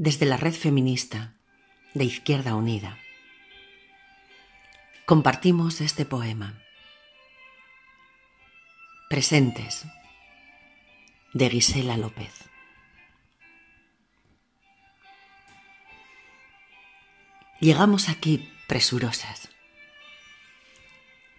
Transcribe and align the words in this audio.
desde 0.00 0.24
la 0.24 0.38
red 0.38 0.54
feminista 0.54 1.34
de 1.92 2.04
Izquierda 2.04 2.54
Unida. 2.54 2.96
Compartimos 5.04 5.82
este 5.82 6.06
poema. 6.06 6.58
Presentes 9.10 9.84
de 11.34 11.50
Gisela 11.50 11.98
López. 11.98 12.32
Llegamos 17.60 18.08
aquí 18.08 18.48
presurosas. 18.68 19.50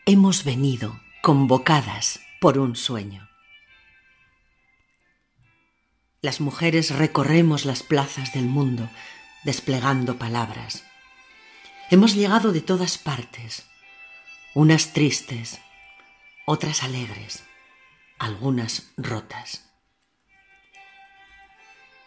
Hemos 0.05 0.43
venido 0.43 1.01
convocadas 1.23 2.19
por 2.39 2.59
un 2.59 2.75
sueño. 2.75 3.30
Las 6.23 6.39
mujeres 6.39 6.91
recorremos 6.91 7.65
las 7.65 7.81
plazas 7.81 8.31
del 8.33 8.45
mundo 8.45 8.87
desplegando 9.43 10.19
palabras. 10.19 10.83
Hemos 11.89 12.13
llegado 12.13 12.51
de 12.51 12.61
todas 12.61 12.99
partes, 12.99 13.65
unas 14.53 14.93
tristes, 14.93 15.59
otras 16.45 16.83
alegres, 16.83 17.43
algunas 18.19 18.91
rotas. 18.97 19.67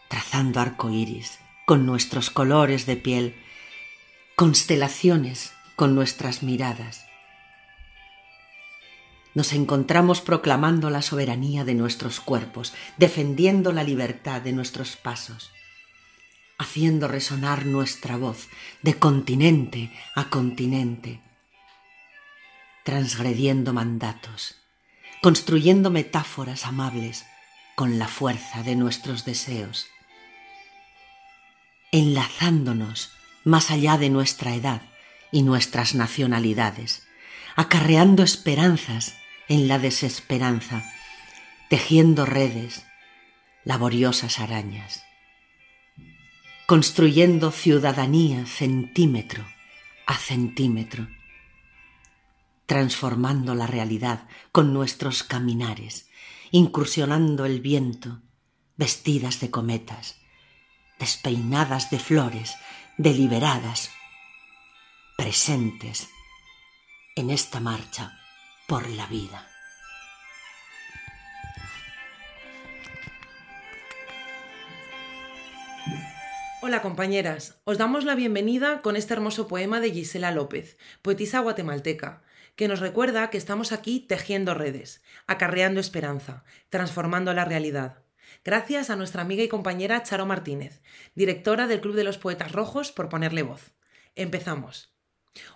Trazando 0.08 0.60
arco 0.60 0.90
iris 0.90 1.40
con 1.66 1.84
nuestros 1.84 2.30
colores 2.30 2.86
de 2.86 2.96
piel, 2.96 3.34
constelaciones 4.36 5.52
con 5.74 5.96
nuestras 5.96 6.44
miradas 6.44 7.04
nos 9.34 9.52
encontramos 9.52 10.20
proclamando 10.20 10.90
la 10.90 11.02
soberanía 11.02 11.64
de 11.64 11.74
nuestros 11.74 12.20
cuerpos, 12.20 12.72
defendiendo 12.96 13.72
la 13.72 13.82
libertad 13.82 14.40
de 14.40 14.52
nuestros 14.52 14.96
pasos, 14.96 15.50
haciendo 16.56 17.08
resonar 17.08 17.66
nuestra 17.66 18.16
voz 18.16 18.48
de 18.82 18.94
continente 18.94 19.92
a 20.14 20.30
continente, 20.30 21.20
transgrediendo 22.84 23.72
mandatos, 23.72 24.54
construyendo 25.20 25.90
metáforas 25.90 26.64
amables 26.64 27.26
con 27.74 27.98
la 27.98 28.06
fuerza 28.06 28.62
de 28.62 28.76
nuestros 28.76 29.24
deseos, 29.24 29.88
enlazándonos 31.90 33.10
más 33.42 33.72
allá 33.72 33.98
de 33.98 34.10
nuestra 34.10 34.54
edad 34.54 34.82
y 35.32 35.42
nuestras 35.42 35.96
nacionalidades, 35.96 37.04
acarreando 37.56 38.22
esperanzas 38.22 39.16
en 39.48 39.68
la 39.68 39.78
desesperanza, 39.78 40.84
tejiendo 41.68 42.24
redes, 42.24 42.86
laboriosas 43.64 44.40
arañas, 44.40 45.04
construyendo 46.66 47.50
ciudadanía 47.50 48.46
centímetro 48.46 49.46
a 50.06 50.16
centímetro, 50.16 51.08
transformando 52.66 53.54
la 53.54 53.66
realidad 53.66 54.26
con 54.52 54.72
nuestros 54.72 55.22
caminares, 55.22 56.08
incursionando 56.50 57.44
el 57.44 57.60
viento, 57.60 58.22
vestidas 58.76 59.40
de 59.40 59.50
cometas, 59.50 60.16
despeinadas 60.98 61.90
de 61.90 61.98
flores, 61.98 62.54
deliberadas, 62.96 63.90
presentes 65.16 66.08
en 67.16 67.30
esta 67.30 67.60
marcha 67.60 68.23
por 68.66 68.88
la 68.88 69.06
vida. 69.06 69.46
Hola 76.62 76.80
compañeras, 76.80 77.60
os 77.64 77.76
damos 77.76 78.04
la 78.04 78.14
bienvenida 78.14 78.80
con 78.80 78.96
este 78.96 79.12
hermoso 79.12 79.48
poema 79.48 79.80
de 79.80 79.90
Gisela 79.90 80.30
López, 80.30 80.78
poetisa 81.02 81.40
guatemalteca, 81.40 82.22
que 82.56 82.68
nos 82.68 82.80
recuerda 82.80 83.28
que 83.28 83.36
estamos 83.36 83.70
aquí 83.70 84.00
tejiendo 84.00 84.54
redes, 84.54 85.02
acarreando 85.26 85.78
esperanza, 85.78 86.44
transformando 86.70 87.34
la 87.34 87.44
realidad. 87.44 88.02
Gracias 88.44 88.88
a 88.88 88.96
nuestra 88.96 89.20
amiga 89.20 89.42
y 89.42 89.48
compañera 89.48 90.02
Charo 90.02 90.24
Martínez, 90.24 90.80
directora 91.14 91.66
del 91.66 91.82
Club 91.82 91.96
de 91.96 92.04
los 92.04 92.16
Poetas 92.16 92.52
Rojos, 92.52 92.92
por 92.92 93.10
ponerle 93.10 93.42
voz. 93.42 93.74
Empezamos. 94.14 94.93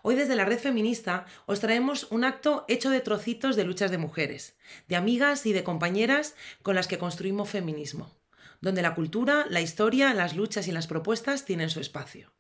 Hoy 0.03 0.15
desde 0.15 0.37
la 0.37 0.45
red 0.45 0.59
feminista 0.59 1.27
os 1.47 1.61
traemos 1.61 2.09
un 2.11 2.25
acto 2.25 2.65
hecho 2.69 2.91
de 2.91 3.01
trocitos 3.01 3.57
de 3.57 3.65
luchas 3.65 3.91
de 3.91 3.99
mujeres, 3.99 4.57
de 4.89 4.97
amigas 4.97 5.47
y 5.47 5.53
de 5.53 5.65
compañeras 5.65 6.35
con 6.63 6.75
las 6.75 6.89
que 6.89 6.99
construimos 6.99 7.49
feminismo, 7.49 8.17
donde 8.61 8.83
la 8.83 8.95
cultura, 8.95 9.47
la 9.49 9.61
historia, 9.61 10.15
las 10.15 10.35
luchas 10.35 10.69
y 10.69 10.73
las 10.73 10.87
propuestas 10.87 11.45
tienen 11.45 11.71
su 11.71 11.81
espacio. 11.81 12.33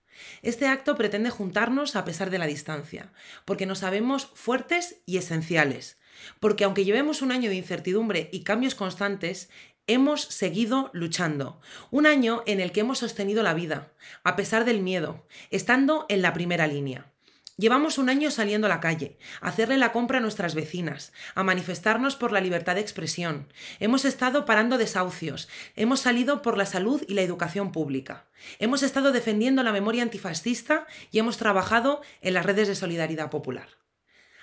Este 0.42 0.66
acto 0.66 0.96
pretende 0.96 1.30
juntarnos 1.30 1.94
a 1.94 2.04
pesar 2.04 2.30
de 2.30 2.38
la 2.38 2.46
distancia, 2.46 3.12
porque 3.44 3.66
nos 3.66 3.80
sabemos 3.80 4.30
fuertes 4.34 5.00
y 5.06 5.18
esenciales, 5.18 5.98
porque 6.40 6.64
aunque 6.64 6.84
llevemos 6.84 7.22
un 7.22 7.30
año 7.30 7.50
de 7.50 7.56
incertidumbre 7.56 8.28
y 8.32 8.42
cambios 8.42 8.74
constantes, 8.74 9.48
hemos 9.86 10.22
seguido 10.22 10.90
luchando. 10.92 11.60
Un 11.92 12.06
año 12.06 12.42
en 12.46 12.58
el 12.60 12.72
que 12.72 12.80
hemos 12.80 12.98
sostenido 12.98 13.44
la 13.44 13.54
vida, 13.54 13.92
a 14.24 14.34
pesar 14.34 14.64
del 14.64 14.82
miedo, 14.82 15.24
estando 15.50 16.04
en 16.08 16.20
la 16.20 16.32
primera 16.32 16.66
línea. 16.66 17.12
Llevamos 17.60 17.98
un 17.98 18.08
año 18.08 18.30
saliendo 18.30 18.68
a 18.68 18.70
la 18.70 18.78
calle, 18.78 19.18
a 19.40 19.48
hacerle 19.48 19.78
la 19.78 19.90
compra 19.90 20.18
a 20.18 20.20
nuestras 20.20 20.54
vecinas, 20.54 21.12
a 21.34 21.42
manifestarnos 21.42 22.14
por 22.14 22.30
la 22.30 22.40
libertad 22.40 22.76
de 22.76 22.80
expresión. 22.80 23.52
Hemos 23.80 24.04
estado 24.04 24.44
parando 24.44 24.78
desahucios, 24.78 25.48
hemos 25.74 25.98
salido 25.98 26.40
por 26.40 26.56
la 26.56 26.66
salud 26.66 27.02
y 27.08 27.14
la 27.14 27.22
educación 27.22 27.72
pública. 27.72 28.28
Hemos 28.60 28.84
estado 28.84 29.10
defendiendo 29.10 29.64
la 29.64 29.72
memoria 29.72 30.04
antifascista 30.04 30.86
y 31.10 31.18
hemos 31.18 31.36
trabajado 31.36 32.00
en 32.20 32.34
las 32.34 32.46
redes 32.46 32.68
de 32.68 32.76
solidaridad 32.76 33.28
popular. 33.28 33.68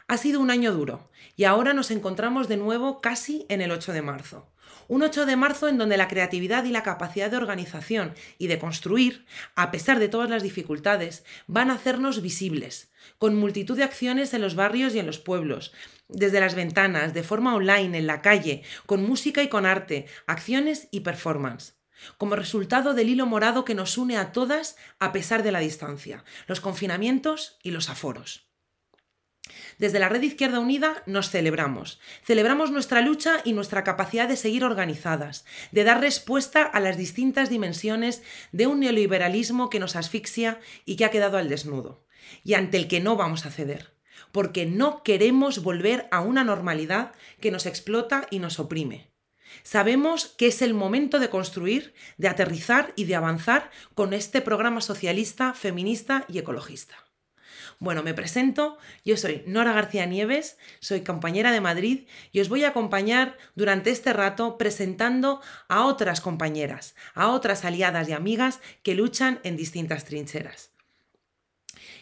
Ha 0.10 0.18
sido 0.18 0.42
un 0.42 0.52
año 0.52 0.74
duro 0.74 1.10
y 1.38 1.46
ahora 1.46 1.74
nos 1.74 1.92
encontramos 1.92 2.50
de 2.50 2.58
nuevo 2.58 3.00
casi 3.00 3.46
en 3.48 3.62
el 3.62 3.72
8 3.72 3.94
de 3.94 4.02
marzo. 4.02 4.52
Un 4.88 5.04
8 5.04 5.26
de 5.26 5.36
marzo 5.36 5.68
en 5.68 5.78
donde 5.78 5.98
la 5.98 6.08
creatividad 6.08 6.64
y 6.66 6.72
la 6.72 6.84
capacidad 6.84 7.32
de 7.32 7.38
organización 7.38 8.14
y 8.38 8.48
de 8.48 8.60
construir, 8.60 9.26
a 9.56 9.72
pesar 9.72 10.00
de 10.00 10.10
todas 10.10 10.30
las 10.30 10.44
dificultades, 10.44 11.24
van 11.48 11.72
a 11.72 11.74
hacernos 11.76 12.22
visibles, 12.22 12.92
con 13.18 13.36
multitud 13.36 13.76
de 13.78 13.84
acciones 13.84 14.34
en 14.34 14.42
los 14.42 14.56
barrios 14.56 14.94
y 14.94 15.00
en 15.00 15.08
los 15.08 15.20
pueblos, 15.20 15.74
desde 16.08 16.40
las 16.40 16.54
ventanas, 16.54 17.14
de 17.14 17.24
forma 17.24 17.56
online, 17.56 17.98
en 17.98 18.08
la 18.08 18.22
calle, 18.22 18.64
con 18.86 19.04
música 19.04 19.42
y 19.42 19.50
con 19.50 19.66
arte, 19.66 20.06
acciones 20.28 20.88
y 20.92 21.02
performance 21.02 21.76
como 22.18 22.36
resultado 22.36 22.94
del 22.94 23.10
hilo 23.10 23.26
morado 23.26 23.66
que 23.66 23.74
nos 23.74 23.98
une 23.98 24.18
a 24.18 24.32
todas 24.32 24.76
a 25.00 25.12
pesar 25.12 25.44
de 25.44 25.52
la 25.52 25.60
distancia, 25.60 26.24
los 26.46 26.60
confinamientos 26.60 27.58
y 27.64 27.72
los 27.72 27.90
aforos. 27.90 28.45
Desde 29.78 30.00
la 30.00 30.10
Red 30.10 30.22
Izquierda 30.22 30.60
Unida 30.60 31.04
nos 31.06 31.30
celebramos. 31.30 32.00
Celebramos 32.24 32.72
nuestra 32.72 33.02
lucha 33.02 33.42
y 33.44 33.54
nuestra 33.54 33.84
capacidad 33.84 34.28
de 34.28 34.38
seguir 34.38 34.64
organizadas, 34.64 35.46
de 35.72 35.84
dar 35.84 36.02
respuesta 36.02 36.64
a 36.64 36.80
las 36.80 36.98
distintas 36.98 37.50
dimensiones 37.50 38.24
de 38.52 38.68
un 38.68 38.80
neoliberalismo 38.80 39.70
que 39.70 39.80
nos 39.80 39.96
asfixia 39.96 40.60
y 40.86 40.96
que 40.96 41.06
ha 41.06 41.12
quedado 41.12 41.38
al 41.38 41.50
desnudo, 41.50 42.06
y 42.44 42.54
ante 42.54 42.78
el 42.78 42.88
que 42.88 43.02
no 43.02 43.16
vamos 43.16 43.46
a 43.46 43.52
ceder, 43.52 43.94
porque 44.32 44.66
no 44.66 45.04
queremos 45.04 45.62
volver 45.62 46.08
a 46.12 46.22
una 46.22 46.44
normalidad 46.44 47.12
que 47.40 47.52
nos 47.52 47.66
explota 47.66 48.28
y 48.30 48.40
nos 48.40 48.60
oprime. 48.60 49.12
Sabemos 49.64 50.28
que 50.38 50.48
es 50.48 50.62
el 50.62 50.74
momento 50.74 51.20
de 51.20 51.30
construir, 51.30 51.94
de 52.18 52.28
aterrizar 52.28 52.94
y 52.96 53.06
de 53.06 53.16
avanzar 53.16 53.72
con 53.94 54.14
este 54.14 54.42
programa 54.42 54.82
socialista, 54.82 55.54
feminista 55.54 56.26
y 56.28 56.40
ecologista. 56.40 57.05
Bueno, 57.80 58.04
me 58.04 58.14
presento, 58.14 58.78
yo 59.04 59.18
soy 59.18 59.44
Nora 59.48 59.74
García 59.74 60.06
Nieves, 60.06 60.58
soy 60.80 61.02
compañera 61.02 61.52
de 61.52 61.62
Madrid 61.62 62.08
y 62.32 62.40
os 62.40 62.48
voy 62.48 62.64
a 62.64 62.70
acompañar 62.70 63.38
durante 63.56 63.92
este 63.92 64.14
rato 64.14 64.58
presentando 64.58 65.42
a 65.68 65.86
otras 65.86 66.22
compañeras, 66.22 66.96
a 67.14 67.30
otras 67.30 67.66
aliadas 67.66 68.08
y 68.08 68.14
amigas 68.14 68.62
que 68.82 68.96
luchan 68.96 69.40
en 69.44 69.58
distintas 69.58 70.06
trincheras. 70.06 70.72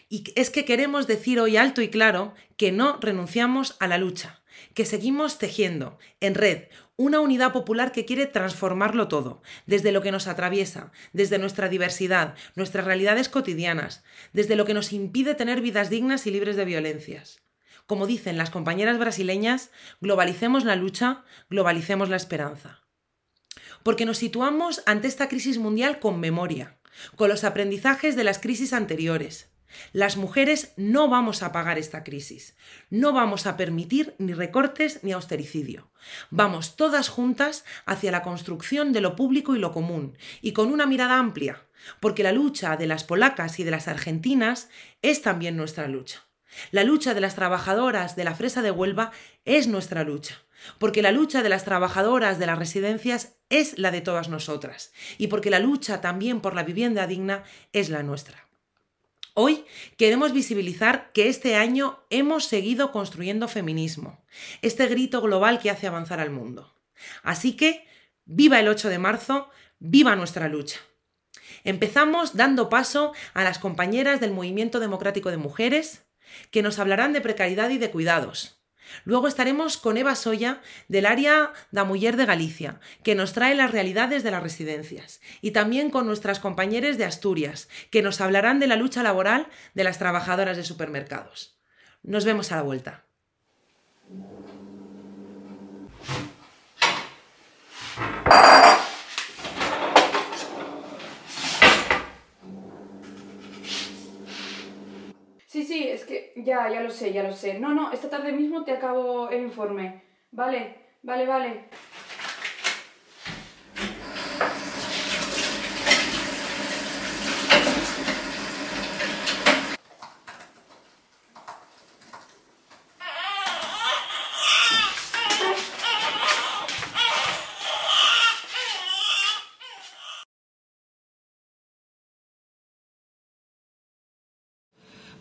Y 0.08 0.32
es 0.36 0.50
que 0.50 0.64
queremos 0.64 1.06
decir 1.08 1.40
hoy 1.40 1.56
alto 1.56 1.82
y 1.82 1.88
claro 1.88 2.34
que 2.56 2.70
no 2.70 2.98
renunciamos 3.00 3.76
a 3.80 3.88
la 3.88 3.98
lucha, 3.98 4.42
que 4.74 4.84
seguimos 4.84 5.38
tejiendo 5.38 5.98
en 6.20 6.36
red 6.36 6.68
una 6.96 7.20
unidad 7.20 7.52
popular 7.52 7.90
que 7.90 8.04
quiere 8.04 8.26
transformarlo 8.26 9.08
todo, 9.08 9.42
desde 9.66 9.90
lo 9.90 10.00
que 10.00 10.12
nos 10.12 10.28
atraviesa, 10.28 10.92
desde 11.12 11.38
nuestra 11.38 11.68
diversidad, 11.68 12.34
nuestras 12.54 12.84
realidades 12.84 13.28
cotidianas, 13.28 14.04
desde 14.32 14.54
lo 14.54 14.64
que 14.64 14.74
nos 14.74 14.92
impide 14.92 15.34
tener 15.34 15.60
vidas 15.60 15.90
dignas 15.90 16.26
y 16.26 16.30
libres 16.30 16.56
de 16.56 16.64
violencias. 16.64 17.42
Como 17.86 18.06
dicen 18.06 18.38
las 18.38 18.50
compañeras 18.50 18.98
brasileñas, 18.98 19.70
globalicemos 20.00 20.64
la 20.64 20.76
lucha, 20.76 21.24
globalicemos 21.50 22.08
la 22.08 22.16
esperanza. 22.16 22.82
Porque 23.82 24.06
nos 24.06 24.18
situamos 24.18 24.82
ante 24.86 25.08
esta 25.08 25.28
crisis 25.28 25.58
mundial 25.58 25.98
con 25.98 26.20
memoria, 26.20 26.78
con 27.16 27.28
los 27.28 27.44
aprendizajes 27.44 28.16
de 28.16 28.24
las 28.24 28.38
crisis 28.38 28.72
anteriores, 28.72 29.50
Las 29.92 30.16
mujeres 30.16 30.72
no 30.76 31.08
vamos 31.08 31.42
a 31.42 31.52
pagar 31.52 31.78
esta 31.78 32.04
crisis. 32.04 32.56
No 32.90 33.12
vamos 33.12 33.46
a 33.46 33.56
permitir 33.56 34.14
ni 34.18 34.32
recortes 34.32 35.00
ni 35.02 35.12
austericidio. 35.12 35.90
Vamos 36.30 36.76
todas 36.76 37.08
juntas 37.08 37.64
hacia 37.86 38.12
la 38.12 38.22
construcción 38.22 38.92
de 38.92 39.00
lo 39.00 39.16
público 39.16 39.54
y 39.54 39.58
lo 39.58 39.72
común, 39.72 40.16
y 40.42 40.52
con 40.52 40.72
una 40.72 40.86
mirada 40.86 41.18
amplia, 41.18 41.66
porque 42.00 42.22
la 42.22 42.32
lucha 42.32 42.76
de 42.76 42.86
las 42.86 43.04
polacas 43.04 43.58
y 43.58 43.64
de 43.64 43.70
las 43.70 43.88
argentinas 43.88 44.68
es 45.02 45.22
también 45.22 45.56
nuestra 45.56 45.88
lucha. 45.88 46.24
La 46.70 46.84
lucha 46.84 47.14
de 47.14 47.20
las 47.20 47.34
trabajadoras 47.34 48.16
de 48.16 48.24
la 48.24 48.34
fresa 48.34 48.62
de 48.62 48.70
Huelva 48.70 49.12
es 49.44 49.66
nuestra 49.66 50.04
lucha, 50.04 50.42
porque 50.78 51.02
la 51.02 51.12
lucha 51.12 51.42
de 51.42 51.48
las 51.48 51.64
trabajadoras 51.64 52.38
de 52.38 52.46
las 52.46 52.58
residencias 52.58 53.36
es 53.50 53.78
la 53.78 53.90
de 53.90 54.00
todas 54.00 54.28
nosotras, 54.28 54.92
y 55.18 55.28
porque 55.28 55.50
la 55.50 55.58
lucha 55.58 56.00
también 56.00 56.40
por 56.40 56.54
la 56.54 56.62
vivienda 56.62 57.06
digna 57.06 57.44
es 57.72 57.88
la 57.88 58.02
nuestra. 58.02 58.48
Hoy 59.36 59.64
queremos 59.96 60.32
visibilizar 60.32 61.10
que 61.12 61.28
este 61.28 61.56
año 61.56 61.98
hemos 62.08 62.44
seguido 62.44 62.92
construyendo 62.92 63.48
feminismo, 63.48 64.24
este 64.62 64.86
grito 64.86 65.20
global 65.20 65.58
que 65.58 65.70
hace 65.70 65.88
avanzar 65.88 66.20
al 66.20 66.30
mundo. 66.30 66.72
Así 67.24 67.56
que, 67.56 67.84
viva 68.24 68.60
el 68.60 68.68
8 68.68 68.88
de 68.88 68.98
marzo, 69.00 69.50
viva 69.80 70.14
nuestra 70.14 70.46
lucha. 70.46 70.78
Empezamos 71.64 72.36
dando 72.36 72.68
paso 72.68 73.12
a 73.32 73.42
las 73.42 73.58
compañeras 73.58 74.20
del 74.20 74.30
Movimiento 74.30 74.78
Democrático 74.78 75.30
de 75.30 75.36
Mujeres, 75.36 76.04
que 76.52 76.62
nos 76.62 76.78
hablarán 76.78 77.12
de 77.12 77.20
precariedad 77.20 77.70
y 77.70 77.78
de 77.78 77.90
cuidados. 77.90 78.63
Luego 79.04 79.28
estaremos 79.28 79.76
con 79.76 79.96
Eva 79.96 80.14
Soya 80.14 80.60
del 80.88 81.06
área 81.06 81.52
da 81.70 81.84
de 81.84 82.26
Galicia, 82.26 82.80
que 83.02 83.14
nos 83.14 83.32
trae 83.32 83.54
las 83.54 83.70
realidades 83.70 84.22
de 84.22 84.30
las 84.30 84.42
residencias, 84.42 85.20
y 85.40 85.50
también 85.52 85.90
con 85.90 86.06
nuestras 86.06 86.40
compañeras 86.40 86.98
de 86.98 87.04
Asturias, 87.04 87.68
que 87.90 88.02
nos 88.02 88.20
hablarán 88.20 88.60
de 88.60 88.66
la 88.66 88.76
lucha 88.76 89.02
laboral 89.02 89.48
de 89.74 89.84
las 89.84 89.98
trabajadoras 89.98 90.56
de 90.56 90.64
supermercados. 90.64 91.58
Nos 92.02 92.24
vemos 92.24 92.52
a 92.52 92.56
la 92.56 92.62
vuelta. 92.62 93.04
Sí, 105.54 105.62
sí, 105.62 105.86
es 105.88 106.04
que 106.04 106.32
ya, 106.34 106.68
ya 106.68 106.80
lo 106.80 106.90
sé, 106.90 107.12
ya 107.12 107.22
lo 107.22 107.32
sé. 107.32 107.60
No, 107.60 107.72
no, 107.76 107.92
esta 107.92 108.10
tarde 108.10 108.32
mismo 108.32 108.64
te 108.64 108.72
acabo 108.72 109.30
el 109.30 109.42
informe. 109.44 110.02
Vale, 110.32 110.74
vale, 111.02 111.26
vale. 111.26 111.64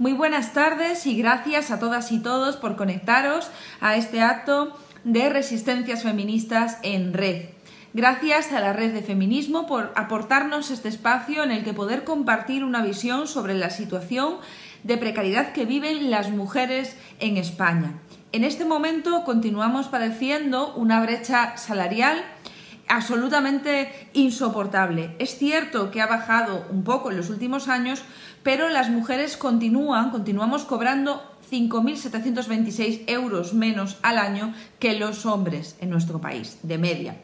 Muy 0.03 0.11
buenas 0.11 0.51
tardes 0.51 1.07
y 1.07 1.15
gracias 1.15 1.71
a 1.71 1.79
todas 1.79 2.11
y 2.11 2.19
todos 2.19 2.57
por 2.57 2.75
conectaros 2.75 3.50
a 3.79 3.95
este 3.95 4.19
acto 4.19 4.77
de 5.05 5.29
resistencias 5.29 6.03
feministas 6.03 6.77
en 6.83 7.13
red. 7.13 7.45
Gracias 7.94 8.51
a 8.51 8.59
la 8.59 8.73
red 8.73 8.91
de 8.91 9.01
feminismo 9.01 9.65
por 9.65 9.94
aportarnos 9.95 10.71
este 10.71 10.89
espacio 10.89 11.41
en 11.41 11.51
el 11.51 11.63
que 11.63 11.71
poder 11.71 12.03
compartir 12.03 12.65
una 12.65 12.83
visión 12.83 13.29
sobre 13.29 13.53
la 13.53 13.69
situación 13.69 14.39
de 14.83 14.97
precariedad 14.97 15.53
que 15.53 15.63
viven 15.63 16.11
las 16.11 16.31
mujeres 16.31 16.97
en 17.21 17.38
España. 17.38 17.94
En 18.33 18.44
este 18.44 18.65
momento 18.65 19.23
continuamos 19.23 19.88
padeciendo 19.88 20.73
una 20.75 21.01
brecha 21.01 21.56
salarial 21.56 22.21
absolutamente 22.88 24.09
insoportable. 24.13 25.15
Es 25.19 25.38
cierto 25.38 25.91
que 25.91 26.01
ha 26.01 26.07
bajado 26.07 26.65
un 26.69 26.83
poco 26.83 27.12
en 27.12 27.18
los 27.18 27.30
últimos 27.30 27.68
años, 27.68 28.03
pero 28.44 28.69
las 28.69 28.89
mujeres 28.89 29.38
continúan, 29.38 30.12
continuamos 30.12 30.63
cobrando 30.63 31.24
5.726 31.51 33.03
euros 33.07 33.53
menos 33.53 33.97
al 34.01 34.18
año 34.18 34.53
que 34.80 34.97
los 34.97 35.25
hombres 35.25 35.75
en 35.80 35.89
nuestro 35.89 36.19
país, 36.19 36.57
de 36.63 36.77
media. 36.77 37.18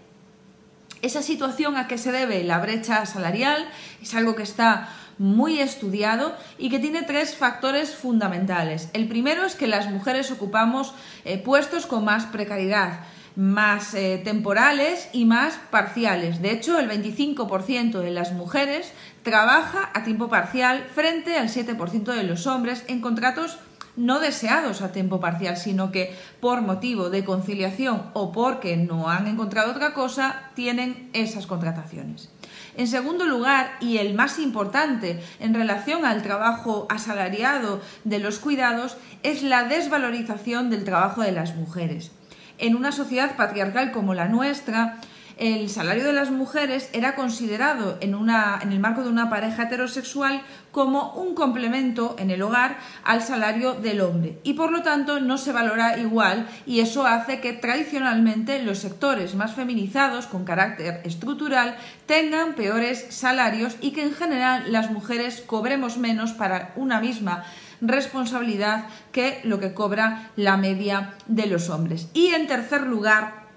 Esa 1.01 1.21
situación 1.21 1.77
a 1.77 1.87
qué 1.87 1.97
se 1.97 2.11
debe 2.11 2.43
la 2.43 2.59
brecha 2.59 3.05
salarial 3.05 3.65
es 4.01 4.13
algo 4.15 4.35
que 4.35 4.43
está 4.43 4.89
muy 5.17 5.59
estudiado 5.59 6.35
y 6.57 6.69
que 6.69 6.79
tiene 6.79 7.03
tres 7.03 7.35
factores 7.35 7.93
fundamentales. 7.95 8.89
El 8.93 9.07
primero 9.07 9.45
es 9.45 9.55
que 9.55 9.67
las 9.67 9.89
mujeres 9.89 10.31
ocupamos 10.31 10.93
eh, 11.25 11.37
puestos 11.37 11.85
con 11.85 12.05
más 12.05 12.25
precariedad 12.25 13.01
más 13.39 13.93
eh, 13.93 14.19
temporales 14.21 15.07
y 15.13 15.23
más 15.23 15.57
parciales. 15.71 16.41
De 16.41 16.51
hecho, 16.51 16.77
el 16.77 16.89
25% 16.89 17.99
de 17.99 18.11
las 18.11 18.33
mujeres 18.33 18.91
trabaja 19.23 19.91
a 19.93 20.03
tiempo 20.03 20.27
parcial 20.27 20.85
frente 20.93 21.37
al 21.37 21.47
7% 21.47 22.03
de 22.13 22.23
los 22.23 22.47
hombres 22.47 22.83
en 22.89 22.99
contratos 22.99 23.57
no 23.95 24.19
deseados 24.19 24.81
a 24.81 24.91
tiempo 24.91 25.21
parcial, 25.21 25.55
sino 25.55 25.89
que 25.89 26.13
por 26.41 26.59
motivo 26.61 27.09
de 27.09 27.23
conciliación 27.23 28.07
o 28.11 28.33
porque 28.33 28.75
no 28.75 29.07
han 29.09 29.25
encontrado 29.25 29.71
otra 29.71 29.93
cosa, 29.93 30.51
tienen 30.53 31.09
esas 31.13 31.47
contrataciones. 31.47 32.27
En 32.75 32.89
segundo 32.89 33.25
lugar, 33.25 33.71
y 33.79 33.99
el 33.99 34.15
más 34.15 34.37
importante 34.37 35.23
en 35.39 35.53
relación 35.53 36.03
al 36.03 36.23
trabajo 36.23 36.87
asalariado 36.89 37.79
de 38.03 38.19
los 38.19 38.39
cuidados, 38.39 38.97
es 39.23 39.43
la 39.43 39.63
desvalorización 39.63 40.69
del 40.69 40.83
trabajo 40.83 41.21
de 41.21 41.31
las 41.31 41.55
mujeres. 41.55 42.11
En 42.59 42.75
una 42.75 42.91
sociedad 42.91 43.35
patriarcal 43.35 43.91
como 43.91 44.13
la 44.13 44.27
nuestra, 44.27 44.99
el 45.39 45.69
salario 45.69 46.03
de 46.03 46.11
las 46.11 46.31
mujeres 46.31 46.89
era 46.91 47.15
considerado 47.15 47.97
en, 48.01 48.13
el 48.13 48.79
marco 48.79 49.03
de 49.03 49.09
una 49.09 49.29
pareja 49.29 49.63
heterosexual 49.63 50.41
como 50.73 51.13
un 51.13 51.33
complemento 51.33 52.17
en 52.19 52.29
el 52.29 52.41
hogar 52.41 52.77
al 53.05 53.21
salario 53.21 53.73
del 53.73 54.01
hombre. 54.01 54.37
Y 54.43 54.55
por 54.55 54.73
lo 54.73 54.83
tanto 54.83 55.21
no 55.21 55.37
se 55.37 55.53
valora 55.53 55.97
igual 55.97 56.45
y 56.65 56.81
eso 56.81 57.07
hace 57.07 57.39
que 57.39 57.53
tradicionalmente 57.53 58.61
los 58.61 58.79
sectores 58.79 59.33
más 59.33 59.53
feminizados 59.53 60.27
con 60.27 60.43
carácter 60.43 60.99
estructural 61.05 61.77
tengan 62.05 62.53
peores 62.53 63.07
salarios 63.09 63.77
y 63.79 63.91
que 63.91 64.03
en 64.03 64.13
general 64.13 64.73
las 64.73 64.91
mujeres 64.91 65.41
cobremos 65.45 65.97
menos 65.97 66.33
para 66.33 66.73
una 66.75 66.99
misma 66.99 67.45
responsabilidad 67.81 68.85
que 69.11 69.39
lo 69.43 69.59
que 69.59 69.73
cobra 69.73 70.31
la 70.35 70.57
media 70.57 71.13
de 71.27 71.47
los 71.47 71.69
hombres. 71.69 72.09
Y 72.13 72.27
en 72.27 72.47
tercer 72.47 72.81
lugar 72.81 73.47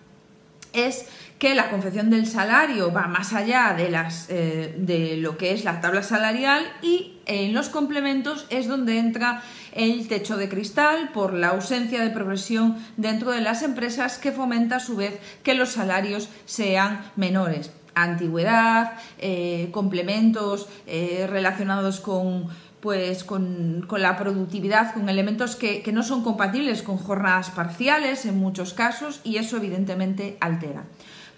es 0.73 1.07
que 1.39 1.57
la 1.57 1.71
confección 1.71 2.09
del 2.09 2.27
salario 2.27 2.93
va 2.93 3.09
más 3.09 3.33
allá 3.33 3.75
de, 3.77 3.91
las, 3.91 4.27
eh, 4.31 4.77
de 4.79 5.17
lo 5.17 5.37
que 5.37 5.53
es 5.53 5.65
la 5.65 5.81
tabla 5.81 6.05
salarial 6.05 6.65
y 6.83 7.19
en 7.27 7.53
los 7.53 7.69
complementos 7.69 8.47
es 8.49 8.69
donde 8.69 8.99
entra 8.99 9.43
el 9.73 10.07
techo 10.07 10.37
de 10.37 10.49
cristal 10.49 11.11
por 11.13 11.35
la 11.35 11.49
ausencia 11.49 12.01
de 12.01 12.11
progresión 12.11 12.77
dentro 12.97 13.33
de 13.33 13.41
las 13.41 13.63
empresas 13.63 14.19
que 14.19 14.31
fomenta 14.31 14.77
a 14.77 14.81
su 14.81 14.95
vez 14.95 15.19
que 15.43 15.55
los 15.55 15.71
salarios 15.71 16.29
sean 16.45 17.05
menores. 17.17 17.73
Antigüedad, 17.97 18.93
eh, 19.19 19.69
complementos 19.73 20.69
eh, 20.87 21.27
relacionados 21.29 21.99
con 21.99 22.47
pues 22.83 23.23
con, 23.23 23.87
la 23.97 24.17
productividad, 24.19 24.93
con 24.93 25.09
elementos 25.09 25.55
que, 25.55 25.83
que 25.83 25.93
no 25.93 26.03
son 26.03 26.25
compatibles 26.25 26.83
con 26.83 26.99
jornadas 26.99 27.51
parciales 27.51 28.27
en 28.27 28.37
muchos 28.37 28.75
casos 28.75 29.21
y 29.23 29.37
eso 29.37 29.57
evidentemente 29.57 30.37
altera. 30.41 30.83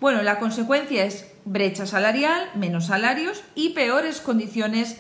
Bueno, 0.01 0.23
la 0.23 0.39
consecuencia 0.39 1.05
es 1.05 1.27
brecha 1.45 1.87
salarial, 1.87 2.49
menos 2.55 2.87
salarios 2.87 3.43
y 3.55 3.71
peores 3.71 4.23
condiciones 4.23 4.97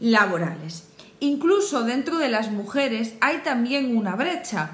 laborales. 0.00 0.86
Incluso 1.18 1.82
dentro 1.84 2.18
de 2.18 2.28
las 2.28 2.50
mujeres 2.50 3.14
hay 3.22 3.38
también 3.38 3.96
una 3.96 4.16
brecha, 4.16 4.72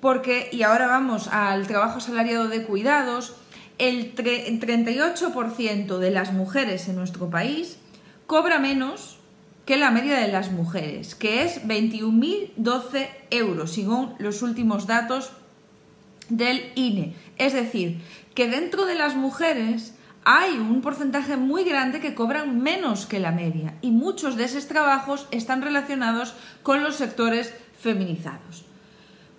porque, 0.00 0.50
y 0.52 0.62
ahora 0.62 0.86
vamos 0.86 1.26
al 1.26 1.66
trabajo 1.66 1.98
salariado 1.98 2.46
de 2.46 2.62
cuidados, 2.62 3.34
el 3.78 4.14
38% 4.14 5.98
de 5.98 6.10
las 6.12 6.32
mujeres 6.32 6.88
en 6.88 6.94
nuestro 6.94 7.28
país 7.28 7.78
cobra 8.28 8.60
menos 8.60 9.17
que 9.68 9.76
la 9.76 9.90
media 9.90 10.18
de 10.18 10.32
las 10.32 10.50
mujeres, 10.50 11.14
que 11.14 11.42
es 11.42 11.62
21.012 11.66 13.06
euros, 13.28 13.70
según 13.74 14.14
los 14.18 14.40
últimos 14.40 14.86
datos 14.86 15.30
del 16.30 16.72
INE. 16.74 17.14
Es 17.36 17.52
decir, 17.52 18.00
que 18.34 18.48
dentro 18.48 18.86
de 18.86 18.94
las 18.94 19.14
mujeres 19.14 19.92
hay 20.24 20.52
un 20.52 20.80
porcentaje 20.80 21.36
muy 21.36 21.64
grande 21.64 22.00
que 22.00 22.14
cobran 22.14 22.62
menos 22.62 23.04
que 23.04 23.20
la 23.20 23.30
media 23.30 23.74
y 23.82 23.90
muchos 23.90 24.36
de 24.36 24.44
esos 24.44 24.68
trabajos 24.68 25.28
están 25.32 25.60
relacionados 25.60 26.34
con 26.62 26.82
los 26.82 26.96
sectores 26.96 27.52
feminizados. 27.78 28.67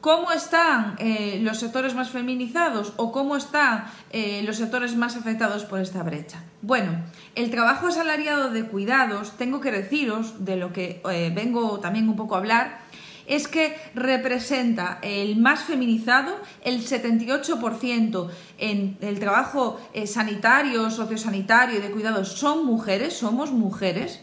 ¿Cómo 0.02 0.32
están 0.32 0.96
eh, 1.00 1.40
los 1.44 1.60
sectores 1.60 1.94
más 1.94 2.10
feminizados 2.10 2.94
o 2.96 3.12
cómo 3.12 3.36
están 3.36 3.84
eh, 4.12 4.42
los 4.46 4.56
sectores 4.56 4.96
más 4.96 5.18
afectados 5.18 5.66
por 5.66 5.82
esta 5.82 6.04
brecha? 6.04 6.42
Bueno, 6.62 7.04
el 7.36 7.52
trabajo 7.52 7.88
asalariado 7.88 8.50
de 8.50 8.64
cuidados, 8.64 9.34
tengo 9.38 9.60
que 9.60 9.74
deciros, 9.74 10.46
de 10.46 10.56
lo 10.56 10.72
que 10.72 11.02
eh, 11.12 11.34
vengo 11.36 11.82
también 11.82 12.08
un 12.08 12.16
poco 12.16 12.36
a 12.36 12.38
hablar, 12.38 12.80
es 13.28 13.50
que 13.50 13.76
representa 13.94 15.00
el 15.02 15.36
más 15.36 15.64
feminizado, 15.64 16.34
el 16.64 16.82
78% 16.82 18.30
en 18.58 18.98
el 19.02 19.20
trabajo 19.20 19.80
sanitario, 20.06 20.90
sociosanitario 20.90 21.78
y 21.78 21.82
de 21.82 21.92
cuidados 21.92 22.32
son 22.32 22.66
mujeres, 22.66 23.18
somos 23.18 23.52
mujeres, 23.52 24.22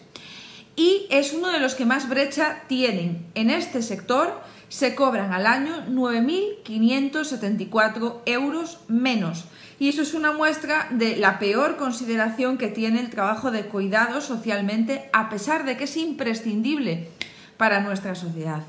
y 0.75 1.07
es 1.11 1.33
uno 1.33 1.51
de 1.51 1.61
los 1.61 1.75
que 1.75 1.85
más 1.85 2.09
brecha 2.09 2.63
tienen 2.67 3.27
en 3.35 3.51
este 3.51 3.81
sector 3.81 4.41
se 4.69 4.95
cobran 4.95 5.33
al 5.33 5.47
año 5.47 5.85
9.574 5.89 8.21
euros 8.27 8.81
menos. 8.89 9.47
Y 9.79 9.89
eso 9.89 10.03
es 10.03 10.15
una 10.15 10.33
muestra 10.33 10.89
de 10.91 11.17
la 11.17 11.39
peor 11.39 11.77
consideración 11.77 12.57
que 12.57 12.69
tiene 12.69 13.01
el 13.01 13.11
trabajo 13.11 13.51
de 13.51 13.67
cuidado 13.67 14.21
socialmente, 14.21 15.11
a 15.13 15.29
pesar 15.29 15.65
de 15.65 15.77
que 15.77 15.85
es 15.85 15.97
imprescindible 15.97 17.11
para 17.57 17.81
nuestra 17.81 18.15
sociedad. 18.15 18.63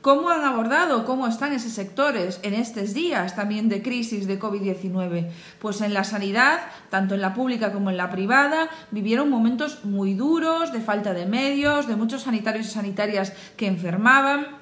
¿Cómo 0.00 0.30
han 0.30 0.44
abordado, 0.44 1.04
cómo 1.04 1.26
están 1.26 1.52
esos 1.52 1.72
sectores 1.72 2.38
en 2.44 2.54
estos 2.54 2.94
días 2.94 3.34
también 3.34 3.68
de 3.68 3.82
crisis 3.82 4.28
de 4.28 4.38
COVID-19? 4.38 5.28
Pues 5.58 5.80
en 5.80 5.92
la 5.92 6.04
sanidad, 6.04 6.60
tanto 6.88 7.16
en 7.16 7.20
la 7.20 7.34
pública 7.34 7.72
como 7.72 7.90
en 7.90 7.96
la 7.96 8.08
privada, 8.08 8.68
vivieron 8.92 9.28
momentos 9.28 9.84
muy 9.84 10.14
duros 10.14 10.72
de 10.72 10.80
falta 10.80 11.14
de 11.14 11.26
medios, 11.26 11.88
de 11.88 11.96
muchos 11.96 12.22
sanitarios 12.22 12.68
y 12.68 12.70
sanitarias 12.70 13.32
que 13.56 13.66
enfermaban 13.66 14.57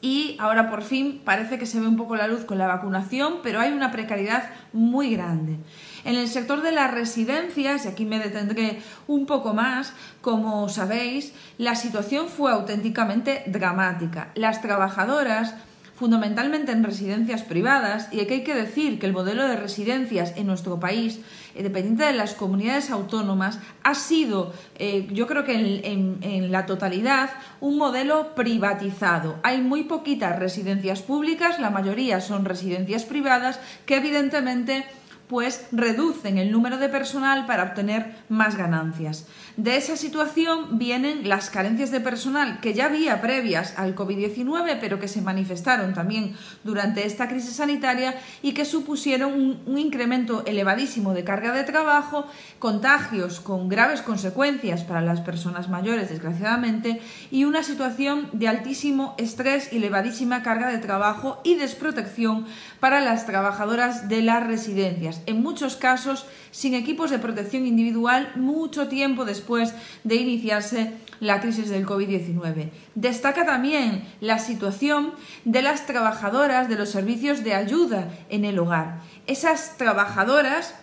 y 0.00 0.36
ahora 0.38 0.70
por 0.70 0.82
fin 0.82 1.20
parece 1.24 1.58
que 1.58 1.66
se 1.66 1.80
ve 1.80 1.86
un 1.86 1.96
poco 1.96 2.14
la 2.14 2.28
luz 2.28 2.44
con 2.44 2.58
la 2.58 2.66
vacunación, 2.66 3.36
pero 3.42 3.60
hay 3.60 3.72
una 3.72 3.90
precariedad 3.90 4.50
muy 4.72 5.14
grande. 5.14 5.56
En 6.04 6.14
el 6.14 6.28
sector 6.28 6.62
de 6.62 6.72
las 6.72 6.92
residencias, 6.92 7.84
y 7.84 7.88
aquí 7.88 8.04
me 8.04 8.20
detendré 8.20 8.80
un 9.08 9.26
poco 9.26 9.54
más, 9.54 9.92
como 10.20 10.68
sabéis, 10.68 11.34
la 11.58 11.74
situación 11.74 12.28
fue 12.28 12.52
auténticamente 12.52 13.42
dramática. 13.46 14.30
Las 14.34 14.62
trabajadoras 14.62 15.54
fundamentalmente 15.98 16.70
en 16.70 16.84
residencias 16.84 17.42
privadas, 17.42 18.08
y 18.12 18.20
aquí 18.20 18.34
hay 18.34 18.44
que 18.44 18.54
decir 18.54 19.00
que 19.00 19.06
el 19.06 19.12
modelo 19.12 19.48
de 19.48 19.56
residencias 19.56 20.32
en 20.36 20.46
nuestro 20.46 20.78
país, 20.78 21.20
eh, 21.56 21.64
dependiente 21.64 22.04
de 22.04 22.12
las 22.12 22.34
comunidades 22.34 22.90
autónomas, 22.90 23.58
ha 23.82 23.96
sido, 23.96 24.52
eh, 24.76 25.08
yo 25.10 25.26
creo 25.26 25.44
que 25.44 25.54
en, 25.54 26.18
en, 26.22 26.52
la 26.52 26.66
totalidad, 26.66 27.30
un 27.60 27.78
modelo 27.78 28.36
privatizado. 28.36 29.40
Hay 29.42 29.60
muy 29.60 29.84
poquitas 29.84 30.38
residencias 30.38 31.02
públicas, 31.02 31.58
la 31.58 31.70
mayoría 31.70 32.20
son 32.20 32.44
residencias 32.44 33.04
privadas, 33.04 33.58
que 33.84 33.96
evidentemente 33.96 34.84
pues 35.28 35.66
reducen 35.72 36.38
el 36.38 36.50
número 36.50 36.78
de 36.78 36.88
personal 36.88 37.44
para 37.46 37.64
obtener 37.64 38.14
más 38.28 38.56
ganancias. 38.56 39.26
De 39.58 39.76
esa 39.76 39.96
situación 39.96 40.78
vienen 40.78 41.28
las 41.28 41.50
carencias 41.50 41.90
de 41.90 41.98
personal 41.98 42.60
que 42.60 42.74
ya 42.74 42.84
había 42.84 43.20
previas 43.20 43.74
al 43.76 43.96
COVID-19, 43.96 44.78
pero 44.80 45.00
que 45.00 45.08
se 45.08 45.20
manifestaron 45.20 45.94
también 45.94 46.36
durante 46.62 47.04
esta 47.04 47.26
crisis 47.26 47.56
sanitaria 47.56 48.14
y 48.40 48.52
que 48.52 48.64
supusieron 48.64 49.32
un, 49.32 49.60
un, 49.66 49.78
incremento 49.78 50.44
elevadísimo 50.46 51.12
de 51.12 51.24
carga 51.24 51.52
de 51.52 51.64
trabajo, 51.64 52.24
contagios 52.60 53.40
con 53.40 53.68
graves 53.68 54.00
consecuencias 54.00 54.84
para 54.84 55.00
las 55.00 55.22
personas 55.22 55.68
mayores, 55.68 56.08
desgraciadamente, 56.08 57.00
y 57.32 57.42
una 57.42 57.64
situación 57.64 58.28
de 58.32 58.46
altísimo 58.46 59.16
estrés 59.18 59.72
y 59.72 59.78
elevadísima 59.78 60.44
carga 60.44 60.68
de 60.68 60.78
trabajo 60.78 61.40
y 61.42 61.56
desprotección 61.56 62.46
para 62.78 63.00
las 63.00 63.26
trabajadoras 63.26 64.08
de 64.08 64.22
las 64.22 64.46
residencias. 64.46 65.20
En 65.26 65.42
muchos 65.42 65.74
casos 65.74 66.26
sin 66.50 66.74
equipos 66.74 67.10
de 67.10 67.18
protección 67.18 67.66
individual 67.66 68.32
mucho 68.36 68.88
tiempo 68.88 69.24
después 69.24 69.74
de 70.04 70.16
iniciarse 70.16 70.92
la 71.20 71.40
crisis 71.40 71.68
del 71.68 71.86
COVID-19. 71.86 72.70
Destaca 72.94 73.44
también 73.44 74.04
la 74.20 74.38
situación 74.38 75.12
de 75.44 75.62
las 75.62 75.86
trabajadoras 75.86 76.68
de 76.68 76.76
los 76.76 76.90
servicios 76.90 77.42
de 77.44 77.54
ayuda 77.54 78.08
en 78.28 78.44
el 78.44 78.58
hogar. 78.58 79.00
Esas 79.26 79.76
trabajadoras 79.76 80.74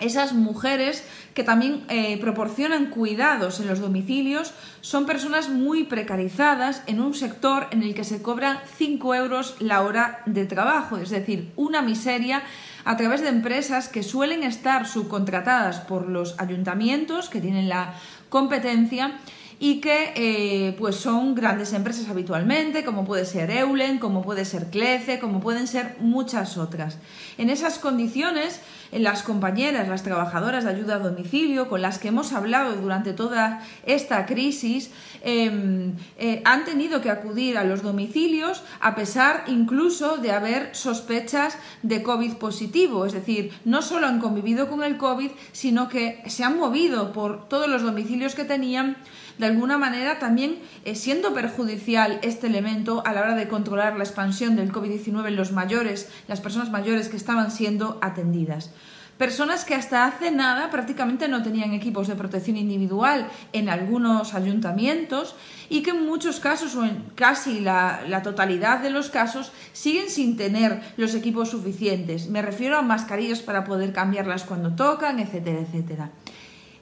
esas 0.00 0.32
mujeres 0.32 1.04
que 1.34 1.44
también 1.44 1.84
eh, 1.88 2.18
proporcionan 2.18 2.86
cuidados 2.86 3.60
en 3.60 3.68
los 3.68 3.80
domicilios 3.80 4.52
son 4.80 5.06
personas 5.06 5.48
muy 5.48 5.84
precarizadas 5.84 6.82
en 6.86 7.00
un 7.00 7.14
sector 7.14 7.68
en 7.70 7.82
el 7.82 7.94
que 7.94 8.04
se 8.04 8.22
cobran 8.22 8.58
5 8.76 9.14
euros 9.14 9.56
la 9.60 9.82
hora 9.82 10.22
de 10.26 10.46
trabajo, 10.46 10.96
es 10.96 11.10
decir, 11.10 11.52
una 11.56 11.82
miseria 11.82 12.42
a 12.84 12.96
través 12.96 13.22
de 13.22 13.28
empresas 13.28 13.88
que 13.88 14.02
suelen 14.02 14.42
estar 14.42 14.86
subcontratadas 14.86 15.80
por 15.80 16.08
los 16.08 16.38
ayuntamientos 16.38 17.28
que 17.28 17.40
tienen 17.40 17.68
la 17.68 17.94
competencia 18.28 19.18
y 19.64 19.80
que 19.80 20.12
eh, 20.14 20.76
pues 20.78 20.96
son 20.96 21.34
grandes 21.34 21.72
empresas 21.72 22.10
habitualmente, 22.10 22.84
como 22.84 23.06
puede 23.06 23.24
ser 23.24 23.50
Eulen, 23.50 23.98
como 23.98 24.20
puede 24.20 24.44
ser 24.44 24.66
Clece, 24.66 25.18
como 25.18 25.40
pueden 25.40 25.66
ser 25.66 25.96
muchas 26.00 26.58
otras. 26.58 26.98
En 27.38 27.48
esas 27.48 27.78
condiciones, 27.78 28.60
las 28.92 29.22
compañeras, 29.22 29.88
las 29.88 30.02
trabajadoras 30.02 30.64
de 30.64 30.70
ayuda 30.70 30.96
a 30.96 30.98
domicilio, 30.98 31.70
con 31.70 31.80
las 31.80 31.98
que 31.98 32.08
hemos 32.08 32.34
hablado 32.34 32.76
durante 32.76 33.14
toda 33.14 33.62
esta 33.86 34.26
crisis, 34.26 34.90
em, 35.22 35.94
eh, 36.18 36.42
han 36.44 36.66
tenido 36.66 37.00
que 37.00 37.08
acudir 37.08 37.56
a 37.56 37.64
los 37.64 37.82
domicilios 37.82 38.62
a 38.80 38.94
pesar 38.94 39.44
incluso 39.46 40.18
de 40.18 40.32
haber 40.32 40.76
sospechas 40.76 41.56
de 41.82 42.02
COVID 42.02 42.34
positivo. 42.34 43.06
Es 43.06 43.14
decir, 43.14 43.50
no 43.64 43.80
solo 43.80 44.08
han 44.08 44.20
convivido 44.20 44.68
con 44.68 44.84
el 44.84 44.98
COVID, 44.98 45.30
sino 45.52 45.88
que 45.88 46.22
se 46.26 46.44
han 46.44 46.58
movido 46.58 47.12
por 47.12 47.48
todos 47.48 47.66
los 47.66 47.82
domicilios 47.82 48.34
que 48.34 48.44
tenían 48.44 48.98
de 49.38 49.46
alguna 49.46 49.78
manera 49.78 50.18
también 50.18 50.58
eh, 50.84 50.94
siendo 50.94 51.34
perjudicial 51.34 52.18
este 52.22 52.46
elemento 52.46 53.02
a 53.04 53.12
la 53.12 53.22
hora 53.22 53.34
de 53.34 53.48
controlar 53.48 53.96
la 53.96 54.04
expansión 54.04 54.56
del 54.56 54.72
COVID-19 54.72 55.28
en 55.28 55.36
los 55.36 55.52
mayores, 55.52 56.08
las 56.28 56.40
personas 56.40 56.70
mayores 56.70 57.08
que 57.08 57.16
estaban 57.16 57.50
siendo 57.50 57.98
atendidas. 58.02 58.70
Personas 59.18 59.64
que 59.64 59.76
hasta 59.76 60.06
hace 60.06 60.32
nada 60.32 60.70
prácticamente 60.70 61.28
no 61.28 61.44
tenían 61.44 61.72
equipos 61.72 62.08
de 62.08 62.16
protección 62.16 62.56
individual 62.56 63.28
en 63.52 63.68
algunos 63.68 64.34
ayuntamientos 64.34 65.36
y 65.68 65.82
que 65.82 65.90
en 65.90 66.04
muchos 66.04 66.40
casos 66.40 66.74
o 66.74 66.84
en 66.84 67.04
casi 67.14 67.60
la, 67.60 68.02
la, 68.08 68.22
totalidad 68.22 68.80
de 68.80 68.90
los 68.90 69.10
casos 69.10 69.52
siguen 69.72 70.10
sin 70.10 70.36
tener 70.36 70.82
los 70.96 71.14
equipos 71.14 71.50
suficientes. 71.50 72.28
Me 72.28 72.42
refiero 72.42 72.76
a 72.76 72.82
mascarillas 72.82 73.40
para 73.40 73.62
poder 73.62 73.92
cambiarlas 73.92 74.42
cuando 74.42 74.74
tocan, 74.74 75.20
etcétera, 75.20 75.60
etcétera. 75.60 76.10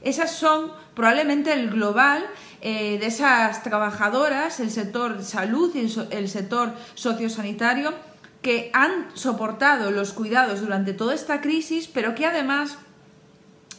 Esas 0.02 0.32
son 0.32 0.73
probablemente 0.94 1.52
el 1.52 1.71
global 1.71 2.25
eh, 2.61 2.99
de 2.99 3.06
esas 3.06 3.62
trabajadoras, 3.62 4.61
el 4.61 4.71
sector 4.71 5.23
salud 5.23 5.75
y 5.75 5.92
el, 6.11 6.28
sector 6.28 6.75
sociosanitario, 6.94 7.92
que 8.40 8.71
han 8.73 9.09
soportado 9.14 9.90
los 9.90 10.12
cuidados 10.12 10.61
durante 10.61 10.92
toda 10.92 11.14
esta 11.14 11.40
crisis, 11.40 11.87
pero 11.87 12.14
que 12.14 12.26
además 12.26 12.78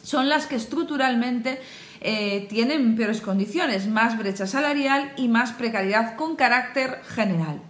son 0.02 0.28
las 0.28 0.46
que 0.46 0.56
estructuralmente 0.56 1.60
eh, 2.00 2.46
tienen 2.50 2.96
peores 2.96 3.20
condiciones, 3.20 3.86
más 3.86 4.18
brecha 4.18 4.46
salarial 4.46 5.12
y 5.16 5.28
más 5.28 5.52
precariedad 5.52 6.16
con 6.16 6.36
carácter 6.36 7.00
general. 7.08 7.60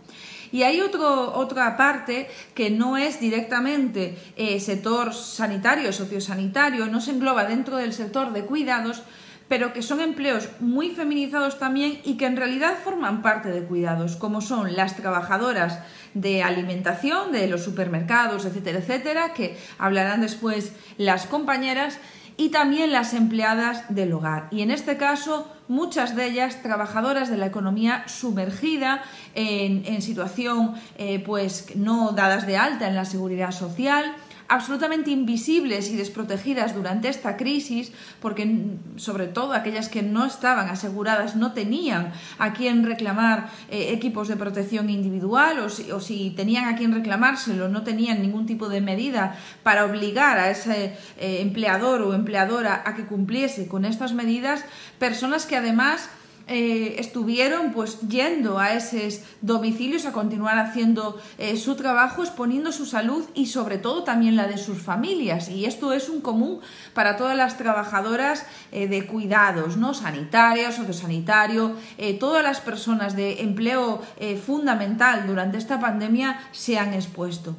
Y 0.55 0.63
hay 0.63 0.81
otro, 0.81 1.35
otra 1.35 1.77
parte 1.77 2.31
que 2.55 2.71
no 2.71 2.97
es 2.97 3.19
directamente 3.19 4.17
eh, 4.37 4.61
sector 4.61 5.13
sanitario, 5.13 5.93
sociosanitario, 5.93 6.87
no 6.87 7.01
se 7.01 7.11
engloba 7.11 7.45
dentro 7.45 7.77
del 7.77 7.93
sector 7.93 8.33
de 8.33 8.45
cuidados, 8.45 9.03
pero 9.49 9.73
que 9.73 9.83
son 9.83 10.01
empleos 10.01 10.49
muy 10.61 10.91
feminizados 10.91 11.59
también 11.59 11.99
y 12.05 12.17
que 12.17 12.27
en 12.27 12.37
realidad 12.37 12.75
forman 12.85 13.21
parte 13.21 13.51
de 13.51 13.65
cuidados, 13.65 14.15
como 14.15 14.41
son 14.41 14.77
las 14.77 14.95
trabajadoras 14.95 15.81
de 16.15 16.45
alimentación, 16.45 17.33
de 17.33 17.49
los 17.49 17.65
supermercados, 17.65 18.45
etcétera, 18.45 18.79
etcétera, 18.79 19.33
que 19.35 19.59
hablarán 19.77 20.21
después 20.21 20.73
las 20.99 21.27
compañeras, 21.27 21.99
y 22.37 22.49
también 22.49 22.93
las 22.93 23.15
empleadas 23.15 23.85
del 23.95 24.13
hogar. 24.13 24.49
Y 24.51 24.63
en 24.63 24.71
este 24.71 24.97
caso, 24.97 25.49
muchas 25.69 26.17
de 26.17 26.27
ellas 26.27 26.63
trabajadoras 26.63 27.31
de 27.31 27.37
la 27.37 27.47
economía 27.47 28.05
sumergida 28.09 29.03
en, 29.35 30.03
situación 30.03 30.75
eh, 30.99 31.21
pues 31.21 31.77
no 31.77 32.13
dadas 32.13 32.47
de 32.47 32.57
alta 32.57 32.89
en 32.89 32.95
la 32.95 33.05
seguridad 33.05 33.53
social 33.53 34.15
absolutamente 34.49 35.11
invisibles 35.11 35.91
y 35.91 35.97
desprotegidas 35.97 36.75
durante 36.75 37.09
esta 37.09 37.37
crisis, 37.37 37.93
porque 38.21 38.77
sobre 38.97 39.27
todo 39.27 39.53
aquellas 39.53 39.89
que 39.89 40.03
no 40.03 40.25
estaban 40.25 40.69
aseguradas 40.69 41.37
no 41.37 41.53
tenían 41.53 42.13
a 42.39 42.53
quién 42.53 42.85
reclamar 42.85 43.51
eh, 43.71 43.93
equipos 43.93 44.29
de 44.29 44.37
protección 44.37 44.91
individual 44.91 45.61
o 45.61 46.01
si, 46.01 46.31
tenían 46.37 46.67
a 46.67 46.77
quién 46.77 46.93
reclamárselo, 46.93 47.69
no 47.69 47.83
tenían 47.83 48.23
ningún 48.23 48.47
tipo 48.47 48.69
de 48.69 48.81
medida 48.81 49.37
para 49.63 49.85
obligar 49.85 50.39
a 50.39 50.51
ese 50.51 50.97
eh, 51.19 51.41
empleador 51.41 52.03
o 52.03 52.15
empleadora 52.15 52.83
a 52.85 52.95
que 52.95 53.07
cumpliese 53.07 53.67
con 53.67 53.85
estas 53.85 54.13
medidas, 54.13 54.65
personas 54.99 55.47
que 55.47 55.57
además 55.57 56.11
eh, 56.47 56.97
estuvieron 56.99 57.73
pues 57.73 58.01
yendo 58.01 58.59
a 58.59 58.75
esos 58.75 59.21
domicilios 59.41 60.05
a 60.05 60.13
continuar 60.13 60.59
haciendo 60.59 61.19
eh, 61.39 61.57
su 61.57 61.75
trabajo, 61.75 62.23
exponiendo 62.23 62.71
su 62.71 62.85
salud 62.85 63.25
y 63.35 63.47
sobre 63.47 63.79
todo 63.79 64.05
también 64.05 64.37
la 64.37 64.47
de 64.47 64.59
sus 64.59 64.83
familias. 64.83 65.49
Y 65.49 65.65
esto 65.65 65.95
es 65.95 66.11
un 66.11 66.21
común 66.21 66.61
para 66.93 67.17
todas 67.17 67.35
las 67.35 67.57
trabajadoras 67.57 68.45
eh, 68.73 68.89
de 68.89 69.07
cuidados, 69.07 69.79
¿no? 69.79 69.95
sanitarias, 69.95 70.77
sociosanitario, 70.77 71.77
todas 72.21 72.43
las 72.43 72.61
personas 72.61 73.17
de 73.17 73.41
empleo 73.41 74.03
fundamental 74.45 75.27
durante 75.27 75.59
esta 75.59 75.81
pandemia 75.81 76.41
se 76.53 76.79
han 76.79 76.93
expuesto. 76.93 77.57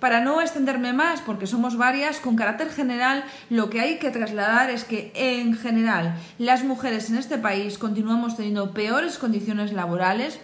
Para 0.00 0.20
no 0.20 0.40
extenderme 0.40 0.92
más, 0.92 1.20
porque 1.22 1.48
somos 1.48 1.76
varias, 1.76 2.20
con 2.20 2.36
carácter 2.36 2.70
general, 2.70 3.24
lo 3.50 3.68
que 3.68 3.80
hay 3.80 3.98
que 3.98 4.10
trasladar 4.10 4.70
es 4.70 4.84
que, 4.84 5.10
en 5.14 5.56
general, 5.56 6.16
las 6.38 6.62
mujeres 6.62 7.10
en 7.10 7.16
este 7.16 7.36
país 7.36 7.78
continuamos 7.78 8.36
teniendo 8.36 8.72
peores 8.72 9.18
condiciones 9.18 9.72
laborales, 9.72 10.38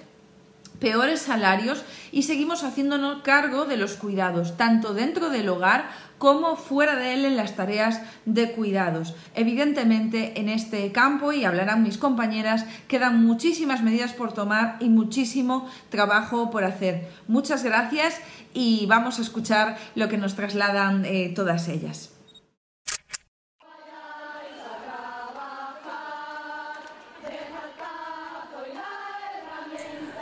peores 0.80 1.20
salarios 1.20 1.84
y 2.10 2.24
seguimos 2.24 2.64
haciéndonos 2.64 3.22
cargo 3.22 3.64
de 3.64 3.76
los 3.76 3.94
cuidados, 3.94 4.56
tanto 4.56 4.92
dentro 4.92 5.30
del 5.30 5.48
hogar 5.48 5.88
como 6.18 6.56
fuera 6.56 6.96
de 6.96 7.14
él 7.14 7.24
en 7.24 7.36
las 7.36 7.54
tareas 7.54 8.00
de 8.24 8.52
cuidados. 8.52 9.14
Evidentemente, 9.34 10.40
en 10.40 10.48
este 10.48 10.90
campo, 10.92 11.32
y 11.32 11.44
hablarán 11.44 11.82
mis 11.82 11.98
compañeras, 11.98 12.66
quedan 12.88 13.24
muchísimas 13.24 13.82
medidas 13.82 14.12
por 14.12 14.32
tomar 14.32 14.76
y 14.80 14.88
muchísimo 14.88 15.68
trabajo 15.90 16.50
por 16.50 16.64
hacer. 16.64 17.08
Muchas 17.28 17.62
gracias 17.62 18.20
y 18.54 18.86
vamos 18.86 19.18
a 19.18 19.22
escuchar 19.22 19.76
lo 19.94 20.08
que 20.08 20.16
nos 20.16 20.34
trasladan 20.34 21.04
eh, 21.04 21.32
todas 21.34 21.68
ellas. 21.68 22.10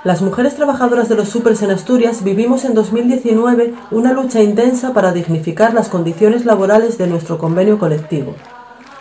Las 0.05 0.21
mujeres 0.21 0.57
trabajadoras 0.57 1.09
de 1.09 1.15
los 1.15 1.29
supers 1.29 1.63
en 1.63 1.71
Asturias 1.71 2.25
vivimos 2.25 2.65
en 2.65 2.75
2019 2.75 3.73
una 3.93 4.13
lucha 4.13 4.43
intensa 4.43 4.93
para 4.93 5.13
dignificar 5.13 5.75
las 5.75 5.89
condiciones 5.89 6.45
laborales 6.45 6.99
de 6.99 7.07
nuestro 7.07 7.39
convenio 7.39 7.79
colectivo. 7.79 8.35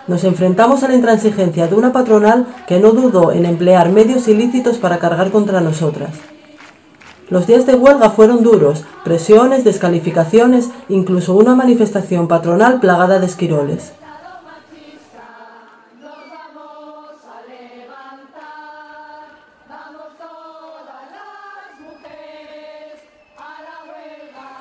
Nos 0.08 0.24
enfrentamos 0.26 0.84
a 0.84 0.88
la 0.88 0.94
intransigencia 0.94 1.68
de 1.68 1.74
una 1.74 1.92
patronal 1.92 2.46
que 2.68 2.80
no 2.80 2.92
dudó 2.92 3.32
en 3.32 3.48
emplear 3.48 3.90
medios 3.90 4.28
ilícitos 4.28 4.78
para 4.78 5.00
cargar 5.00 5.32
contra 5.32 5.60
nosotras. 5.60 6.12
Los 7.32 7.48
días 7.48 7.66
de 7.66 7.76
huelga 7.76 8.10
fueron 8.10 8.44
duros, 8.44 8.84
presiones, 9.06 9.64
descalificaciones, 9.64 10.70
incluso 10.90 11.34
una 11.34 11.56
manifestación 11.56 12.28
patronal 12.28 12.82
plagada 12.82 13.20
de 13.20 13.26
esquiroles. 13.26 13.94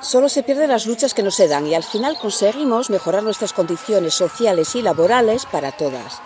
Solo 0.01 0.29
se 0.29 0.45
pierden 0.45 0.71
las 0.71 0.87
luchas 0.87 1.13
que 1.13 1.25
nos 1.25 1.35
se 1.35 1.49
dan 1.49 1.67
y 1.67 1.75
al 1.75 1.83
final 1.83 2.19
conseguimos 2.23 2.89
mejorar 2.89 3.25
nuestras 3.25 3.53
condiciones 3.53 4.15
sociales 4.15 4.77
y 4.77 4.83
laborales 4.83 5.45
para 5.45 5.73
todas. 5.73 6.21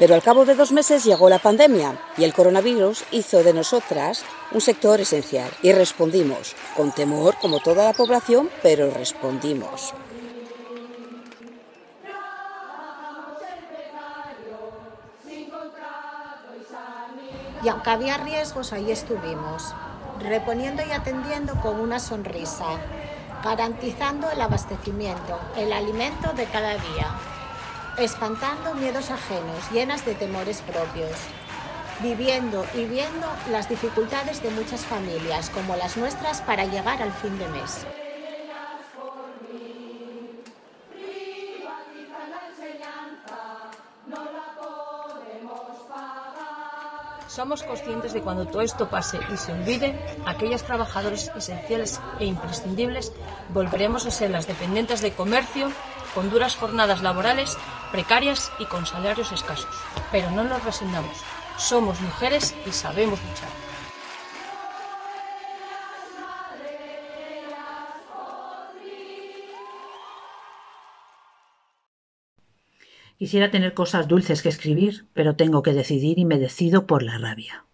Pero 0.00 0.14
al 0.14 0.22
cabo 0.22 0.46
de 0.46 0.54
dos 0.54 0.72
meses 0.72 1.04
llegó 1.04 1.28
la 1.28 1.38
pandemia 1.38 1.94
y 2.16 2.24
el 2.24 2.32
coronavirus 2.32 3.04
hizo 3.10 3.42
de 3.42 3.52
nosotras 3.52 4.24
un 4.50 4.62
sector 4.62 4.98
esencial. 4.98 5.50
Y 5.60 5.72
respondimos, 5.72 6.56
con 6.74 6.90
temor 6.90 7.36
como 7.38 7.60
toda 7.60 7.84
la 7.84 7.92
población, 7.92 8.48
pero 8.62 8.90
respondimos. 8.90 9.92
Y 17.62 17.68
aunque 17.68 17.90
había 17.90 18.16
riesgos, 18.16 18.72
ahí 18.72 18.90
estuvimos, 18.90 19.74
reponiendo 20.18 20.82
y 20.82 20.92
atendiendo 20.92 21.60
con 21.60 21.78
una 21.78 22.00
sonrisa, 22.00 22.64
garantizando 23.44 24.30
el 24.30 24.40
abastecimiento, 24.40 25.38
el 25.58 25.74
alimento 25.74 26.32
de 26.32 26.46
cada 26.46 26.72
día, 26.72 27.18
espantando 28.00 28.74
miedos 28.74 29.10
ajenos, 29.10 29.70
llenas 29.70 30.04
de 30.04 30.14
temores 30.14 30.62
propios, 30.62 31.12
viviendo 32.02 32.64
y 32.74 32.84
viendo 32.86 33.26
las 33.50 33.68
dificultades 33.68 34.42
de 34.42 34.50
muchas 34.50 34.84
familias, 34.84 35.50
como 35.50 35.76
las 35.76 35.96
nuestras, 35.96 36.40
para 36.40 36.64
llegar 36.64 37.02
al 37.02 37.12
fin 37.12 37.38
de 37.38 37.48
mes. 37.48 37.86
Somos 47.28 47.62
conscientes 47.62 48.12
de 48.12 48.22
cuando 48.22 48.44
todo 48.46 48.60
esto 48.60 48.90
pase 48.90 49.20
y 49.32 49.36
se 49.36 49.52
olvide, 49.52 49.96
aquellas 50.26 50.64
trabajadoras 50.64 51.30
esenciales 51.36 52.00
e 52.18 52.24
imprescindibles 52.24 53.12
volveremos 53.54 54.04
a 54.04 54.10
ser 54.10 54.30
las 54.30 54.48
dependientes 54.48 55.00
de 55.00 55.12
comercio, 55.12 55.70
con 56.14 56.30
duras 56.30 56.56
jornadas 56.56 57.02
laborales 57.02 57.56
precarias 57.92 58.52
y 58.58 58.66
con 58.66 58.86
salarios 58.86 59.32
escasos. 59.32 59.74
Pero 60.12 60.30
no 60.30 60.44
nos 60.44 60.64
resignamos. 60.64 61.16
Somos 61.56 62.00
mujeres 62.00 62.54
y 62.66 62.72
sabemos 62.72 63.18
luchar. 63.22 63.48
Quisiera 73.18 73.50
tener 73.50 73.74
cosas 73.74 74.08
dulces 74.08 74.40
que 74.40 74.48
escribir, 74.48 75.04
pero 75.12 75.36
tengo 75.36 75.62
que 75.62 75.74
decidir 75.74 76.18
y 76.18 76.24
me 76.24 76.38
decido 76.38 76.86
por 76.86 77.02
la 77.02 77.18
rabia. 77.18 77.66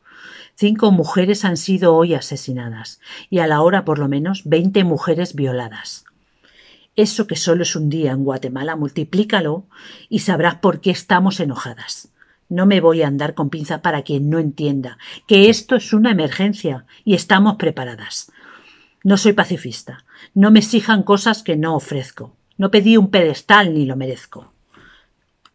Cinco 0.57 0.91
mujeres 0.91 1.45
han 1.45 1.57
sido 1.57 1.95
hoy 1.95 2.15
asesinadas 2.15 3.01
y 3.31 3.39
a 3.39 3.47
la 3.47 3.61
hora 3.61 3.85
por 3.85 4.01
lo 4.01 4.09
menos 4.09 4.43
veinte 4.45 4.83
mujeres 4.83 5.37
violadas. 5.37 6.06
Eso 6.97 7.27
que 7.27 7.37
solo 7.37 7.63
es 7.63 7.77
un 7.77 7.91
día 7.91 8.13
en 8.13 8.25
Guatemala, 8.25 8.75
multiplícalo 8.75 9.67
y 10.09 10.21
sabrás 10.21 10.57
por 10.57 10.81
qué 10.81 10.91
estamos 10.91 11.41
enojadas. 11.41 12.09
No 12.49 12.65
me 12.65 12.81
voy 12.81 13.03
a 13.03 13.09
andar 13.09 13.35
con 13.35 13.51
pinza 13.51 13.83
para 13.83 14.03
quien 14.03 14.31
no 14.31 14.39
entienda 14.39 14.99
que 15.27 15.51
esto 15.51 15.77
es 15.77 15.93
una 15.93 16.11
emergencia 16.11 16.87
y 17.05 17.15
estamos 17.15 17.57
preparadas. 17.57 18.33
No 19.05 19.19
soy 19.19 19.35
pacifista. 19.35 20.05
No 20.35 20.51
me 20.51 20.61
exijan 20.61 21.03
cosas 21.03 21.43
que 21.43 21.57
no 21.57 21.77
ofrezco. 21.77 22.35
No 22.57 22.71
pedí 22.71 22.97
un 22.97 23.11
pedestal 23.11 23.75
ni 23.75 23.85
lo 23.85 23.97
merezco. 23.97 24.53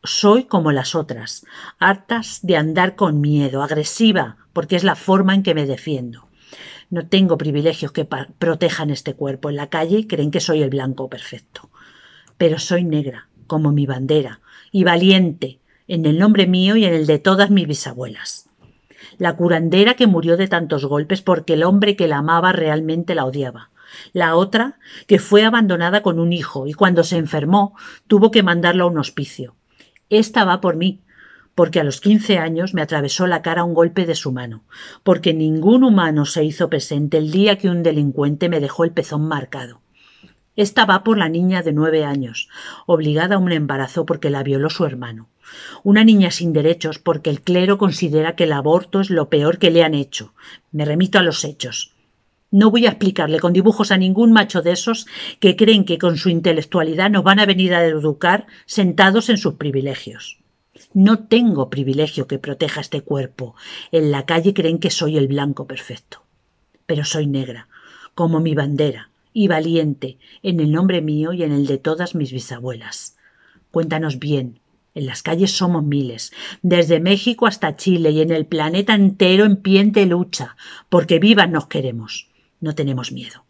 Soy 0.04 0.46
como 0.46 0.72
las 0.72 0.96
otras, 0.96 1.46
hartas 1.80 2.40
de 2.44 2.58
andar 2.58 2.96
con 2.96 3.20
miedo, 3.22 3.64
agresiva, 3.64 4.38
porque 4.54 4.76
es 4.76 4.84
la 4.84 4.96
forma 4.96 5.34
en 5.34 5.44
que 5.44 5.56
me 5.56 5.66
defiendo. 5.66 6.28
No 6.92 7.08
tengo 7.08 7.38
privilegios 7.38 7.94
que 7.94 8.06
protejan 8.38 8.90
este 8.90 9.14
cuerpo. 9.14 9.50
En 9.50 9.56
la 9.56 9.70
calle 9.70 10.08
creen 10.08 10.30
que 10.30 10.42
soy 10.42 10.62
el 10.62 10.70
blanco 10.70 11.10
perfecto. 11.10 11.70
Pero 12.38 12.60
soy 12.60 12.84
negra, 12.84 13.30
como 13.48 13.72
mi 13.72 13.86
bandera, 13.86 14.42
y 14.74 14.84
valiente, 14.84 15.60
en 15.88 16.06
el 16.06 16.20
nombre 16.20 16.48
mío 16.48 16.76
y 16.76 16.84
en 16.84 16.94
el 16.94 17.08
de 17.08 17.18
todas 17.18 17.50
mis 17.50 17.66
bisabuelas. 17.66 18.50
La 19.18 19.38
curandera 19.38 19.94
que 19.94 20.06
murió 20.06 20.36
de 20.36 20.50
tantos 20.50 20.86
golpes 20.86 21.22
porque 21.22 21.54
el 21.54 21.64
hombre 21.64 21.96
que 21.96 22.10
la 22.10 22.18
amaba 22.18 22.52
realmente 22.52 23.16
la 23.16 23.24
odiaba. 23.26 23.70
La 24.12 24.36
otra, 24.36 24.78
que 25.08 25.20
fue 25.20 25.46
abandonada 25.46 26.02
con 26.02 26.20
un 26.20 26.34
hijo 26.34 26.68
y 26.68 26.74
cuando 26.74 27.06
se 27.06 27.18
enfermó 27.18 27.74
tuvo 28.08 28.32
que 28.32 28.44
mandarlo 28.44 28.84
a 28.84 28.88
un 28.88 28.98
hospicio. 28.98 29.56
Esta 30.10 30.44
va 30.44 30.60
por 30.60 30.76
mí, 30.76 31.00
porque 31.56 31.80
a 31.80 31.84
los 31.84 32.02
quince 32.02 32.38
años 32.38 32.74
me 32.74 32.82
atravesó 32.82 33.28
la 33.28 33.42
cara 33.42 33.64
un 33.64 33.74
golpe 33.74 34.06
de 34.06 34.16
su 34.16 34.32
mano, 34.32 34.64
porque 35.04 35.34
ningún 35.34 35.84
humano 35.84 36.26
se 36.26 36.44
hizo 36.44 36.70
presente 36.70 37.18
el 37.18 37.32
día 37.32 37.58
que 37.58 37.70
un 37.70 37.84
delincuente 37.84 38.50
me 38.50 38.60
dejó 38.60 38.84
el 38.84 38.92
pezón 38.92 39.28
marcado. 39.28 39.82
Esta 40.56 40.86
va 40.86 41.04
por 41.04 41.18
la 41.18 41.30
niña 41.30 41.62
de 41.62 41.72
nueve 41.72 42.04
años, 42.04 42.50
obligada 42.86 43.36
a 43.36 43.40
un 43.40 43.52
embarazo 43.52 44.06
porque 44.06 44.30
la 44.30 44.44
violó 44.44 44.70
su 44.70 44.86
hermano. 44.86 45.30
Una 45.84 46.04
niña 46.04 46.32
sin 46.32 46.54
derechos 46.54 47.00
porque 47.00 47.30
el 47.30 47.42
clero 47.42 47.78
considera 47.78 48.36
que 48.36 48.44
el 48.44 48.54
aborto 48.54 49.00
es 49.00 49.10
lo 49.10 49.30
peor 49.30 49.60
que 49.60 49.72
le 49.72 49.84
han 49.84 49.94
hecho. 49.94 50.34
Me 50.72 50.86
remito 50.86 51.20
a 51.20 51.24
los 51.24 51.44
hechos. 51.46 51.94
No 52.52 52.70
voy 52.70 52.86
a 52.86 52.90
explicarle 52.90 53.40
con 53.40 53.54
dibujos 53.54 53.92
a 53.92 53.98
ningún 53.98 54.34
macho 54.34 54.62
de 54.62 54.74
esos 54.74 55.08
que 55.40 55.56
creen 55.56 55.86
que 55.86 55.98
con 55.98 56.18
su 56.18 56.28
intelectualidad 56.28 57.10
nos 57.10 57.24
van 57.24 57.40
a 57.40 57.46
venir 57.46 57.74
a 57.74 57.86
educar 57.86 58.46
sentados 58.66 59.30
en 59.30 59.38
sus 59.38 59.54
privilegios. 59.54 60.41
No 60.94 61.20
tengo 61.26 61.70
privilegio 61.70 62.28
que 62.28 62.40
proteja 62.40 62.82
este 62.82 63.02
cuerpo. 63.02 63.56
En 63.92 64.12
la 64.12 64.26
calle 64.26 64.54
creen 64.54 64.80
que 64.80 64.90
soy 64.90 65.18
el 65.18 65.28
blanco 65.28 65.68
perfecto. 65.68 66.24
Pero 66.86 67.04
soy 67.04 67.28
negra, 67.28 67.68
como 68.16 68.40
mi 68.40 68.56
bandera, 68.56 69.10
y 69.34 69.48
valiente, 69.48 70.18
en 70.44 70.60
el 70.60 70.72
nombre 70.72 71.02
mío 71.02 71.34
y 71.34 71.44
en 71.44 71.52
el 71.52 71.68
de 71.68 71.78
todas 71.78 72.16
mis 72.16 72.32
bisabuelas. 72.32 73.18
Cuéntanos 73.72 74.20
bien. 74.20 74.60
En 74.94 75.06
las 75.06 75.24
calles 75.24 75.52
somos 75.52 75.84
miles, 75.84 76.34
desde 76.62 77.00
México 77.00 77.48
hasta 77.48 77.78
Chile 77.78 78.12
y 78.12 78.20
en 78.20 78.32
el 78.32 78.46
planeta 78.46 78.94
entero 78.94 79.46
en 79.46 79.56
pie 79.56 79.86
de 79.86 80.06
lucha, 80.06 80.58
porque 80.90 81.18
vivas 81.18 81.50
nos 81.50 81.68
queremos. 81.68 82.28
No 82.60 82.76
tenemos 82.76 83.14
miedo. 83.14 83.46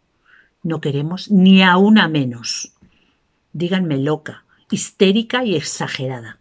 No 0.62 0.80
queremos 0.80 1.32
ni 1.32 1.62
a 1.62 1.76
una 1.78 2.06
menos. 2.06 2.74
Díganme 3.52 3.98
loca, 3.98 4.44
histérica 4.70 5.44
y 5.44 5.56
exagerada 5.56 6.38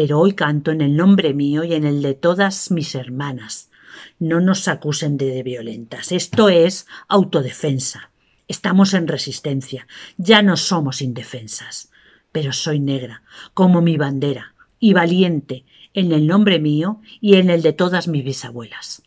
pero 0.00 0.18
hoy 0.18 0.32
canto 0.32 0.70
en 0.70 0.80
el 0.80 0.96
nombre 0.96 1.34
mío 1.34 1.62
y 1.62 1.74
en 1.74 1.84
el 1.84 2.00
de 2.00 2.14
todas 2.14 2.70
mis 2.70 2.94
hermanas. 2.94 3.68
No 4.18 4.40
nos 4.40 4.66
acusen 4.66 5.18
de 5.18 5.42
violentas. 5.42 6.10
Esto 6.10 6.48
es 6.48 6.86
autodefensa. 7.06 8.10
Estamos 8.48 8.94
en 8.94 9.08
resistencia. 9.08 9.86
Ya 10.16 10.40
no 10.40 10.56
somos 10.56 11.02
indefensas. 11.02 11.92
Pero 12.32 12.54
soy 12.54 12.80
negra, 12.80 13.24
como 13.52 13.82
mi 13.82 13.98
bandera, 13.98 14.54
y 14.78 14.94
valiente, 14.94 15.66
en 15.92 16.12
el 16.12 16.26
nombre 16.26 16.60
mío 16.60 17.02
y 17.20 17.36
en 17.36 17.50
el 17.50 17.60
de 17.60 17.74
todas 17.74 18.08
mis 18.08 18.24
bisabuelas. 18.24 19.02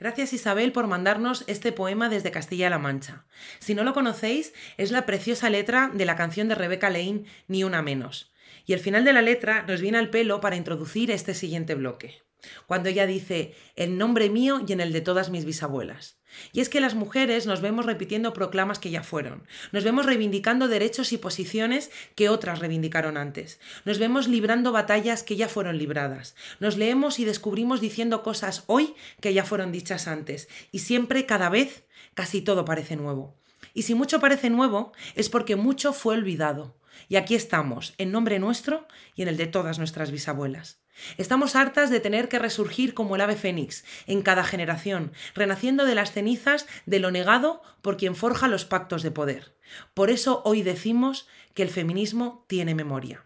Gracias 0.00 0.32
Isabel 0.32 0.72
por 0.72 0.88
mandarnos 0.88 1.44
este 1.46 1.70
poema 1.70 2.08
desde 2.08 2.32
Castilla-La 2.32 2.80
Mancha. 2.80 3.24
Si 3.60 3.76
no 3.76 3.84
lo 3.84 3.94
conocéis, 3.94 4.52
es 4.78 4.90
la 4.90 5.06
preciosa 5.06 5.48
letra 5.48 5.92
de 5.94 6.06
la 6.06 6.16
canción 6.16 6.48
de 6.48 6.56
Rebecca 6.56 6.90
Lane, 6.90 7.22
Ni 7.46 7.62
una 7.62 7.82
menos. 7.82 8.33
Y 8.66 8.72
el 8.72 8.80
final 8.80 9.04
de 9.04 9.12
la 9.12 9.22
letra 9.22 9.64
nos 9.66 9.80
viene 9.80 9.98
al 9.98 10.10
pelo 10.10 10.40
para 10.40 10.56
introducir 10.56 11.10
este 11.10 11.34
siguiente 11.34 11.74
bloque 11.74 12.24
cuando 12.66 12.88
ella 12.88 13.06
dice 13.06 13.54
el 13.76 13.98
nombre 13.98 14.30
mío 14.30 14.60
y 14.66 14.72
en 14.72 14.80
el 14.80 14.92
de 14.92 15.00
todas 15.00 15.30
mis 15.30 15.44
bisabuelas. 15.44 16.18
Y 16.52 16.60
es 16.60 16.68
que 16.68 16.80
las 16.80 16.94
mujeres 16.94 17.46
nos 17.46 17.60
vemos 17.60 17.86
repitiendo 17.86 18.32
proclamas 18.32 18.80
que 18.80 18.90
ya 18.90 19.04
fueron, 19.04 19.46
nos 19.70 19.84
vemos 19.84 20.04
reivindicando 20.04 20.66
derechos 20.66 21.12
y 21.12 21.18
posiciones 21.18 21.92
que 22.16 22.28
otras 22.28 22.58
reivindicaron 22.58 23.16
antes, 23.16 23.60
nos 23.84 23.98
vemos 23.98 24.26
librando 24.26 24.72
batallas 24.72 25.22
que 25.22 25.36
ya 25.36 25.48
fueron 25.48 25.78
libradas, 25.78 26.34
nos 26.58 26.76
leemos 26.76 27.20
y 27.20 27.24
descubrimos 27.24 27.80
diciendo 27.80 28.24
cosas 28.24 28.64
hoy 28.66 28.94
que 29.20 29.32
ya 29.32 29.44
fueron 29.44 29.70
dichas 29.70 30.08
antes, 30.08 30.48
y 30.72 30.80
siempre, 30.80 31.24
cada 31.24 31.50
vez, 31.50 31.84
casi 32.14 32.42
todo 32.42 32.64
parece 32.64 32.96
nuevo. 32.96 33.36
Y 33.72 33.82
si 33.82 33.94
mucho 33.94 34.20
parece 34.20 34.50
nuevo, 34.50 34.92
es 35.14 35.28
porque 35.28 35.56
mucho 35.56 35.92
fue 35.92 36.14
olvidado. 36.14 36.76
Y 37.08 37.16
aquí 37.16 37.34
estamos, 37.34 37.94
en 37.98 38.10
nombre 38.12 38.38
nuestro 38.38 38.86
y 39.14 39.22
en 39.22 39.28
el 39.28 39.36
de 39.36 39.46
todas 39.46 39.78
nuestras 39.78 40.10
bisabuelas. 40.10 40.84
Estamos 41.18 41.56
hartas 41.56 41.90
de 41.90 42.00
tener 42.00 42.28
que 42.28 42.38
resurgir 42.38 42.94
como 42.94 43.16
el 43.16 43.20
ave 43.20 43.36
fénix 43.36 43.84
en 44.06 44.22
cada 44.22 44.44
generación, 44.44 45.12
renaciendo 45.34 45.84
de 45.84 45.94
las 45.94 46.12
cenizas 46.12 46.66
de 46.86 47.00
lo 47.00 47.10
negado 47.10 47.62
por 47.82 47.96
quien 47.96 48.14
forja 48.14 48.48
los 48.48 48.64
pactos 48.64 49.02
de 49.02 49.10
poder. 49.10 49.56
Por 49.94 50.10
eso 50.10 50.42
hoy 50.44 50.62
decimos 50.62 51.26
que 51.54 51.62
el 51.62 51.70
feminismo 51.70 52.44
tiene 52.48 52.74
memoria. 52.74 53.24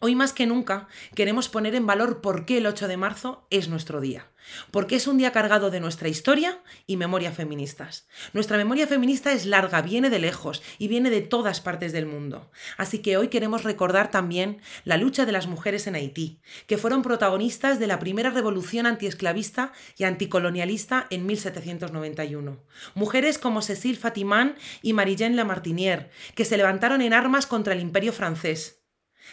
Hoy 0.00 0.14
más 0.14 0.32
que 0.32 0.46
nunca 0.46 0.86
queremos 1.14 1.48
poner 1.48 1.74
en 1.74 1.86
valor 1.86 2.20
por 2.20 2.46
qué 2.46 2.58
el 2.58 2.66
8 2.66 2.86
de 2.86 2.96
marzo 2.96 3.46
es 3.50 3.68
nuestro 3.68 4.00
día. 4.00 4.30
Porque 4.70 4.96
es 4.96 5.06
un 5.06 5.18
día 5.18 5.32
cargado 5.32 5.70
de 5.70 5.80
nuestra 5.80 6.08
historia 6.08 6.62
y 6.86 6.96
memoria 6.96 7.32
feministas. 7.32 8.06
Nuestra 8.32 8.56
memoria 8.56 8.86
feminista 8.86 9.32
es 9.32 9.46
larga, 9.46 9.82
viene 9.82 10.10
de 10.10 10.18
lejos 10.18 10.62
y 10.78 10.88
viene 10.88 11.10
de 11.10 11.20
todas 11.20 11.60
partes 11.60 11.92
del 11.92 12.06
mundo. 12.06 12.50
Así 12.76 12.98
que 13.00 13.16
hoy 13.16 13.28
queremos 13.28 13.64
recordar 13.64 14.10
también 14.10 14.60
la 14.84 14.96
lucha 14.96 15.26
de 15.26 15.32
las 15.32 15.46
mujeres 15.46 15.86
en 15.86 15.94
Haití, 15.94 16.40
que 16.66 16.78
fueron 16.78 17.02
protagonistas 17.02 17.78
de 17.78 17.86
la 17.86 17.98
primera 17.98 18.30
revolución 18.30 18.86
antiesclavista 18.86 19.72
y 19.96 20.04
anticolonialista 20.04 21.06
en 21.10 21.26
1791. 21.26 22.58
Mujeres 22.94 23.38
como 23.38 23.62
Cécile 23.62 23.98
Fatimán 23.98 24.56
y 24.82 24.92
Marie-Jeanne 24.92 25.36
Lamartinière, 25.36 26.10
que 26.34 26.44
se 26.44 26.56
levantaron 26.56 27.02
en 27.02 27.12
armas 27.12 27.46
contra 27.46 27.74
el 27.74 27.80
imperio 27.80 28.12
francés 28.12 28.77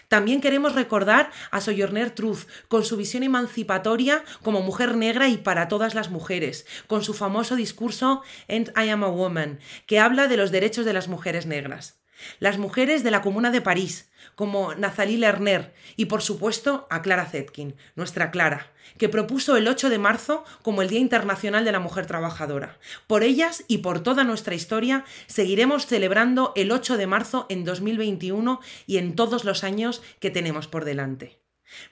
también 0.07 0.41
queremos 0.41 0.75
recordar 0.75 1.31
a 1.51 1.61
Sojourner 1.61 2.11
Truth 2.11 2.47
con 2.67 2.83
su 2.83 2.97
visión 2.97 3.23
emancipatoria 3.23 4.23
como 4.43 4.61
mujer 4.61 4.95
negra 4.95 5.27
y 5.27 5.37
para 5.37 5.67
todas 5.67 5.95
las 5.95 6.09
mujeres, 6.09 6.65
con 6.87 7.03
su 7.03 7.13
famoso 7.13 7.55
discurso 7.55 8.21
And 8.47 8.71
I 8.77 8.89
am 8.89 9.03
a 9.03 9.09
woman, 9.09 9.59
que 9.85 9.99
habla 9.99 10.27
de 10.27 10.37
los 10.37 10.51
derechos 10.51 10.85
de 10.85 10.93
las 10.93 11.07
mujeres 11.07 11.45
negras. 11.45 12.04
Las 12.39 12.57
mujeres 12.57 13.03
de 13.03 13.11
la 13.11 13.21
Comuna 13.21 13.51
de 13.51 13.61
París, 13.61 14.09
como 14.35 14.73
Nathalie 14.75 15.17
Lerner, 15.17 15.73
y 15.95 16.05
por 16.05 16.21
supuesto 16.21 16.87
a 16.89 17.01
Clara 17.01 17.25
Zetkin, 17.25 17.75
nuestra 17.95 18.31
Clara, 18.31 18.71
que 18.97 19.09
propuso 19.09 19.57
el 19.57 19.67
8 19.67 19.89
de 19.89 19.99
marzo 19.99 20.43
como 20.61 20.81
el 20.81 20.89
Día 20.89 20.99
Internacional 20.99 21.65
de 21.65 21.71
la 21.71 21.79
Mujer 21.79 22.05
Trabajadora. 22.05 22.77
Por 23.07 23.23
ellas 23.23 23.63
y 23.67 23.79
por 23.79 24.01
toda 24.01 24.23
nuestra 24.23 24.55
historia 24.55 25.05
seguiremos 25.27 25.85
celebrando 25.85 26.53
el 26.55 26.71
8 26.71 26.97
de 26.97 27.07
marzo 27.07 27.45
en 27.49 27.63
2021 27.65 28.59
y 28.87 28.97
en 28.97 29.15
todos 29.15 29.43
los 29.45 29.63
años 29.63 30.01
que 30.19 30.31
tenemos 30.31 30.67
por 30.67 30.85
delante. 30.85 31.44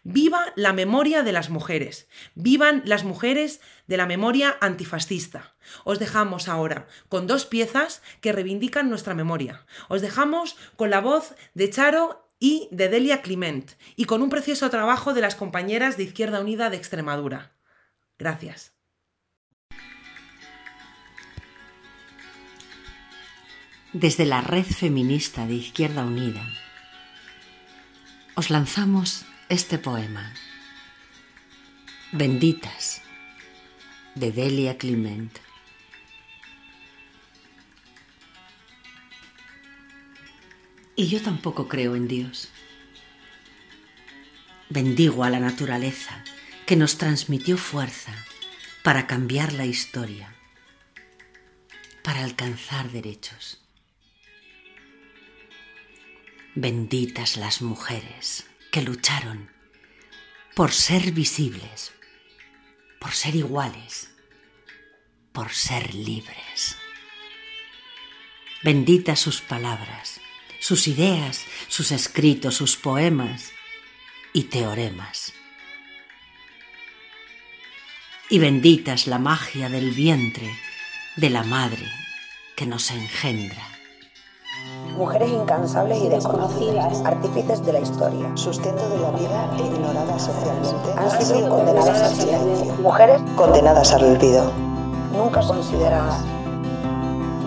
Viva 0.04 0.54
la 0.56 0.74
memoria 0.74 1.24
de 1.24 1.32
las 1.32 1.50
mujeres, 1.50 2.08
vivan 2.36 2.84
las 2.86 3.04
mujeres 3.04 3.62
de 3.88 3.98
la 3.98 4.06
memoria 4.06 4.58
antifascista. 4.62 5.56
Os 5.84 6.00
dejamos 6.00 6.48
ahora 6.48 6.88
con 7.10 7.28
dos 7.28 7.46
piezas 7.46 8.02
que 8.22 8.32
reivindican 8.32 8.90
nuestra 8.90 9.14
memoria. 9.14 9.66
Os 9.90 10.02
dejamos 10.02 10.56
con 10.76 10.90
la 10.90 11.02
voz 11.02 11.36
de 11.54 11.70
Charo 11.70 12.30
y 12.40 12.68
de 12.72 12.90
Delia 12.90 13.22
Clement, 13.22 13.72
y 13.96 14.06
con 14.06 14.22
un 14.22 14.30
precioso 14.30 14.70
trabajo 14.70 15.14
de 15.14 15.22
las 15.22 15.36
compañeras 15.36 15.96
de 15.96 16.04
Izquierda 16.04 16.42
Unida 16.42 16.70
de 16.70 16.76
Extremadura. 16.76 17.54
Gracias. 18.20 18.74
Desde 23.94 24.26
la 24.26 24.42
red 24.42 24.66
feminista 24.66 25.46
de 25.46 25.54
Izquierda 25.54 26.04
Unida, 26.04 26.44
os 28.36 28.50
lanzamos 28.50 29.26
este 29.54 29.78
poema. 29.78 30.34
Benditas, 32.12 33.04
de 34.16 34.32
Delia 34.32 34.80
Clement. 34.80 35.38
Y 40.96 41.08
yo 41.08 41.22
tampoco 41.22 41.68
creo 41.68 41.96
en 41.96 42.08
Dios. 42.08 42.50
Bendigo 44.70 45.24
a 45.24 45.30
la 45.30 45.40
naturaleza 45.40 46.24
que 46.66 46.76
nos 46.76 46.98
transmitió 46.98 47.56
fuerza 47.58 48.14
para 48.82 49.06
cambiar 49.06 49.54
la 49.54 49.68
historia, 49.68 50.34
para 52.02 52.24
alcanzar 52.24 52.90
derechos. 52.90 53.62
Benditas 56.56 57.38
las 57.38 57.62
mujeres 57.62 58.48
que 58.74 58.82
lucharon 58.82 59.50
por 60.54 60.74
ser 60.74 61.14
visibles, 61.14 61.94
por 63.00 63.12
ser 63.12 63.36
iguales, 63.36 64.10
por 65.32 65.54
ser 65.54 65.96
libres. 65.96 66.76
Benditas 68.64 69.20
sus 69.22 69.40
palabras 69.42 70.20
sus 70.64 70.88
ideas, 70.88 71.46
sus 71.68 71.92
escritos, 71.92 72.56
sus 72.56 72.78
poemas 72.78 73.52
y 74.32 74.44
teoremas. 74.44 75.34
Y 78.30 78.40
bendita 78.40 78.94
es 78.94 79.08
la 79.08 79.20
magia 79.20 79.68
del 79.68 79.92
vientre 79.92 80.50
de 81.18 81.30
la 81.30 81.44
madre 81.44 81.86
que 82.56 82.66
nos 82.66 82.92
engendra. 82.92 83.73
Mujeres 84.98 85.32
incansables 85.32 86.04
y 86.04 86.08
desconocidas, 86.08 87.02
artífices 87.04 87.66
de 87.66 87.74
la 87.74 87.80
historia, 87.80 88.30
sustento 88.36 88.88
de 88.90 89.00
la 89.00 89.10
vida 89.10 89.50
e 89.58 89.66
ignoradas 89.66 90.22
socialmente, 90.22 90.94
han 90.96 91.22
sido 91.22 91.50
condenadas 91.50 92.00
al 92.00 92.16
silencio. 92.16 92.74
Mujeres 92.80 93.22
condenadas 93.36 93.92
al 93.92 94.04
olvido, 94.04 94.52
nunca 95.18 95.42
consideradas. 95.42 96.20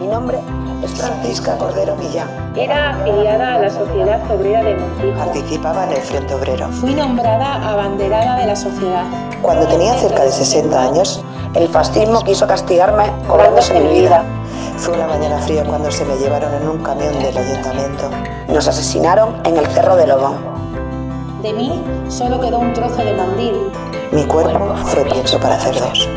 Mi 0.00 0.08
nombre 0.08 0.40
es 0.82 0.90
Francisca 0.90 1.56
Cordero 1.56 1.94
Millán. 1.94 2.28
Era 2.56 2.90
afiliada 2.90 3.54
a 3.54 3.58
la 3.60 3.70
Sociedad 3.70 4.20
Obrera 4.28 4.64
de 4.64 4.74
Montijo. 4.74 5.16
Participaba 5.16 5.84
en 5.84 5.92
el 5.92 6.02
Frente 6.02 6.34
Obrero. 6.34 6.68
Fui 6.68 6.94
nombrada 6.94 7.70
abanderada 7.70 8.36
de 8.40 8.46
la 8.46 8.56
sociedad. 8.56 9.04
Cuando 9.40 9.68
tenía 9.68 9.94
cerca 9.94 10.24
de 10.24 10.32
60 10.32 10.82
años, 10.82 11.22
el 11.54 11.68
fascismo 11.68 12.22
quiso 12.22 12.46
castigarme 12.48 13.04
cobrándose 13.28 13.78
mi 13.78 14.00
vida. 14.00 14.24
Fue 14.78 14.94
una 14.94 15.06
mañana 15.06 15.38
fría 15.38 15.64
cuando 15.64 15.90
se 15.90 16.04
me 16.04 16.16
llevaron 16.16 16.52
en 16.54 16.68
un 16.68 16.78
camión 16.82 17.18
del 17.18 17.36
ayuntamiento. 17.36 18.10
Nos 18.48 18.68
asesinaron 18.68 19.40
en 19.44 19.56
el 19.56 19.66
Cerro 19.68 19.96
de 19.96 20.06
Lobón. 20.06 20.34
De 21.42 21.52
mí 21.52 21.82
solo 22.08 22.40
quedó 22.40 22.58
un 22.58 22.72
trozo 22.74 23.02
de 23.02 23.12
mandil. 23.14 23.70
Mi 24.12 24.24
cuerpo 24.26 24.74
fue 24.84 25.04
pienso 25.04 25.40
para 25.40 25.56
hacer 25.56 25.74
dos. 25.74 26.08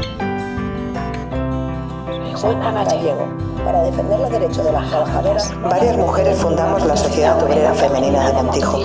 Soy 2.36 2.56
Ana 2.56 2.84
Gallego. 2.84 3.28
Para 3.66 3.82
defender 3.84 4.20
los 4.20 4.30
derechos 4.30 4.64
de 4.64 4.72
las 4.72 4.90
trabajadoras, 4.90 5.54
varias 5.62 5.98
mujeres 5.98 6.38
fundamos 6.38 6.86
la 6.86 6.96
Sociedad 6.96 7.42
Obrera 7.44 7.74
Femenina 7.74 8.28
de 8.28 8.34
Montijo. 8.34 8.80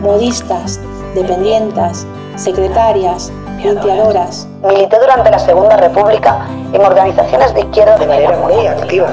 Modistas, 0.00 0.80
dependientas, 1.14 2.06
secretarias, 2.36 3.30
limpiadoras. 3.62 4.46
Milité 4.62 4.98
durante 4.98 5.30
la 5.30 5.38
Segunda 5.38 5.76
República 5.76 6.46
en 6.72 6.80
organizaciones 6.80 7.54
de 7.54 7.60
izquierda 7.60 7.96
de 7.96 8.06
manera 8.06 8.36
muy 8.38 8.66
activa. 8.66 9.08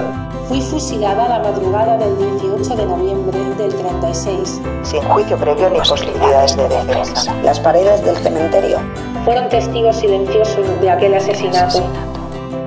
Fui 0.47 0.61
fusilada 0.61 1.27
la 1.29 1.39
madrugada 1.39 1.97
del 1.97 2.17
18 2.17 2.75
de 2.75 2.85
noviembre 2.85 3.39
del 3.57 3.73
36. 3.73 4.61
Sin 4.83 5.01
juicio 5.03 5.37
previo 5.37 5.69
ni 5.69 5.79
posibilidades 5.79 6.57
de 6.57 6.67
defensa. 6.67 7.33
Las 7.43 7.59
paredes 7.59 8.03
del 8.03 8.17
cementerio 8.17 8.79
fueron 9.25 9.47
testigos 9.49 9.97
silenciosos 9.97 10.65
de 10.81 10.89
aquel 10.89 11.13
asesinato. 11.13 11.83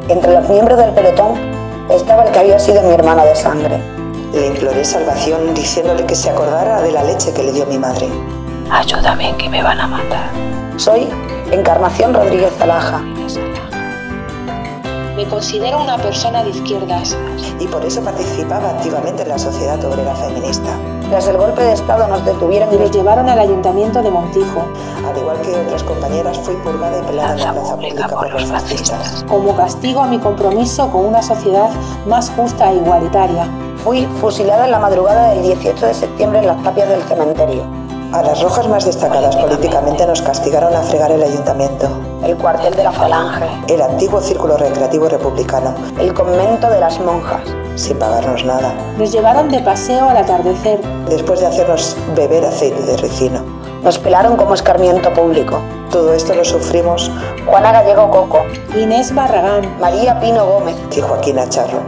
Entre 0.09 0.33
los 0.33 0.49
miembros 0.49 0.79
del 0.79 0.91
pelotón 0.93 1.35
estaba 1.91 2.25
el 2.25 2.31
que 2.31 2.39
había 2.39 2.59
sido 2.59 2.83
mi 2.83 2.95
hermano 2.95 3.25
de 3.25 3.35
sangre. 3.35 3.81
Le 4.33 4.47
imploré 4.47 4.85
salvación 4.85 5.53
diciéndole 5.55 6.07
que 6.07 6.15
se 6.15 6.31
acordara 6.31 6.81
de 6.83 6.93
la 6.93 7.03
leche 7.03 7.33
que 7.33 7.43
le 7.43 7.53
dio 7.53 7.67
mi 7.67 7.79
madre. 7.79 8.09
Ayúdame 8.71 9.37
que 9.37 9.49
me 9.49 9.63
van 9.63 9.81
a 9.81 9.87
matar. 9.87 10.31
Soy 10.77 11.09
Encarnación 11.51 12.15
Rodríguez 12.15 12.53
Alaja. 12.61 13.03
Me 15.17 15.27
considero 15.27 15.83
una 15.83 15.99
persona 15.99 16.43
de 16.43 16.51
izquierdas. 16.51 17.17
Y 17.61 17.67
por 17.67 17.85
eso 17.85 18.03
participaba 18.03 18.71
activamente 18.71 19.23
en 19.23 19.29
la 19.29 19.39
sociedad 19.39 19.85
obrera 19.85 20.15
feminista. 20.15 20.71
Tras 21.11 21.29
el 21.29 21.37
golpe 21.37 21.63
de 21.63 21.75
Estado 21.75 22.09
nos 22.09 22.25
detuvieron 22.25 22.73
y 22.73 22.79
nos 22.79 22.91
llevaron 22.91 23.29
al 23.29 23.39
ayuntamiento 23.39 24.03
de 24.03 24.11
Montijo. 24.11 24.65
Al 25.07 25.19
igual 25.19 25.39
que 25.43 25.55
otras 25.55 25.83
compañeras, 25.83 26.39
fui 26.39 26.55
purgada 26.57 26.99
y 26.99 27.03
pelada 27.03 27.35
en 27.35 27.41
la 27.41 27.53
plaza 27.53 27.75
pública 27.75 28.09
por 28.09 28.31
los 28.31 28.47
fascistas. 28.47 29.25
Como 29.29 29.55
castigo 29.55 30.01
a 30.01 30.07
mi 30.07 30.19
compromiso 30.19 30.91
con 30.91 31.05
una 31.05 31.23
sociedad 31.23 31.69
más 32.07 32.31
justa 32.31 32.73
e 32.73 32.77
igualitaria. 32.77 33.47
Fui 33.85 34.07
fusilada 34.21 34.65
en 34.65 34.71
la 34.71 34.79
madrugada 34.79 35.29
del 35.35 35.43
18 35.43 35.87
de 35.87 35.95
septiembre 35.95 36.39
en 36.39 36.47
las 36.47 36.63
tapias 36.63 36.89
del 36.89 37.03
cementerio. 37.03 37.82
A 38.13 38.21
las 38.23 38.43
rojas 38.43 38.69
más 38.69 38.85
destacadas 38.85 39.35
políticamente 39.37 40.07
nos 40.07 40.21
castigaron 40.21 40.77
a 40.77 40.83
fregar 40.83 41.11
el 41.11 41.23
ayuntamiento, 41.23 41.89
el 42.23 42.37
cuartel 42.37 42.75
de 42.75 42.85
la 42.85 42.93
Falange, 42.93 43.47
el 43.69 43.81
antiguo 43.81 44.21
círculo 44.21 44.59
recreativo 44.59 45.09
republicano, 45.09 45.75
el 45.99 46.13
convento 46.13 46.69
de 46.69 46.79
las 46.79 47.01
monjas, 47.01 47.41
sin 47.75 47.99
pagarnos 47.99 48.45
nada. 48.45 48.75
Nos 48.99 49.13
llevaron 49.13 49.49
de 49.49 49.61
paseo 49.61 50.11
al 50.11 50.19
atardecer, 50.19 50.83
después 51.09 51.41
de 51.41 51.47
hacernos 51.47 51.97
beber 52.15 52.45
aceite 52.45 52.83
de 52.83 52.99
ricino. 52.99 53.43
Nos 53.83 53.99
pelaron 53.99 54.37
como 54.37 54.53
escarmiento 54.53 55.11
público. 55.15 55.61
Todo 55.91 56.13
esto 56.13 56.35
lo 56.35 56.45
sufrimos. 56.45 57.11
Juana 57.47 57.73
Gallego 57.73 58.11
Coco, 58.11 58.45
Inés 58.77 59.15
Barragán, 59.15 59.81
María 59.81 60.21
Pino 60.21 60.45
Gómez. 60.47 60.77
Y 60.95 61.01
Joaquín 61.01 61.39
Acharro. 61.39 61.81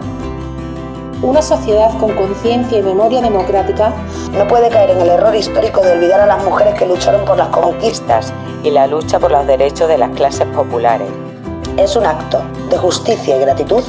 Una 1.25 1.41
sociedad 1.41 1.91
con 1.99 2.15
conciencia 2.15 2.79
y 2.79 2.83
memoria 2.83 3.23
democrática 3.23 3.95
no 4.33 4.47
puede 4.47 4.69
caer 4.69 4.91
en 4.91 5.01
el 5.01 5.09
error 5.09 5.35
histórico 5.35 5.81
de 5.81 5.93
olvidar 5.93 6.21
a 6.21 6.27
las 6.27 6.45
mujeres 6.45 6.75
que 6.75 6.85
lucharon 6.85 7.25
por 7.25 7.39
las 7.39 7.49
conquistas 7.49 8.31
y 8.63 8.71
la 8.71 8.87
lucha 8.87 9.19
por 9.19 9.31
los 9.31 9.47
derechos 9.47 9.89
de 9.89 9.97
las 9.97 10.11
clases 10.11 10.47
populares. 10.49 11.09
Es 11.79 11.97
un 11.97 12.05
acto 12.05 12.43
de 12.69 12.77
justicia 12.77 13.39
y 13.39 13.41
gratitud 13.41 13.83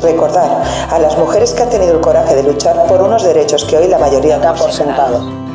recordar 0.00 0.62
a 0.88 0.98
las 1.00 1.18
mujeres 1.18 1.54
que 1.54 1.64
han 1.64 1.70
tenido 1.70 1.94
el 1.94 2.00
coraje 2.00 2.36
de 2.36 2.44
luchar 2.44 2.86
por 2.86 3.02
unos 3.02 3.24
derechos 3.24 3.64
que 3.64 3.78
hoy 3.78 3.88
la 3.88 3.98
mayoría 3.98 4.38
da 4.38 4.54
por 4.54 4.70
sentado. 4.70 5.45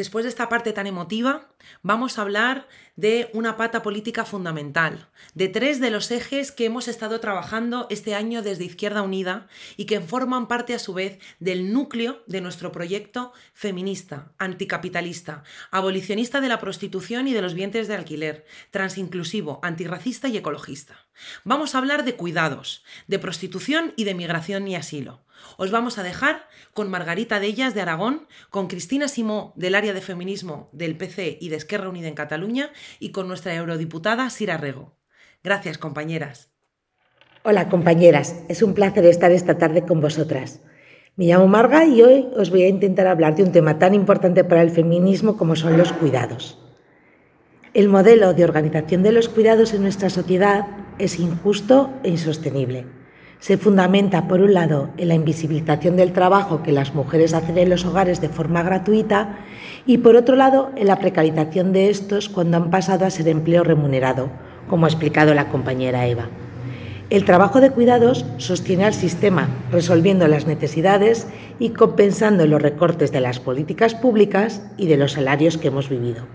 Después 0.00 0.24
de 0.24 0.30
esta 0.30 0.48
parte 0.48 0.72
tan 0.72 0.86
emotiva, 0.86 1.50
vamos 1.82 2.16
a 2.16 2.22
hablar 2.22 2.66
de 2.96 3.28
una 3.34 3.58
pata 3.58 3.82
política 3.82 4.24
fundamental, 4.24 5.10
de 5.34 5.48
tres 5.48 5.78
de 5.78 5.90
los 5.90 6.10
ejes 6.10 6.52
que 6.52 6.64
hemos 6.64 6.88
estado 6.88 7.20
trabajando 7.20 7.86
este 7.90 8.14
año 8.14 8.40
desde 8.40 8.64
Izquierda 8.64 9.02
Unida 9.02 9.46
y 9.76 9.84
que 9.84 10.00
forman 10.00 10.48
parte 10.48 10.72
a 10.72 10.78
su 10.78 10.94
vez 10.94 11.18
del 11.38 11.70
núcleo 11.70 12.22
de 12.26 12.40
nuestro 12.40 12.72
proyecto 12.72 13.34
feminista, 13.52 14.32
anticapitalista, 14.38 15.42
abolicionista 15.70 16.40
de 16.40 16.48
la 16.48 16.60
prostitución 16.60 17.28
y 17.28 17.34
de 17.34 17.42
los 17.42 17.52
vientres 17.52 17.86
de 17.86 17.96
alquiler, 17.96 18.46
transinclusivo, 18.70 19.60
antirracista 19.62 20.28
y 20.28 20.38
ecologista. 20.38 20.96
Vamos 21.44 21.74
a 21.74 21.78
hablar 21.78 22.06
de 22.06 22.16
cuidados, 22.16 22.84
de 23.06 23.18
prostitución 23.18 23.92
y 23.96 24.04
de 24.04 24.14
migración 24.14 24.66
y 24.66 24.76
asilo. 24.76 25.20
Os 25.62 25.70
vamos 25.70 25.98
a 25.98 26.02
dejar 26.02 26.48
con 26.72 26.88
Margarita 26.88 27.38
Dellas 27.38 27.74
de 27.74 27.82
Aragón, 27.82 28.26
con 28.48 28.66
Cristina 28.66 29.08
Simó 29.08 29.52
del 29.56 29.74
área 29.74 29.92
de 29.92 30.00
feminismo 30.00 30.70
del 30.72 30.96
PC 30.96 31.36
y 31.38 31.50
de 31.50 31.56
Esquerra 31.56 31.90
Unida 31.90 32.08
en 32.08 32.14
Cataluña 32.14 32.70
y 32.98 33.10
con 33.10 33.28
nuestra 33.28 33.54
eurodiputada 33.54 34.30
Sira 34.30 34.56
Rego. 34.56 34.96
Gracias, 35.44 35.76
compañeras. 35.76 36.48
Hola, 37.42 37.68
compañeras. 37.68 38.36
Es 38.48 38.62
un 38.62 38.72
placer 38.72 39.04
estar 39.04 39.32
esta 39.32 39.58
tarde 39.58 39.84
con 39.84 40.00
vosotras. 40.00 40.62
Me 41.16 41.26
llamo 41.26 41.46
Marga 41.46 41.84
y 41.84 42.00
hoy 42.00 42.28
os 42.38 42.48
voy 42.48 42.62
a 42.62 42.68
intentar 42.68 43.06
hablar 43.06 43.36
de 43.36 43.42
un 43.42 43.52
tema 43.52 43.78
tan 43.78 43.92
importante 43.92 44.44
para 44.44 44.62
el 44.62 44.70
feminismo 44.70 45.36
como 45.36 45.56
son 45.56 45.76
los 45.76 45.92
cuidados. 45.92 46.58
El 47.74 47.90
modelo 47.90 48.32
de 48.32 48.44
organización 48.44 49.02
de 49.02 49.12
los 49.12 49.28
cuidados 49.28 49.74
en 49.74 49.82
nuestra 49.82 50.08
sociedad 50.08 50.68
es 50.98 51.20
injusto 51.20 51.90
e 52.02 52.08
insostenible 52.08 52.99
se 53.40 53.56
fundamenta, 53.56 54.28
por 54.28 54.42
un 54.42 54.52
lado, 54.52 54.90
en 54.98 55.08
la 55.08 55.14
invisibilización 55.14 55.96
del 55.96 56.12
trabajo 56.12 56.62
que 56.62 56.72
las 56.72 56.94
mujeres 56.94 57.32
hacen 57.32 57.56
en 57.56 57.70
los 57.70 57.86
hogares 57.86 58.20
de 58.20 58.28
forma 58.28 58.62
gratuita 58.62 59.38
y, 59.86 59.98
por 59.98 60.14
otro 60.14 60.36
lado, 60.36 60.70
en 60.76 60.86
la 60.86 60.98
precarización 60.98 61.72
de 61.72 61.88
estos 61.88 62.28
cuando 62.28 62.58
han 62.58 62.70
pasado 62.70 63.06
a 63.06 63.10
ser 63.10 63.28
empleo 63.28 63.64
remunerado, 63.64 64.28
como 64.68 64.84
ha 64.84 64.90
explicado 64.90 65.32
la 65.32 65.48
compañera 65.48 66.06
Eva. 66.06 66.28
El 67.08 67.24
trabajo 67.24 67.60
de 67.60 67.70
cuidados 67.70 68.26
sostiene 68.36 68.84
al 68.84 68.94
sistema, 68.94 69.48
resolviendo 69.72 70.28
las 70.28 70.46
necesidades 70.46 71.26
y 71.58 71.70
compensando 71.70 72.46
los 72.46 72.60
recortes 72.60 73.10
de 73.10 73.20
las 73.20 73.40
políticas 73.40 73.94
públicas 73.94 74.62
y 74.76 74.86
de 74.86 74.98
los 74.98 75.12
salarios 75.12 75.56
que 75.56 75.68
hemos 75.68 75.88
vivido. 75.88 76.26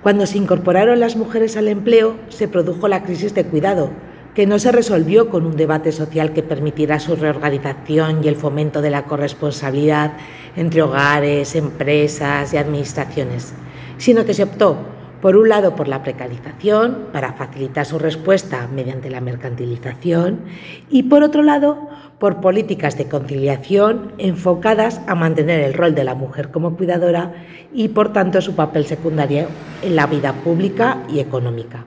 Cuando 0.00 0.26
se 0.26 0.38
incorporaron 0.38 1.00
las 1.00 1.16
mujeres 1.16 1.56
al 1.56 1.68
empleo, 1.68 2.16
se 2.28 2.46
produjo 2.46 2.88
la 2.88 3.02
crisis 3.02 3.34
de 3.34 3.44
cuidado, 3.44 3.90
que 4.34 4.46
no 4.46 4.58
se 4.58 4.72
resolvió 4.72 5.30
con 5.30 5.46
un 5.46 5.56
debate 5.56 5.92
social 5.92 6.32
que 6.32 6.42
permitiera 6.42 6.98
su 6.98 7.14
reorganización 7.14 8.22
y 8.24 8.28
el 8.28 8.36
fomento 8.36 8.82
de 8.82 8.90
la 8.90 9.04
corresponsabilidad 9.04 10.12
entre 10.56 10.82
hogares, 10.82 11.54
empresas 11.54 12.52
y 12.52 12.56
administraciones, 12.56 13.54
sino 13.96 14.24
que 14.24 14.34
se 14.34 14.42
optó, 14.42 14.76
por 15.20 15.36
un 15.36 15.48
lado, 15.48 15.74
por 15.74 15.88
la 15.88 16.02
precarización, 16.02 17.06
para 17.12 17.32
facilitar 17.32 17.86
su 17.86 17.98
respuesta 17.98 18.68
mediante 18.74 19.08
la 19.08 19.22
mercantilización, 19.22 20.40
y 20.90 21.04
por 21.04 21.22
otro 21.22 21.42
lado, 21.42 21.88
por 22.18 22.40
políticas 22.40 22.98
de 22.98 23.06
conciliación 23.06 24.12
enfocadas 24.18 25.00
a 25.06 25.14
mantener 25.14 25.60
el 25.60 25.74
rol 25.74 25.94
de 25.94 26.04
la 26.04 26.14
mujer 26.14 26.50
como 26.50 26.76
cuidadora 26.76 27.32
y, 27.72 27.88
por 27.88 28.12
tanto, 28.12 28.40
su 28.40 28.54
papel 28.54 28.84
secundario 28.84 29.46
en 29.82 29.96
la 29.96 30.06
vida 30.06 30.32
pública 30.32 31.02
y 31.08 31.20
económica. 31.20 31.86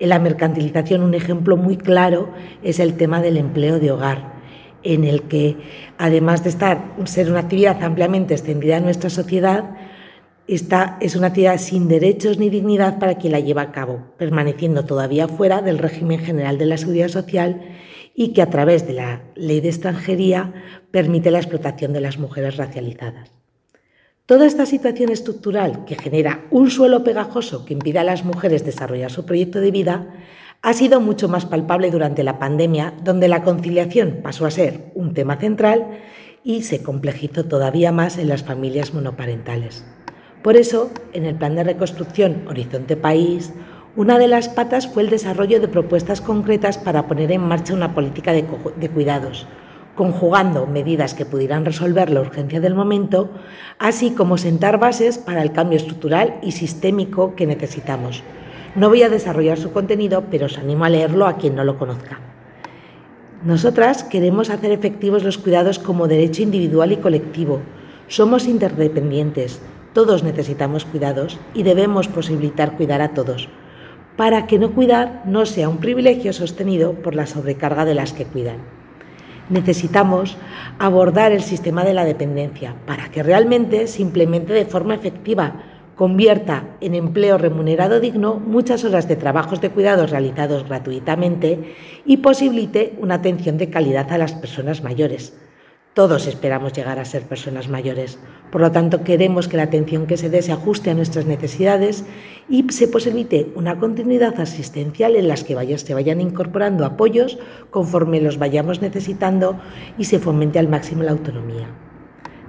En 0.00 0.08
la 0.08 0.18
mercantilización 0.18 1.02
un 1.02 1.12
ejemplo 1.12 1.58
muy 1.58 1.76
claro 1.76 2.30
es 2.62 2.80
el 2.80 2.94
tema 2.94 3.20
del 3.20 3.36
empleo 3.36 3.78
de 3.78 3.90
hogar, 3.90 4.32
en 4.82 5.04
el 5.04 5.24
que, 5.24 5.58
además 5.98 6.42
de 6.42 6.48
estar, 6.48 6.94
ser 7.04 7.30
una 7.30 7.40
actividad 7.40 7.82
ampliamente 7.82 8.32
extendida 8.32 8.78
en 8.78 8.84
nuestra 8.84 9.10
sociedad, 9.10 9.76
esta 10.48 10.96
es 11.02 11.16
una 11.16 11.28
actividad 11.28 11.58
sin 11.58 11.86
derechos 11.86 12.38
ni 12.38 12.48
dignidad 12.48 12.98
para 12.98 13.16
quien 13.18 13.32
la 13.32 13.40
lleva 13.40 13.60
a 13.60 13.72
cabo, 13.72 14.14
permaneciendo 14.16 14.86
todavía 14.86 15.28
fuera 15.28 15.60
del 15.60 15.78
régimen 15.78 16.18
general 16.18 16.56
de 16.56 16.66
la 16.66 16.78
seguridad 16.78 17.08
social 17.08 17.60
y 18.14 18.32
que 18.32 18.40
a 18.40 18.48
través 18.48 18.86
de 18.86 18.94
la 18.94 19.22
ley 19.36 19.60
de 19.60 19.68
extranjería 19.68 20.54
permite 20.90 21.30
la 21.30 21.38
explotación 21.38 21.92
de 21.92 22.00
las 22.00 22.18
mujeres 22.18 22.56
racializadas. 22.56 23.39
Toda 24.30 24.46
esta 24.46 24.64
situación 24.64 25.10
estructural 25.10 25.84
que 25.86 25.96
genera 25.96 26.44
un 26.52 26.70
suelo 26.70 27.02
pegajoso 27.02 27.64
que 27.64 27.72
impide 27.72 27.98
a 27.98 28.04
las 28.04 28.24
mujeres 28.24 28.64
desarrollar 28.64 29.10
su 29.10 29.26
proyecto 29.26 29.60
de 29.60 29.72
vida 29.72 30.06
ha 30.62 30.72
sido 30.72 31.00
mucho 31.00 31.28
más 31.28 31.46
palpable 31.46 31.90
durante 31.90 32.22
la 32.22 32.38
pandemia, 32.38 32.94
donde 33.02 33.26
la 33.26 33.42
conciliación 33.42 34.20
pasó 34.22 34.46
a 34.46 34.52
ser 34.52 34.92
un 34.94 35.14
tema 35.14 35.38
central 35.38 35.98
y 36.44 36.62
se 36.62 36.80
complejizó 36.80 37.46
todavía 37.46 37.90
más 37.90 38.18
en 38.18 38.28
las 38.28 38.44
familias 38.44 38.94
monoparentales. 38.94 39.84
Por 40.44 40.56
eso, 40.56 40.92
en 41.12 41.26
el 41.26 41.34
plan 41.34 41.56
de 41.56 41.64
reconstrucción 41.64 42.44
Horizonte 42.46 42.96
País, 42.96 43.52
una 43.96 44.16
de 44.16 44.28
las 44.28 44.48
patas 44.48 44.86
fue 44.86 45.02
el 45.02 45.10
desarrollo 45.10 45.60
de 45.60 45.66
propuestas 45.66 46.20
concretas 46.20 46.78
para 46.78 47.08
poner 47.08 47.32
en 47.32 47.40
marcha 47.40 47.74
una 47.74 47.96
política 47.96 48.32
de, 48.32 48.44
cuidados, 48.90 49.48
conjugando 50.00 50.66
medidas 50.66 51.12
que 51.12 51.26
pudieran 51.26 51.66
resolver 51.66 52.08
la 52.08 52.22
urgencia 52.22 52.58
del 52.58 52.74
momento, 52.74 53.28
así 53.78 54.12
como 54.12 54.38
sentar 54.38 54.78
bases 54.78 55.18
para 55.18 55.42
el 55.42 55.52
cambio 55.52 55.76
estructural 55.76 56.38
y 56.40 56.52
sistémico 56.52 57.34
que 57.34 57.46
necesitamos. 57.46 58.22
No 58.74 58.88
voy 58.88 59.02
a 59.02 59.10
desarrollar 59.10 59.58
su 59.58 59.72
contenido, 59.72 60.24
pero 60.30 60.46
os 60.46 60.56
animo 60.56 60.86
a 60.86 60.88
leerlo 60.88 61.26
a 61.26 61.36
quien 61.36 61.54
no 61.54 61.64
lo 61.64 61.76
conozca. 61.76 62.18
Nosotras 63.44 64.02
queremos 64.02 64.48
hacer 64.48 64.70
efectivos 64.70 65.22
los 65.22 65.36
cuidados 65.36 65.78
como 65.78 66.08
derecho 66.08 66.40
individual 66.40 66.92
y 66.92 66.96
colectivo. 66.96 67.60
Somos 68.08 68.46
interdependientes, 68.46 69.60
todos 69.92 70.22
necesitamos 70.22 70.86
cuidados 70.86 71.38
y 71.52 71.62
debemos 71.62 72.08
posibilitar 72.08 72.74
cuidar 72.78 73.02
a 73.02 73.12
todos, 73.12 73.50
para 74.16 74.46
que 74.46 74.58
no 74.58 74.70
cuidar 74.70 75.24
no 75.26 75.44
sea 75.44 75.68
un 75.68 75.76
privilegio 75.76 76.32
sostenido 76.32 76.94
por 76.94 77.14
la 77.14 77.26
sobrecarga 77.26 77.84
de 77.84 77.96
las 77.96 78.14
que 78.14 78.24
cuidan 78.24 78.79
necesitamos 79.50 80.38
abordar 80.78 81.32
el 81.32 81.42
sistema 81.42 81.84
de 81.84 81.94
la 81.94 82.04
dependencia 82.04 82.74
para 82.86 83.10
que 83.10 83.22
realmente 83.22 83.86
se 83.86 84.02
implemente 84.02 84.52
de 84.52 84.64
forma 84.64 84.94
efectiva, 84.94 85.62
convierta 85.96 86.64
en 86.80 86.94
empleo 86.94 87.36
remunerado 87.36 88.00
digno 88.00 88.36
muchas 88.36 88.84
horas 88.84 89.06
de 89.06 89.16
trabajos 89.16 89.60
de 89.60 89.68
cuidados 89.68 90.10
realizados 90.10 90.66
gratuitamente 90.66 91.74
y 92.06 92.18
posibilite 92.18 92.96
una 93.00 93.16
atención 93.16 93.58
de 93.58 93.68
calidad 93.68 94.10
a 94.10 94.16
las 94.16 94.32
personas 94.32 94.82
mayores. 94.82 95.34
Todos 95.92 96.28
esperamos 96.28 96.72
llegar 96.72 97.00
a 97.00 97.04
ser 97.04 97.24
personas 97.24 97.68
mayores, 97.68 98.16
por 98.52 98.60
lo 98.60 98.70
tanto 98.70 99.02
queremos 99.02 99.48
que 99.48 99.56
la 99.56 99.64
atención 99.64 100.06
que 100.06 100.16
se 100.16 100.30
dé 100.30 100.40
se 100.40 100.52
ajuste 100.52 100.90
a 100.90 100.94
nuestras 100.94 101.26
necesidades 101.26 102.04
y 102.48 102.64
se 102.70 102.86
posibilite 102.86 103.50
una 103.56 103.76
continuidad 103.76 104.38
asistencial 104.40 105.16
en 105.16 105.26
las 105.26 105.42
que 105.42 105.56
se 105.78 105.94
vayan 105.94 106.20
incorporando 106.20 106.84
apoyos 106.84 107.40
conforme 107.70 108.20
los 108.20 108.38
vayamos 108.38 108.80
necesitando 108.80 109.58
y 109.98 110.04
se 110.04 110.20
fomente 110.20 110.60
al 110.60 110.68
máximo 110.68 111.02
la 111.02 111.10
autonomía. 111.10 111.89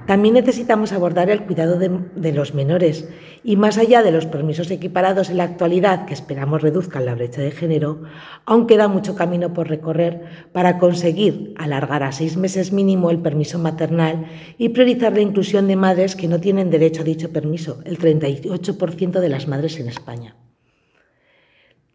También 0.08 0.34
necesitamos 0.34 0.94
abordar 0.94 1.30
el 1.30 1.44
cuidado 1.44 1.78
de, 1.78 2.32
los 2.32 2.54
menores 2.54 3.08
y 3.44 3.56
más 3.56 3.78
allá 3.78 4.02
de 4.02 4.12
los 4.12 4.26
permisos 4.26 4.72
equiparados 4.72 5.30
en 5.30 5.38
la 5.38 5.44
actualidad 5.44 6.06
que 6.06 6.14
esperamos 6.14 6.62
reduzcan 6.62 7.06
la 7.06 7.16
brecha 7.16 7.42
de 7.42 7.52
género, 7.52 8.04
aún 8.46 8.68
queda 8.68 8.88
mucho 8.88 9.16
camino 9.16 9.54
por 9.54 9.70
recorrer 9.70 10.50
para 10.52 10.80
conseguir 10.80 11.54
alargar 11.58 12.04
a 12.04 12.12
seis 12.12 12.36
meses 12.36 12.72
mínimo 12.72 13.12
el 13.12 13.20
permiso 13.20 13.60
maternal 13.60 14.26
y 14.58 14.70
priorizar 14.70 15.14
la 15.14 15.22
inclusión 15.22 15.68
de 15.68 15.76
madres 15.76 16.16
que 16.16 16.28
no 16.28 16.40
tienen 16.40 16.72
derecho 16.72 17.02
a 17.02 17.06
dicho 17.06 17.32
permiso, 17.32 17.82
el 17.86 18.00
38% 18.00 19.20
de 19.20 19.30
las 19.30 19.48
madres 19.48 19.80
en 19.80 19.88
España. 19.88 20.36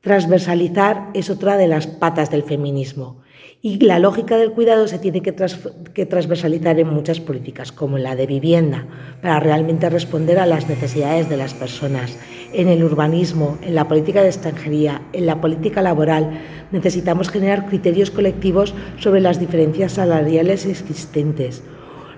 Transversalizar 0.00 1.10
es 1.14 1.30
otra 1.30 1.56
de 1.56 1.66
las 1.66 1.88
patas 1.88 2.30
del 2.30 2.44
feminismo 2.44 3.25
y 3.66 3.80
la 3.80 3.98
lógica 3.98 4.36
del 4.36 4.52
cuidado 4.52 4.86
se 4.86 5.00
tiene 5.00 5.22
que, 5.22 5.32
transversalizar 5.32 6.78
en 6.78 6.86
muchas 6.86 7.18
políticas, 7.18 7.72
como 7.72 7.98
la 7.98 8.14
de 8.14 8.24
vivienda, 8.24 8.86
para 9.20 9.40
realmente 9.40 9.90
responder 9.90 10.38
a 10.38 10.46
las 10.46 10.68
necesidades 10.68 11.28
de 11.28 11.36
las 11.36 11.52
personas. 11.52 12.16
En 12.52 12.68
el 12.68 12.84
urbanismo, 12.84 13.58
en 13.62 13.74
la 13.74 13.88
política 13.88 14.22
de 14.22 14.28
extranjería, 14.28 15.02
en 15.12 15.26
la 15.26 15.40
política 15.40 15.82
laboral, 15.82 16.42
necesitamos 16.70 17.28
generar 17.28 17.66
criterios 17.66 18.12
colectivos 18.12 18.72
sobre 19.00 19.20
las 19.20 19.40
diferencias 19.40 19.94
salariales 19.94 20.64
existentes. 20.64 21.64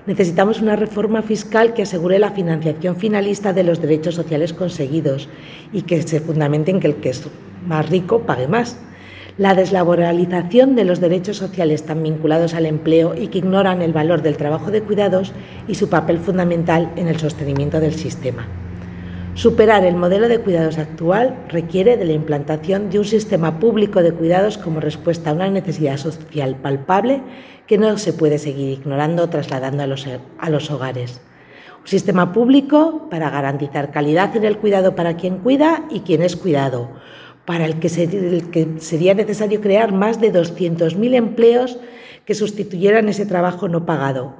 Necesitamos 0.04 0.60
una 0.60 0.76
reforma 0.76 1.22
fiscal 1.22 1.72
que 1.72 1.84
asegure 1.84 2.18
la 2.18 2.32
financiación 2.32 2.96
finalista 2.96 3.54
de 3.54 3.64
los 3.64 3.80
derechos 3.80 4.16
sociales 4.16 4.52
conseguidos 4.52 5.30
y 5.72 5.80
que 5.80 6.02
se 6.02 6.20
fundamente 6.20 6.72
en 6.72 6.80
que 6.80 6.88
el 6.88 6.96
que 6.96 7.08
es 7.08 7.26
más 7.66 7.88
rico 7.88 8.26
pague 8.26 8.48
más 8.48 8.76
la 9.38 9.54
deslaboralización 9.54 10.74
de 10.74 10.84
los 10.84 11.00
derechos 11.00 11.36
sociales 11.36 11.84
tan 11.84 12.02
vinculados 12.02 12.54
al 12.54 12.66
empleo 12.66 13.14
y 13.14 13.28
que 13.28 13.38
ignoran 13.38 13.82
el 13.82 13.92
valor 13.92 14.20
del 14.20 14.36
trabajo 14.36 14.72
de 14.72 14.82
cuidados 14.82 15.32
y 15.68 15.76
su 15.76 15.88
papel 15.88 16.18
fundamental 16.18 16.90
en 16.96 17.06
el 17.06 17.18
sostenimiento 17.20 17.78
del 17.78 17.94
sistema. 17.94 18.48
Superar 19.34 19.84
el 19.84 19.94
modelo 19.94 20.26
de 20.26 20.40
cuidados 20.40 20.78
actual 20.78 21.44
requiere 21.48 21.96
de 21.96 22.04
la 22.04 22.12
implantación 22.12 22.90
de 22.90 22.98
un 22.98 23.04
sistema 23.04 23.60
público 23.60 24.02
de 24.02 24.12
cuidados 24.12 24.58
como 24.58 24.80
respuesta 24.80 25.30
a 25.30 25.34
una 25.34 25.48
necesidad 25.48 25.96
social 25.96 26.56
palpable 26.56 27.22
que 27.68 27.78
no 27.78 27.96
se 27.96 28.12
puede 28.12 28.38
seguir 28.38 28.80
ignorando 28.80 29.22
o 29.22 29.28
trasladando 29.28 29.84
a 29.84 29.86
los, 29.86 30.08
a 30.38 30.50
los 30.50 30.68
hogares. 30.72 31.20
Un 31.80 31.86
sistema 31.86 32.32
público 32.32 33.06
para 33.08 33.30
garantizar 33.30 33.92
calidad 33.92 34.36
en 34.36 34.44
el 34.44 34.58
cuidado 34.58 34.96
para 34.96 35.16
quien 35.16 35.38
cuida 35.38 35.84
y 35.88 36.00
quien 36.00 36.22
es 36.22 36.34
cuidado 36.34 36.88
para 37.48 37.64
el 37.64 37.80
que, 37.80 37.88
sería 37.88 39.14
necesario 39.14 39.62
crear 39.62 39.90
más 39.90 40.20
de 40.20 40.30
200.000 40.30 41.14
empleos 41.14 41.78
que 42.26 42.34
sustituyeran 42.34 43.08
ese 43.08 43.24
trabajo 43.24 43.68
no 43.68 43.86
pagado. 43.86 44.34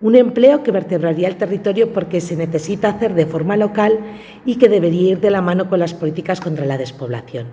Un 0.00 0.16
empleo 0.16 0.64
que 0.64 0.72
vertebraría 0.72 1.28
el 1.28 1.36
territorio 1.36 1.92
porque 1.92 2.20
se 2.20 2.34
necesita 2.34 2.88
hacer 2.88 3.14
de 3.14 3.26
forma 3.26 3.56
local 3.56 4.00
y 4.44 4.56
que 4.56 4.68
debería 4.68 5.12
ir 5.12 5.20
de 5.20 5.30
la 5.30 5.40
mano 5.40 5.70
con 5.70 5.78
las 5.78 5.94
políticas 5.94 6.40
contra 6.40 6.66
la 6.66 6.78
despoblación. 6.78 7.46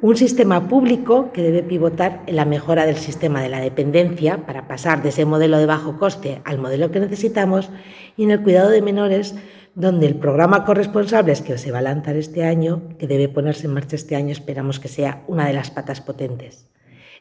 Un 0.00 0.16
sistema 0.16 0.66
público 0.66 1.30
que 1.32 1.42
debe 1.42 1.62
pivotar 1.62 2.24
en 2.26 2.34
la 2.34 2.44
mejora 2.44 2.84
del 2.84 2.96
sistema 2.96 3.42
de 3.42 3.48
la 3.48 3.60
dependencia 3.60 4.38
para 4.38 4.66
pasar 4.66 5.04
de 5.04 5.10
ese 5.10 5.24
modelo 5.24 5.58
de 5.58 5.66
bajo 5.66 6.00
coste 6.00 6.42
al 6.44 6.58
modelo 6.58 6.90
que 6.90 6.98
necesitamos 6.98 7.70
y 8.16 8.24
en 8.24 8.32
el 8.32 8.42
cuidado 8.42 8.70
de 8.70 8.82
menores 8.82 9.36
donde 9.74 10.06
el 10.06 10.16
programa 10.16 10.64
Corresponsables 10.64 11.40
que 11.40 11.56
se 11.58 11.72
va 11.72 11.78
a 11.78 11.82
lanzar 11.82 12.16
este 12.16 12.44
año, 12.44 12.96
que 12.98 13.06
debe 13.06 13.28
ponerse 13.28 13.66
en 13.66 13.74
marcha 13.74 13.96
este 13.96 14.16
año, 14.16 14.32
esperamos 14.32 14.80
que 14.80 14.88
sea 14.88 15.24
una 15.28 15.46
de 15.46 15.54
las 15.54 15.70
patas 15.70 16.00
potentes. 16.00 16.68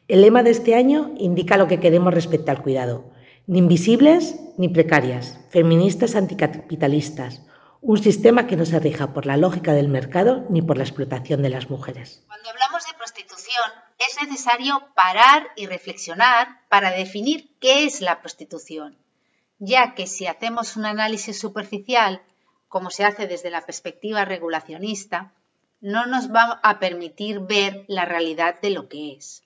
El 0.07 0.21
lema 0.21 0.43
de 0.43 0.51
este 0.51 0.75
año 0.75 1.13
indica 1.17 1.57
lo 1.57 1.67
que 1.67 1.79
queremos 1.79 2.13
respecto 2.13 2.51
al 2.51 2.61
cuidado. 2.61 3.11
Ni 3.47 3.59
invisibles 3.59 4.35
ni 4.57 4.67
precarias, 4.69 5.39
feministas 5.49 6.15
anticapitalistas, 6.15 7.43
un 7.81 7.97
sistema 7.97 8.45
que 8.45 8.57
no 8.57 8.65
se 8.65 8.79
rija 8.79 9.13
por 9.13 9.25
la 9.25 9.37
lógica 9.37 9.73
del 9.73 9.87
mercado 9.87 10.45
ni 10.49 10.61
por 10.61 10.77
la 10.77 10.83
explotación 10.83 11.41
de 11.41 11.49
las 11.49 11.69
mujeres. 11.69 12.23
Cuando 12.27 12.49
hablamos 12.49 12.85
de 12.85 12.97
prostitución, 12.97 13.65
es 13.97 14.27
necesario 14.27 14.83
parar 14.93 15.47
y 15.55 15.65
reflexionar 15.65 16.59
para 16.69 16.91
definir 16.91 17.55
qué 17.59 17.85
es 17.85 18.01
la 18.01 18.21
prostitución, 18.21 18.97
ya 19.57 19.95
que 19.95 20.05
si 20.05 20.27
hacemos 20.27 20.75
un 20.75 20.85
análisis 20.85 21.39
superficial 21.39 22.21
como 22.71 22.89
se 22.89 23.03
hace 23.03 23.27
desde 23.27 23.49
la 23.49 23.65
perspectiva 23.65 24.23
regulacionista, 24.23 25.33
no 25.81 26.05
nos 26.05 26.31
va 26.33 26.61
a 26.63 26.79
permitir 26.79 27.41
ver 27.41 27.83
la 27.89 28.05
realidad 28.05 28.61
de 28.61 28.69
lo 28.69 28.87
que 28.87 29.11
es. 29.11 29.43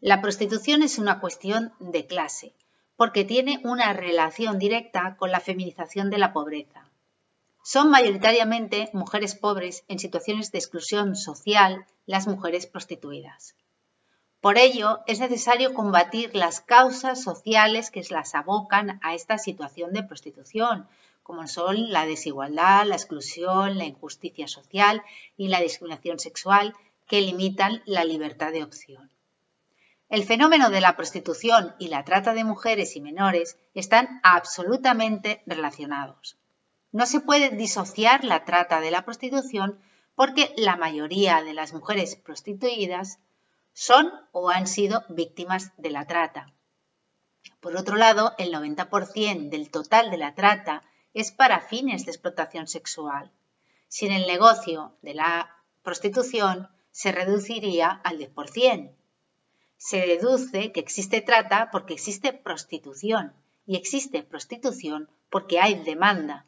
La 0.00 0.22
prostitución 0.22 0.84
es 0.84 0.98
una 0.98 1.18
cuestión 1.18 1.72
de 1.80 2.06
clase, 2.06 2.54
porque 2.94 3.24
tiene 3.24 3.60
una 3.64 3.92
relación 3.94 4.60
directa 4.60 5.16
con 5.16 5.32
la 5.32 5.40
feminización 5.40 6.08
de 6.08 6.18
la 6.18 6.32
pobreza. 6.32 6.88
Son 7.64 7.90
mayoritariamente 7.90 8.90
mujeres 8.92 9.34
pobres 9.34 9.82
en 9.88 9.98
situaciones 9.98 10.52
de 10.52 10.58
exclusión 10.58 11.16
social 11.16 11.84
las 12.06 12.28
mujeres 12.28 12.68
prostituidas. 12.68 13.56
Por 14.40 14.56
ello, 14.56 15.00
es 15.08 15.18
necesario 15.18 15.74
combatir 15.74 16.36
las 16.36 16.60
causas 16.60 17.20
sociales 17.20 17.90
que 17.90 18.04
las 18.08 18.36
abocan 18.36 19.00
a 19.02 19.14
esta 19.14 19.36
situación 19.36 19.92
de 19.92 20.04
prostitución, 20.04 20.86
como 21.26 21.48
son 21.48 21.90
la 21.90 22.06
desigualdad, 22.06 22.86
la 22.86 22.94
exclusión, 22.94 23.78
la 23.78 23.84
injusticia 23.84 24.46
social 24.46 25.02
y 25.36 25.48
la 25.48 25.60
discriminación 25.60 26.20
sexual 26.20 26.72
que 27.08 27.20
limitan 27.20 27.82
la 27.84 28.04
libertad 28.04 28.52
de 28.52 28.62
opción. 28.62 29.10
El 30.08 30.22
fenómeno 30.22 30.70
de 30.70 30.80
la 30.80 30.94
prostitución 30.94 31.74
y 31.80 31.88
la 31.88 32.04
trata 32.04 32.32
de 32.32 32.44
mujeres 32.44 32.94
y 32.94 33.00
menores 33.00 33.58
están 33.74 34.20
absolutamente 34.22 35.42
relacionados. 35.46 36.38
No 36.92 37.06
se 37.06 37.18
puede 37.18 37.50
disociar 37.50 38.22
la 38.22 38.44
trata 38.44 38.80
de 38.80 38.92
la 38.92 39.04
prostitución 39.04 39.80
porque 40.14 40.54
la 40.56 40.76
mayoría 40.76 41.42
de 41.42 41.54
las 41.54 41.72
mujeres 41.72 42.14
prostituidas 42.14 43.18
son 43.72 44.12
o 44.30 44.48
han 44.48 44.68
sido 44.68 45.04
víctimas 45.08 45.72
de 45.76 45.90
la 45.90 46.06
trata. 46.06 46.52
Por 47.58 47.76
otro 47.76 47.96
lado, 47.96 48.36
el 48.38 48.52
90% 48.52 49.48
del 49.48 49.72
total 49.72 50.12
de 50.12 50.18
la 50.18 50.36
trata 50.36 50.84
es 51.16 51.32
para 51.32 51.62
fines 51.62 52.04
de 52.04 52.10
explotación 52.10 52.66
sexual. 52.68 53.32
Sin 53.88 54.12
el 54.12 54.26
negocio 54.26 54.98
de 55.00 55.14
la 55.14 55.50
prostitución 55.82 56.68
se 56.90 57.10
reduciría 57.10 57.88
al 57.88 58.18
10%. 58.18 58.92
Se 59.78 60.06
deduce 60.06 60.72
que 60.72 60.80
existe 60.80 61.22
trata 61.22 61.70
porque 61.72 61.94
existe 61.94 62.34
prostitución 62.34 63.32
y 63.64 63.76
existe 63.76 64.24
prostitución 64.24 65.08
porque 65.30 65.58
hay 65.58 65.82
demanda. 65.84 66.44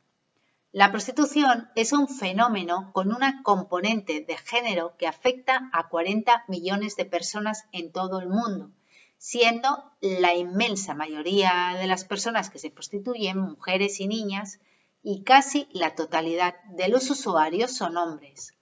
La 0.71 0.91
prostitución 0.91 1.71
es 1.75 1.95
un 1.95 2.07
fenómeno 2.07 2.91
con 2.93 3.11
una 3.11 3.43
componente 3.43 4.21
de 4.21 4.37
género 4.37 4.99
que 4.99 5.07
afecta 5.07 5.71
a 5.73 5.89
40 5.89 6.45
millones 6.47 6.95
de 6.97 7.07
personas 7.07 7.65
en 7.73 7.91
todo 7.91 8.21
el 8.21 8.29
mundo 8.29 8.71
siendo 9.19 9.93
la 10.01 10.35
inmensa 10.35 10.95
mayoría 10.95 11.77
de 11.79 11.89
las 11.89 12.05
personas 12.05 12.51
que 12.51 12.61
se 12.61 12.71
prostituyen 12.71 13.39
mujeres 13.39 13.99
y 14.01 14.07
niñas 14.07 14.61
y 15.03 15.25
casi 15.25 15.69
la 15.73 15.95
totalidad 15.97 16.55
de 16.71 16.89
los 16.89 17.11
usuarios 17.11 17.73
son 17.73 17.97
hombres. 17.97 18.55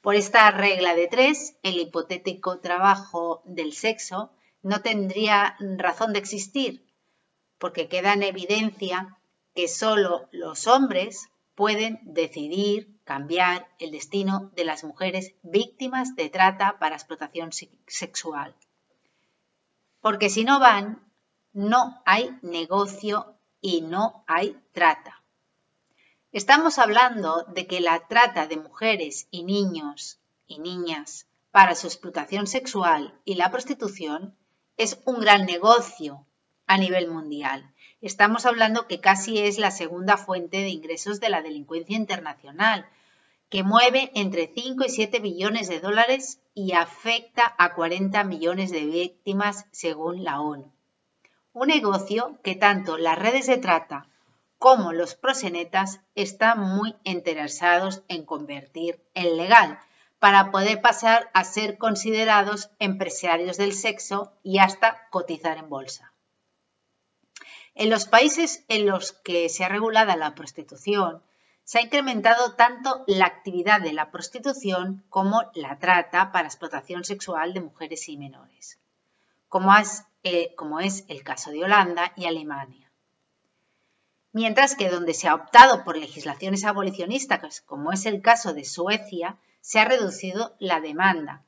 Por 0.00 0.16
esta 0.16 0.50
regla 0.50 0.94
de 0.94 1.06
tres, 1.06 1.56
el 1.62 1.78
hipotético 1.78 2.58
trabajo 2.58 3.42
del 3.44 3.72
sexo 3.72 4.30
no 4.62 4.80
tendría 4.82 5.56
razón 5.60 6.12
de 6.12 6.18
existir, 6.18 6.84
porque 7.58 7.88
queda 7.88 8.14
en 8.14 8.24
evidencia 8.24 9.16
que 9.54 9.68
solo 9.68 10.28
los 10.32 10.66
hombres 10.66 11.28
pueden 11.54 12.00
decidir 12.02 12.98
cambiar 13.04 13.68
el 13.78 13.92
destino 13.92 14.50
de 14.54 14.64
las 14.64 14.84
mujeres 14.84 15.34
víctimas 15.42 16.14
de 16.16 16.30
trata 16.30 16.78
para 16.78 16.96
explotación 16.96 17.50
sexual 17.86 18.54
porque 20.00 20.30
si 20.30 20.44
no 20.44 20.60
van, 20.60 21.02
no 21.52 22.02
hay 22.04 22.36
negocio 22.42 23.34
y 23.60 23.80
no 23.80 24.24
hay 24.26 24.56
trata. 24.72 25.22
Estamos 26.30 26.78
hablando 26.78 27.44
de 27.48 27.66
que 27.66 27.80
la 27.80 28.06
trata 28.06 28.46
de 28.46 28.58
mujeres 28.58 29.28
y 29.30 29.44
niños 29.44 30.20
y 30.46 30.58
niñas 30.58 31.26
para 31.50 31.74
su 31.74 31.86
explotación 31.86 32.46
sexual 32.46 33.18
y 33.24 33.34
la 33.34 33.50
prostitución 33.50 34.36
es 34.76 35.00
un 35.04 35.20
gran 35.20 35.46
negocio 35.46 36.26
a 36.66 36.76
nivel 36.76 37.08
mundial. 37.08 37.72
Estamos 38.00 38.46
hablando 38.46 38.86
que 38.86 39.00
casi 39.00 39.38
es 39.38 39.58
la 39.58 39.70
segunda 39.70 40.16
fuente 40.16 40.58
de 40.58 40.68
ingresos 40.68 41.18
de 41.18 41.30
la 41.30 41.42
delincuencia 41.42 41.96
internacional, 41.96 42.88
que 43.48 43.62
mueve 43.62 44.10
entre 44.14 44.52
5 44.54 44.84
y 44.84 44.88
7 44.90 45.20
billones 45.20 45.68
de 45.68 45.80
dólares 45.80 46.40
y 46.54 46.72
afecta 46.72 47.54
a 47.58 47.74
40 47.74 48.22
millones 48.24 48.70
de 48.70 48.84
víctimas 48.84 49.66
según 49.70 50.24
la 50.24 50.40
ONU. 50.40 50.72
Un 51.52 51.68
negocio 51.68 52.38
que 52.42 52.54
tanto 52.54 52.98
las 52.98 53.18
redes 53.18 53.46
de 53.46 53.58
trata 53.58 54.08
como 54.58 54.92
los 54.92 55.14
prosenetas 55.14 56.00
están 56.14 56.60
muy 56.60 56.96
interesados 57.04 58.02
en 58.08 58.24
convertir 58.24 59.00
en 59.14 59.36
legal 59.36 59.78
para 60.18 60.50
poder 60.50 60.80
pasar 60.80 61.30
a 61.32 61.44
ser 61.44 61.78
considerados 61.78 62.70
empresarios 62.78 63.56
del 63.56 63.72
sexo 63.72 64.32
y 64.42 64.58
hasta 64.58 65.08
cotizar 65.10 65.58
en 65.58 65.68
bolsa. 65.68 66.12
En 67.74 67.90
los 67.90 68.06
países 68.06 68.64
en 68.68 68.86
los 68.86 69.12
que 69.12 69.48
se 69.48 69.64
ha 69.64 69.68
regulado 69.68 70.16
la 70.16 70.34
prostitución, 70.34 71.22
se 71.68 71.78
ha 71.78 71.82
incrementado 71.82 72.54
tanto 72.54 73.04
la 73.06 73.26
actividad 73.26 73.82
de 73.82 73.92
la 73.92 74.10
prostitución 74.10 75.04
como 75.10 75.42
la 75.52 75.78
trata 75.78 76.32
para 76.32 76.48
explotación 76.48 77.04
sexual 77.04 77.52
de 77.52 77.60
mujeres 77.60 78.08
y 78.08 78.16
menores, 78.16 78.78
como 79.48 79.76
es, 79.76 80.04
eh, 80.22 80.54
como 80.54 80.80
es 80.80 81.04
el 81.08 81.22
caso 81.22 81.50
de 81.50 81.62
Holanda 81.62 82.14
y 82.16 82.24
Alemania. 82.24 82.90
Mientras 84.32 84.76
que 84.76 84.88
donde 84.88 85.12
se 85.12 85.28
ha 85.28 85.34
optado 85.34 85.84
por 85.84 85.98
legislaciones 85.98 86.64
abolicionistas, 86.64 87.60
como 87.60 87.92
es 87.92 88.06
el 88.06 88.22
caso 88.22 88.54
de 88.54 88.64
Suecia, 88.64 89.36
se 89.60 89.78
ha 89.78 89.84
reducido 89.84 90.56
la 90.58 90.80
demanda, 90.80 91.44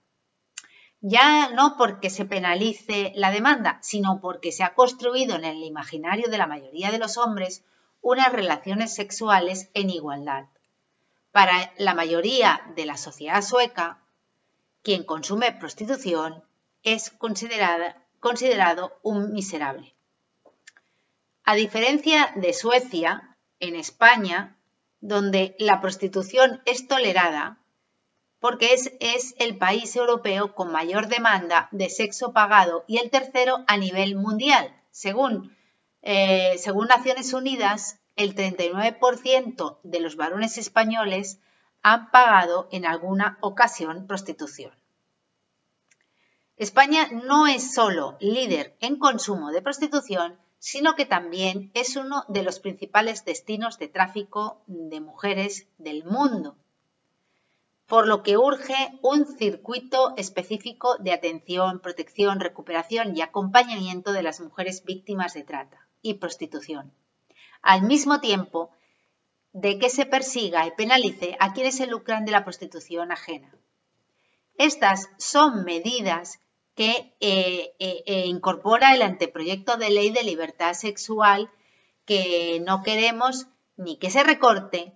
ya 1.01 1.49
no 1.49 1.79
porque 1.79 2.11
se 2.11 2.27
penalice 2.27 3.15
la 3.17 3.31
demanda, 3.31 3.79
sino 3.81 4.21
porque 4.21 4.53
se 4.53 4.65
ha 4.65 4.75
construido 4.75 5.37
en 5.37 5.47
el 5.47 5.65
imaginario 5.65 6.29
de 6.29 6.37
la 6.37 6.47
mayoría 6.47 6.91
de 6.91 6.99
los 6.99 7.17
hombres 7.17 7.65
unas 8.01 8.33
relaciones 8.33 8.95
sexuales 8.95 9.71
en 9.75 9.91
igualdad. 9.91 10.47
Para 11.33 11.73
la 11.79 11.95
mayoría 11.95 12.61
de 12.75 12.87
la 12.87 12.97
sociedad 12.97 13.43
sueca, 13.43 13.99
quien 14.83 15.05
consume 15.05 15.53
prostitución 15.53 16.43
es 16.83 17.11
considerado 17.11 18.99
un 19.03 19.33
miserable. 19.33 19.95
A 21.45 21.55
diferencia 21.55 22.33
de 22.37 22.53
Suecia, 22.53 23.37
en 23.59 23.77
España, 23.77 24.57
donde 25.01 25.55
la 25.59 25.81
prostitución 25.81 26.63
es 26.65 26.87
tolerada, 26.87 27.59
porque 28.41 28.73
es, 28.73 29.35
el 29.39 29.59
país 29.59 29.95
europeo 29.97 30.55
con 30.55 30.73
mayor 30.73 31.09
demanda 31.09 31.69
de 31.73 31.91
sexo 31.91 32.33
pagado 32.33 32.85
y 32.89 32.99
el 32.99 33.11
tercero 33.11 33.65
a 33.67 33.77
nivel 33.77 34.17
mundial. 34.17 34.75
Según, 34.91 35.57
eh, 36.03 36.57
según 36.59 36.89
Naciones 36.89 37.33
Unidas, 37.33 37.99
el 38.17 38.35
39% 38.35 39.79
de 39.83 40.01
los 40.01 40.17
varones 40.17 40.59
españoles 40.59 41.39
han 41.83 42.11
pagado 42.11 42.69
en 42.73 42.87
alguna 42.87 43.39
ocasión 43.41 44.07
prostitución. 44.07 44.73
España 46.57 47.09
no 47.11 47.47
es 47.47 47.73
solo 47.75 48.17
líder 48.21 48.77
en 48.81 48.99
consumo 48.99 49.51
de 49.51 49.63
prostitución, 49.63 50.39
sino 50.59 50.95
que 50.95 51.07
también 51.07 51.71
es 51.73 51.97
uno 51.97 52.25
de 52.29 52.43
los 52.43 52.61
principales 52.61 53.25
destinos 53.25 53.79
de 53.79 53.89
tráfico 53.89 54.63
de 54.67 55.01
mujeres 55.01 55.69
del 55.79 56.05
mundo 56.05 56.57
por 57.91 58.07
lo 58.07 58.23
que 58.23 58.37
urge 58.37 59.01
un 59.03 59.27
circuito 59.27 60.15
específico 60.17 60.97
de 61.01 61.13
atención, 61.13 61.81
protección, 61.81 62.39
recuperación 62.39 63.17
y 63.17 63.21
acompañamiento 63.21 64.13
de 64.13 64.23
las 64.23 64.41
mujeres 64.41 64.85
víctimas 64.85 65.35
de 65.35 65.43
trata 65.43 65.90
y 66.03 66.15
prostitución. 66.15 66.93
Al 67.63 67.83
mismo 67.83 68.21
tiempo 68.21 68.71
de 69.53 69.79
que 69.79 69.91
se 69.91 70.07
persiga 70.07 70.67
y 70.67 70.73
penalice 70.73 71.37
a 71.41 71.53
quienes 71.53 71.77
se 71.77 71.87
lucran 71.87 72.25
de 72.25 72.33
la 72.33 72.45
prostitución 72.45 73.13
ajena. 73.13 73.53
Estas 74.57 75.09
son 75.19 75.65
medidas 75.65 76.41
que 76.75 77.15
eh, 77.21 77.75
eh, 77.79 78.03
eh, 78.07 78.27
incorpora 78.27 78.95
el 78.95 79.03
anteproyecto 79.03 79.77
de 79.77 79.91
ley 79.91 80.11
de 80.11 80.23
libertad 80.23 80.75
sexual 80.75 81.51
que 82.05 82.63
no 82.65 82.83
queremos 82.83 83.49
ni 83.77 83.97
que 83.97 84.11
se 84.11 84.23
recorte 84.23 84.93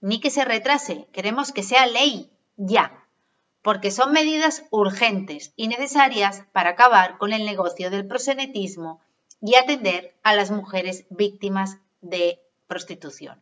ni 0.00 0.20
que 0.20 0.30
se 0.30 0.44
retrase, 0.44 1.08
queremos 1.12 1.50
que 1.50 1.62
sea 1.62 1.86
ley 1.86 2.30
ya, 2.56 3.06
porque 3.62 3.90
son 3.90 4.12
medidas 4.12 4.64
urgentes 4.70 5.54
y 5.56 5.68
necesarias 5.68 6.44
para 6.52 6.70
acabar 6.70 7.16
con 7.16 7.32
el 7.32 7.46
negocio 7.46 7.90
del 7.90 8.06
prosenetismo 8.06 9.00
y 9.40 9.56
atender 9.56 10.14
a 10.22 10.34
las 10.34 10.50
mujeres 10.50 11.04
víctimas 11.10 11.78
de 12.00 12.40
prostitución. 12.66 13.40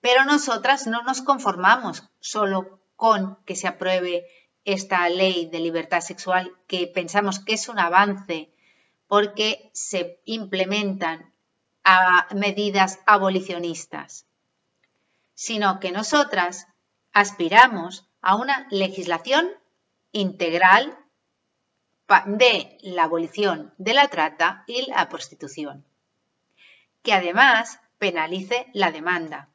Pero 0.00 0.24
nosotras 0.24 0.86
no 0.86 1.02
nos 1.02 1.22
conformamos 1.22 2.04
solo 2.20 2.80
con 2.96 3.36
que 3.44 3.56
se 3.56 3.68
apruebe 3.68 4.26
esta 4.64 5.08
ley 5.08 5.46
de 5.46 5.60
libertad 5.60 6.00
sexual, 6.00 6.52
que 6.66 6.86
pensamos 6.86 7.38
que 7.38 7.54
es 7.54 7.68
un 7.68 7.78
avance 7.78 8.50
porque 9.06 9.70
se 9.72 10.20
implementan 10.24 11.32
medidas 12.34 13.00
abolicionistas, 13.06 14.26
sino 15.34 15.80
que 15.80 15.92
nosotras 15.92 16.66
aspiramos 17.12 18.06
a 18.22 18.36
una 18.36 18.66
legislación 18.70 19.50
integral 20.12 20.98
de 22.26 22.78
la 22.82 23.04
abolición 23.04 23.72
de 23.78 23.94
la 23.94 24.08
trata 24.08 24.64
y 24.66 24.90
la 24.90 25.08
prostitución, 25.08 25.84
que 27.02 27.12
además 27.12 27.80
penalice 27.98 28.66
la 28.74 28.92
demanda. 28.92 29.48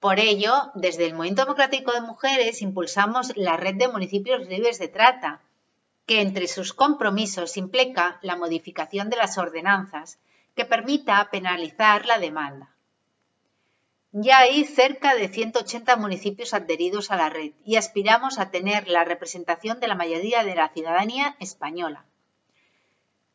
Por 0.00 0.20
ello, 0.20 0.70
desde 0.74 1.06
el 1.06 1.14
Movimiento 1.14 1.42
Democrático 1.42 1.92
de 1.92 2.00
Mujeres 2.00 2.62
impulsamos 2.62 3.36
la 3.36 3.56
red 3.56 3.74
de 3.74 3.88
municipios 3.88 4.46
libres 4.46 4.78
de 4.78 4.88
trata, 4.88 5.40
que 6.06 6.22
entre 6.22 6.48
sus 6.48 6.72
compromisos 6.72 7.56
implica 7.56 8.18
la 8.22 8.36
modificación 8.36 9.10
de 9.10 9.16
las 9.16 9.36
ordenanzas 9.36 10.18
que 10.54 10.64
permita 10.64 11.28
penalizar 11.30 12.06
la 12.06 12.18
demanda. 12.18 12.74
Ya 14.12 14.38
hay 14.38 14.64
cerca 14.64 15.14
de 15.14 15.28
180 15.28 15.96
municipios 15.96 16.54
adheridos 16.54 17.10
a 17.10 17.16
la 17.16 17.28
red 17.28 17.52
y 17.64 17.76
aspiramos 17.76 18.38
a 18.38 18.50
tener 18.50 18.88
la 18.88 19.04
representación 19.04 19.80
de 19.80 19.88
la 19.88 19.94
mayoría 19.94 20.44
de 20.44 20.54
la 20.54 20.70
ciudadanía 20.70 21.36
española. 21.40 22.06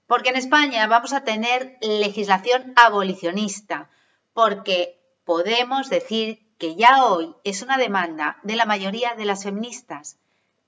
Porque 0.07 0.29
en 0.29 0.35
España 0.35 0.87
vamos 0.87 1.13
a 1.13 1.23
tener 1.23 1.77
legislación 1.81 2.73
abolicionista, 2.75 3.89
porque 4.33 4.99
podemos 5.25 5.89
decir 5.89 6.43
que 6.57 6.75
ya 6.75 7.05
hoy 7.05 7.35
es 7.43 7.61
una 7.61 7.77
demanda 7.77 8.39
de 8.43 8.55
la 8.55 8.65
mayoría 8.65 9.13
de 9.13 9.25
las 9.25 9.43
feministas, 9.43 10.17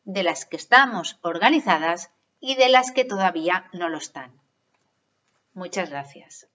de 0.03 0.21
las 0.21 0.45
que 0.45 0.57
estamos 0.57 1.17
organizadas 1.21 2.11
y 2.39 2.55
de 2.55 2.69
las 2.69 2.91
que 2.91 3.05
todavía 3.05 3.69
no 3.73 3.89
lo 3.89 3.97
están. 3.97 4.39
Muchas 5.53 5.89
gracias. 5.89 6.47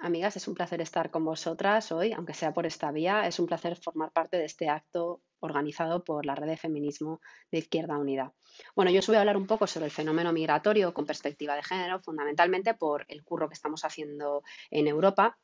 Amigas, 0.00 0.36
es 0.36 0.46
un 0.46 0.54
placer 0.54 0.80
estar 0.80 1.10
con 1.10 1.24
vosotras 1.24 1.90
hoy, 1.90 2.12
aunque 2.12 2.32
sea 2.32 2.54
por 2.54 2.66
esta 2.66 2.92
vía. 2.92 3.26
Es 3.26 3.40
un 3.40 3.46
placer 3.46 3.76
formar 3.76 4.12
parte 4.12 4.36
de 4.36 4.44
este 4.44 4.68
acto 4.68 5.22
organizado 5.40 6.04
por 6.04 6.24
la 6.24 6.36
Red 6.36 6.46
de 6.46 6.56
Feminismo 6.56 7.20
de 7.50 7.58
Izquierda 7.58 7.98
Unida. 7.98 8.32
Bueno, 8.76 8.92
yo 8.92 9.00
os 9.00 9.06
voy 9.08 9.16
a 9.16 9.20
hablar 9.20 9.36
un 9.36 9.48
poco 9.48 9.66
sobre 9.66 9.86
el 9.86 9.92
fenómeno 9.92 10.32
migratorio 10.32 10.94
con 10.94 11.04
perspectiva 11.04 11.56
de 11.56 11.64
género, 11.64 12.00
fundamentalmente 12.00 12.74
por 12.74 13.06
el 13.08 13.24
curro 13.24 13.48
que 13.48 13.54
estamos 13.54 13.84
haciendo 13.84 14.44
en 14.70 14.86
Europa. 14.86 15.36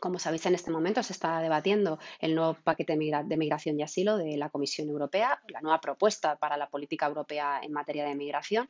Como 0.00 0.20
sabéis, 0.20 0.46
en 0.46 0.54
este 0.54 0.70
momento 0.70 1.02
se 1.02 1.12
está 1.12 1.40
debatiendo 1.40 1.98
el 2.20 2.36
nuevo 2.36 2.56
paquete 2.62 2.96
de 2.96 3.36
migración 3.36 3.78
y 3.78 3.82
asilo 3.82 4.16
de 4.16 4.36
la 4.36 4.50
Comisión 4.50 4.88
Europea, 4.88 5.40
la 5.48 5.60
nueva 5.60 5.80
propuesta 5.80 6.36
para 6.36 6.56
la 6.56 6.68
política 6.68 7.06
europea 7.06 7.60
en 7.60 7.72
materia 7.72 8.04
de 8.04 8.14
migración. 8.14 8.68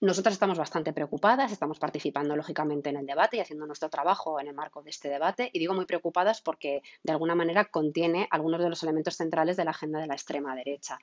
Nosotras 0.00 0.34
estamos 0.34 0.58
bastante 0.58 0.92
preocupadas, 0.92 1.52
estamos 1.52 1.78
participando 1.78 2.36
lógicamente 2.36 2.90
en 2.90 2.96
el 2.96 3.06
debate 3.06 3.38
y 3.38 3.40
haciendo 3.40 3.66
nuestro 3.66 3.88
trabajo 3.88 4.38
en 4.38 4.46
el 4.46 4.54
marco 4.54 4.82
de 4.82 4.90
este 4.90 5.08
debate. 5.08 5.48
Y 5.54 5.58
digo 5.58 5.72
muy 5.72 5.86
preocupadas 5.86 6.42
porque 6.42 6.82
de 7.02 7.12
alguna 7.12 7.34
manera 7.34 7.64
contiene 7.64 8.28
algunos 8.30 8.60
de 8.60 8.68
los 8.68 8.82
elementos 8.82 9.16
centrales 9.16 9.56
de 9.56 9.64
la 9.64 9.70
agenda 9.70 9.98
de 9.98 10.06
la 10.06 10.12
extrema 10.12 10.54
derecha. 10.54 10.98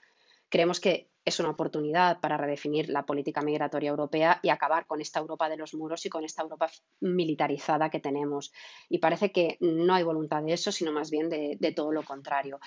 Creemos 0.47 0.79
que 0.79 1.09
es 1.25 1.39
una 1.39 1.49
oportunidad 1.49 2.19
para 2.19 2.37
redefinir 2.37 2.89
la 2.89 3.07
política 3.07 3.41
migratoria 3.41 3.89
europea 3.89 4.39
y 4.43 4.49
acabar 4.49 4.85
con 4.85 5.01
esta 5.01 5.19
Europa 5.19 5.49
de 5.49 5.57
los 5.57 5.73
muros 5.73 6.05
y 6.05 6.09
con 6.09 6.23
esta 6.23 6.43
Europa 6.43 6.69
militarizada 6.99 7.89
que 7.89 7.99
tenemos. 7.99 8.53
Y 8.89 8.99
parece 8.99 9.31
que 9.31 9.57
no 9.59 9.95
hay 9.95 10.03
voluntad 10.03 10.43
de 10.43 10.53
eso, 10.53 10.71
sino 10.71 10.91
más 10.91 11.09
bien 11.09 11.29
de, 11.29 11.57
de 11.59 11.71
todo 11.71 11.91
lo 11.91 12.03
contrario. 12.03 12.59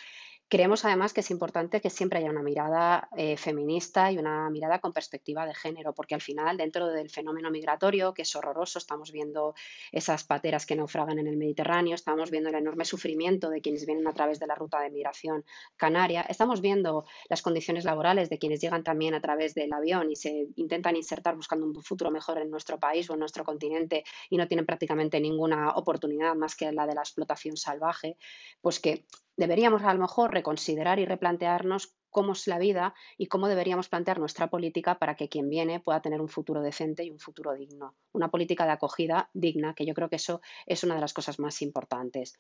Creemos 0.48 0.84
además 0.84 1.12
que 1.12 1.22
es 1.22 1.30
importante 1.32 1.80
que 1.80 1.90
siempre 1.90 2.20
haya 2.20 2.30
una 2.30 2.42
mirada 2.42 3.08
eh, 3.16 3.36
feminista 3.36 4.12
y 4.12 4.18
una 4.18 4.48
mirada 4.48 4.78
con 4.78 4.92
perspectiva 4.92 5.44
de 5.44 5.52
género, 5.54 5.92
porque 5.92 6.14
al 6.14 6.20
final, 6.20 6.56
dentro 6.56 6.86
del 6.86 7.10
fenómeno 7.10 7.50
migratorio, 7.50 8.14
que 8.14 8.22
es 8.22 8.36
horroroso, 8.36 8.78
estamos 8.78 9.10
viendo 9.10 9.56
esas 9.90 10.22
pateras 10.22 10.64
que 10.64 10.76
naufragan 10.76 11.18
en 11.18 11.26
el 11.26 11.36
Mediterráneo, 11.36 11.96
estamos 11.96 12.30
viendo 12.30 12.50
el 12.50 12.54
enorme 12.54 12.84
sufrimiento 12.84 13.50
de 13.50 13.60
quienes 13.60 13.86
vienen 13.86 14.06
a 14.06 14.12
través 14.12 14.38
de 14.38 14.46
la 14.46 14.54
ruta 14.54 14.80
de 14.80 14.90
migración 14.90 15.44
canaria, 15.76 16.22
estamos 16.22 16.60
viendo 16.60 17.06
las 17.28 17.42
condiciones 17.42 17.84
laborales 17.84 18.30
de 18.30 18.38
quienes 18.38 18.60
llegan 18.60 18.84
también 18.84 19.14
a 19.14 19.20
través 19.20 19.52
del 19.52 19.72
avión 19.72 20.12
y 20.12 20.14
se 20.14 20.46
intentan 20.54 20.94
insertar 20.94 21.34
buscando 21.34 21.66
un 21.66 21.82
futuro 21.82 22.12
mejor 22.12 22.38
en 22.38 22.50
nuestro 22.50 22.78
país 22.78 23.10
o 23.10 23.14
en 23.14 23.18
nuestro 23.18 23.42
continente 23.42 24.04
y 24.30 24.36
no 24.36 24.46
tienen 24.46 24.64
prácticamente 24.64 25.18
ninguna 25.18 25.70
oportunidad 25.70 26.36
más 26.36 26.54
que 26.54 26.70
la 26.70 26.86
de 26.86 26.94
la 26.94 27.00
explotación 27.00 27.56
salvaje, 27.56 28.16
pues 28.60 28.78
que 28.78 29.06
deberíamos 29.36 29.82
a 29.82 29.92
lo 29.92 30.00
mejor 30.00 30.32
reconsiderar 30.36 30.98
y 30.98 31.04
replantearnos 31.04 31.96
cómo 32.16 32.32
es 32.32 32.46
la 32.46 32.58
vida 32.58 32.94
y 33.18 33.26
cómo 33.26 33.46
deberíamos 33.46 33.90
plantear 33.90 34.18
nuestra 34.18 34.48
política 34.48 34.98
para 34.98 35.16
que 35.16 35.28
quien 35.28 35.50
viene 35.50 35.80
pueda 35.80 36.00
tener 36.00 36.20
un 36.22 36.30
futuro 36.30 36.62
decente 36.62 37.04
y 37.04 37.10
un 37.10 37.18
futuro 37.18 37.52
digno. 37.52 37.94
Una 38.12 38.30
política 38.30 38.64
de 38.64 38.72
acogida 38.72 39.28
digna, 39.34 39.74
que 39.74 39.84
yo 39.84 39.92
creo 39.92 40.08
que 40.08 40.16
eso 40.16 40.40
es 40.64 40.82
una 40.82 40.94
de 40.94 41.02
las 41.02 41.12
cosas 41.12 41.38
más 41.38 41.60
importantes. 41.60 42.38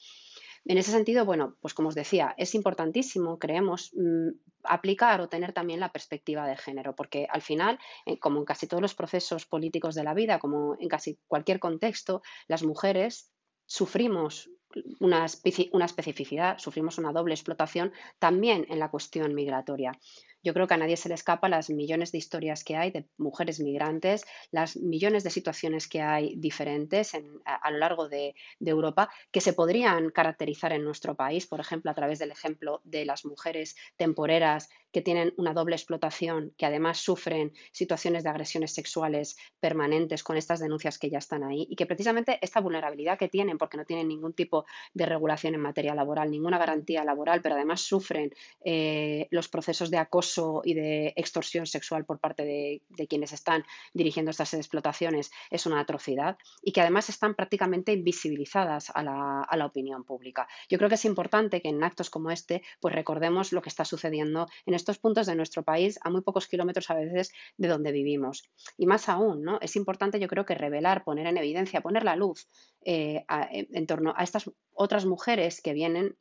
En 0.64 0.78
ese 0.78 0.90
sentido, 0.90 1.26
bueno, 1.26 1.56
pues 1.60 1.74
como 1.74 1.90
os 1.90 1.94
decía, 1.94 2.34
es 2.38 2.54
importantísimo, 2.54 3.38
creemos, 3.38 3.92
mm, 3.94 4.30
aplicar 4.64 5.20
o 5.20 5.28
tener 5.28 5.52
también 5.52 5.78
la 5.78 5.92
perspectiva 5.92 6.46
de 6.48 6.56
género, 6.56 6.96
porque 6.96 7.26
al 7.30 7.42
final, 7.42 7.78
eh, 8.06 8.18
como 8.18 8.38
en 8.38 8.46
casi 8.46 8.66
todos 8.66 8.80
los 8.80 8.94
procesos 8.94 9.44
políticos 9.44 9.94
de 9.94 10.04
la 10.04 10.14
vida, 10.14 10.38
como 10.38 10.74
en 10.80 10.88
casi 10.88 11.20
cualquier 11.28 11.60
contexto, 11.60 12.22
las 12.48 12.62
mujeres 12.62 13.30
sufrimos 13.66 14.50
una, 15.00 15.24
especificidad, 15.24 16.58
sufrimos 16.58 16.98
una 16.98 17.12
doble 17.12 17.34
explotación 17.34 17.92
también 18.18 18.66
en 18.68 18.78
la 18.78 18.90
cuestión 18.90 19.34
migratoria. 19.34 19.92
Yo 20.46 20.54
creo 20.54 20.68
que 20.68 20.74
a 20.74 20.76
nadie 20.76 20.96
se 20.96 21.08
le 21.08 21.16
escapa 21.16 21.48
las 21.48 21.70
millones 21.70 22.12
de 22.12 22.18
historias 22.18 22.62
que 22.62 22.76
hay 22.76 22.92
de 22.92 23.04
mujeres 23.18 23.58
migrantes, 23.58 24.24
las 24.52 24.76
millones 24.76 25.24
de 25.24 25.30
situaciones 25.30 25.88
que 25.88 26.02
hay 26.02 26.36
diferentes 26.36 27.14
a, 27.44 27.70
lo 27.72 27.78
largo 27.78 28.08
de, 28.08 28.36
Europa 28.60 29.10
que 29.32 29.40
se 29.40 29.54
podrían 29.54 30.10
caracterizar 30.10 30.72
en 30.72 30.84
nuestro 30.84 31.16
país, 31.16 31.48
por 31.48 31.58
ejemplo, 31.58 31.90
a 31.90 31.94
través 31.94 32.20
del 32.20 32.30
ejemplo 32.30 32.80
de 32.84 33.04
las 33.04 33.24
mujeres 33.24 33.74
temporeras 33.96 34.68
que 34.92 35.02
tienen 35.02 35.34
una 35.36 35.52
doble 35.52 35.74
explotación, 35.74 36.54
que 36.56 36.66
además 36.66 36.98
sufren 36.98 37.52
situaciones 37.72 38.22
de 38.22 38.30
agresiones 38.30 38.72
sexuales 38.72 39.36
permanentes 39.58 40.22
con 40.22 40.36
estas 40.36 40.60
denuncias 40.60 40.98
que 40.98 41.10
ya 41.10 41.18
están 41.18 41.42
ahí 41.42 41.66
y 41.68 41.74
que 41.74 41.86
precisamente 41.86 42.38
esta 42.40 42.60
vulnerabilidad 42.60 43.18
que 43.18 43.28
tienen, 43.28 43.58
porque 43.58 43.78
no 43.78 43.84
tienen 43.84 44.08
ningún 44.08 44.32
tipo 44.32 44.64
de 44.94 45.06
regulación 45.06 45.54
en 45.54 45.60
materia 45.60 45.94
laboral, 45.94 46.30
ninguna 46.30 46.58
garantía 46.58 47.04
laboral, 47.04 47.42
pero 47.42 47.56
además 47.56 47.80
sufren 47.80 48.32
eh, 48.64 49.26
los 49.30 49.48
procesos 49.48 49.90
de 49.90 49.98
acoso 49.98 50.35
y 50.64 50.74
de 50.74 51.12
extorsión 51.16 51.66
sexual 51.66 52.04
por 52.04 52.18
parte 52.18 52.44
de, 52.44 53.06
quienes 53.08 53.32
están 53.32 53.64
dirigiendo 53.94 54.30
estas 54.30 54.54
explotaciones 54.54 55.30
es 55.50 55.66
una 55.66 55.80
atrocidad 55.80 56.36
y 56.62 56.72
que 56.72 56.80
además 56.80 57.08
están 57.08 57.34
prácticamente 57.34 57.92
invisibilizadas 57.92 58.90
a 58.94 59.02
la, 59.02 59.66
opinión 59.66 60.04
pública. 60.04 60.46
Yo 60.68 60.78
creo 60.78 60.88
que 60.88 60.94
es 60.94 61.04
importante 61.04 61.60
que 61.60 61.68
en 61.68 61.82
actos 61.82 62.08
como 62.08 62.30
este 62.30 62.62
pues 62.80 62.94
recordemos 62.94 63.52
lo 63.52 63.62
que 63.62 63.68
está 63.68 63.84
sucediendo 63.84 64.46
en 64.64 64.74
estos 64.74 64.98
puntos 64.98 65.26
de 65.26 65.34
nuestro 65.34 65.64
país 65.64 65.98
a 66.02 66.10
muy 66.10 66.20
pocos 66.20 66.46
kilómetros 66.46 66.88
a 66.90 66.94
veces 66.94 67.32
de 67.56 67.68
donde 67.68 67.90
vivimos. 67.90 68.44
Y 68.76 68.86
más 68.86 69.08
aún, 69.08 69.42
¿no? 69.42 69.58
es 69.60 69.74
importante 69.74 70.20
yo 70.20 70.28
creo 70.28 70.44
que 70.44 70.54
revelar, 70.54 71.02
poner 71.02 71.26
en 71.26 71.36
evidencia, 71.36 71.80
poner 71.80 72.04
la 72.04 72.14
luz 72.14 72.48
eh, 72.84 73.24
en 73.28 73.86
torno 73.86 74.14
a 74.16 74.22
estas 74.22 74.50
otras 74.72 75.04
mujeres 75.04 75.60
que 75.60 75.72
vienen 75.72 76.16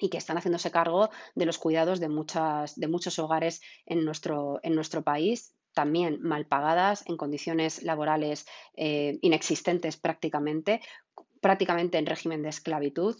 y 0.00 0.08
que 0.08 0.18
están 0.18 0.36
haciéndose 0.36 0.70
cargo 0.70 1.10
de 1.34 1.46
los 1.46 1.58
cuidados 1.58 2.00
de, 2.00 2.08
muchas, 2.08 2.74
de 2.78 2.88
muchos 2.88 3.18
hogares 3.18 3.60
en 3.86 4.04
nuestro, 4.04 4.60
en 4.62 4.74
nuestro 4.74 5.02
país 5.02 5.54
también 5.72 6.20
mal 6.20 6.46
pagadas, 6.46 7.04
en 7.06 7.16
condiciones 7.16 7.82
laborales 7.82 8.46
eh, 8.74 9.18
inexistentes 9.22 9.96
prácticamente, 9.96 10.80
prácticamente 11.40 11.98
en 11.98 12.06
régimen 12.06 12.42
de 12.42 12.50
esclavitud, 12.50 13.16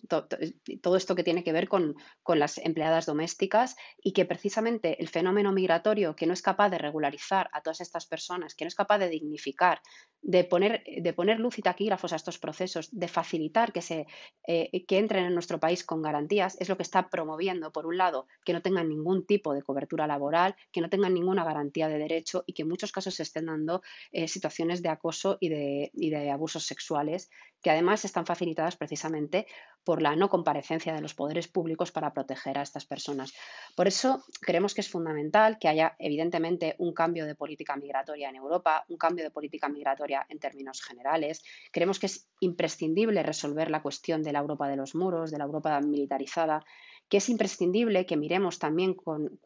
todo 0.82 0.96
esto 0.96 1.14
que 1.14 1.24
tiene 1.24 1.42
que 1.42 1.52
ver 1.52 1.68
con, 1.68 1.96
las 2.26 2.58
empleadas 2.58 3.06
domésticas 3.06 3.76
y 4.00 4.12
que 4.12 4.24
precisamente 4.24 5.02
el 5.02 5.08
fenómeno 5.08 5.52
migratorio 5.52 6.14
que 6.14 6.26
no 6.26 6.32
es 6.32 6.42
capaz 6.42 6.70
de 6.70 6.78
regularizar 6.78 7.50
a 7.52 7.60
todas 7.60 7.80
estas 7.80 8.06
personas, 8.06 8.54
que 8.54 8.64
no 8.64 8.68
es 8.68 8.76
capaz 8.76 8.98
de 8.98 9.08
dignificar, 9.08 9.80
de 10.22 10.44
poner, 10.44 10.84
de 10.84 11.12
poner 11.12 11.40
luz 11.40 11.58
y 11.58 11.62
taquígrafos 11.62 12.12
a 12.12 12.16
estos 12.16 12.38
procesos, 12.38 12.88
de 12.92 13.08
facilitar 13.08 13.72
que, 13.72 13.82
se, 13.82 14.06
eh, 14.46 14.84
que 14.86 14.98
entren 14.98 15.24
en 15.24 15.34
nuestro 15.34 15.58
país 15.58 15.82
con 15.82 16.02
garantías, 16.02 16.56
es 16.60 16.68
lo 16.68 16.76
que 16.76 16.84
está 16.84 17.08
promoviendo, 17.08 17.72
por 17.72 17.86
un 17.86 17.96
lado, 17.96 18.26
que 18.44 18.52
no 18.52 18.62
tengan 18.62 18.88
ningún 18.88 19.26
tipo 19.26 19.52
de 19.52 19.62
cobertura 19.62 20.06
laboral, 20.06 20.54
que 20.70 20.80
no 20.80 20.88
tengan 20.88 21.14
ninguna 21.14 21.44
garantía 21.44 21.88
de 21.88 21.98
derecho 21.98 22.44
y 22.46 22.52
que 22.52 22.62
en 22.62 22.68
muchos 22.68 22.92
casos 22.92 23.14
se 23.14 23.24
estén 23.24 23.46
dando 23.46 23.82
eh, 24.12 24.28
situaciones 24.28 24.82
de 24.82 24.88
acoso 24.90 25.36
y 25.40 25.48
de, 25.48 25.90
y 25.94 26.10
de 26.10 26.30
abusos 26.30 26.64
sexuales, 26.64 27.28
que 27.62 27.70
además 27.70 28.04
están 28.10 28.26
facilitadas 28.26 28.76
precisamente 28.76 29.46
por 29.84 30.02
la 30.02 30.14
no 30.14 30.28
comparecencia 30.28 30.92
de 30.92 31.00
los 31.00 31.14
poderes 31.14 31.48
públicos 31.48 31.90
para 31.92 32.12
proteger 32.12 32.58
a 32.58 32.62
estas 32.62 32.84
personas. 32.84 33.32
Por 33.76 33.86
eso 33.86 34.22
creemos 34.40 34.74
que 34.74 34.82
es 34.82 34.90
fundamental 34.90 35.58
que 35.58 35.68
haya, 35.68 35.96
evidentemente, 35.98 36.74
un 36.78 36.92
cambio 36.92 37.24
de 37.24 37.34
política 37.34 37.76
migratoria 37.76 38.28
en 38.28 38.36
Europa, 38.36 38.84
un 38.88 38.98
cambio 38.98 39.24
de 39.24 39.30
política 39.30 39.68
migratoria 39.68 40.26
en 40.28 40.38
términos 40.38 40.82
generales. 40.82 41.42
Creemos 41.72 41.98
que 41.98 42.06
es 42.06 42.28
imprescindible 42.40 43.22
resolver 43.22 43.70
la 43.70 43.82
cuestión 43.82 44.22
de 44.22 44.32
la 44.32 44.40
Europa 44.40 44.68
de 44.68 44.76
los 44.76 44.94
muros, 44.94 45.30
de 45.30 45.38
la 45.38 45.44
Europa 45.44 45.80
militarizada, 45.80 46.64
que 47.08 47.16
es 47.16 47.28
imprescindible 47.28 48.06
que 48.06 48.16
miremos 48.16 48.58
también 48.58 48.94
con, 48.94 49.38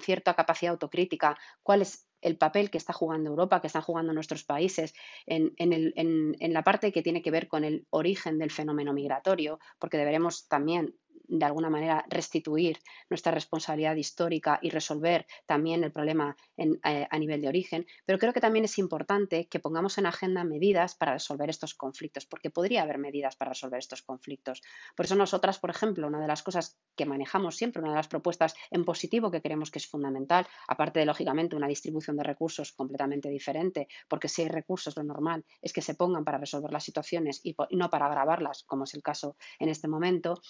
cierta 0.00 0.34
capacidad 0.34 0.72
autocrítica 0.72 1.38
cuál 1.62 1.82
es 1.82 2.09
el 2.22 2.36
papel 2.36 2.70
que 2.70 2.78
está 2.78 2.92
jugando 2.92 3.30
Europa, 3.30 3.60
que 3.60 3.66
están 3.66 3.82
jugando 3.82 4.12
nuestros 4.12 4.44
países 4.44 4.94
en, 5.26 5.52
en, 5.56 6.52
la 6.52 6.62
parte 6.62 6.92
que 6.92 7.02
tiene 7.02 7.22
que 7.22 7.30
ver 7.30 7.48
con 7.48 7.64
el 7.64 7.86
origen 7.90 8.38
del 8.38 8.50
fenómeno 8.50 8.92
migratorio, 8.92 9.58
porque 9.78 9.96
deberemos 9.96 10.48
también 10.48 10.94
de 11.30 11.44
alguna 11.44 11.70
manera 11.70 12.04
restituir 12.08 12.78
nuestra 13.08 13.30
responsabilidad 13.30 13.94
histórica 13.94 14.58
y 14.62 14.70
resolver 14.70 15.26
también 15.46 15.84
el 15.84 15.92
problema 15.92 16.36
eh, 16.56 17.06
a 17.08 17.18
nivel 17.18 17.40
de 17.40 17.48
origen, 17.48 17.86
pero 18.04 18.18
creo 18.18 18.32
que 18.32 18.40
también 18.40 18.64
es 18.64 18.78
importante 18.78 19.46
que 19.46 19.60
pongamos 19.60 19.96
en 19.98 20.06
agenda 20.06 20.42
medidas 20.42 20.96
para 20.96 21.12
resolver 21.12 21.48
estos 21.48 21.74
conflictos, 21.74 22.26
porque 22.26 22.50
podría 22.50 22.82
haber 22.82 22.98
medidas 22.98 23.36
para 23.36 23.50
resolver 23.50 23.78
estos 23.78 24.02
conflictos. 24.02 24.60
Por 24.96 25.06
eso 25.06 25.14
nosotras, 25.14 25.58
por 25.58 25.70
ejemplo, 25.70 26.08
una 26.08 26.20
de 26.20 26.26
las 26.26 26.42
cosas 26.42 26.76
que 26.96 27.06
manejamos 27.06 27.56
siempre, 27.56 27.80
una 27.80 27.90
de 27.90 27.96
las 27.96 28.08
propuestas 28.08 28.54
en 28.70 28.84
positivo 28.84 29.30
que 29.30 29.40
creemos 29.40 29.70
que 29.70 29.78
es 29.78 29.86
fundamental, 29.86 30.46
aparte 30.66 30.98
de, 30.98 31.06
lógicamente, 31.06 31.54
una 31.54 31.68
distribución 31.68 32.16
de 32.16 32.24
recursos 32.24 32.72
completamente 32.72 33.28
diferente, 33.28 33.86
porque 34.08 34.28
si 34.28 34.42
hay 34.42 34.48
recursos, 34.48 34.96
lo 34.96 35.04
normal 35.04 35.44
es 35.62 35.72
que 35.72 35.80
se 35.80 35.94
pongan 35.94 36.24
para 36.24 36.38
resolver 36.38 36.72
las 36.72 36.84
situaciones 36.84 37.40
y 37.44 37.54
no 37.70 37.88
para 37.88 38.06
agravarlas, 38.06 38.64
como 38.64 38.84
es 38.84 38.94
el 38.94 39.02
caso 39.02 39.36
en 39.60 39.68
este 39.68 39.86
momento, 39.86 40.40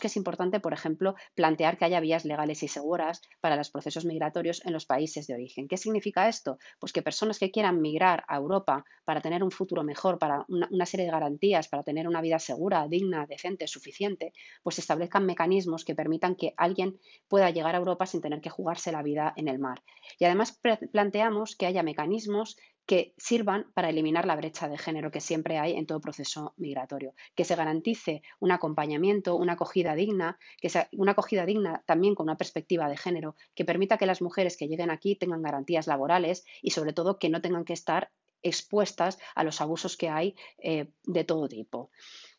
que 0.00 0.08
es 0.08 0.16
importante, 0.16 0.60
por 0.60 0.72
ejemplo, 0.72 1.14
plantear 1.34 1.78
que 1.78 1.84
haya 1.84 2.00
vías 2.00 2.24
legales 2.24 2.62
y 2.62 2.68
seguras 2.68 3.22
para 3.40 3.56
los 3.56 3.70
procesos 3.70 4.04
migratorios 4.04 4.64
en 4.64 4.72
los 4.72 4.86
países 4.86 5.26
de 5.26 5.34
origen. 5.34 5.68
¿Qué 5.68 5.76
significa 5.76 6.28
esto? 6.28 6.58
Pues 6.78 6.92
que 6.92 7.02
personas 7.02 7.38
que 7.38 7.50
quieran 7.50 7.80
migrar 7.80 8.24
a 8.28 8.36
Europa 8.36 8.84
para 9.04 9.20
tener 9.20 9.44
un 9.44 9.50
futuro 9.50 9.84
mejor, 9.84 10.18
para 10.18 10.44
una, 10.48 10.86
serie 10.86 11.06
de 11.06 11.12
garantías, 11.12 11.68
para 11.68 11.82
tener 11.82 12.08
una 12.08 12.20
vida 12.20 12.38
segura, 12.38 12.86
digna, 12.88 13.26
decente, 13.26 13.66
suficiente, 13.66 14.32
pues 14.62 14.78
establezcan 14.78 15.26
mecanismos 15.26 15.84
que 15.84 15.94
permitan 15.94 16.34
que 16.34 16.54
alguien 16.56 16.98
pueda 17.28 17.50
llegar 17.50 17.74
a 17.74 17.78
Europa 17.78 18.06
sin 18.06 18.20
tener 18.20 18.40
que 18.40 18.50
jugarse 18.50 18.92
la 18.92 19.02
vida 19.02 19.32
en 19.36 19.48
el 19.48 19.58
mar. 19.58 19.82
Y 20.18 20.24
además 20.24 20.58
planteamos 20.92 21.56
que 21.56 21.66
haya 21.66 21.82
mecanismos 21.82 22.56
que 22.86 23.14
sirvan 23.16 23.70
para 23.74 23.90
eliminar 23.90 24.26
la 24.26 24.36
brecha 24.36 24.68
de 24.68 24.78
género 24.78 25.10
que 25.10 25.20
siempre 25.20 25.58
hay 25.58 25.74
en 25.74 25.86
todo 25.86 26.00
proceso 26.00 26.54
migratorio, 26.56 27.14
que 27.34 27.44
se 27.44 27.54
garantice 27.54 28.22
un 28.40 28.50
acompañamiento, 28.50 29.36
una 29.36 29.52
acogida 29.52 29.94
digna, 29.94 30.38
que 30.60 30.68
sea 30.68 30.88
una 30.92 31.12
acogida 31.12 31.46
digna 31.46 31.82
también 31.86 32.14
con 32.14 32.24
una 32.24 32.36
perspectiva 32.36 32.88
de 32.88 32.96
género, 32.96 33.36
que 33.54 33.64
permita 33.64 33.98
que 33.98 34.06
las 34.06 34.22
mujeres 34.22 34.56
que 34.56 34.68
lleguen 34.68 34.90
aquí 34.90 35.16
tengan 35.16 35.42
garantías 35.42 35.86
laborales 35.86 36.44
y 36.62 36.70
sobre 36.70 36.92
todo 36.92 37.18
que 37.18 37.28
no 37.28 37.40
tengan 37.40 37.64
que 37.64 37.74
estar 37.74 38.10
expuestas 38.42 39.18
a 39.34 39.44
los 39.44 39.60
abusos 39.60 39.96
que 39.96 40.08
hay 40.08 40.34
eh, 40.58 40.88
de 41.04 41.24
todo 41.24 41.48
tipo. 41.48 41.90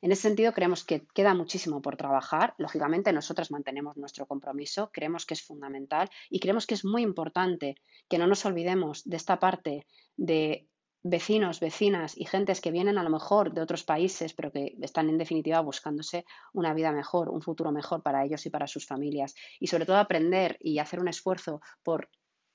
En 0.02 0.12
ese 0.12 0.24
sentido, 0.24 0.52
creemos 0.52 0.84
que 0.84 1.06
queda 1.14 1.34
muchísimo 1.36 1.82
por 1.82 1.96
trabajar. 1.96 2.56
Lógicamente, 2.58 3.14
nosotras 3.14 3.52
mantenemos 3.52 3.98
nuestro 3.98 4.26
compromiso, 4.26 4.90
creemos 4.92 5.26
que 5.26 5.36
es 5.36 5.44
fundamental 5.44 6.10
y 6.30 6.40
creemos 6.40 6.66
que 6.66 6.74
es 6.74 6.84
muy 6.84 7.04
importante 7.04 7.76
que 8.10 8.18
no 8.18 8.28
nos 8.28 8.46
olvidemos 8.46 9.04
de 9.06 9.18
esta 9.18 9.40
parte 9.40 9.86
de 10.18 10.68
vecinos, 11.04 11.60
vecinas 11.60 12.18
y 12.18 12.26
gentes 12.26 12.62
que 12.62 12.72
vienen 12.72 12.98
a 12.98 13.04
lo 13.04 13.10
mejor 13.10 13.54
de 13.54 13.62
otros 13.62 13.84
países, 13.84 14.34
pero 14.34 14.52
que 14.52 14.76
están 14.82 15.10
en 15.10 15.18
definitiva 15.18 15.60
buscándose 15.62 16.26
una 16.54 16.74
vida 16.74 16.92
mejor, 16.92 17.30
un 17.30 17.42
futuro 17.42 17.72
mejor 17.72 18.04
para 18.04 18.24
ellos 18.24 18.46
y 18.46 18.50
para 18.50 18.68
sus 18.68 18.86
familias. 18.86 19.34
Y 19.60 19.68
sobre 19.68 19.86
todo 19.86 19.98
aprender 19.98 20.58
y 20.60 20.80
hacer 20.80 21.00
un 21.00 21.08
esfuerzo 21.08 21.62
por 21.84 22.10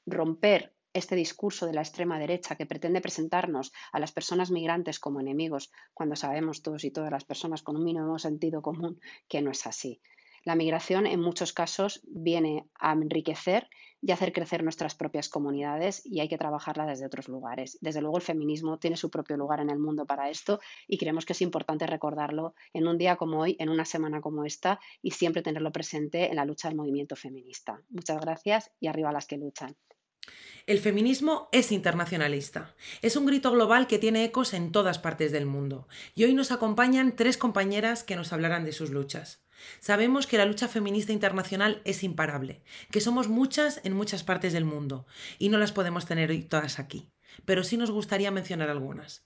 romper 0.04 0.75
este 0.96 1.14
discurso 1.14 1.66
de 1.66 1.74
la 1.74 1.82
extrema 1.82 2.18
derecha 2.18 2.56
que 2.56 2.66
pretende 2.66 3.00
presentarnos 3.00 3.72
a 3.92 4.00
las 4.00 4.12
personas 4.12 4.50
migrantes 4.50 4.98
como 4.98 5.20
enemigos, 5.20 5.70
cuando 5.94 6.16
sabemos 6.16 6.62
todos 6.62 6.84
y 6.84 6.90
todas 6.90 7.10
las 7.10 7.24
personas 7.24 7.62
con 7.62 7.76
un 7.76 7.84
mínimo 7.84 8.18
sentido 8.18 8.62
común 8.62 9.00
que 9.28 9.42
no 9.42 9.50
es 9.50 9.66
así. 9.66 10.00
La 10.46 10.54
migración 10.54 11.06
en 11.06 11.20
muchos 11.20 11.52
casos 11.52 12.00
viene 12.06 12.68
a 12.78 12.92
enriquecer 12.92 13.68
y 14.00 14.12
hacer 14.12 14.32
crecer 14.32 14.62
nuestras 14.62 14.94
propias 14.94 15.28
comunidades 15.28 16.06
y 16.06 16.20
hay 16.20 16.28
que 16.28 16.38
trabajarla 16.38 16.86
desde 16.86 17.04
otros 17.04 17.26
lugares. 17.28 17.78
Desde 17.80 18.00
luego 18.00 18.18
el 18.18 18.22
feminismo 18.22 18.78
tiene 18.78 18.96
su 18.96 19.10
propio 19.10 19.36
lugar 19.36 19.58
en 19.58 19.70
el 19.70 19.80
mundo 19.80 20.06
para 20.06 20.30
esto 20.30 20.60
y 20.86 20.98
creemos 20.98 21.26
que 21.26 21.32
es 21.32 21.42
importante 21.42 21.86
recordarlo 21.88 22.54
en 22.72 22.86
un 22.86 22.96
día 22.96 23.16
como 23.16 23.40
hoy, 23.40 23.56
en 23.58 23.70
una 23.70 23.84
semana 23.84 24.20
como 24.20 24.44
esta 24.44 24.78
y 25.02 25.10
siempre 25.10 25.42
tenerlo 25.42 25.72
presente 25.72 26.30
en 26.30 26.36
la 26.36 26.44
lucha 26.44 26.68
del 26.68 26.76
movimiento 26.76 27.16
feminista. 27.16 27.82
Muchas 27.88 28.20
gracias 28.20 28.70
y 28.78 28.86
arriba 28.86 29.10
las 29.10 29.26
que 29.26 29.38
luchan. 29.38 29.76
El 30.66 30.80
feminismo 30.80 31.48
es 31.52 31.70
internacionalista. 31.70 32.74
Es 33.00 33.14
un 33.14 33.24
grito 33.24 33.52
global 33.52 33.86
que 33.86 34.00
tiene 34.00 34.24
ecos 34.24 34.52
en 34.52 34.72
todas 34.72 34.98
partes 34.98 35.30
del 35.30 35.46
mundo. 35.46 35.86
Y 36.16 36.24
hoy 36.24 36.34
nos 36.34 36.50
acompañan 36.50 37.14
tres 37.14 37.38
compañeras 37.38 38.02
que 38.02 38.16
nos 38.16 38.32
hablarán 38.32 38.64
de 38.64 38.72
sus 38.72 38.90
luchas. 38.90 39.46
Sabemos 39.80 40.26
que 40.26 40.38
la 40.38 40.44
lucha 40.44 40.68
feminista 40.68 41.12
internacional 41.12 41.80
es 41.84 42.02
imparable, 42.02 42.62
que 42.90 43.00
somos 43.00 43.28
muchas 43.28 43.80
en 43.84 43.92
muchas 43.94 44.24
partes 44.24 44.52
del 44.52 44.64
mundo 44.64 45.06
y 45.38 45.48
no 45.48 45.58
las 45.58 45.72
podemos 45.72 46.06
tener 46.06 46.30
hoy 46.30 46.42
todas 46.42 46.78
aquí, 46.78 47.08
pero 47.44 47.64
sí 47.64 47.76
nos 47.76 47.90
gustaría 47.90 48.30
mencionar 48.30 48.68
algunas. 48.68 49.24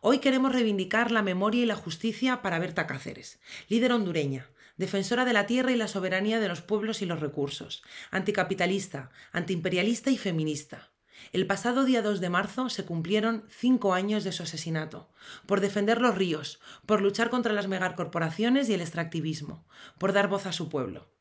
Hoy 0.00 0.18
queremos 0.18 0.52
reivindicar 0.52 1.10
la 1.10 1.22
memoria 1.22 1.62
y 1.62 1.66
la 1.66 1.74
justicia 1.74 2.42
para 2.42 2.58
Berta 2.58 2.86
Cáceres, 2.86 3.40
líder 3.68 3.92
hondureña, 3.92 4.50
defensora 4.82 5.24
de 5.24 5.32
la 5.32 5.46
tierra 5.46 5.72
y 5.72 5.76
la 5.76 5.88
soberanía 5.88 6.40
de 6.40 6.48
los 6.48 6.60
pueblos 6.60 7.00
y 7.00 7.06
los 7.06 7.20
recursos, 7.20 7.82
anticapitalista, 8.10 9.10
antiimperialista 9.32 10.10
y 10.10 10.18
feminista. 10.18 10.90
El 11.32 11.46
pasado 11.46 11.84
día 11.84 12.02
2 12.02 12.20
de 12.20 12.30
marzo 12.30 12.68
se 12.68 12.84
cumplieron 12.84 13.44
cinco 13.48 13.94
años 13.94 14.24
de 14.24 14.32
su 14.32 14.42
asesinato, 14.42 15.08
por 15.46 15.60
defender 15.60 16.00
los 16.00 16.16
ríos, 16.16 16.60
por 16.84 17.00
luchar 17.00 17.30
contra 17.30 17.52
las 17.52 17.68
megacorporaciones 17.68 18.68
y 18.68 18.74
el 18.74 18.80
extractivismo, 18.80 19.64
por 19.98 20.12
dar 20.12 20.26
voz 20.26 20.46
a 20.46 20.52
su 20.52 20.68
pueblo. 20.68 21.12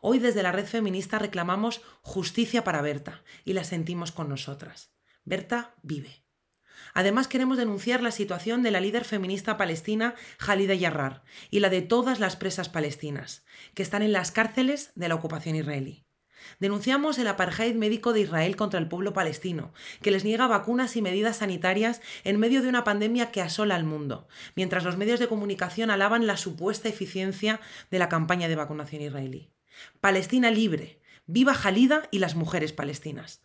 Hoy 0.00 0.20
desde 0.20 0.44
la 0.44 0.52
red 0.52 0.66
feminista 0.66 1.18
reclamamos 1.18 1.82
justicia 2.02 2.62
para 2.62 2.82
Berta 2.82 3.24
y 3.44 3.54
la 3.54 3.64
sentimos 3.64 4.12
con 4.12 4.28
nosotras. 4.28 4.92
Berta 5.24 5.74
vive. 5.82 6.27
Además 6.98 7.28
queremos 7.28 7.58
denunciar 7.58 8.02
la 8.02 8.10
situación 8.10 8.64
de 8.64 8.72
la 8.72 8.80
líder 8.80 9.04
feminista 9.04 9.56
palestina 9.56 10.16
Jalida 10.36 10.74
Yarrar 10.74 11.22
y 11.48 11.60
la 11.60 11.70
de 11.70 11.80
todas 11.80 12.18
las 12.18 12.34
presas 12.34 12.68
palestinas, 12.68 13.44
que 13.74 13.84
están 13.84 14.02
en 14.02 14.10
las 14.10 14.32
cárceles 14.32 14.90
de 14.96 15.08
la 15.08 15.14
ocupación 15.14 15.54
israelí. 15.54 16.02
Denunciamos 16.58 17.20
el 17.20 17.28
apartheid 17.28 17.76
médico 17.76 18.12
de 18.12 18.22
Israel 18.22 18.56
contra 18.56 18.80
el 18.80 18.88
pueblo 18.88 19.12
palestino, 19.12 19.72
que 20.02 20.10
les 20.10 20.24
niega 20.24 20.48
vacunas 20.48 20.96
y 20.96 21.02
medidas 21.02 21.36
sanitarias 21.36 22.00
en 22.24 22.40
medio 22.40 22.62
de 22.62 22.68
una 22.68 22.82
pandemia 22.82 23.30
que 23.30 23.42
asola 23.42 23.76
al 23.76 23.84
mundo, 23.84 24.26
mientras 24.56 24.82
los 24.82 24.96
medios 24.96 25.20
de 25.20 25.28
comunicación 25.28 25.92
alaban 25.92 26.26
la 26.26 26.36
supuesta 26.36 26.88
eficiencia 26.88 27.60
de 27.92 28.00
la 28.00 28.08
campaña 28.08 28.48
de 28.48 28.56
vacunación 28.56 29.02
israelí. 29.02 29.52
Palestina 30.00 30.50
libre, 30.50 30.98
viva 31.26 31.54
Jalida 31.54 32.08
y 32.10 32.18
las 32.18 32.34
mujeres 32.34 32.72
palestinas. 32.72 33.40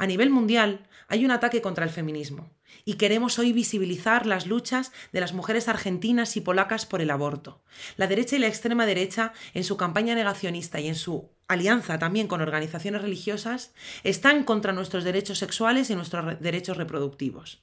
A 0.00 0.06
nivel 0.06 0.30
mundial 0.30 0.88
hay 1.08 1.26
un 1.26 1.30
ataque 1.30 1.60
contra 1.60 1.84
el 1.84 1.90
feminismo 1.90 2.48
y 2.86 2.94
queremos 2.94 3.38
hoy 3.38 3.52
visibilizar 3.52 4.24
las 4.24 4.46
luchas 4.46 4.92
de 5.12 5.20
las 5.20 5.34
mujeres 5.34 5.68
argentinas 5.68 6.38
y 6.38 6.40
polacas 6.40 6.86
por 6.86 7.02
el 7.02 7.10
aborto. 7.10 7.62
La 7.98 8.06
derecha 8.06 8.36
y 8.36 8.38
la 8.38 8.46
extrema 8.46 8.86
derecha, 8.86 9.34
en 9.52 9.62
su 9.62 9.76
campaña 9.76 10.14
negacionista 10.14 10.80
y 10.80 10.88
en 10.88 10.94
su 10.94 11.28
alianza 11.48 11.98
también 11.98 12.28
con 12.28 12.40
organizaciones 12.40 13.02
religiosas, 13.02 13.74
están 14.02 14.44
contra 14.44 14.72
nuestros 14.72 15.04
derechos 15.04 15.36
sexuales 15.36 15.90
y 15.90 15.96
nuestros 15.96 16.40
derechos 16.40 16.78
reproductivos. 16.78 17.62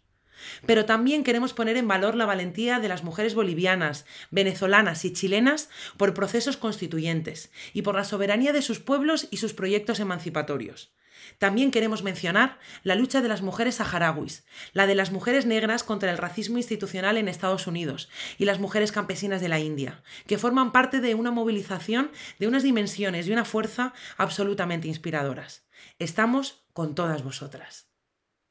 Pero 0.68 0.86
también 0.86 1.24
queremos 1.24 1.54
poner 1.54 1.76
en 1.76 1.88
valor 1.88 2.14
la 2.14 2.28
valentía 2.28 2.80
de 2.80 2.88
las 2.88 3.04
mujeres 3.04 3.34
bolivianas, 3.34 4.06
venezolanas 4.30 5.06
y 5.06 5.12
chilenas 5.12 5.72
por 5.98 6.14
procesos 6.14 6.56
constituyentes 6.56 7.52
y 7.74 7.82
por 7.82 7.96
la 7.96 8.04
soberanía 8.04 8.54
de 8.54 8.62
sus 8.62 8.80
pueblos 8.80 9.28
y 9.32 9.38
sus 9.38 9.56
proyectos 9.56 10.00
emancipatorios. 10.00 10.92
También 11.38 11.72
queremos 11.72 12.04
mencionar 12.04 12.60
la 12.84 12.96
lucha 12.96 13.22
de 13.22 13.28
las 13.28 13.42
mujeres 13.42 13.76
saharauis, 13.76 14.46
la 14.74 14.88
de 14.88 14.96
las 14.96 15.12
mujeres 15.12 15.46
negras 15.46 15.84
contra 15.84 16.12
el 16.12 16.18
racismo 16.18 16.58
institucional 16.58 17.18
en 17.18 17.28
Estados 17.28 17.68
Unidos 17.68 18.10
y 18.38 18.46
las 18.46 18.60
mujeres 18.60 18.92
campesinas 18.92 19.42
de 19.42 19.50
la 19.50 19.60
India, 19.60 20.02
que 20.28 20.38
forman 20.38 20.72
parte 20.72 21.00
de 21.00 21.16
una 21.16 21.32
movilización 21.32 22.12
de 22.40 22.48
unas 22.48 22.64
dimensiones 22.64 23.28
y 23.28 23.32
una 23.32 23.46
fuerza 23.46 23.94
absolutamente 24.18 24.88
inspiradoras. 24.88 25.66
Estamos 26.00 26.66
con 26.74 26.96
todas 26.96 27.24
vosotras. 27.24 27.88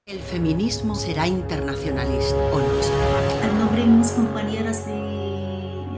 El 0.06 0.20
feminismo 0.20 0.94
será 0.94 1.26
internacionalista 1.26 2.36
o 2.36 2.60
no. 2.60 3.42
Al 3.42 3.58
nombre 3.58 3.80
de 3.80 3.86
mis 3.88 4.12
compañeras 4.12 4.86
de 4.86 5.15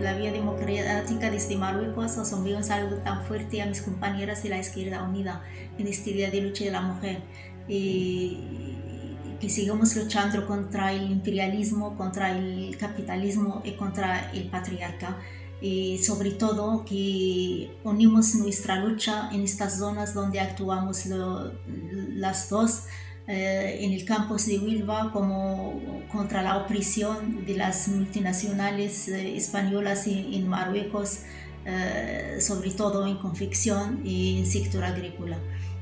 la 0.00 0.14
Vía 0.14 0.32
Democrática 0.32 1.30
desde 1.30 1.56
Marruecos, 1.56 2.16
os 2.18 2.32
envío 2.32 2.56
un 2.56 2.64
saludo 2.64 2.96
tan 2.98 3.24
fuerte 3.24 3.60
a 3.62 3.66
mis 3.66 3.82
compañeras 3.82 4.42
de 4.42 4.50
la 4.50 4.58
Izquierda 4.58 5.02
Unida 5.02 5.42
en 5.78 5.86
este 5.86 6.12
Día 6.12 6.30
de 6.30 6.40
Lucha 6.40 6.64
de 6.64 6.70
la 6.70 6.80
Mujer. 6.80 7.22
que 7.66 9.48
sigamos 9.48 9.94
luchando 9.96 10.46
contra 10.46 10.92
el 10.92 11.10
imperialismo, 11.10 11.96
contra 11.96 12.36
el 12.36 12.76
capitalismo 12.76 13.62
y 13.64 13.72
contra 13.72 14.30
el 14.32 14.48
patriarca. 14.48 15.18
Y 15.60 15.98
sobre 15.98 16.32
todo 16.32 16.84
que 16.84 17.76
unimos 17.84 18.34
nuestra 18.36 18.76
lucha 18.76 19.30
en 19.32 19.42
estas 19.42 19.78
zonas 19.78 20.14
donde 20.14 20.40
actuamos 20.40 21.06
las 21.06 22.48
dos, 22.48 22.84
eh, 23.30 23.84
en 23.84 23.92
el 23.92 24.06
campus 24.06 24.46
de 24.46 24.58
Huelva 24.58 25.10
como 25.12 25.82
contra 26.10 26.42
la 26.42 26.56
opresión 26.56 27.44
de 27.44 27.58
las 27.58 27.86
multinacionales 27.88 29.06
eh, 29.08 29.36
españolas 29.36 30.06
en, 30.06 30.48
Marruecos, 30.48 31.24
eh, 31.66 32.38
sobre 32.40 32.70
todo 32.70 33.06
en 33.06 33.18
confección 33.18 34.00
y 34.02 34.38
en 34.38 34.46
sector 34.46 34.82
agrícola. 34.82 35.36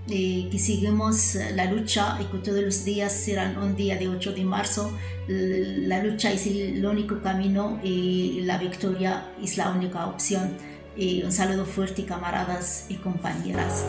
que 0.08 0.58
seguimos 0.58 1.36
la 1.54 1.70
lucha 1.70 2.18
y 2.20 2.24
que 2.24 2.38
todos 2.38 2.62
los 2.62 2.84
días 2.84 3.12
serán 3.12 3.58
un 3.58 3.76
día 3.76 3.96
de 3.96 4.08
8 4.08 4.32
de 4.32 4.44
marzo. 4.44 4.90
La 5.28 6.02
lucha 6.02 6.32
es 6.32 6.46
el 6.48 6.84
único 6.84 7.20
camino 7.22 7.78
y 7.82 8.40
la 8.42 8.58
victoria 8.58 9.24
es 9.40 9.56
la 9.56 9.70
única 9.70 10.06
opción. 10.06 10.50
Y 10.96 11.22
un 11.22 11.30
saludo 11.30 11.64
fuerte, 11.64 12.04
camaradas 12.04 12.86
y 12.88 12.94
compañeras. 12.94 13.84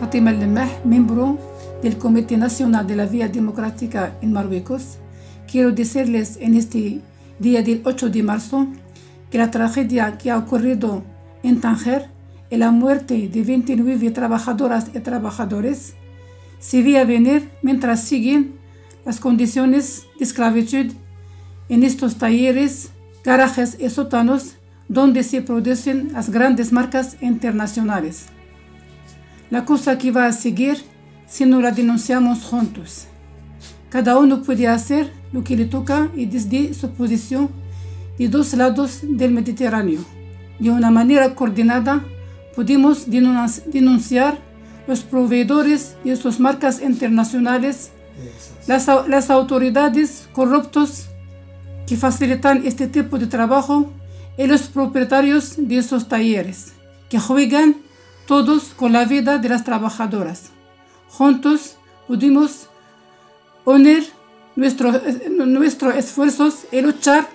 Fatima 0.00 0.32
Lemeh, 0.32 0.70
miembro 0.84 1.57
del 1.82 1.96
Comité 1.98 2.36
Nacional 2.36 2.86
de 2.86 2.96
la 2.96 3.06
Vía 3.06 3.28
Democrática 3.28 4.16
en 4.20 4.32
Marruecos, 4.32 4.98
quiero 5.50 5.72
decirles 5.72 6.38
en 6.40 6.54
este 6.54 7.00
día 7.38 7.62
del 7.62 7.82
8 7.84 8.10
de 8.10 8.22
marzo 8.22 8.66
que 9.30 9.38
la 9.38 9.50
tragedia 9.50 10.18
que 10.18 10.30
ha 10.30 10.38
ocurrido 10.38 11.04
en 11.42 11.60
Tánger 11.60 12.10
y 12.50 12.56
la 12.56 12.70
muerte 12.70 13.28
de 13.28 13.42
29 13.42 14.10
trabajadoras 14.10 14.90
y 14.94 15.00
trabajadores 15.00 15.94
se 16.58 16.82
veía 16.82 17.04
venir 17.04 17.50
mientras 17.62 18.02
siguen 18.02 18.58
las 19.04 19.20
condiciones 19.20 20.06
de 20.18 20.24
esclavitud 20.24 20.92
en 21.68 21.82
estos 21.84 22.16
talleres, 22.16 22.90
garajes 23.24 23.76
y 23.78 23.88
sótanos 23.90 24.56
donde 24.88 25.22
se 25.22 25.42
producen 25.42 26.12
las 26.12 26.30
grandes 26.30 26.72
marcas 26.72 27.16
internacionales. 27.20 28.26
La 29.50 29.64
cosa 29.64 29.98
que 29.98 30.10
va 30.10 30.26
a 30.26 30.32
seguir 30.32 30.78
si 31.28 31.44
no 31.46 31.60
la 31.60 31.70
denunciamos 31.70 32.42
juntos. 32.44 33.06
Cada 33.90 34.18
uno 34.18 34.42
puede 34.42 34.66
hacer 34.66 35.12
lo 35.32 35.44
que 35.44 35.56
le 35.56 35.66
toca 35.66 36.08
y 36.14 36.26
desde 36.26 36.74
su 36.74 36.90
posición 36.90 37.50
de 38.18 38.28
dos 38.28 38.54
lados 38.54 39.00
del 39.02 39.32
Mediterráneo. 39.32 40.00
De 40.58 40.70
una 40.70 40.90
manera 40.90 41.34
coordinada 41.34 42.04
podemos 42.54 43.06
denunciar 43.08 44.38
los 44.88 45.00
proveedores 45.00 45.96
de 46.02 46.16
sus 46.16 46.40
marcas 46.40 46.80
internacionales, 46.82 47.92
las, 48.66 49.30
autoridades 49.30 50.28
corruptos 50.32 51.06
que 51.86 51.96
facilitan 51.96 52.66
este 52.66 52.88
tipo 52.88 53.18
de 53.18 53.26
trabajo 53.26 53.92
y 54.36 54.46
los 54.46 54.62
propietarios 54.62 55.54
de 55.56 55.78
esos 55.78 56.08
talleres, 56.08 56.72
que 57.08 57.18
juegan 57.18 57.76
todos 58.26 58.74
con 58.74 58.92
la 58.92 59.04
vida 59.04 59.38
de 59.38 59.48
las 59.48 59.64
trabajadoras. 59.64 60.50
Juntos 61.10 61.76
pudimos 62.06 62.68
unir 63.64 64.12
nuestros 64.56 64.96
nuestro 65.30 65.92
esfuerzos 65.92 66.66
y 66.72 66.80
luchar 66.80 67.26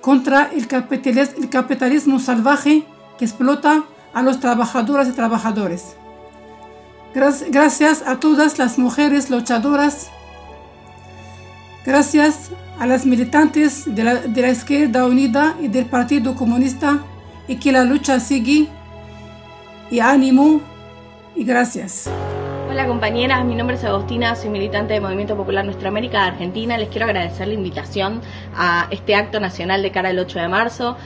contra 0.00 0.50
el 0.52 0.68
capitalismo, 0.68 2.18
salvaje 2.18 2.84
que 3.18 3.24
explota 3.24 3.84
a 4.14 4.22
los 4.22 4.40
trabajadores 4.40 5.08
y 5.08 5.12
trabajadores. 5.12 5.96
Gracias 7.14 8.02
a 8.06 8.20
todas 8.20 8.58
las 8.58 8.78
mujeres 8.78 9.28
luchadoras, 9.28 10.08
gracias 11.84 12.50
a 12.78 12.86
las 12.86 13.06
militantes 13.06 13.92
de 13.92 14.04
la, 14.04 14.14
de 14.16 14.42
la 14.42 14.50
izquierda 14.50 15.04
unida 15.06 15.56
y 15.60 15.68
del 15.68 15.86
Partido 15.86 16.36
Comunista 16.36 17.00
y 17.48 17.56
que 17.56 17.72
la 17.72 17.82
lucha 17.84 18.20
sigue 18.20 18.68
y 19.90 19.98
ánimo 19.98 20.60
y 21.34 21.44
gracias. 21.44 22.08
Hola 22.70 22.86
compañeras, 22.86 23.46
mi 23.46 23.54
nombre 23.54 23.76
es 23.76 23.84
Agostina, 23.84 24.36
soy 24.36 24.50
militante 24.50 24.92
del 24.92 25.02
Movimiento 25.02 25.34
Popular 25.34 25.64
Nuestra 25.64 25.88
América 25.88 26.20
de 26.20 26.28
Argentina. 26.28 26.76
Les 26.76 26.90
quiero 26.90 27.06
agradecer 27.06 27.48
la 27.48 27.54
invitación 27.54 28.20
a 28.54 28.88
este 28.90 29.14
acto 29.14 29.40
nacional 29.40 29.80
de 29.82 29.90
cara 29.90 30.10
al 30.10 30.18
8 30.18 30.38
de 30.38 30.48
marzo 30.48 30.98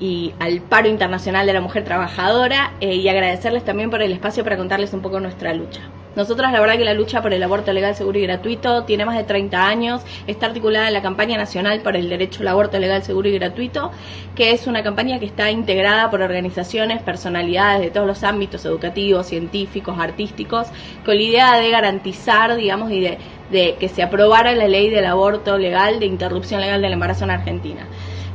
y 0.00 0.32
al 0.38 0.62
paro 0.62 0.88
internacional 0.88 1.46
de 1.46 1.52
la 1.52 1.60
mujer 1.60 1.84
trabajadora 1.84 2.72
eh, 2.80 2.94
y 2.94 3.06
agradecerles 3.06 3.66
también 3.66 3.90
por 3.90 4.00
el 4.00 4.12
espacio 4.12 4.44
para 4.44 4.56
contarles 4.56 4.94
un 4.94 5.02
poco 5.02 5.20
nuestra 5.20 5.52
lucha. 5.52 5.82
Nosotras 6.16 6.52
la 6.52 6.60
verdad 6.60 6.76
que 6.76 6.84
la 6.84 6.94
lucha 6.94 7.22
por 7.22 7.32
el 7.32 7.42
aborto 7.42 7.72
legal, 7.72 7.94
seguro 7.94 8.18
y 8.18 8.22
gratuito 8.22 8.82
tiene 8.84 9.04
más 9.04 9.16
de 9.16 9.22
30 9.22 9.66
años, 9.66 10.02
está 10.26 10.46
articulada 10.46 10.88
en 10.88 10.94
la 10.94 11.02
campaña 11.02 11.36
nacional 11.36 11.82
por 11.82 11.96
el 11.96 12.08
derecho 12.08 12.42
al 12.42 12.48
aborto 12.48 12.78
legal, 12.80 13.02
seguro 13.04 13.28
y 13.28 13.38
gratuito, 13.38 13.92
que 14.34 14.50
es 14.50 14.66
una 14.66 14.82
campaña 14.82 15.20
que 15.20 15.26
está 15.26 15.52
integrada 15.52 16.10
por 16.10 16.22
organizaciones, 16.22 17.00
personalidades 17.02 17.80
de 17.80 17.90
todos 17.90 18.08
los 18.08 18.24
ámbitos 18.24 18.64
educativos, 18.64 19.26
científicos, 19.26 19.96
artísticos, 20.00 20.66
con 21.04 21.14
la 21.14 21.22
idea 21.22 21.56
de 21.56 21.70
garantizar, 21.70 22.56
digamos, 22.56 22.90
y 22.90 23.00
de, 23.00 23.18
de 23.52 23.76
que 23.78 23.88
se 23.88 24.02
aprobara 24.02 24.52
la 24.52 24.66
ley 24.66 24.90
del 24.90 25.06
aborto 25.06 25.58
legal, 25.58 26.00
de 26.00 26.06
interrupción 26.06 26.60
legal 26.60 26.82
del 26.82 26.92
embarazo 26.92 27.22
en 27.24 27.30
Argentina. 27.30 27.86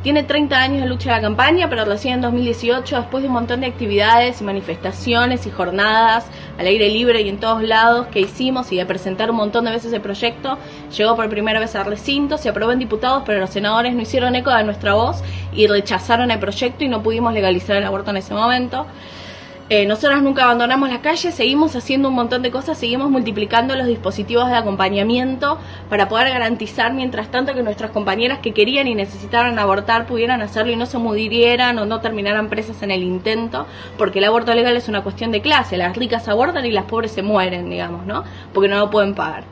Tiene 0.05 0.21
30 0.21 0.55
años 0.55 0.81
de 0.83 0.87
lucha 0.87 1.09
de 1.09 1.15
la 1.15 1.21
campaña, 1.23 1.67
pero 1.67 1.83
recién 1.83 2.13
en 2.13 2.21
2018, 2.21 2.95
después 2.95 3.23
de 3.23 3.27
un 3.27 3.33
montón 3.33 3.61
de 3.61 3.65
actividades 3.65 4.39
y 4.39 4.43
manifestaciones 4.43 5.47
y 5.47 5.49
jornadas 5.49 6.27
al 6.59 6.67
aire 6.67 6.89
libre 6.89 7.21
y 7.21 7.29
en 7.29 7.39
todos 7.39 7.63
lados 7.63 8.05
que 8.11 8.19
hicimos 8.19 8.71
y 8.71 8.77
de 8.77 8.85
presentar 8.85 9.31
un 9.31 9.37
montón 9.37 9.65
de 9.65 9.71
veces 9.71 9.91
el 9.93 10.01
proyecto, 10.01 10.59
llegó 10.95 11.15
por 11.15 11.27
primera 11.27 11.59
vez 11.59 11.75
al 11.75 11.87
recinto, 11.87 12.37
se 12.37 12.49
aprobó 12.49 12.71
en 12.71 12.77
diputados, 12.77 13.23
pero 13.25 13.39
los 13.39 13.49
senadores 13.49 13.95
no 13.95 14.01
hicieron 14.03 14.35
eco 14.35 14.51
de 14.51 14.63
nuestra 14.63 14.93
voz 14.93 15.23
y 15.51 15.65
rechazaron 15.65 16.29
el 16.29 16.37
proyecto 16.37 16.83
y 16.83 16.87
no 16.87 17.01
pudimos 17.01 17.33
legalizar 17.33 17.75
el 17.75 17.83
aborto 17.83 18.11
en 18.11 18.17
ese 18.17 18.35
momento. 18.35 18.85
Eh, 19.67 19.87
nosotras 19.87 20.21
nunca 20.21 20.43
abandonamos 20.43 20.89
la 20.89 21.01
calle, 21.01 21.31
seguimos 21.31 21.75
haciendo 21.75 22.09
un 22.09 22.13
montón 22.13 22.43
de 22.43 22.51
cosas, 22.51 22.77
seguimos 22.77 23.09
multiplicando 23.09 23.75
los 23.75 23.87
dispositivos 23.87 24.47
de 24.47 24.55
acompañamiento 24.55 25.57
para 25.89 26.07
poder 26.07 26.29
garantizar, 26.29 26.93
mientras 26.93 27.31
tanto, 27.31 27.55
que 27.55 27.63
nuestras 27.63 27.89
compañeras 27.89 28.39
que 28.43 28.53
querían 28.53 28.87
y 28.87 28.93
necesitaran 28.93 29.57
abortar 29.57 30.05
pudieran 30.05 30.43
hacerlo 30.43 30.71
y 30.71 30.75
no 30.75 30.85
se 30.85 30.99
murieran 30.99 31.79
o 31.79 31.87
no 31.87 31.99
terminaran 31.99 32.47
presas 32.47 32.83
en 32.83 32.91
el 32.91 33.01
intento, 33.01 33.65
porque 33.97 34.19
el 34.19 34.25
aborto 34.25 34.53
legal 34.53 34.77
es 34.77 34.87
una 34.87 35.01
cuestión 35.01 35.31
de 35.31 35.41
clase, 35.41 35.77
las 35.77 35.97
ricas 35.97 36.27
abortan 36.27 36.63
y 36.67 36.71
las 36.71 36.85
pobres 36.85 37.11
se 37.11 37.23
mueren, 37.23 37.67
digamos, 37.67 38.05
¿no? 38.05 38.23
Porque 38.53 38.69
no 38.69 38.77
lo 38.77 38.91
pueden 38.91 39.15
pagar. 39.15 39.45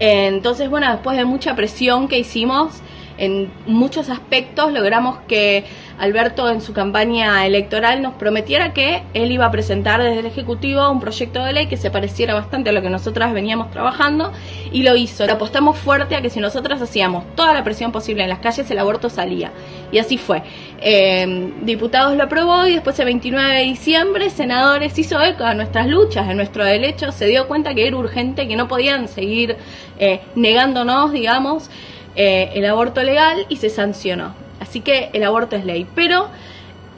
Eh, 0.00 0.28
entonces, 0.28 0.70
bueno, 0.70 0.90
después 0.90 1.18
de 1.18 1.26
mucha 1.26 1.54
presión 1.54 2.08
que 2.08 2.18
hicimos, 2.18 2.80
en 3.18 3.52
muchos 3.66 4.08
aspectos 4.08 4.72
logramos 4.72 5.18
que 5.28 5.64
Alberto 6.02 6.50
en 6.50 6.60
su 6.60 6.72
campaña 6.72 7.46
electoral 7.46 8.02
nos 8.02 8.14
prometiera 8.14 8.72
que 8.72 9.04
él 9.14 9.30
iba 9.30 9.46
a 9.46 9.52
presentar 9.52 10.02
desde 10.02 10.18
el 10.18 10.26
Ejecutivo 10.26 10.90
un 10.90 10.98
proyecto 10.98 11.44
de 11.44 11.52
ley 11.52 11.68
que 11.68 11.76
se 11.76 11.92
pareciera 11.92 12.34
bastante 12.34 12.70
a 12.70 12.72
lo 12.72 12.82
que 12.82 12.90
nosotras 12.90 13.32
veníamos 13.32 13.70
trabajando 13.70 14.32
y 14.72 14.82
lo 14.82 14.96
hizo. 14.96 15.24
Le 15.24 15.30
apostamos 15.30 15.78
fuerte 15.78 16.16
a 16.16 16.20
que 16.20 16.28
si 16.28 16.40
nosotras 16.40 16.82
hacíamos 16.82 17.24
toda 17.36 17.54
la 17.54 17.62
presión 17.62 17.92
posible 17.92 18.24
en 18.24 18.30
las 18.30 18.40
calles 18.40 18.68
el 18.68 18.80
aborto 18.80 19.10
salía. 19.10 19.52
Y 19.92 19.98
así 19.98 20.18
fue. 20.18 20.42
Eh, 20.80 21.52
diputados 21.62 22.16
lo 22.16 22.24
aprobó 22.24 22.66
y 22.66 22.72
después 22.72 22.98
el 22.98 23.04
29 23.04 23.54
de 23.54 23.62
diciembre 23.62 24.28
senadores 24.30 24.98
hizo 24.98 25.22
eco 25.22 25.44
a 25.44 25.54
nuestras 25.54 25.86
luchas, 25.86 26.26
de 26.26 26.34
nuestro 26.34 26.64
derecho, 26.64 27.12
se 27.12 27.26
dio 27.26 27.46
cuenta 27.46 27.76
que 27.76 27.86
era 27.86 27.96
urgente, 27.96 28.48
que 28.48 28.56
no 28.56 28.66
podían 28.66 29.06
seguir 29.06 29.56
eh, 30.00 30.20
negándonos, 30.34 31.12
digamos, 31.12 31.70
eh, 32.16 32.50
el 32.56 32.64
aborto 32.64 33.04
legal 33.04 33.46
y 33.48 33.58
se 33.58 33.70
sancionó. 33.70 34.41
Así 34.62 34.80
que 34.80 35.10
el 35.12 35.24
aborto 35.24 35.56
es 35.56 35.64
ley. 35.64 35.86
Pero 35.94 36.28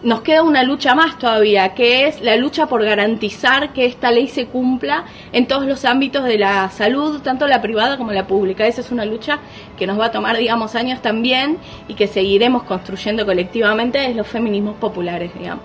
nos 0.02 0.20
queda 0.20 0.42
una 0.42 0.62
lucha 0.62 0.94
más 0.94 1.18
todavía, 1.18 1.70
que 1.74 2.06
es 2.06 2.20
la 2.20 2.36
lucha 2.36 2.66
por 2.66 2.84
garantizar 2.84 3.72
que 3.72 3.86
esta 3.86 4.10
ley 4.10 4.28
se 4.28 4.46
cumpla 4.46 5.04
en 5.32 5.46
todos 5.46 5.64
los 5.64 5.86
ámbitos 5.86 6.24
de 6.24 6.36
la 6.36 6.68
salud, 6.68 7.22
tanto 7.22 7.48
la 7.48 7.62
privada 7.62 7.96
como 7.96 8.12
la 8.12 8.26
pública. 8.26 8.66
Esa 8.66 8.82
es 8.82 8.92
una 8.92 9.06
lucha 9.06 9.38
que 9.78 9.86
nos 9.86 9.98
va 9.98 10.06
a 10.06 10.10
tomar, 10.10 10.36
digamos, 10.36 10.74
años 10.74 11.00
también 11.00 11.56
y 11.88 11.94
que 11.94 12.06
seguiremos 12.06 12.64
construyendo 12.64 13.24
colectivamente 13.24 13.98
desde 13.98 14.14
los 14.14 14.26
feminismos 14.26 14.76
populares, 14.76 15.32
digamos. 15.38 15.64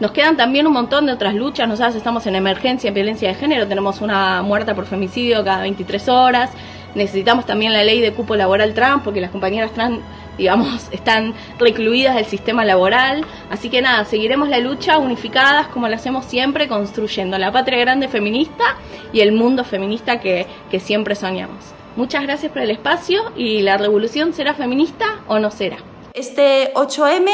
Nos 0.00 0.10
quedan 0.10 0.36
también 0.36 0.66
un 0.66 0.74
montón 0.74 1.06
de 1.06 1.12
otras 1.12 1.34
luchas. 1.34 1.66
Nosotros 1.66 1.94
estamos 1.94 2.26
en 2.26 2.34
emergencia 2.34 2.88
en 2.88 2.94
violencia 2.94 3.28
de 3.28 3.34
género. 3.36 3.66
Tenemos 3.68 4.00
una 4.00 4.42
muerta 4.42 4.74
por 4.74 4.84
femicidio 4.84 5.44
cada 5.44 5.62
23 5.62 6.08
horas. 6.08 6.50
Necesitamos 6.94 7.46
también 7.46 7.72
la 7.72 7.84
ley 7.84 8.00
de 8.00 8.12
cupo 8.12 8.36
laboral 8.36 8.74
trans 8.74 9.02
porque 9.02 9.20
las 9.20 9.30
compañeras 9.30 9.72
trans, 9.72 10.00
digamos, 10.38 10.88
están 10.92 11.34
recluidas 11.58 12.14
del 12.14 12.26
sistema 12.26 12.64
laboral. 12.64 13.24
Así 13.50 13.70
que 13.70 13.82
nada, 13.82 14.04
seguiremos 14.04 14.48
la 14.48 14.58
lucha 14.58 14.98
unificadas 14.98 15.68
como 15.68 15.88
lo 15.88 15.94
hacemos 15.94 16.24
siempre, 16.26 16.68
construyendo 16.68 17.38
la 17.38 17.52
patria 17.52 17.78
grande 17.78 18.08
feminista 18.08 18.76
y 19.12 19.20
el 19.20 19.32
mundo 19.32 19.64
feminista 19.64 20.20
que, 20.20 20.46
que 20.70 20.80
siempre 20.80 21.14
soñamos. 21.14 21.74
Muchas 21.96 22.22
gracias 22.22 22.50
por 22.52 22.62
el 22.62 22.70
espacio 22.70 23.32
y 23.36 23.60
la 23.60 23.76
revolución 23.76 24.32
será 24.32 24.54
feminista 24.54 25.20
o 25.28 25.38
no 25.38 25.50
será. 25.50 25.76
Este 26.14 26.72
8M 26.74 27.28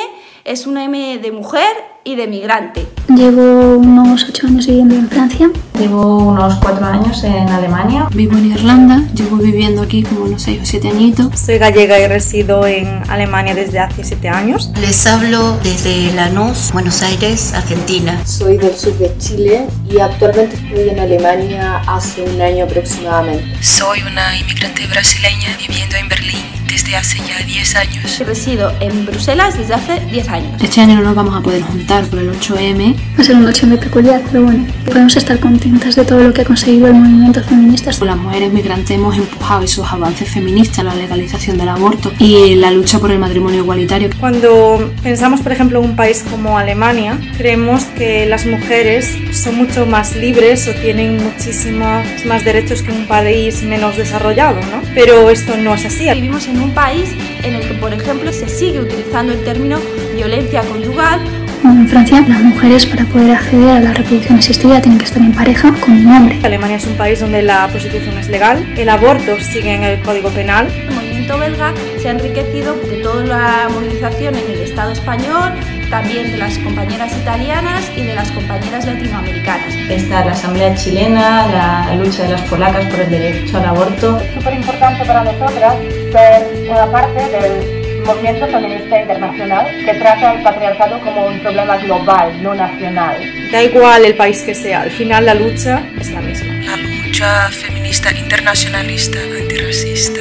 es 0.45 0.67
una 0.67 0.85
M 0.85 1.19
de 1.19 1.33
mujer 1.33 1.77
y 2.09 2.17
de 2.17 2.27
migrante. 2.27 2.87
Llevo 3.09 3.77
unos 3.77 4.25
ocho 4.27 4.47
años 4.47 4.67
viviendo 4.67 4.95
en 4.95 5.11
Francia. 5.11 5.51
Llevo 5.79 6.17
unos 6.17 6.55
cuatro 6.55 6.87
años 6.87 7.23
en 7.23 7.49
Alemania. 7.51 8.09
Vivo 8.15 8.39
en 8.39 8.53
Irlanda, 8.53 9.03
llevo 9.15 9.37
viviendo 9.37 9.83
aquí 9.83 10.03
como 10.03 10.23
unos 10.23 10.41
seis 10.43 10.61
o 10.63 10.65
siete 10.65 10.89
añitos. 10.89 11.39
Soy 11.39 11.59
gallega 11.59 12.01
y 12.01 12.07
resido 12.07 12.67
en 12.67 13.03
Alemania 13.11 13.55
desde 13.55 13.81
hace 13.81 14.05
siete 14.05 14.31
años. 14.31 14.71
Les 14.81 15.07
hablo 15.07 15.59
desde 15.63 16.11
Lanús, 16.15 16.71
Buenos 16.73 17.03
Aires, 17.03 17.53
Argentina. 17.53 18.19
Soy 18.25 18.57
del 18.57 18.75
sur 18.75 18.97
de 18.97 19.15
Chile 19.19 19.67
y 19.91 20.01
actualmente 20.01 20.57
estoy 20.57 20.89
en 20.89 21.01
Alemania 21.01 21.83
hace 21.87 22.23
un 22.23 22.41
año 22.41 22.65
aproximadamente. 22.65 23.45
Soy 23.61 24.01
una 24.01 24.35
inmigrante 24.39 24.87
brasileña 24.87 25.49
viviendo 25.59 25.97
en 25.97 26.09
Berlín 26.09 26.58
desde 26.69 26.97
hace 26.97 27.19
ya 27.19 27.45
10 27.45 27.77
años. 27.77 28.19
Resido 28.19 28.73
en 28.81 29.07
Bruselas 29.07 29.57
desde 29.57 29.75
hace 29.75 30.01
10 30.07 30.29
años. 30.29 30.63
Este 30.63 30.81
año 30.81 30.97
no 30.97 31.03
nos 31.03 31.15
vamos 31.15 31.35
a 31.35 31.41
poder 31.41 31.63
juntar 31.63 32.05
por 32.07 32.19
el 32.19 32.31
8M. 32.31 32.95
Va 32.95 33.23
a 33.23 33.25
ser 33.25 33.37
un 33.37 33.47
8M 33.47 33.79
peculiar, 33.79 34.21
pero 34.31 34.45
bueno, 34.45 34.67
podemos 34.87 35.17
estar 35.17 35.39
contentas 35.41 35.97
de 35.97 36.05
todo 36.05 36.21
lo 36.21 36.33
que 36.33 36.43
ha 36.43 36.45
conseguido 36.45 36.89
el 36.89 36.95
movimiento 36.95 37.43
feminista. 37.43 37.91
Las 38.01 38.17
mujeres 38.17 38.53
migrantes 38.53 38.91
hemos 38.91 39.17
empujado 39.17 39.63
esos 39.65 39.91
avances 39.91 40.29
feministas, 40.29 40.85
la 40.85 40.95
legalización 40.95 41.59
del 41.59 41.69
aborto 41.69 42.13
y 42.19 42.55
la 42.55 42.71
lucha 42.71 42.99
por 42.99 43.11
el 43.11 43.19
matrimonio 43.19 43.61
igualitario. 43.61 44.11
Cuando 44.21 44.93
pensamos, 45.03 45.41
por 45.41 45.53
ejemplo, 45.53 45.79
en 45.79 45.91
un 45.91 45.97
país 45.97 46.25
como 46.31 46.59
Alemania, 46.59 47.19
creemos 47.37 47.85
que 47.85 48.27
las 48.27 48.47
mujeres 48.47 49.17
son 49.33 49.57
mucho 49.57 49.87
más 49.87 50.17
libres 50.17 50.69
o 50.69 50.73
tienen 50.81 51.23
muchísimos 51.23 52.05
más 52.27 52.45
derechos 52.45 52.83
que 52.83 52.91
un 52.91 53.07
país 53.07 53.63
menos 53.63 53.97
desarrollado, 53.97 54.61
¿no? 54.61 54.83
Pero 54.95 55.31
esto 55.31 55.57
no 55.57 55.75
es 55.75 55.85
así. 55.85 56.09
Vivimos 56.13 56.47
en 56.47 56.58
un 56.61 56.73
país 56.73 57.15
en 57.43 57.55
el 57.55 57.67
que, 57.67 57.75
por 57.75 57.93
ejemplo, 57.93 58.33
se 58.33 58.49
sigue 58.49 58.81
utilizando 58.81 59.33
el 59.33 59.43
término 59.45 59.79
violencia 60.15 60.63
conyugal. 60.63 61.21
En 61.65 61.89
Francia, 61.89 62.25
las 62.29 62.41
mujeres 62.43 62.87
para 62.87 63.05
poder 63.07 63.33
acceder 63.33 63.71
a 63.71 63.81
la 63.81 63.93
reproducción 63.93 64.39
asistida 64.39 64.81
tienen 64.81 64.99
que 64.99 65.07
estar 65.07 65.21
en 65.21 65.33
pareja 65.33 65.75
con 65.81 65.93
un 65.93 66.07
hombre. 66.07 66.39
Alemania 66.45 66.77
es 66.77 66.87
un 66.87 66.97
país 66.97 67.21
donde 67.21 67.43
la 67.43 67.67
prostitución 67.69 68.17
es 68.19 68.29
legal, 68.29 68.65
el 68.77 68.89
aborto 68.89 69.39
sigue 69.41 69.75
en 69.75 69.83
el 69.83 70.01
Código 70.03 70.31
Penal. 70.31 70.69
El 70.73 70.95
movimiento 70.95 71.39
belga 71.39 71.75
se 72.01 72.09
ha 72.09 72.13
enriquecido 72.13 72.75
de 72.75 72.99
toda 73.03 73.25
la 73.25 73.69
movilización 73.73 74.37
en 74.37 74.51
el 74.51 74.61
Estado 74.61 74.93
español, 74.93 75.53
también 75.91 76.31
de 76.31 76.39
las 76.39 76.59
compañeras 76.59 77.17
italianas 77.17 77.91
y 77.97 78.03
de 78.03 78.15
las 78.15 78.31
compañeras 78.33 78.85
latinoamericanas. 78.85 79.75
Está 79.89 80.25
la 80.25 80.33
Asamblea 80.33 80.75
Chilena, 80.75 81.47
la 81.49 81.95
lucha 81.97 82.25
de 82.25 82.31
las 82.31 82.43
polacas 82.43 82.85
por 82.87 83.01
el 83.01 83.11
derecho 83.11 83.57
al 83.57 83.67
aborto. 83.67 84.19
Es 84.19 84.35
súper 84.35 84.55
importante 84.55 85.05
para 85.05 85.25
nosotras 85.25 85.75
ser 86.13 86.47
una 86.69 86.87
parte 86.91 87.29
del 87.31 87.79
movimiento 88.05 88.47
feminista 88.47 89.01
internacional 89.01 89.67
que 89.85 89.95
trata 89.95 90.35
el 90.35 90.43
patriarcado 90.43 91.01
como 91.01 91.27
un 91.27 91.41
problema 91.41 91.77
global, 91.77 92.43
no 92.43 92.55
nacional. 92.55 93.17
Da 93.53 93.63
igual 93.63 94.05
el 94.05 94.15
país 94.15 94.43
que 94.43 94.55
sea, 94.55 94.83
al 94.83 94.91
final 94.91 95.27
la 95.27 95.35
lucha 95.35 95.83
es 96.01 96.11
la 96.11 96.21
misma. 96.21 96.55
La 96.65 96.77
lucha 96.77 97.49
feminista 97.51 98.11
internacionalista, 98.17 99.19
antirracista, 99.19 100.21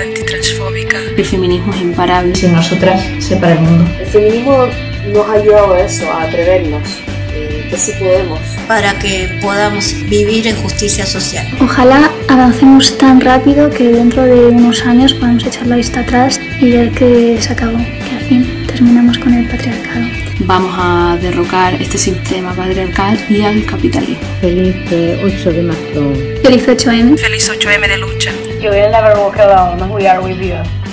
antitransfóbica. 0.00 0.98
El 1.16 1.24
feminismo 1.24 1.72
es 1.72 1.80
imparable. 1.80 2.34
Sin 2.34 2.52
nosotras 2.52 3.02
se 3.18 3.36
para 3.36 3.52
el 3.54 3.60
mundo. 3.60 3.90
El 3.98 4.06
feminismo 4.06 4.66
nos 5.12 5.28
ha 5.28 5.32
ayudado 5.34 5.74
a 5.74 5.80
eso, 5.80 6.10
a 6.10 6.22
atrevernos, 6.24 6.82
eh, 7.32 7.66
que 7.70 7.76
sí 7.76 7.92
podemos. 7.98 8.38
Para 8.66 8.98
que 8.98 9.38
podamos 9.40 9.94
vivir 10.08 10.46
en 10.46 10.56
justicia 10.56 11.06
social. 11.06 11.46
Ojalá 11.60 12.10
avancemos 12.28 12.96
tan 12.98 13.20
rápido 13.20 13.70
que 13.70 13.88
dentro 13.88 14.24
de 14.24 14.46
unos 14.46 14.84
años 14.84 15.14
podamos 15.14 15.44
echar 15.46 15.66
la 15.66 15.76
vista 15.76 16.00
atrás 16.00 16.40
y 16.60 16.70
ver 16.70 16.90
que 16.92 17.38
se 17.40 17.52
acabó, 17.52 17.78
que 17.78 18.16
al 18.16 18.24
fin 18.24 18.66
terminamos 18.66 19.18
con 19.18 19.34
el 19.34 19.48
patriarcado. 19.48 20.06
Vamos 20.40 20.74
a 20.78 21.18
derrocar 21.20 21.74
este 21.74 21.98
sistema 21.98 22.52
patriarcal 22.54 23.18
y 23.28 23.42
al 23.42 23.64
capitalismo. 23.66 24.26
Feliz 24.40 24.76
8 25.22 25.52
de 25.52 25.62
marzo. 25.62 26.12
Feliz 26.42 26.68
8M. 26.68 27.18
Feliz 27.18 27.50
8M 27.50 27.88
de 27.88 27.98
lucha. 27.98 28.30
You 28.60 28.70
will 28.70 28.90
never 28.90 29.18
walk 29.18 29.36
alone, 29.38 29.92
we 29.92 30.06
are 30.06 30.20
with 30.22 30.40
you. 30.40 30.87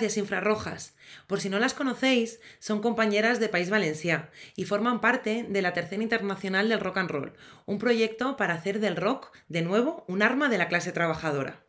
Gracias, 0.00 0.16
Infrarrojas. 0.16 0.94
Por 1.26 1.42
si 1.42 1.50
no 1.50 1.58
las 1.58 1.74
conocéis, 1.74 2.40
son 2.58 2.80
compañeras 2.80 3.38
de 3.38 3.50
País 3.50 3.68
Valencià 3.68 4.30
y 4.56 4.64
forman 4.64 5.02
parte 5.02 5.44
de 5.46 5.60
la 5.60 5.74
Tercera 5.74 6.02
Internacional 6.02 6.70
del 6.70 6.80
Rock 6.80 6.96
and 6.96 7.10
Roll, 7.10 7.34
un 7.66 7.78
proyecto 7.78 8.38
para 8.38 8.54
hacer 8.54 8.80
del 8.80 8.96
rock, 8.96 9.30
de 9.48 9.60
nuevo, 9.60 10.06
un 10.08 10.22
arma 10.22 10.48
de 10.48 10.56
la 10.56 10.68
clase 10.68 10.92
trabajadora. 10.92 11.60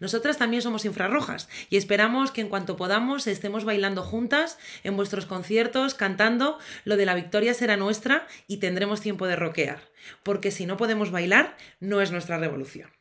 Nosotras 0.00 0.38
también 0.38 0.62
somos 0.62 0.86
infrarrojas 0.86 1.50
y 1.68 1.76
esperamos 1.76 2.30
que 2.30 2.40
en 2.40 2.48
cuanto 2.48 2.78
podamos 2.78 3.26
estemos 3.26 3.66
bailando 3.66 4.02
juntas 4.02 4.56
en 4.82 4.96
vuestros 4.96 5.26
conciertos, 5.26 5.92
cantando 5.92 6.58
lo 6.86 6.96
de 6.96 7.04
la 7.04 7.14
victoria 7.14 7.52
será 7.52 7.76
nuestra 7.76 8.26
y 8.46 8.60
tendremos 8.60 9.02
tiempo 9.02 9.26
de 9.26 9.36
roquear, 9.36 9.90
porque 10.22 10.52
si 10.52 10.64
no 10.64 10.78
podemos 10.78 11.10
bailar, 11.10 11.58
no 11.80 12.00
es 12.00 12.12
nuestra 12.12 12.38
revolución. 12.38 12.91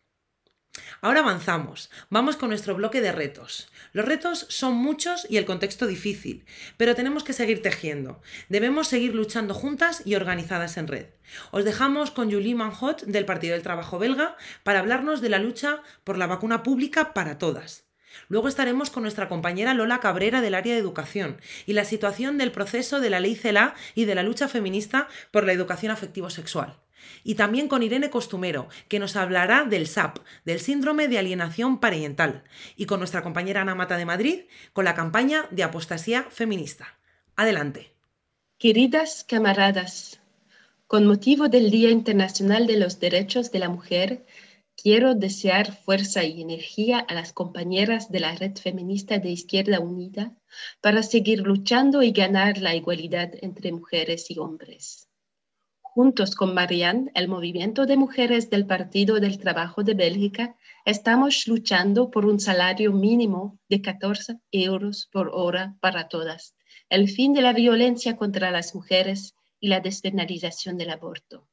Ahora 1.01 1.21
avanzamos. 1.21 1.89
Vamos 2.09 2.37
con 2.37 2.49
nuestro 2.49 2.75
bloque 2.75 3.01
de 3.01 3.11
retos. 3.11 3.69
Los 3.91 4.05
retos 4.05 4.45
son 4.49 4.75
muchos 4.75 5.25
y 5.29 5.37
el 5.37 5.45
contexto 5.45 5.87
difícil, 5.87 6.45
pero 6.77 6.95
tenemos 6.95 7.23
que 7.23 7.33
seguir 7.33 7.61
tejiendo. 7.63 8.21
Debemos 8.49 8.87
seguir 8.87 9.15
luchando 9.15 9.53
juntas 9.53 10.03
y 10.05 10.13
organizadas 10.13 10.77
en 10.77 10.87
red. 10.87 11.07
Os 11.49 11.65
dejamos 11.65 12.11
con 12.11 12.31
Julie 12.31 12.55
Manhot 12.55 13.03
del 13.03 13.25
Partido 13.25 13.53
del 13.53 13.63
Trabajo 13.63 13.97
belga 13.97 14.37
para 14.63 14.79
hablarnos 14.79 15.21
de 15.21 15.29
la 15.29 15.39
lucha 15.39 15.81
por 16.03 16.17
la 16.17 16.27
vacuna 16.27 16.61
pública 16.61 17.13
para 17.13 17.37
todas. 17.37 17.85
Luego 18.27 18.47
estaremos 18.47 18.89
con 18.89 19.03
nuestra 19.03 19.27
compañera 19.27 19.73
Lola 19.73 19.99
Cabrera 20.01 20.41
del 20.41 20.53
área 20.53 20.73
de 20.73 20.79
educación 20.79 21.41
y 21.65 21.73
la 21.73 21.85
situación 21.85 22.37
del 22.37 22.51
proceso 22.51 22.99
de 22.99 23.09
la 23.09 23.19
ley 23.19 23.35
CELA 23.35 23.73
y 23.95 24.05
de 24.05 24.15
la 24.15 24.23
lucha 24.23 24.47
feminista 24.47 25.07
por 25.31 25.45
la 25.45 25.53
educación 25.53 25.91
afectivo-sexual. 25.91 26.77
Y 27.23 27.35
también 27.35 27.67
con 27.67 27.83
Irene 27.83 28.09
Costumero, 28.09 28.67
que 28.87 28.99
nos 28.99 29.15
hablará 29.15 29.63
del 29.63 29.87
SAP, 29.87 30.19
del 30.45 30.59
síndrome 30.59 31.07
de 31.07 31.19
alienación 31.19 31.79
parental, 31.79 32.43
y 32.75 32.85
con 32.85 32.99
nuestra 32.99 33.23
compañera 33.23 33.61
Ana 33.61 33.75
Mata 33.75 33.97
de 33.97 34.05
Madrid, 34.05 34.41
con 34.73 34.85
la 34.85 34.95
campaña 34.95 35.45
de 35.51 35.63
apostasía 35.63 36.23
feminista. 36.29 36.99
Adelante. 37.35 37.93
Queridas 38.57 39.23
camaradas, 39.23 40.21
con 40.87 41.07
motivo 41.07 41.47
del 41.47 41.71
Día 41.71 41.89
Internacional 41.89 42.67
de 42.67 42.77
los 42.77 42.99
Derechos 42.99 43.51
de 43.51 43.59
la 43.59 43.69
Mujer, 43.69 44.25
quiero 44.75 45.15
desear 45.15 45.75
fuerza 45.85 46.23
y 46.23 46.41
energía 46.41 46.99
a 46.99 47.13
las 47.13 47.33
compañeras 47.33 48.11
de 48.11 48.19
la 48.19 48.35
Red 48.35 48.57
Feminista 48.57 49.19
de 49.19 49.29
Izquierda 49.29 49.79
Unida 49.79 50.35
para 50.81 51.03
seguir 51.03 51.39
luchando 51.41 52.01
y 52.01 52.11
ganar 52.11 52.57
la 52.57 52.75
igualdad 52.75 53.29
entre 53.41 53.71
mujeres 53.71 54.31
y 54.31 54.39
hombres. 54.39 55.07
Juntos 55.93 56.35
con 56.35 56.53
Marianne, 56.53 57.11
el 57.15 57.27
movimiento 57.27 57.85
de 57.85 57.97
mujeres 57.97 58.49
del 58.49 58.65
Partido 58.65 59.19
del 59.19 59.37
Trabajo 59.37 59.83
de 59.83 59.93
Bélgica, 59.93 60.55
estamos 60.85 61.45
luchando 61.47 62.09
por 62.09 62.25
un 62.25 62.39
salario 62.39 62.93
mínimo 62.93 63.59
de 63.67 63.81
14 63.81 64.39
euros 64.53 65.09
por 65.11 65.31
hora 65.33 65.75
para 65.81 66.07
todas, 66.07 66.55
el 66.87 67.09
fin 67.09 67.33
de 67.33 67.41
la 67.41 67.51
violencia 67.51 68.15
contra 68.15 68.51
las 68.51 68.73
mujeres 68.73 69.35
y 69.59 69.67
la 69.67 69.81
despenalización 69.81 70.77
del 70.77 70.91
aborto. 70.91 71.49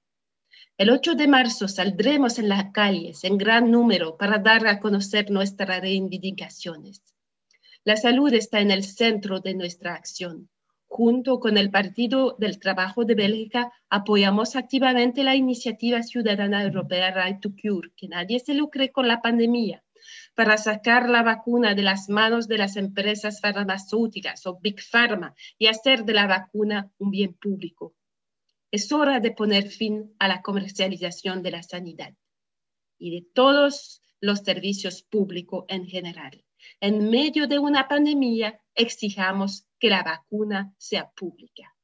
El 0.76 0.91
8 0.91 1.16
de 1.16 1.26
marzo 1.26 1.66
saldremos 1.66 2.39
en 2.39 2.49
las 2.49 2.70
calles 2.70 3.24
en 3.24 3.39
gran 3.39 3.72
número 3.72 4.16
para 4.16 4.39
dar 4.39 4.68
a 4.68 4.78
conocer 4.78 5.32
nuestras 5.32 5.80
reivindicaciones. 5.80 7.03
La 7.82 7.97
salud 7.97 8.32
está 8.32 8.61
en 8.61 8.70
el 8.70 8.84
centro 8.84 9.41
de 9.41 9.55
nuestra 9.55 9.95
acción 9.95 10.49
junto 10.89 11.39
con 11.39 11.59
el 11.59 11.70
Partido 11.70 12.34
del 12.39 12.59
Trabajo 12.59 13.05
de 13.05 13.14
Bélgica, 13.14 13.70
apoyamos 13.89 14.57
activamente 14.57 15.22
la 15.22 15.36
iniciativa 15.36 16.03
ciudadana 16.03 16.62
europea 16.64 17.12
Right 17.12 17.41
to 17.41 17.51
Cure, 17.51 17.91
que 17.95 18.09
nadie 18.09 18.41
se 18.41 18.55
lucre 18.55 18.91
con 18.91 19.07
la 19.07 19.20
pandemia, 19.20 19.84
para 20.34 20.57
sacar 20.57 21.09
la 21.09 21.22
vacuna 21.22 21.74
de 21.74 21.82
las 21.82 22.09
manos 22.09 22.49
de 22.49 22.59
las 22.59 22.76
empresas 22.76 23.41
farmacéuticas 23.41 24.47
o 24.47 24.59
Big 24.61 24.80
Pharma 24.80 25.34
y 25.59 25.66
hacer 25.66 26.05
de 26.05 26.14
la 26.14 26.26
vacuna 26.26 26.91
un 26.99 27.11
bien 27.11 27.34
público. 27.34 27.95
Es 28.70 28.91
hora 28.91 29.20
de 29.20 29.30
poner 29.30 29.68
fin 29.68 30.14
a 30.18 30.26
la 30.26 30.43
comercialización 30.43 31.43
de 31.43 31.51
la 31.51 31.62
sanidad 31.62 32.14
y 32.99 33.11
de 33.11 33.26
todos 33.34 34.03
los 34.20 34.41
servicios 34.41 35.03
públicos 35.03 35.64
en 35.68 35.86
general. 35.86 36.45
En 36.80 37.11
medio 37.11 37.46
de 37.46 37.59
una 37.59 37.88
pandemia, 37.88 38.61
exijamos 38.74 39.66
que 39.78 39.90
la 39.90 40.02
vacuna 40.02 40.74
sea 40.78 41.11
pública. 41.11 41.74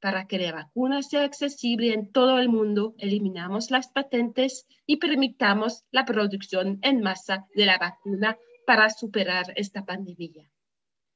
Para 0.00 0.26
que 0.26 0.38
la 0.38 0.52
vacuna 0.52 1.02
sea 1.02 1.24
accesible 1.24 1.92
en 1.92 2.12
todo 2.12 2.38
el 2.38 2.48
mundo, 2.48 2.94
eliminamos 2.98 3.70
las 3.70 3.88
patentes 3.88 4.66
y 4.86 4.98
permitamos 4.98 5.84
la 5.90 6.04
producción 6.04 6.78
en 6.82 7.00
masa 7.00 7.46
de 7.54 7.66
la 7.66 7.78
vacuna 7.78 8.38
para 8.66 8.90
superar 8.90 9.52
esta 9.56 9.84
pandemia. 9.84 10.50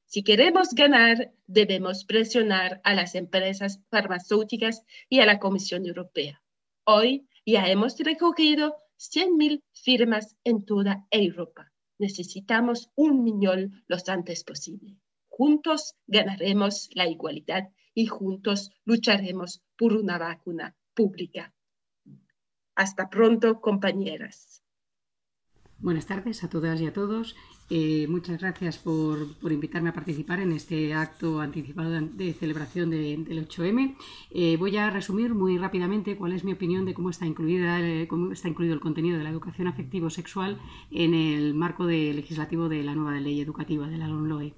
Si 0.05 0.23
queremos 0.23 0.73
ganar, 0.73 1.31
debemos 1.47 2.03
presionar 2.03 2.81
a 2.83 2.93
las 2.93 3.15
empresas 3.15 3.79
farmacéuticas 3.89 4.83
y 5.07 5.21
a 5.21 5.25
la 5.25 5.39
Comisión 5.39 5.85
Europea. 5.85 6.41
Hoy 6.83 7.29
ya 7.45 7.67
hemos 7.67 7.97
recogido 7.99 8.75
100.000 8.97 9.63
firmas 9.71 10.35
en 10.43 10.65
toda 10.65 11.05
Europa. 11.11 11.70
Necesitamos 12.01 12.89
un 12.95 13.23
millón 13.23 13.83
lo 13.87 13.97
antes 14.07 14.43
posible. 14.43 14.97
Juntos 15.27 15.93
ganaremos 16.07 16.89
la 16.95 17.07
igualdad 17.07 17.65
y 17.93 18.07
juntos 18.07 18.71
lucharemos 18.85 19.61
por 19.77 19.93
una 19.93 20.17
vacuna 20.17 20.75
pública. 20.95 21.53
Hasta 22.73 23.07
pronto, 23.07 23.61
compañeras. 23.61 24.60
Buenas 25.81 26.05
tardes 26.05 26.43
a 26.43 26.49
todas 26.49 26.79
y 26.79 26.85
a 26.85 26.93
todos. 26.93 27.35
Eh, 27.71 28.05
muchas 28.07 28.39
gracias 28.39 28.77
por, 28.77 29.17
invitarme 29.49 29.89
a 29.89 29.93
participar 29.93 30.39
en 30.39 30.51
este 30.51 30.93
acto 30.93 31.41
anticipado 31.41 31.89
de 31.89 32.33
celebración 32.33 32.91
del 32.91 33.47
8M. 33.47 33.95
Eh, 34.29 34.57
voy 34.57 34.77
a 34.77 34.91
resumir 34.91 35.33
muy 35.33 35.57
rápidamente 35.57 36.17
cuál 36.17 36.33
es 36.33 36.43
mi 36.43 36.53
opinión 36.53 36.85
de 36.85 36.93
cómo 36.93 37.09
está, 37.09 37.25
incluida, 37.25 37.79
eh, 37.81 38.07
cómo 38.07 38.31
está 38.31 38.47
incluido 38.47 38.75
el 38.75 38.79
contenido 38.79 39.17
de 39.17 39.23
la 39.23 39.31
educación 39.31 39.67
afectivo-sexual 39.67 40.59
en 40.91 41.15
el 41.15 41.55
marco 41.55 41.85
legislativo 41.85 42.69
de 42.69 42.83
la 42.83 42.93
nueva 42.93 43.19
ley 43.19 43.41
educativa 43.41 43.87
de 43.87 43.97
la 43.97 44.07
LOMLOE. 44.07 44.53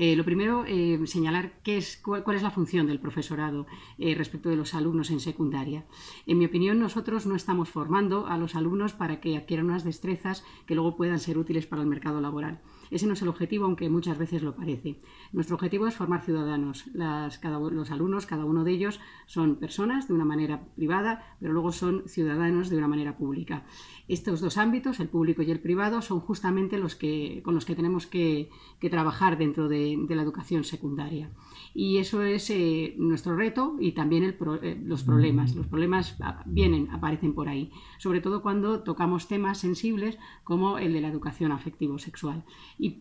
Eh, 0.00 0.14
lo 0.14 0.24
primero, 0.24 0.64
eh, 0.64 0.96
señalar 1.06 1.60
qué 1.64 1.76
es, 1.76 1.96
cuál, 1.96 2.36
es 2.36 2.42
la 2.44 2.52
función 2.52 2.86
del 2.86 3.00
profesorado 3.00 3.66
eh, 3.98 4.14
respecto 4.14 4.48
de 4.48 4.54
los 4.54 4.72
alumnos 4.72 5.10
en 5.10 5.18
secundaria. 5.18 5.86
En 6.24 6.38
mi 6.38 6.44
opinión, 6.44 6.78
nosotros 6.78 7.26
no 7.26 7.34
estamos 7.34 7.68
formando 7.68 8.28
a 8.28 8.38
los 8.38 8.54
alumnos 8.54 8.92
para 8.92 9.20
que 9.20 9.36
adquieran 9.36 9.66
unas 9.66 9.82
destrezas 9.82 10.44
que 10.66 10.76
luego 10.76 10.96
puedan 10.96 11.18
ser 11.18 11.36
útiles 11.36 11.66
para 11.66 11.82
el 11.82 11.88
mercado 11.88 12.20
laboral. 12.20 12.60
Ese 12.90 13.06
no 13.06 13.12
es 13.12 13.22
el 13.22 13.28
objetivo, 13.28 13.64
aunque 13.64 13.88
muchas 13.88 14.18
veces 14.18 14.42
lo 14.42 14.54
parece. 14.54 15.00
Nuestro 15.32 15.56
objetivo 15.56 15.86
es 15.86 15.94
formar 15.94 16.22
ciudadanos. 16.22 16.86
los 16.94 17.90
alumnos, 17.90 18.26
cada 18.26 18.44
uno 18.44 18.64
de 18.64 18.72
ellos, 18.72 19.00
son 19.26 19.56
personas 19.56 20.08
de 20.08 20.14
una 20.14 20.24
manera 20.24 20.64
privada, 20.76 21.36
pero 21.40 21.52
luego 21.52 21.72
son 21.72 22.04
ciudadanos 22.06 22.70
de 22.70 22.78
una 22.78 22.88
manera 22.88 23.16
pública. 23.16 23.64
Estos 24.08 24.40
dos 24.40 24.56
ámbitos, 24.56 25.00
el 25.00 25.08
público 25.08 25.42
y 25.42 25.50
el 25.50 25.60
privado, 25.60 26.00
son 26.00 26.20
justamente 26.20 26.78
los 26.78 26.94
que, 26.94 27.42
con 27.44 27.54
los 27.54 27.64
que 27.64 27.74
tenemos 27.74 28.06
que, 28.06 28.50
trabajar 28.90 29.36
dentro 29.36 29.68
de, 29.68 29.98
la 30.08 30.22
educación 30.22 30.64
secundaria. 30.64 31.30
Y 31.74 31.98
eso 31.98 32.22
es 32.22 32.48
eh, 32.50 32.94
nuestro 32.96 33.36
reto 33.36 33.76
y 33.78 33.92
también 33.92 34.24
eh, 34.24 34.80
los 34.82 35.02
problemas. 35.02 35.54
Los 35.54 35.66
problemas 35.66 36.16
ah, 36.20 36.42
vienen, 36.46 36.88
aparecen 36.90 37.34
por 37.34 37.48
ahí, 37.48 37.70
sobre 37.98 38.20
todo 38.20 38.40
cuando 38.40 38.82
tocamos 38.82 39.28
temas 39.28 39.58
sensibles 39.58 40.18
como 40.44 40.78
el 40.78 40.92
de 40.92 41.00
la 41.00 41.08
educación 41.08 41.52
afectivo-sexual. 41.52 42.44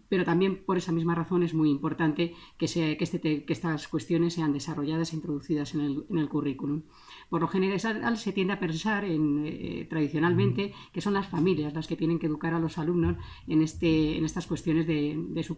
Pero 0.09 0.23
también 0.23 0.63
por 0.65 0.77
esa 0.77 0.91
misma 0.91 1.15
razón 1.15 1.43
es 1.43 1.53
muy 1.53 1.69
importante 1.69 2.33
que, 2.57 2.65
este 2.65 3.45
estas 3.47 3.87
cuestiones 3.87 4.33
sean 4.33 4.53
desarrolladas 4.53 5.13
e 5.13 5.15
introducidas 5.15 5.73
en 5.75 6.17
el 6.17 6.29
currículum. 6.29 6.83
Por 7.29 7.41
lo 7.41 7.47
general 7.47 8.17
se 8.17 8.31
tiende 8.31 8.53
a 8.53 8.59
pensar 8.59 9.03
eh, 9.05 9.85
tradicionalmente 9.89 10.73
que 10.93 11.01
son 11.01 11.13
las 11.13 11.27
familias 11.27 11.73
las 11.73 11.87
que 11.87 11.95
tienen 11.95 12.19
que 12.19 12.27
educar 12.27 12.53
a 12.53 12.59
los 12.59 12.77
alumnos 12.77 13.17
en, 13.47 13.61
este, 13.61 14.23
estas 14.23 14.47
cuestiones 14.47 14.87
de, 14.87 15.17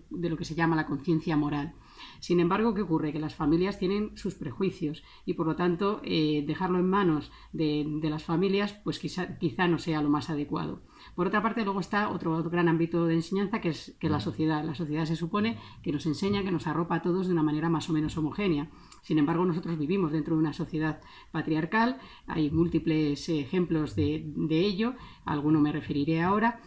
lo 0.10 0.38
que 0.38 0.46
se 0.46 0.56
llama 0.56 0.76
la 0.76 0.88
conciencia 0.88 1.38
moral. 1.38 1.74
Sin 2.20 2.40
embargo, 2.40 2.74
¿qué 2.74 2.82
ocurre? 2.82 3.14
Que 3.14 3.20
las 3.20 3.36
familias 3.36 3.80
tienen 3.80 4.18
sus 4.18 4.36
prejuicios 4.36 5.04
y 5.26 5.34
por 5.34 5.48
lo 5.48 5.56
tanto 5.56 6.02
eh, 6.04 6.44
dejarlo 6.46 6.80
en 6.80 6.90
manos 6.90 7.32
de, 7.54 7.86
las 8.04 8.24
familias 8.24 8.74
pues 8.84 9.00
quizá, 9.00 9.38
quizá 9.38 9.68
no 9.68 9.78
sea 9.78 10.02
lo 10.02 10.10
más 10.10 10.30
adecuado. 10.30 10.82
Por 11.16 11.28
otra 11.28 11.42
parte, 11.42 11.64
luego 11.64 11.80
está 11.80 12.10
otro, 12.10 12.44
gran 12.44 12.68
ámbito 12.68 13.06
de 13.06 13.16
enseñanza 13.16 13.62
que 13.62 13.70
es 13.70 13.96
que 14.00 14.10
la 14.10 14.20
sociedad. 14.20 14.64
La 14.64 14.76
sociedad 14.76 15.06
se 15.06 15.16
supone 15.16 15.58
que 15.82 15.92
nos 15.92 16.06
enseña, 16.06 16.44
que 16.44 16.52
nos 16.52 16.68
arropa 16.68 16.96
a 16.96 17.02
todos 17.02 17.28
de 17.28 17.34
una 17.34 17.44
manera 17.44 17.70
más 17.70 17.90
o 17.90 17.94
menos 17.94 18.18
homogénea. 18.18 18.70
Sin 19.02 19.18
embargo, 19.18 19.46
nosotros 19.46 19.78
vivimos 19.78 20.12
dentro 20.12 20.36
de 20.36 20.42
una 20.42 20.54
sociedad 20.54 21.02
patriarcal, 21.32 22.00
hay 22.28 22.52
múltiples 22.52 23.30
ejemplos 23.30 23.96
de, 23.96 24.26
ello, 24.50 24.96
a 25.26 25.34
alguno 25.34 25.62
me 25.62 25.72
referiré 25.72 26.22
ahora, 26.22 26.62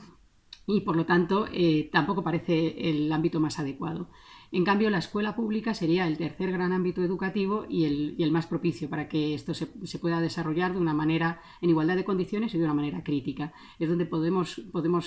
y 0.67 0.81
por 0.81 0.97
lo 0.97 1.05
tanto 1.05 1.47
eh, 1.53 1.91
tampoco 1.93 2.23
parece 2.23 2.91
el 2.91 3.13
ámbito 3.13 3.41
más 3.41 3.59
adecuado. 3.59 4.09
En 4.55 4.65
cambio, 4.67 4.91
la 4.91 4.99
escuela 4.99 5.35
pública 5.35 5.73
sería 5.73 6.07
el 6.07 6.19
tercer 6.19 6.53
gran 6.53 6.73
ámbito 6.73 7.03
educativo 7.03 7.65
y 7.71 7.87
el, 7.87 8.31
más 8.33 8.47
propicio 8.47 8.91
para 8.91 9.09
que 9.09 9.33
esto 9.33 9.55
se, 9.55 9.67
pueda 9.99 10.21
desarrollar 10.21 10.75
de 10.75 10.79
una 10.79 10.93
manera 10.93 11.41
en 11.63 11.71
igualdad 11.71 11.97
de 11.97 12.05
condiciones 12.05 12.55
y 12.55 12.59
de 12.59 12.65
una 12.65 12.75
manera 12.75 13.03
crítica. 13.03 13.55
Es 13.79 13.89
donde 13.89 14.05
podemos, 14.05 14.61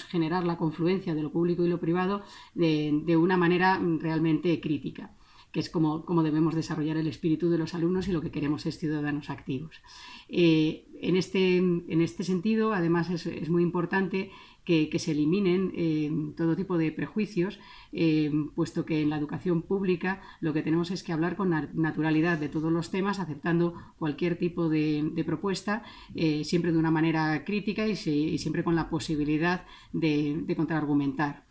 generar 0.10 0.46
la 0.46 0.58
confluencia 0.58 1.14
de 1.14 1.22
lo 1.22 1.32
público 1.32 1.64
y 1.64 1.70
lo 1.70 1.80
privado 1.80 2.24
de, 2.56 3.18
una 3.18 3.38
manera 3.38 3.80
realmente 4.00 4.60
crítica 4.60 5.16
que 5.52 5.62
es 5.62 5.70
como, 5.70 6.04
debemos 6.22 6.54
desarrollar 6.54 6.98
el 6.98 7.08
espíritu 7.08 7.50
de 7.50 7.58
los 7.58 7.74
alumnos 7.74 8.10
y 8.10 8.12
lo 8.12 8.20
que 8.20 8.30
queremos 8.30 8.66
es 8.66 8.78
ciudadanos 8.78 9.30
activos. 9.30 9.82
Eh, 10.28 10.86
este, 11.00 11.56
en, 11.56 12.02
este, 12.02 12.26
sentido, 12.26 12.74
además, 12.74 13.10
es 13.10 13.50
muy 13.50 13.64
importante 13.64 14.32
que, 14.66 15.00
se 15.00 15.12
eliminen 15.12 15.72
eh, 15.76 16.12
todo 16.36 16.56
tipo 16.56 16.78
de 16.78 16.92
prejuicios, 16.92 17.60
eh, 17.94 18.32
puesto 18.56 18.86
que 18.86 19.02
en 19.02 19.10
la 19.10 19.18
educación 19.18 19.62
pública 19.62 20.22
lo 20.42 20.54
que 20.54 20.64
tenemos 20.64 20.92
es 20.92 21.04
que 21.04 21.14
hablar 21.14 21.36
con 21.36 21.52
naturalidad 21.74 22.40
de 22.40 22.50
todos 22.50 22.72
los 22.72 22.90
temas, 22.92 23.20
aceptando 23.20 23.76
cualquier 24.00 24.38
tipo 24.38 24.68
de, 24.68 25.24
propuesta, 25.26 25.84
eh, 26.16 26.44
siempre 26.44 26.72
de 26.72 26.80
una 26.80 26.92
manera 26.92 27.44
crítica 27.46 27.88
y, 27.88 27.96
siempre 27.96 28.64
con 28.64 28.76
la 28.76 28.90
posibilidad 28.90 29.66
de, 29.94 30.42
de 30.46 30.56
contraargumentar. 30.56 31.46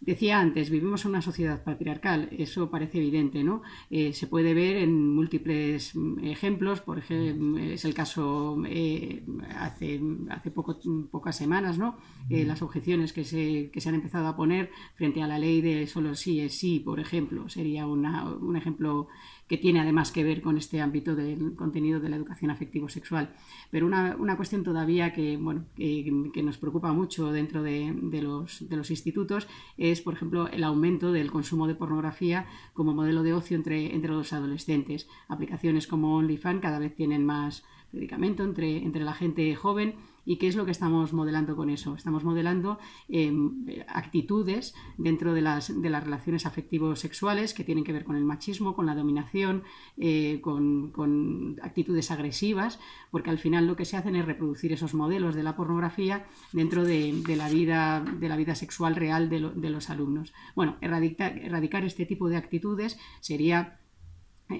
Decía 0.00 0.40
antes, 0.40 0.70
vivimos 0.70 1.04
en 1.04 1.12
una 1.12 1.22
sociedad 1.22 1.62
patriarcal, 1.64 2.28
eso 2.36 2.70
parece 2.70 2.98
evidente, 2.98 3.42
¿no? 3.42 3.62
Eh, 3.90 4.12
se 4.12 4.26
puede 4.26 4.52
ver 4.52 4.76
en 4.76 5.14
múltiples 5.14 5.94
mm, 5.94 6.24
ejemplos, 6.24 6.80
por 6.80 6.98
ejemplo, 6.98 7.58
es 7.58 7.84
el 7.84 7.94
caso 7.94 8.62
eh, 8.66 9.24
hace, 9.56 10.00
hace 10.28 10.50
poco, 10.50 10.78
pocas 11.10 11.36
semanas, 11.36 11.78
¿no? 11.78 11.96
Eh, 12.28 12.44
las 12.44 12.62
objeciones 12.62 13.12
que 13.12 13.24
se, 13.24 13.70
que 13.72 13.80
se, 13.80 13.88
han 13.88 13.94
empezado 13.94 14.26
a 14.26 14.36
poner 14.36 14.70
frente 14.94 15.22
a 15.22 15.26
la 15.26 15.38
ley 15.38 15.60
de 15.60 15.86
solo 15.86 16.14
sí 16.14 16.40
es 16.40 16.58
sí, 16.58 16.80
por 16.80 17.00
ejemplo, 17.00 17.48
sería 17.48 17.86
un 17.86 18.56
ejemplo 18.56 19.08
que 19.48 19.58
tiene 19.58 19.80
además 19.80 20.10
que 20.10 20.24
ver 20.24 20.40
con 20.40 20.56
este 20.56 20.80
ámbito 20.80 21.14
del 21.14 21.54
contenido 21.54 22.00
de 22.00 22.08
la 22.08 22.16
educación 22.16 22.50
afectivo-sexual. 22.50 23.34
Pero 23.70 23.86
una, 23.86 24.36
cuestión 24.36 24.64
todavía 24.64 25.12
que, 25.12 25.36
bueno, 25.36 25.66
que, 25.76 26.42
nos 26.42 26.58
preocupa 26.58 26.92
mucho 26.92 27.30
dentro 27.30 27.62
de, 27.62 27.94
los, 28.22 28.68
de, 28.68 28.76
los, 28.76 28.90
institutos 28.90 29.46
es, 29.76 30.00
por 30.00 30.14
ejemplo, 30.14 30.48
el 30.48 30.64
aumento 30.64 31.12
del 31.12 31.30
consumo 31.30 31.66
de 31.66 31.74
pornografía 31.74 32.46
como 32.72 32.94
modelo 32.94 33.22
de 33.22 33.34
ocio 33.34 33.56
entre, 33.56 33.94
entre 33.94 34.12
los 34.12 34.32
adolescentes. 34.32 35.08
Aplicaciones 35.28 35.86
como 35.86 36.16
OnlyFans 36.16 36.60
cada 36.60 36.78
vez 36.78 36.94
tienen 36.94 37.26
más 37.26 37.64
predicamento 37.90 38.44
entre, 38.44 38.78
entre 38.78 39.04
la 39.04 39.14
gente 39.14 39.54
joven 39.54 39.94
¿Y 40.26 40.36
qué 40.36 40.48
es 40.48 40.56
lo 40.56 40.64
que 40.64 40.70
estamos 40.70 41.12
modelando 41.12 41.56
con 41.56 41.70
eso? 41.70 41.94
Estamos 41.94 42.24
modelando 42.24 42.78
em, 43.08 43.66
actitudes 43.88 44.74
dentro 44.96 45.34
de 45.34 45.42
las, 45.42 45.80
de 45.80 45.90
las 45.90 46.04
relaciones 46.04 46.46
afectivos 46.46 47.00
sexuales 47.00 47.54
que 47.54 47.64
tienen 47.64 47.84
que 47.84 47.92
ver 47.92 48.04
con 48.04 48.16
el 48.16 48.24
machismo, 48.24 48.74
con 48.74 48.86
la 48.86 48.94
dominación, 48.94 49.62
eh, 49.96 50.40
con, 50.40 51.56
actitudes 51.62 52.10
agresivas, 52.10 52.78
porque 53.10 53.30
al 53.30 53.38
final 53.38 53.66
lo 53.66 53.76
que 53.76 53.84
se 53.84 53.96
hacen 53.96 54.16
es 54.16 54.24
reproducir 54.24 54.72
esos 54.72 54.94
modelos 54.94 55.34
de 55.34 55.42
la 55.42 55.56
pornografía 55.56 56.26
dentro 56.52 56.84
de, 56.84 57.22
la, 57.36 57.48
vida, 57.48 58.04
de 58.18 58.28
la 58.28 58.36
vida 58.36 58.54
sexual 58.54 58.96
real 58.96 59.28
de, 59.28 59.50
de 59.54 59.70
los 59.70 59.90
alumnos. 59.90 60.32
Bueno, 60.54 60.76
erradicar, 60.80 61.38
erradicar 61.38 61.84
este 61.84 62.06
tipo 62.06 62.28
de 62.28 62.36
actitudes 62.36 62.98
sería 63.20 63.78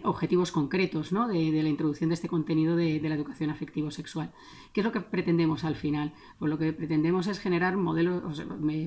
objetivos 0.03 0.51
concretos 0.51 1.13
¿no? 1.13 1.29
de, 1.29 1.63
la 1.63 1.69
introducción 1.69 2.09
de 2.09 2.15
este 2.15 2.29
contenido 2.29 2.75
de, 2.75 3.01
la 3.01 3.15
educación 3.15 3.51
afectivo-sexual. 3.51 4.33
¿Qué 4.73 4.81
es 4.81 4.85
lo 4.85 4.93
que 4.93 5.01
pretendemos 5.01 5.65
al 5.65 5.77
final? 5.77 6.15
Pues 6.39 6.51
lo 6.51 6.59
que 6.59 6.73
pretendemos 6.73 7.27
es 7.27 7.39
generar 7.39 7.77
modelos, 7.77 8.43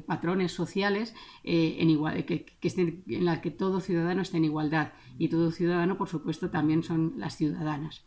patrones 0.06 0.52
sociales 0.52 1.14
eh, 1.44 1.78
en, 1.80 1.90
igual, 1.90 2.26
que, 2.26 2.46
estén, 2.62 3.04
en 3.08 3.26
las 3.26 3.40
que 3.40 3.52
todo 3.52 3.80
ciudadano 3.80 4.22
esté 4.22 4.38
en 4.38 4.46
igualdad 4.46 4.94
y 5.20 5.30
todo 5.30 5.52
ciudadano, 5.52 5.98
por 5.98 6.10
supuesto, 6.10 6.50
también 6.50 6.84
son 6.84 7.14
las 7.18 7.38
ciudadanas. 7.38 8.04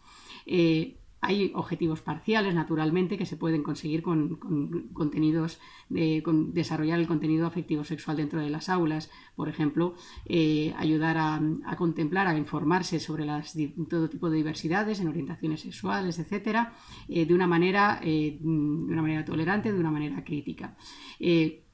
Eh, 0.46 0.99
hay 1.20 1.52
objetivos 1.54 2.00
parciales, 2.00 2.54
naturalmente, 2.54 3.18
que 3.18 3.26
se 3.26 3.36
pueden 3.36 3.62
conseguir 3.62 4.02
con, 4.02 4.36
contenidos, 4.92 5.60
de, 5.88 6.22
con 6.22 6.54
desarrollar 6.54 6.98
el 6.98 7.06
contenido 7.06 7.46
afectivo 7.46 7.84
sexual 7.84 8.16
dentro 8.16 8.40
de 8.40 8.48
las 8.48 8.68
aulas. 8.68 9.10
Por 9.36 9.48
ejemplo, 9.48 9.94
eh, 10.24 10.74
ayudar 10.78 11.18
a, 11.18 11.76
contemplar, 11.76 12.26
a 12.26 12.36
informarse 12.36 13.00
sobre 13.00 13.26
todo 13.88 14.08
tipo 14.08 14.30
de 14.30 14.38
diversidades 14.38 15.00
en 15.00 15.08
orientaciones 15.08 15.60
sexuales, 15.60 16.18
etcétera, 16.18 16.72
eh, 17.08 17.26
de, 17.26 17.34
una 17.34 17.46
manera, 17.46 18.00
eh, 18.02 18.38
de 18.40 18.48
una 18.48 19.02
manera 19.02 19.24
tolerante, 19.24 19.72
de 19.72 19.78
una 19.78 19.90
manera 19.90 20.24
crítica. 20.24 20.76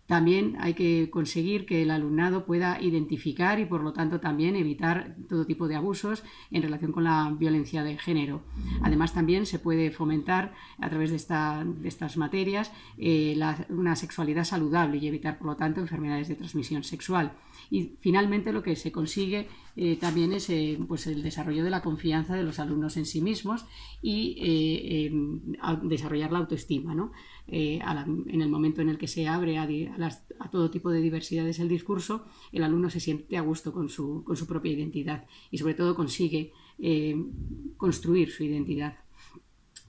También 0.07 0.57
hay 0.61 0.74
que 0.74 1.11
conseguir 1.11 1.66
que 1.66 1.82
el 1.82 1.90
alumnado 1.90 2.46
pueda 2.46 2.80
identificar 2.80 3.59
y 3.59 3.64
por 3.64 3.82
lo 3.82 3.92
tanto 3.92 4.20
también 4.20 4.54
evitar 4.54 5.16
todo 5.28 5.46
tipo 5.46 5.66
de 5.66 5.74
abusos 5.74 6.22
en 6.50 6.62
relación 6.62 6.92
con 6.92 7.04
la 7.04 7.34
violencia 7.36 7.82
de 7.82 7.98
género. 7.98 8.42
Además 8.82 9.12
también 9.12 9.46
se 9.46 9.59
puede 9.59 9.90
fomentar 9.90 10.54
a 10.78 10.88
través 10.88 11.11
de, 11.11 11.16
estas 11.16 12.16
materias 12.16 12.72
eh, 12.98 13.38
una 13.68 13.96
sexualidad 13.96 14.44
saludable 14.44 14.98
y 14.98 15.09
evitar 15.09 15.38
por 15.38 15.48
lo 15.48 15.57
tanto 15.57 15.80
enfermedades 15.80 16.28
de 16.28 16.36
transmisión 16.36 16.84
sexual. 16.84 17.32
Y 17.70 17.96
finalmente 18.00 18.52
lo 18.52 18.62
que 18.62 18.76
se 18.76 18.92
consigue 18.92 19.48
eh, 19.77 19.97
también 19.97 20.33
es 20.33 20.49
eh, 20.51 20.79
pues 20.89 21.07
el 21.07 21.22
desarrollo 21.22 21.62
de 21.62 21.70
la 21.70 21.83
confianza 21.83 22.35
de 22.35 22.43
los 22.43 22.59
alumnos 22.59 22.97
en 22.97 23.07
sí 23.07 23.20
mismos 23.20 23.66
y 24.03 25.11
desarrollar 25.83 26.33
la 26.33 26.39
autoestima. 26.39 26.95
¿no? 26.95 27.12
en 27.49 28.43
el 28.43 28.49
momento 28.49 28.81
en 28.81 28.89
el 28.89 28.99
que 28.99 29.07
se 29.07 29.29
abre 29.29 29.59
a, 29.59 29.68
todo 30.51 30.70
tipo 30.70 30.91
de 30.91 31.01
diversidades 31.01 31.61
el 31.61 31.68
discurso, 31.68 32.24
el 32.53 32.64
alumno 32.64 32.91
se 32.91 33.01
siente 33.01 33.37
a 33.37 33.43
gusto 33.43 33.72
con 33.72 33.89
su, 33.89 34.24
con 34.24 34.37
su 34.37 34.47
propia 34.47 34.72
identidad 34.72 35.27
y 35.51 35.59
sobre 35.59 35.74
todo 35.74 35.95
consigue 35.95 36.53
eh, 36.79 37.16
construir 37.77 38.31
su 38.31 38.45
identidad. 38.45 38.99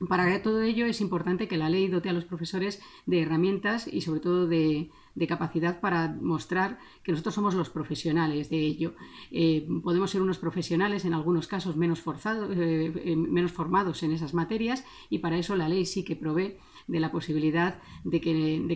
Para 0.07 0.41
todo 0.43 0.61
ello 0.61 0.85
es 0.85 1.01
importante 1.01 1.47
que 1.47 1.57
la 1.57 1.69
ley 1.69 1.87
dote 1.87 2.09
a 2.09 2.13
los 2.13 2.25
profesores 2.25 2.79
de 3.07 3.21
herramientas 3.23 3.87
y 3.91 4.01
sobre 4.01 4.19
todo 4.19 4.47
de, 4.47 4.91
capacidad 5.25 5.79
para 5.79 6.09
mostrar 6.21 6.77
que 7.01 7.11
nosotros 7.11 7.33
somos 7.33 7.55
los 7.55 7.71
profesionales 7.71 8.49
de 8.49 8.59
ello. 8.59 8.93
Eh, 9.31 9.67
podemos 9.83 10.11
ser 10.11 10.21
unos 10.21 10.37
profesionales 10.37 11.05
en 11.05 11.13
algunos 11.15 11.47
casos 11.47 11.75
menos, 11.75 12.01
forzados, 12.01 12.55
eh, 12.55 13.15
menos 13.15 13.51
formados 13.51 14.03
en 14.03 14.11
esas 14.11 14.35
materias 14.35 14.83
y 15.09 15.19
para 15.19 15.37
eso 15.37 15.55
la 15.55 15.69
ley 15.69 15.85
sí 15.85 16.03
que 16.03 16.15
provee 16.15 16.57
de 16.87 16.99
la 16.99 17.11
posibilidad 17.11 17.79
de 18.03 18.21
que, 18.21 18.33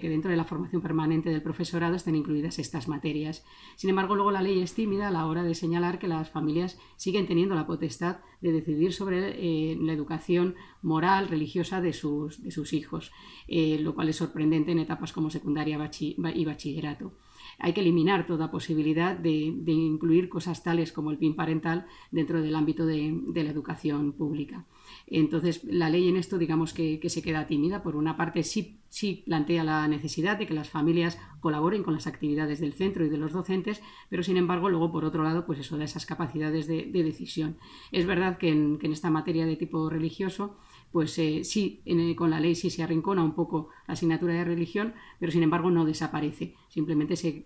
dentro 0.10 0.32
de 0.32 0.38
la 0.38 0.44
formación 0.44 0.82
permanente 0.82 1.30
del 1.30 1.42
profesorado 1.42 1.96
estén 1.96 2.16
incluidas 2.16 2.60
estas 2.60 2.88
materias. 2.88 3.46
Sin 3.76 3.90
embargo, 3.90 4.16
luego 4.16 4.32
la 4.32 4.42
ley 4.42 4.62
es 4.62 4.74
tímida 4.74 5.08
a 5.08 5.12
la 5.12 5.26
hora 5.26 5.44
de 5.44 5.56
señalar 5.56 6.00
que 6.00 6.08
las 6.08 6.30
familias 6.30 6.78
siguen 6.98 7.28
teniendo 7.28 7.56
la 7.56 7.68
potestad 7.68 8.18
de 8.42 8.52
decidir 8.52 8.94
sobre 8.94 9.36
eh, 9.38 9.78
la 9.80 9.94
educación 9.94 10.56
moral, 10.82 11.30
religiosa 11.30 11.82
de 11.82 11.94
sus, 11.94 12.44
de 12.44 12.52
sus 12.52 12.74
hijos, 12.74 13.12
eh, 13.48 13.80
lo 13.80 13.96
cual 13.96 14.10
es 14.10 14.18
sorprendente 14.18 14.72
en 14.72 14.80
etapas 14.80 15.14
como 15.14 15.30
secundaria 15.30 15.80
y 16.34 16.46
bachillerato 16.46 17.14
hay 17.60 17.74
que 17.74 17.82
eliminar 17.82 18.26
toda 18.26 18.52
posibilidad 18.52 19.16
de, 19.16 19.32
incluir 19.32 20.30
cosas 20.30 20.64
tales 20.64 20.92
como 20.92 21.12
el 21.12 21.18
PIN 21.18 21.36
parental 21.36 21.86
dentro 22.10 22.42
del 22.42 22.56
ámbito 22.56 22.86
de, 22.86 23.22
la 23.34 23.50
educación 23.50 24.14
pública. 24.14 24.66
Entonces, 25.14 25.66
la 25.66 25.90
ley 25.90 26.08
en 26.08 26.16
esto, 26.16 26.38
digamos 26.38 26.74
que, 26.74 27.00
se 27.10 27.22
queda 27.22 27.46
tímida. 27.46 27.84
Por 27.84 27.98
una 27.98 28.16
parte, 28.16 28.44
sí, 28.44 28.80
sí, 28.88 29.24
plantea 29.26 29.66
la 29.66 29.86
necesidad 29.90 30.38
de 30.38 30.48
que 30.48 30.54
las 30.54 30.70
familias 30.70 31.20
colaboren 31.42 31.84
con 31.84 31.94
las 31.94 32.08
actividades 32.08 32.62
del 32.62 32.72
centro 32.72 33.06
y 33.06 33.10
de 33.10 33.18
los 33.18 33.34
docentes, 33.34 33.82
pero 34.10 34.24
sin 34.24 34.38
embargo, 34.38 34.70
luego, 34.70 34.90
por 34.90 35.04
otro 35.04 35.24
lado, 35.24 35.46
pues 35.46 35.60
eso 35.60 35.78
da 35.78 35.84
esas 35.84 36.06
capacidades 36.06 36.66
de, 36.66 36.90
decisión. 36.92 37.58
Es 37.92 38.06
verdad 38.06 38.38
que 38.38 38.50
en, 38.50 38.80
esta 38.84 39.10
materia 39.10 39.46
de 39.46 39.58
tipo 39.58 39.90
religioso, 39.90 40.58
pues 40.94 41.18
eh, 41.20 41.44
sí, 41.44 41.84
con 42.16 42.30
la 42.30 42.40
ley 42.40 42.56
sí 42.56 42.70
se 42.70 42.82
arrincona 42.82 43.22
un 43.22 43.36
poco 43.36 43.68
la 43.88 43.96
asignatura 43.96 44.34
de 44.34 44.46
religión, 44.46 44.94
pero 45.20 45.34
sin 45.34 45.44
embargo 45.44 45.72
no 45.72 45.84
desaparece. 45.84 46.56
Simplemente 46.72 47.18
se, 47.18 47.46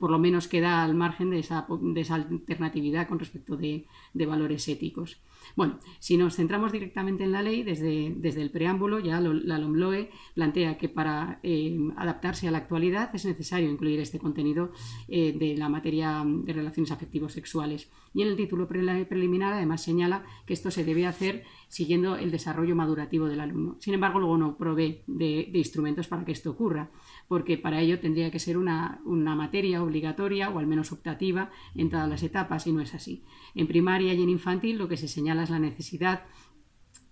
por 0.00 0.10
lo 0.10 0.18
menos 0.18 0.48
queda 0.48 0.82
al 0.82 0.96
margen 0.96 1.30
de 1.30 1.38
esa, 1.38 1.64
de 1.80 2.00
esa 2.00 2.16
alternatividad 2.16 3.06
con 3.06 3.20
respecto 3.20 3.56
de, 3.56 3.86
de 4.12 4.26
valores 4.26 4.66
éticos. 4.66 5.20
Bueno, 5.54 5.78
si 6.00 6.16
nos 6.16 6.34
centramos 6.34 6.72
directamente 6.72 7.22
en 7.22 7.30
la 7.30 7.42
ley, 7.42 7.62
desde, 7.62 8.12
desde 8.16 8.42
el 8.42 8.50
preámbulo 8.50 8.98
ya 8.98 9.20
la 9.20 9.58
LOMLOE 9.58 10.10
plantea 10.34 10.76
que 10.76 10.88
para 10.88 11.38
eh, 11.44 11.78
adaptarse 11.96 12.48
a 12.48 12.50
la 12.50 12.58
actualidad 12.58 13.14
es 13.14 13.24
necesario 13.24 13.70
incluir 13.70 14.00
este 14.00 14.18
contenido 14.18 14.72
eh, 15.06 15.32
de 15.38 15.56
la 15.56 15.68
materia 15.68 16.24
de 16.26 16.52
relaciones 16.52 16.90
afectivos 16.90 17.32
sexuales. 17.32 17.90
Y 18.12 18.22
en 18.22 18.28
el 18.28 18.36
título 18.36 18.68
preliminar 18.68 19.52
además 19.52 19.82
señala 19.82 20.24
que 20.46 20.54
esto 20.54 20.70
se 20.70 20.84
debe 20.84 21.06
hacer 21.06 21.44
siguiendo 21.68 22.16
el 22.16 22.30
desarrollo 22.30 22.76
madurativo 22.76 23.26
del 23.26 23.40
alumno. 23.40 23.76
Sin 23.80 23.94
embargo, 23.94 24.20
luego 24.20 24.38
no 24.38 24.56
provee 24.56 25.02
de, 25.08 25.50
instrumentos 25.54 26.06
para 26.06 26.24
que 26.24 26.30
esto 26.30 26.52
ocurra, 26.52 26.90
porque 27.28 27.58
para 27.58 27.80
ello 27.80 28.00
tendría 28.00 28.30
que 28.30 28.38
ser 28.38 28.56
una, 28.58 29.00
materia 29.04 29.82
obligatoria 29.82 30.50
o 30.50 30.58
al 30.58 30.66
menos 30.66 30.92
optativa 30.92 31.50
en 31.74 31.90
todas 31.90 32.08
las 32.08 32.22
etapas 32.22 32.66
y 32.66 32.72
no 32.72 32.80
es 32.80 32.94
así. 32.94 33.24
En 33.54 33.66
primaria 33.66 34.14
y 34.14 34.22
en 34.22 34.28
infantil 34.28 34.78
lo 34.78 34.88
que 34.88 34.96
se 34.96 35.08
señala 35.08 35.44
es 35.44 35.50
la 35.50 35.58
necesidad 35.58 36.22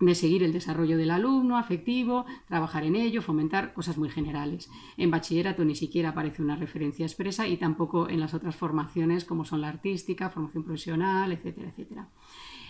de 0.01 0.15
seguir 0.17 0.43
el 0.43 0.53
desarrollo 0.53 0.97
del 0.99 1.13
alumno 1.13 1.57
afectivo, 1.57 2.27
trabajar 2.49 2.85
en 2.85 2.97
ello, 2.97 3.23
fomentar 3.23 3.73
cosas 3.73 3.99
muy 3.99 4.09
generales. 4.09 4.69
En 4.97 5.13
bachillerato 5.13 5.65
ni 5.65 5.77
siquiera 5.77 6.09
aparece 6.09 6.43
una 6.43 6.57
referencia 6.57 7.07
expresa 7.07 7.47
y 7.47 7.57
tampoco 7.57 8.09
en 8.09 8.19
las 8.19 8.35
otras 8.35 8.57
formaciones 8.57 9.25
como 9.25 9.45
son 9.45 9.61
la 9.61 9.69
artística, 9.69 10.29
formación 10.29 10.65
profesional, 10.65 11.31
etcétera, 11.31 11.69
etcétera. 11.69 12.09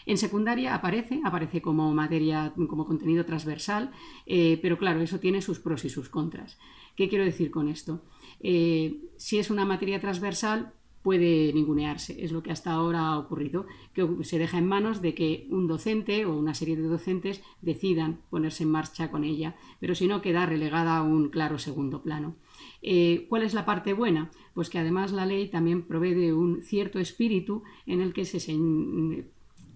En 0.04 0.18
secundaria 0.18 0.74
aparece, 0.74 1.20
aparece 1.24 1.62
como 1.62 1.92
materia, 1.94 2.52
como 2.68 2.84
contenido 2.86 3.24
transversal, 3.24 3.92
eh, 4.26 4.58
pero 4.60 4.76
claro, 4.78 5.00
eso 5.00 5.20
tiene 5.20 5.40
sus 5.42 5.60
pros 5.60 5.84
y 5.84 5.90
sus 5.90 6.08
contras. 6.08 6.58
¿Qué 6.96 7.08
quiero 7.08 7.24
decir 7.24 7.50
con 7.50 7.68
esto? 7.68 8.02
Eh, 8.40 9.00
si 9.16 9.38
es 9.38 9.50
una 9.50 9.64
materia 9.64 10.00
transversal, 10.00 10.72
puede 11.02 11.52
ningunearse. 11.52 12.24
Es 12.24 12.32
lo 12.32 12.42
que 12.42 12.52
hasta 12.52 12.72
ahora 12.72 13.08
ha 13.08 13.18
ocurrido, 13.18 13.66
que 13.92 14.06
se 14.22 14.38
deja 14.38 14.58
en 14.58 14.66
manos 14.66 15.02
de 15.02 15.14
que 15.14 15.46
un 15.50 15.66
docente 15.66 16.24
o 16.24 16.36
una 16.36 16.54
serie 16.54 16.76
de 16.76 16.86
docentes 16.86 17.42
decidan 17.60 18.20
ponerse 18.30 18.62
en 18.62 18.70
marcha 18.70 19.10
con 19.10 19.24
ella, 19.24 19.56
pero 19.80 19.94
si 19.94 20.06
no 20.06 20.22
queda 20.22 20.46
relegada 20.46 20.98
a 20.98 21.02
un 21.02 21.28
claro 21.28 21.58
segundo 21.58 22.02
plano. 22.02 22.36
Eh, 22.82 23.26
¿Cuál 23.28 23.42
es 23.42 23.54
la 23.54 23.64
parte 23.64 23.92
buena? 23.92 24.30
Pues 24.54 24.70
que 24.70 24.78
además 24.78 25.12
la 25.12 25.26
ley 25.26 25.48
también 25.48 25.82
provee 25.82 26.14
de 26.14 26.32
un 26.32 26.62
cierto 26.62 26.98
espíritu 26.98 27.62
en 27.86 28.00
el 28.00 28.12
que 28.12 28.24
se, 28.24 28.38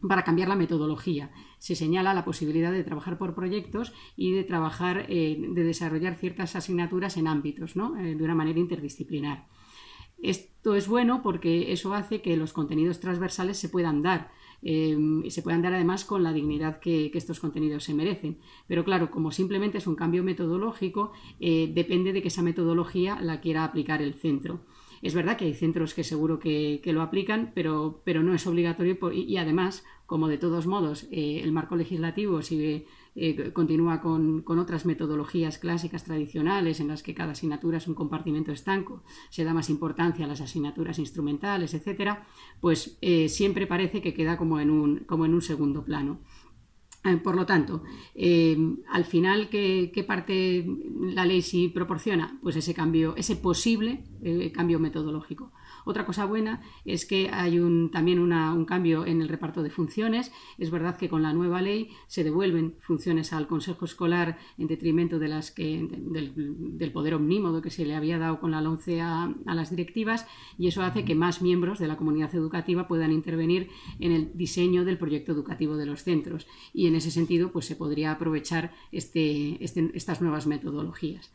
para 0.06 0.24
cambiar 0.24 0.48
la 0.48 0.56
metodología. 0.56 1.30
Se 1.58 1.74
señala 1.74 2.14
la 2.14 2.24
posibilidad 2.24 2.72
de 2.72 2.84
trabajar 2.84 3.18
por 3.18 3.34
proyectos 3.34 3.92
y 4.16 4.32
de 4.32 4.44
trabajar, 4.44 5.06
eh, 5.08 5.36
de 5.38 5.64
desarrollar 5.64 6.16
ciertas 6.16 6.56
asignaturas 6.56 7.16
en 7.16 7.28
ámbitos, 7.28 7.76
¿no? 7.76 7.96
Eh, 7.98 8.14
de 8.14 8.24
una 8.24 8.34
manera 8.34 8.58
interdisciplinar. 8.58 9.46
Esto 10.22 10.74
es 10.74 10.88
bueno 10.88 11.22
porque 11.22 11.72
eso 11.72 11.94
hace 11.94 12.22
que 12.22 12.36
los 12.36 12.52
contenidos 12.52 13.00
transversales 13.00 13.58
se 13.58 13.68
puedan 13.68 14.02
dar. 14.02 14.30
Eh, 14.62 14.96
se 15.28 15.42
puedan 15.42 15.60
dar 15.60 15.74
además 15.74 16.04
con 16.04 16.22
la 16.22 16.32
dignidad 16.32 16.80
que, 16.80 17.10
estos 17.14 17.40
contenidos 17.40 17.84
se 17.84 17.94
merecen. 17.94 18.38
Pero 18.66 18.84
claro, 18.84 19.10
como 19.10 19.30
simplemente 19.30 19.78
es 19.78 19.86
un 19.86 19.94
cambio 19.94 20.24
metodológico, 20.24 21.12
depende 21.38 22.14
de 22.14 22.22
que 22.22 22.28
esa 22.28 22.42
metodología 22.42 23.20
la 23.20 23.40
quiera 23.40 23.64
aplicar 23.64 24.00
el 24.00 24.14
centro. 24.14 24.64
Es 25.02 25.14
verdad 25.14 25.36
que 25.36 25.44
hay 25.44 25.54
centros 25.54 25.94
que 25.94 26.04
seguro 26.04 26.38
que, 26.38 26.80
lo 26.84 27.02
aplican, 27.02 27.52
pero, 27.54 28.02
pero, 28.04 28.22
no 28.22 28.34
es 28.34 28.46
obligatorio 28.46 28.98
y, 29.12 29.36
además, 29.36 29.84
como 30.06 30.28
de 30.28 30.38
todos 30.38 30.66
modos 30.66 31.06
eh, 31.10 31.40
el 31.42 31.52
marco 31.52 31.76
legislativo 31.76 32.42
sigue 32.42 32.86
eh, 33.18 33.50
continúa 33.52 34.02
con, 34.02 34.44
otras 34.46 34.84
metodologías 34.84 35.56
clásicas 35.56 36.04
tradicionales 36.04 36.80
en 36.80 36.88
las 36.88 37.02
que 37.02 37.14
cada 37.14 37.32
asignatura 37.32 37.78
es 37.78 37.88
un 37.88 37.94
compartimento 37.94 38.52
estanco, 38.52 39.02
se 39.30 39.42
da 39.42 39.54
más 39.54 39.70
importancia 39.70 40.26
a 40.26 40.28
las 40.28 40.42
asignaturas 40.42 40.98
instrumentales, 40.98 41.72
etcétera, 41.72 42.26
pues 42.60 42.98
eh, 43.00 43.30
siempre 43.30 43.66
parece 43.66 44.02
que 44.02 44.12
queda 44.12 44.36
como 44.36 44.60
en 44.60 44.70
un, 44.70 44.98
como 45.06 45.24
en 45.24 45.32
un 45.32 45.40
segundo 45.40 45.82
plano. 45.82 46.20
Eh, 47.06 47.16
por 47.18 47.36
lo 47.36 47.46
tanto, 47.46 47.82
al 48.88 49.04
final, 49.04 49.48
¿qué, 49.48 49.90
¿qué, 49.94 50.04
parte 50.04 50.66
la 51.00 51.24
ley 51.24 51.42
sí 51.42 51.68
proporciona? 51.68 52.38
Pues 52.42 52.56
ese 52.56 52.74
cambio, 52.74 53.14
ese 53.16 53.36
posible 53.36 54.04
cambio 54.52 54.78
metodológico. 54.78 55.52
Otra 55.88 56.04
cosa 56.04 56.24
buena 56.24 56.62
es 56.84 57.06
que 57.06 57.30
hay 57.32 57.60
también 57.92 58.18
un 58.18 58.64
cambio 58.64 59.06
en 59.06 59.22
el 59.22 59.28
reparto 59.28 59.62
de 59.62 59.70
funciones. 59.70 60.32
Es 60.58 60.72
verdad 60.72 60.96
que 60.96 61.08
con 61.08 61.22
la 61.22 61.32
nueva 61.32 61.62
ley 61.62 61.90
se 62.08 62.24
devuelven 62.24 62.74
funciones 62.80 63.32
al 63.32 63.46
Consejo 63.46 63.84
Escolar 63.84 64.36
en 64.58 64.66
detrimento 64.66 65.20
de 65.20 65.28
las 65.28 65.52
que, 65.52 65.86
del, 65.88 66.90
poder 66.90 67.14
omnímodo 67.14 67.62
que 67.62 67.70
se 67.70 67.84
le 67.84 67.94
había 67.94 68.18
dado 68.18 68.40
con 68.40 68.50
la 68.50 68.60
LONCE 68.60 69.00
a, 69.00 69.32
a 69.46 69.54
las 69.54 69.70
directivas 69.70 70.26
y 70.58 70.66
eso 70.66 70.82
hace 70.82 71.04
que 71.04 71.14
más 71.14 71.40
miembros 71.40 71.78
de 71.78 71.86
la 71.86 71.96
comunidad 71.96 72.34
educativa 72.34 72.88
puedan 72.88 73.12
intervenir 73.12 73.68
en 74.00 74.10
el 74.10 74.36
diseño 74.36 74.84
del 74.84 74.98
proyecto 74.98 75.30
educativo 75.30 75.76
de 75.76 75.86
los 75.86 76.02
centros 76.02 76.48
y 76.74 76.88
en 76.88 76.96
ese 76.96 77.12
sentido 77.12 77.52
pues 77.52 77.64
se 77.64 77.76
podría 77.76 78.10
aprovechar 78.10 78.74
este, 78.90 79.62
este, 79.62 79.92
estas 79.94 80.20
nuevas 80.20 80.48
metodologías. 80.48 81.30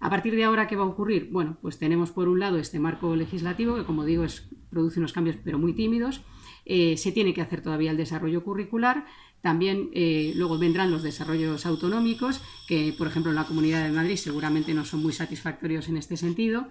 A 0.00 0.10
partir 0.10 0.34
de 0.36 0.44
ahora, 0.44 0.66
¿qué 0.66 0.76
va 0.76 0.84
a 0.84 0.88
ocurrir? 0.88 1.28
Bueno, 1.30 1.58
pues 1.62 1.78
tenemos 1.78 2.10
por 2.10 2.28
un 2.28 2.40
lado 2.40 2.58
este 2.58 2.78
marco 2.78 3.16
legislativo 3.16 3.76
que, 3.76 3.84
como 3.84 4.04
digo, 4.04 4.24
es, 4.24 4.48
produce 4.70 4.98
unos 4.98 5.12
cambios 5.12 5.36
pero 5.42 5.58
muy 5.58 5.72
tímidos. 5.72 6.22
Eh, 6.64 6.96
se 6.96 7.12
tiene 7.12 7.32
que 7.32 7.40
hacer 7.40 7.62
todavía 7.62 7.92
el 7.92 7.96
desarrollo 7.96 8.44
curricular. 8.44 9.06
También 9.40 9.90
eh, 9.92 10.32
luego 10.34 10.58
vendrán 10.58 10.90
los 10.90 11.04
desarrollos 11.04 11.66
autonómicos, 11.66 12.42
que 12.66 12.92
por 12.98 13.06
ejemplo 13.06 13.30
en 13.30 13.36
la 13.36 13.46
Comunidad 13.46 13.84
de 13.84 13.92
Madrid 13.92 14.16
seguramente 14.16 14.74
no 14.74 14.84
son 14.84 15.02
muy 15.02 15.12
satisfactorios 15.12 15.88
en 15.88 15.96
este 15.96 16.16
sentido, 16.16 16.66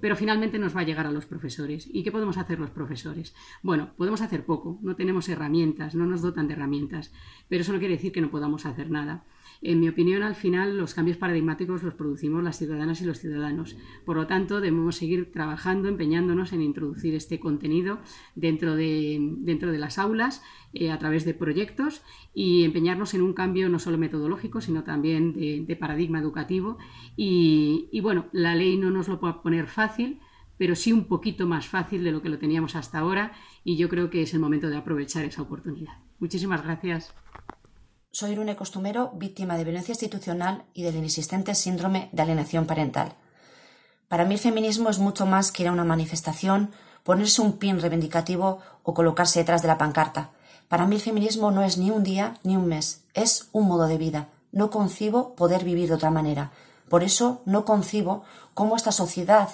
pero 0.00 0.14
finalmente 0.14 0.58
nos 0.58 0.76
va 0.76 0.82
a 0.82 0.84
llegar 0.84 1.06
a 1.06 1.10
los 1.10 1.26
profesores. 1.26 1.88
¿Y 1.92 2.04
qué 2.04 2.12
podemos 2.12 2.36
hacer 2.36 2.60
los 2.60 2.70
profesores? 2.70 3.34
Bueno, 3.62 3.90
podemos 3.96 4.20
hacer 4.20 4.44
poco, 4.44 4.78
no 4.82 4.94
tenemos 4.94 5.28
herramientas, 5.28 5.96
no 5.96 6.06
nos 6.06 6.22
dotan 6.22 6.46
de 6.46 6.54
herramientas, 6.54 7.12
pero 7.48 7.62
eso 7.62 7.72
no 7.72 7.80
quiere 7.80 7.96
decir 7.96 8.12
que 8.12 8.20
no 8.20 8.30
podamos 8.30 8.64
hacer 8.64 8.90
nada. 8.90 9.24
En 9.62 9.78
mi 9.78 9.88
opinión, 9.88 10.22
al 10.22 10.34
final, 10.34 10.78
los 10.78 10.94
cambios 10.94 11.18
paradigmáticos 11.18 11.82
los 11.82 11.92
producimos 11.92 12.42
las 12.42 12.56
ciudadanas 12.56 13.02
y 13.02 13.04
los 13.04 13.18
ciudadanos. 13.18 13.76
Por 14.06 14.16
lo 14.16 14.26
tanto, 14.26 14.60
debemos 14.60 14.96
seguir 14.96 15.30
trabajando, 15.32 15.88
empeñándonos 15.88 16.54
en 16.54 16.62
introducir 16.62 17.14
este 17.14 17.38
contenido 17.40 17.98
dentro 18.34 18.74
de, 18.74 19.18
dentro 19.40 19.70
de 19.70 19.78
las 19.78 19.98
aulas 19.98 20.42
eh, 20.72 20.90
a 20.90 20.98
través 20.98 21.26
de 21.26 21.34
proyectos 21.34 22.02
y 22.32 22.64
empeñarnos 22.64 23.12
en 23.12 23.20
un 23.20 23.34
cambio 23.34 23.68
no 23.68 23.78
solo 23.78 23.98
metodológico, 23.98 24.62
sino 24.62 24.82
también 24.82 25.34
de, 25.34 25.76
paradigma 25.76 26.20
educativo. 26.20 26.78
Y, 27.16 27.88
y 27.92 28.00
bueno, 28.00 28.26
la 28.32 28.54
ley 28.54 28.78
no 28.78 28.90
nos 28.90 29.08
lo 29.08 29.20
puede 29.20 29.34
poner 29.42 29.66
fácil, 29.66 30.20
pero 30.56 30.74
sí 30.74 30.92
un 30.92 31.04
poquito 31.04 31.46
más 31.46 31.68
fácil 31.68 32.02
de 32.02 32.12
lo 32.12 32.22
que 32.22 32.28
lo 32.28 32.38
teníamos 32.38 32.76
hasta 32.76 32.98
ahora 32.98 33.32
y 33.64 33.76
yo 33.76 33.88
creo 33.88 34.10
que 34.10 34.22
es 34.22 34.32
el 34.32 34.40
momento 34.40 34.68
de 34.68 34.76
aprovechar 34.76 35.24
esa 35.24 35.42
oportunidad. 35.42 35.98
Muchísimas 36.18 36.62
gracias. 36.62 37.14
Soy 38.12 38.32
Irune 38.32 38.56
Costumero, 38.56 39.12
víctima 39.14 39.56
de 39.56 39.62
violencia 39.62 39.92
institucional 39.92 40.64
y 40.74 40.82
del 40.82 40.96
inexistente 40.96 41.54
síndrome 41.54 42.08
de 42.10 42.22
alienación 42.22 42.66
parental. 42.66 43.12
Para 44.08 44.24
mí 44.24 44.34
el 44.34 44.40
feminismo 44.40 44.90
es 44.90 44.98
mucho 44.98 45.26
más 45.26 45.52
que 45.52 45.62
ir 45.62 45.68
a 45.68 45.72
una 45.72 45.84
manifestación, 45.84 46.72
ponerse 47.04 47.40
un 47.40 47.58
pin 47.58 47.80
reivindicativo 47.80 48.58
o 48.82 48.94
colocarse 48.94 49.38
detrás 49.38 49.62
de 49.62 49.68
la 49.68 49.78
pancarta. 49.78 50.30
Para 50.68 50.88
mí 50.88 50.96
el 50.96 51.00
feminismo 51.00 51.52
no 51.52 51.62
es 51.62 51.78
ni 51.78 51.92
un 51.92 52.02
día 52.02 52.36
ni 52.42 52.56
un 52.56 52.66
mes, 52.66 53.02
es 53.14 53.46
un 53.52 53.68
modo 53.68 53.86
de 53.86 53.96
vida. 53.96 54.26
No 54.50 54.70
concibo 54.70 55.36
poder 55.36 55.62
vivir 55.62 55.86
de 55.88 55.94
otra 55.94 56.10
manera. 56.10 56.50
Por 56.88 57.04
eso 57.04 57.40
no 57.44 57.64
concibo 57.64 58.24
cómo 58.54 58.74
esta 58.74 58.90
sociedad 58.90 59.50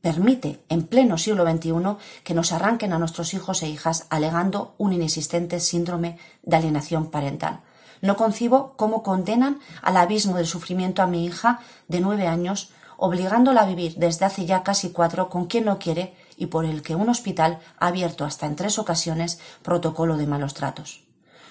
permite 0.00 0.60
en 0.70 0.86
pleno 0.86 1.18
siglo 1.18 1.44
XXI 1.44 1.98
que 2.24 2.32
nos 2.32 2.52
arranquen 2.52 2.94
a 2.94 2.98
nuestros 2.98 3.34
hijos 3.34 3.62
e 3.62 3.68
hijas 3.68 4.06
alegando 4.08 4.74
un 4.78 4.94
inexistente 4.94 5.60
síndrome 5.60 6.18
de 6.42 6.56
alienación 6.56 7.10
parental. 7.10 7.60
No 8.02 8.16
concibo 8.16 8.74
cómo 8.76 9.04
condenan 9.04 9.60
al 9.80 9.96
abismo 9.96 10.36
del 10.36 10.48
sufrimiento 10.48 11.02
a 11.02 11.06
mi 11.06 11.24
hija 11.24 11.60
de 11.86 12.00
nueve 12.00 12.26
años, 12.26 12.70
obligándola 12.96 13.62
a 13.62 13.66
vivir 13.66 13.94
desde 13.96 14.24
hace 14.24 14.44
ya 14.44 14.64
casi 14.64 14.90
cuatro 14.90 15.30
con 15.30 15.46
quien 15.46 15.66
no 15.66 15.78
quiere 15.78 16.16
y 16.36 16.46
por 16.46 16.64
el 16.64 16.82
que 16.82 16.96
un 16.96 17.08
hospital 17.08 17.60
ha 17.78 17.86
abierto 17.86 18.24
hasta 18.24 18.46
en 18.46 18.56
tres 18.56 18.80
ocasiones 18.80 19.38
protocolo 19.62 20.16
de 20.16 20.26
malos 20.26 20.54
tratos. 20.54 21.04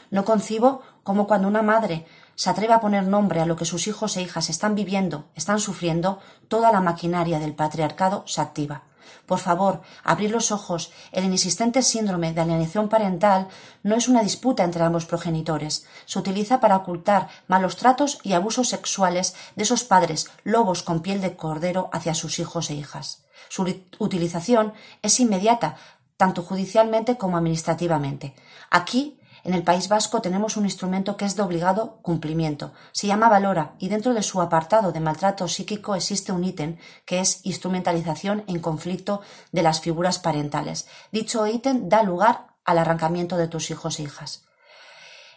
No 0.10 0.26
concibo 0.26 0.82
cómo 1.03 1.26
cuando 1.26 1.48
una 1.48 1.61
madre 1.61 2.06
se 2.36 2.49
atreve 2.49 2.73
a 2.73 2.82
poner 2.82 3.06
nombre 3.06 3.40
a 3.40 3.45
lo 3.45 3.56
que 3.56 3.64
sus 3.64 3.88
hijos 3.88 4.18
e 4.18 4.22
hijas 4.22 4.49
están 4.49 4.76
viviendo, 4.76 5.26
están 5.36 5.61
sufriendo, 5.61 6.19
toda 6.49 6.73
la 6.73 6.82
maquinaria 6.82 7.40
del 7.40 7.53
patriarcado 7.56 8.23
se 8.28 8.41
activa. 8.41 8.84
Por 9.25 9.39
favor, 9.39 9.81
abrir 10.03 10.31
los 10.31 10.51
ojos. 10.51 10.91
El 11.11 11.25
inexistente 11.25 11.81
síndrome 11.81 12.33
de 12.33 12.41
alienación 12.41 12.89
parental 12.89 13.47
no 13.83 13.95
es 13.95 14.07
una 14.07 14.23
disputa 14.23 14.63
entre 14.63 14.83
ambos 14.83 15.05
progenitores. 15.05 15.85
Se 16.05 16.19
utiliza 16.19 16.59
para 16.59 16.77
ocultar 16.77 17.29
malos 17.47 17.77
tratos 17.77 18.19
y 18.23 18.33
abusos 18.33 18.69
sexuales 18.69 19.35
de 19.55 19.63
esos 19.63 19.83
padres 19.83 20.29
lobos 20.43 20.83
con 20.83 21.01
piel 21.01 21.21
de 21.21 21.35
cordero 21.35 21.89
hacia 21.93 22.13
sus 22.13 22.39
hijos 22.39 22.69
e 22.69 22.75
hijas. 22.75 23.23
Su 23.49 23.63
utilización 23.99 24.73
es 25.01 25.19
inmediata, 25.19 25.77
tanto 26.17 26.43
judicialmente 26.43 27.17
como 27.17 27.38
administrativamente. 27.38 28.35
Aquí 28.69 29.17
en 29.43 29.53
el 29.53 29.63
País 29.63 29.89
Vasco 29.89 30.22
tenemos 30.22 30.57
un 30.57 30.65
instrumento 30.65 31.18
que 31.18 31.26
es 31.26 31.35
de 31.35 31.41
obligado 31.41 31.97
cumplimiento. 32.01 32.73
Se 32.91 33.07
llama 33.07 33.30
Valora 33.30 33.73
y 33.80 33.89
dentro 33.89 34.13
de 34.13 34.23
su 34.23 34.41
apartado 34.41 34.91
de 34.91 34.99
maltrato 34.99 35.47
psíquico 35.47 35.95
existe 35.95 36.31
un 36.31 36.43
ítem 36.43 36.77
que 37.05 37.19
es 37.19 37.41
instrumentalización 37.43 38.43
en 38.47 38.59
conflicto 38.59 39.22
de 39.51 39.63
las 39.63 39.81
figuras 39.81 40.19
parentales. 40.19 40.88
Dicho 41.11 41.47
ítem 41.47 41.89
da 41.89 42.03
lugar 42.03 42.47
al 42.65 42.77
arrancamiento 42.77 43.38
de 43.38 43.47
tus 43.47 43.72
hijos 43.72 43.99
e 43.99 44.03
hijas. 44.03 44.43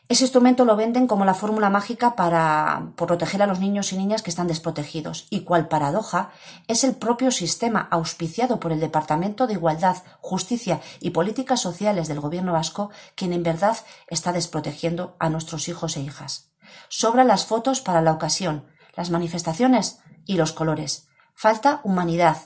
Ese 0.06 0.24
instrumento 0.24 0.66
lo 0.66 0.76
venden 0.76 1.06
como 1.06 1.24
la 1.24 1.32
fórmula 1.32 1.70
mágica 1.70 2.14
para 2.14 2.88
proteger 2.94 3.42
a 3.42 3.46
los 3.46 3.58
niños 3.58 3.90
y 3.92 3.96
niñas 3.96 4.20
que 4.20 4.28
están 4.28 4.46
desprotegidos. 4.46 5.26
Y 5.30 5.40
cual 5.40 5.66
paradoja, 5.66 6.30
es 6.68 6.84
el 6.84 6.94
propio 6.94 7.30
sistema 7.30 7.88
auspiciado 7.90 8.60
por 8.60 8.70
el 8.70 8.80
Departamento 8.80 9.46
de 9.46 9.54
Igualdad, 9.54 9.96
Justicia 10.20 10.82
y 11.00 11.10
Políticas 11.10 11.60
Sociales 11.60 12.06
del 12.06 12.20
Gobierno 12.20 12.52
vasco 12.52 12.90
quien 13.14 13.32
en 13.32 13.42
verdad 13.42 13.78
está 14.06 14.32
desprotegiendo 14.32 15.16
a 15.18 15.30
nuestros 15.30 15.68
hijos 15.68 15.96
e 15.96 16.00
hijas. 16.00 16.50
Sobran 16.88 17.28
las 17.28 17.46
fotos 17.46 17.80
para 17.80 18.02
la 18.02 18.12
ocasión, 18.12 18.66
las 18.96 19.08
manifestaciones 19.08 20.00
y 20.26 20.36
los 20.36 20.52
colores. 20.52 21.08
Falta 21.34 21.80
humanidad, 21.82 22.36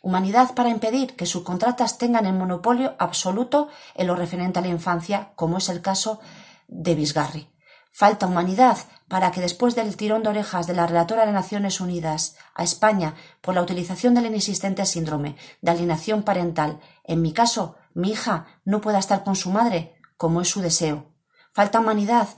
Humanidad 0.00 0.54
para 0.54 0.68
impedir 0.68 1.16
que 1.16 1.26
subcontratas 1.26 1.98
tengan 1.98 2.24
el 2.24 2.32
monopolio 2.32 2.94
absoluto 3.00 3.68
en 3.96 4.06
lo 4.06 4.14
referente 4.14 4.60
a 4.60 4.62
la 4.62 4.68
infancia, 4.68 5.32
como 5.34 5.58
es 5.58 5.68
el 5.68 5.82
caso 5.82 6.20
de 6.68 6.94
Bisgarri. 6.94 7.50
Falta 7.90 8.26
humanidad 8.26 8.78
para 9.08 9.32
que 9.32 9.40
después 9.40 9.74
del 9.74 9.96
tirón 9.96 10.22
de 10.22 10.28
orejas 10.28 10.66
de 10.66 10.74
la 10.74 10.86
relatora 10.86 11.26
de 11.26 11.32
Naciones 11.32 11.80
Unidas 11.80 12.36
a 12.54 12.62
España 12.62 13.14
por 13.40 13.54
la 13.54 13.62
utilización 13.62 14.14
del 14.14 14.26
inexistente 14.26 14.86
síndrome 14.86 15.36
de 15.62 15.70
alienación 15.72 16.22
parental, 16.22 16.78
en 17.02 17.22
mi 17.22 17.32
caso, 17.32 17.76
mi 17.94 18.10
hija 18.10 18.46
no 18.64 18.80
pueda 18.80 18.98
estar 18.98 19.24
con 19.24 19.34
su 19.34 19.50
madre, 19.50 19.96
como 20.16 20.40
es 20.40 20.48
su 20.48 20.60
deseo. 20.60 21.06
Falta 21.52 21.80
humanidad 21.80 22.28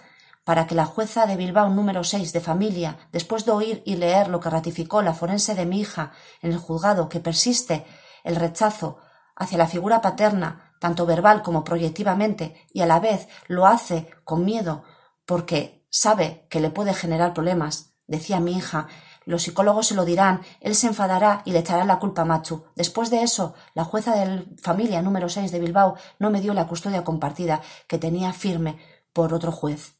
para 0.44 0.66
que 0.66 0.74
la 0.74 0.86
jueza 0.86 1.26
de 1.26 1.36
Bilbao 1.36 1.68
número 1.68 2.04
6 2.04 2.32
de 2.32 2.40
familia, 2.40 2.96
después 3.12 3.44
de 3.44 3.52
oír 3.52 3.82
y 3.84 3.96
leer 3.96 4.28
lo 4.28 4.40
que 4.40 4.50
ratificó 4.50 5.02
la 5.02 5.12
forense 5.12 5.54
de 5.54 5.66
mi 5.66 5.80
hija 5.80 6.12
en 6.40 6.52
el 6.52 6.58
juzgado 6.58 7.08
que 7.08 7.20
persiste 7.20 7.84
el 8.24 8.36
rechazo 8.36 8.98
hacia 9.36 9.58
la 9.58 9.66
figura 9.66 10.00
paterna, 10.00 10.69
tanto 10.80 11.06
verbal 11.06 11.42
como 11.42 11.62
proyectivamente, 11.62 12.66
y 12.72 12.80
a 12.80 12.86
la 12.86 12.98
vez 12.98 13.28
lo 13.46 13.66
hace 13.66 14.10
con 14.24 14.44
miedo 14.44 14.82
porque 15.24 15.86
sabe 15.90 16.46
que 16.50 16.58
le 16.58 16.70
puede 16.70 16.94
generar 16.94 17.32
problemas, 17.32 17.94
decía 18.08 18.40
mi 18.40 18.56
hija, 18.56 18.88
los 19.24 19.42
psicólogos 19.42 19.86
se 19.86 19.94
lo 19.94 20.04
dirán, 20.04 20.40
él 20.60 20.74
se 20.74 20.88
enfadará 20.88 21.42
y 21.44 21.52
le 21.52 21.60
echará 21.60 21.84
la 21.84 22.00
culpa 22.00 22.22
a 22.22 22.24
Machu. 22.24 22.64
Después 22.74 23.10
de 23.10 23.22
eso, 23.22 23.54
la 23.74 23.84
jueza 23.84 24.16
de 24.16 24.44
familia 24.60 25.02
número 25.02 25.28
6 25.28 25.52
de 25.52 25.60
Bilbao 25.60 25.94
no 26.18 26.30
me 26.30 26.40
dio 26.40 26.54
la 26.54 26.66
custodia 26.66 27.04
compartida 27.04 27.60
que 27.86 27.98
tenía 27.98 28.32
firme 28.32 28.78
por 29.12 29.32
otro 29.34 29.52
juez. 29.52 29.94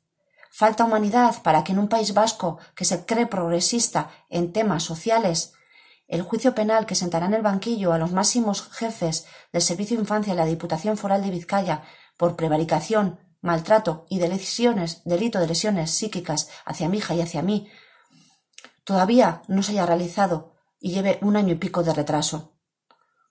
Falta 0.51 0.85
humanidad 0.85 1.43
para 1.44 1.62
que 1.62 1.73
en 1.73 1.78
un 1.78 1.89
país 1.89 2.12
vasco 2.12 2.59
que 2.74 2.85
se 2.85 3.05
cree 3.05 3.27
progresista 3.27 4.11
en 4.31 4.52
temas 4.52 4.82
sociales, 4.82 5.52
el 6.11 6.23
juicio 6.23 6.57
penal 6.57 6.87
que 6.87 6.97
sentará 6.97 7.27
en 7.27 7.35
el 7.35 7.43
banquillo 7.43 7.93
a 7.93 7.99
los 7.99 8.11
máximos 8.11 8.69
jefes 8.73 9.27
del 9.53 9.62
Servicio 9.62 9.99
Infancia 9.99 10.35
de 10.35 10.41
la 10.41 10.45
Diputación 10.45 10.97
Foral 10.97 11.23
de 11.23 11.31
Vizcaya 11.31 11.82
por 12.16 12.35
prevaricación, 12.35 13.20
maltrato 13.41 14.07
y 14.11 14.19
de 14.19 14.28
lesiones, 14.28 15.03
delito 15.05 15.39
de 15.39 15.47
lesiones 15.47 15.93
psíquicas 15.93 16.51
hacia 16.66 16.89
mi 16.89 16.99
hija 16.99 17.15
y 17.15 17.20
hacia 17.20 17.43
mí, 17.43 17.70
todavía 18.82 19.43
no 19.47 19.62
se 19.62 19.73
haya 19.73 19.87
realizado 19.87 20.57
y 20.81 20.91
lleve 20.91 21.20
un 21.23 21.37
año 21.37 21.53
y 21.55 21.59
pico 21.59 21.85
de 21.85 21.95
retraso. 21.95 22.57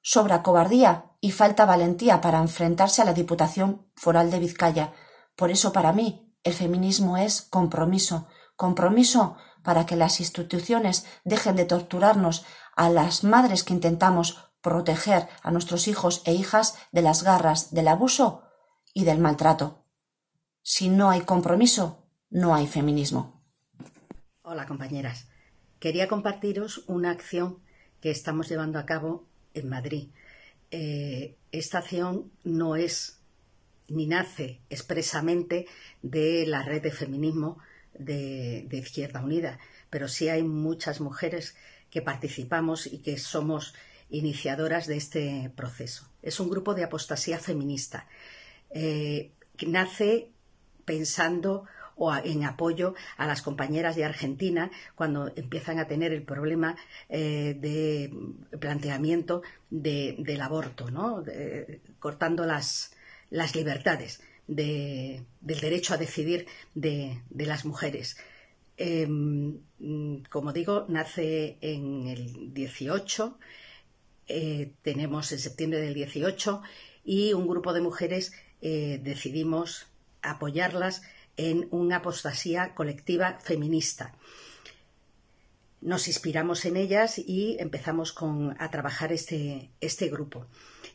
Sobra 0.02 0.42
cobardía 0.42 1.12
y 1.20 1.32
falta 1.32 1.66
valentía 1.66 2.22
para 2.22 2.40
enfrentarse 2.40 3.02
a 3.02 3.06
la 3.06 3.14
Diputación 3.14 3.92
Foral 3.94 4.32
de 4.32 4.40
Vizcaya. 4.40 4.94
Por 5.36 5.52
eso, 5.52 5.74
para 5.74 5.92
mí, 5.92 6.34
el 6.46 6.54
feminismo 6.54 7.18
es 7.18 7.42
compromiso, 7.42 8.28
compromiso 8.56 9.36
para 9.64 9.86
que 9.86 9.96
las 9.96 10.20
instituciones 10.20 11.06
dejen 11.26 11.56
de 11.56 11.66
torturarnos 11.66 12.46
a 12.80 12.90
las 12.90 13.26
madres 13.26 13.66
que 13.66 13.74
intentamos 13.74 14.38
proteger 14.62 15.28
a 15.44 15.52
nuestros 15.52 15.90
hijos 15.90 16.22
e 16.26 16.34
hijas 16.34 16.78
de 16.94 17.02
las 17.02 17.24
garras 17.24 17.74
del 17.74 17.90
abuso 17.90 18.44
y 18.94 19.04
del 19.04 19.20
maltrato. 19.20 19.84
Si 20.62 20.88
no 20.88 21.10
hay 21.10 21.20
compromiso, 21.20 22.08
no 22.30 22.56
hay 22.56 22.68
feminismo. 22.68 23.44
Hola 24.44 24.66
compañeras. 24.66 25.28
Quería 25.80 26.08
compartiros 26.08 26.86
una 26.88 27.12
acción 27.12 27.60
que 28.00 28.12
estamos 28.12 28.48
llevando 28.48 28.80
a 28.80 28.86
cabo 28.86 29.28
en 29.54 29.68
Madrid. 29.68 30.12
Eh, 30.72 31.36
esta 31.52 31.80
acción 31.80 32.32
no 32.46 32.78
es 32.78 33.20
ni 33.90 34.08
nace 34.08 34.62
expresamente 34.70 35.68
de 36.02 36.46
la 36.48 36.64
red 36.64 36.82
de 36.82 36.92
feminismo 36.92 37.58
de, 37.94 38.70
Izquierda 38.72 39.22
Unida, 39.22 39.60
pero 39.90 40.08
sí 40.08 40.30
hay 40.30 40.44
muchas 40.44 41.02
mujeres 41.02 41.58
que 41.90 42.02
participamos 42.02 42.88
y 42.88 43.00
que 43.00 43.18
somos 43.18 43.74
iniciadoras 44.10 44.88
de 44.88 44.98
este 44.98 45.52
proceso. 45.56 46.10
Es 46.22 46.40
un 46.40 46.50
grupo 46.50 46.74
de 46.74 46.84
apostasía 46.84 47.40
feminista. 47.40 48.08
Eh, 48.72 49.32
que 49.58 49.66
nace 49.66 50.30
pensando 50.86 51.66
o 51.96 52.16
en 52.16 52.46
apoyo 52.46 52.96
a 53.18 53.28
las 53.28 53.42
compañeras 53.42 53.96
de 53.96 54.06
Argentina 54.06 54.72
cuando 54.96 55.32
empiezan 55.36 55.80
a 55.80 55.88
tener 55.88 56.14
el 56.14 56.24
problema 56.24 56.78
eh, 57.10 57.58
de 57.60 58.12
planteamiento 58.58 59.42
del 59.70 60.42
aborto, 60.42 60.90
¿no? 60.90 61.24
cortando 62.00 62.46
las, 62.46 62.94
las 63.30 63.56
libertades 63.56 64.22
del 64.50 65.26
derecho 65.46 65.94
a 65.94 65.98
decidir 65.98 66.48
de, 66.74 67.22
las 67.32 67.66
mujeres. 67.66 68.18
Em, 68.82 69.60
como 70.30 70.54
digo, 70.54 70.86
nace 70.88 71.58
en 71.60 72.08
el 72.08 72.54
18, 72.54 73.38
eh, 74.28 74.72
tenemos 74.82 75.34
en 75.34 75.40
septiembre 75.40 75.82
del 75.82 75.94
18 75.94 76.62
y 77.04 77.34
un 77.34 77.46
grupo 77.46 77.74
de 77.74 77.82
mujeres 77.82 78.32
eh, 78.62 79.02
decidimos 79.04 79.88
apoyarlas 80.22 81.02
en 81.36 81.68
una 81.72 81.98
apostasía 81.98 82.74
colectiva 82.74 83.40
feminista. 83.42 84.16
Nos 85.82 86.08
inspiramos 86.08 86.66
en 86.66 86.76
ellas 86.76 87.18
y 87.18 87.58
empezamos 87.60 88.14
a 88.58 88.70
trabajar 88.70 89.14
este, 89.14 89.70
este 89.80 90.10
grupo. 90.10 90.46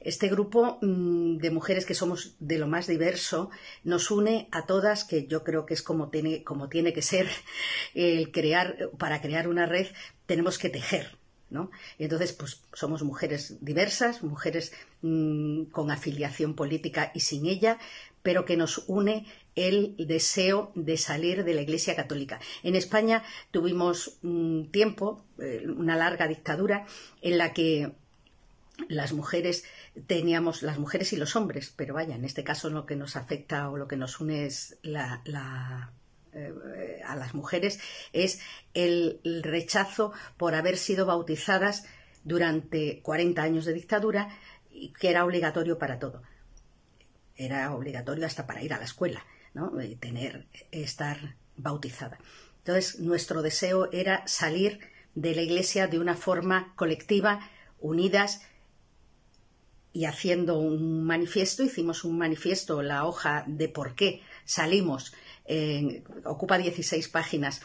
Este 0.01 0.29
grupo 0.29 0.79
mm, 0.83 1.39
de 1.39 1.51
mujeres 1.51 1.87
que 1.87 1.95
somos 1.95 2.37
de 2.39 2.59
lo 2.59 2.69
más 2.69 2.87
diverso 2.87 3.51
nos 3.83 4.11
une 4.11 4.49
a 4.53 4.67
todas, 4.67 5.05
que 5.05 5.27
yo 5.27 5.43
creo 5.43 5.65
que 5.65 5.73
es 5.73 5.83
como 5.83 6.11
tiene, 6.11 6.45
como 6.45 6.69
tiene 6.69 6.93
que 6.93 7.01
ser 7.01 7.29
el 7.95 8.31
crear, 8.31 8.91
para 8.99 9.23
crear 9.23 9.49
una 9.49 9.65
red 9.67 9.87
tenemos 10.27 10.59
que 10.59 10.69
tejer, 10.69 11.17
¿no? 11.49 11.71
Entonces, 11.99 12.33
pues 12.35 12.63
somos 12.75 13.03
mujeres 13.03 13.57
diversas, 13.65 14.23
mujeres 14.23 14.73
mm, 15.01 15.65
con 15.65 15.91
afiliación 15.91 16.55
política 16.55 17.11
y 17.15 17.21
sin 17.21 17.47
ella, 17.47 17.79
pero 18.25 18.45
que 18.45 18.57
nos 18.57 18.83
une 18.89 19.27
el 19.55 19.95
deseo 19.99 20.73
de 20.75 20.97
salir 20.97 21.45
de 21.45 21.55
la 21.55 21.61
Iglesia 21.61 21.95
Católica. 21.95 22.41
En 22.65 22.75
España 22.75 23.23
tuvimos 23.53 24.19
un 24.23 24.71
tiempo, 24.73 25.25
eh, 25.39 25.65
una 25.69 25.95
larga 25.95 26.27
dictadura, 26.27 26.87
en 27.23 27.39
la 27.39 27.53
que 27.53 27.93
las 28.89 29.13
mujeres 29.13 29.65
teníamos 30.07 30.63
las 30.63 30.79
mujeres 30.79 31.13
y 31.13 31.17
los 31.17 31.37
hombres, 31.37 31.73
pero 31.77 31.95
vaya, 31.95 32.17
en 32.17 32.25
este 32.25 32.43
caso 32.43 32.71
lo 32.71 32.87
que 32.87 32.97
nos 32.97 33.15
afecta 33.15 33.71
o 33.71 33.77
lo 33.77 33.87
que 33.87 33.97
nos 33.97 34.19
une 34.21 34.49
eh, 36.35 37.03
a 37.07 37.15
las 37.15 37.35
mujeres 37.35 37.79
es 38.13 38.41
el, 38.73 39.21
rechazo 39.45 40.13
por 40.37 40.55
haber 40.55 40.79
sido 40.79 41.07
bautizadas 41.07 41.85
durante 42.25 43.01
40 43.03 43.43
años 43.43 43.67
de 43.67 43.75
dictadura 43.75 44.31
que 44.99 45.11
era 45.11 45.25
obligatorio 45.25 45.79
para 45.79 46.01
todo. 46.01 46.23
Era 47.37 47.75
obligatorio 47.75 48.27
hasta 48.27 48.47
para 48.47 48.63
ir 48.63 48.73
a 48.73 48.79
la 48.79 48.85
escuela, 48.85 49.25
¿no? 49.55 49.73
tener 50.01 50.47
estar 50.71 51.37
bautizada. 51.57 52.19
Entonces, 52.59 53.01
nuestro 53.01 53.43
deseo 53.43 53.91
era 53.93 54.27
salir 54.27 54.81
de 55.15 55.35
la 55.35 55.43
iglesia 55.43 55.87
de 55.87 55.99
una 55.99 56.17
forma 56.17 56.73
colectiva, 56.77 57.51
unidas 57.81 58.43
y 59.93 60.07
haciendo 60.07 60.59
un 60.59 61.05
manifiesto, 61.05 61.63
hicimos 61.63 62.05
un 62.05 62.19
manifiesto, 62.19 62.83
la 62.83 63.07
hoja 63.07 63.45
de 63.47 63.69
por 63.69 63.95
qué 63.95 64.23
salimos, 64.45 65.15
ocupa 66.25 66.59
16 66.59 67.09
páginas, 67.09 67.61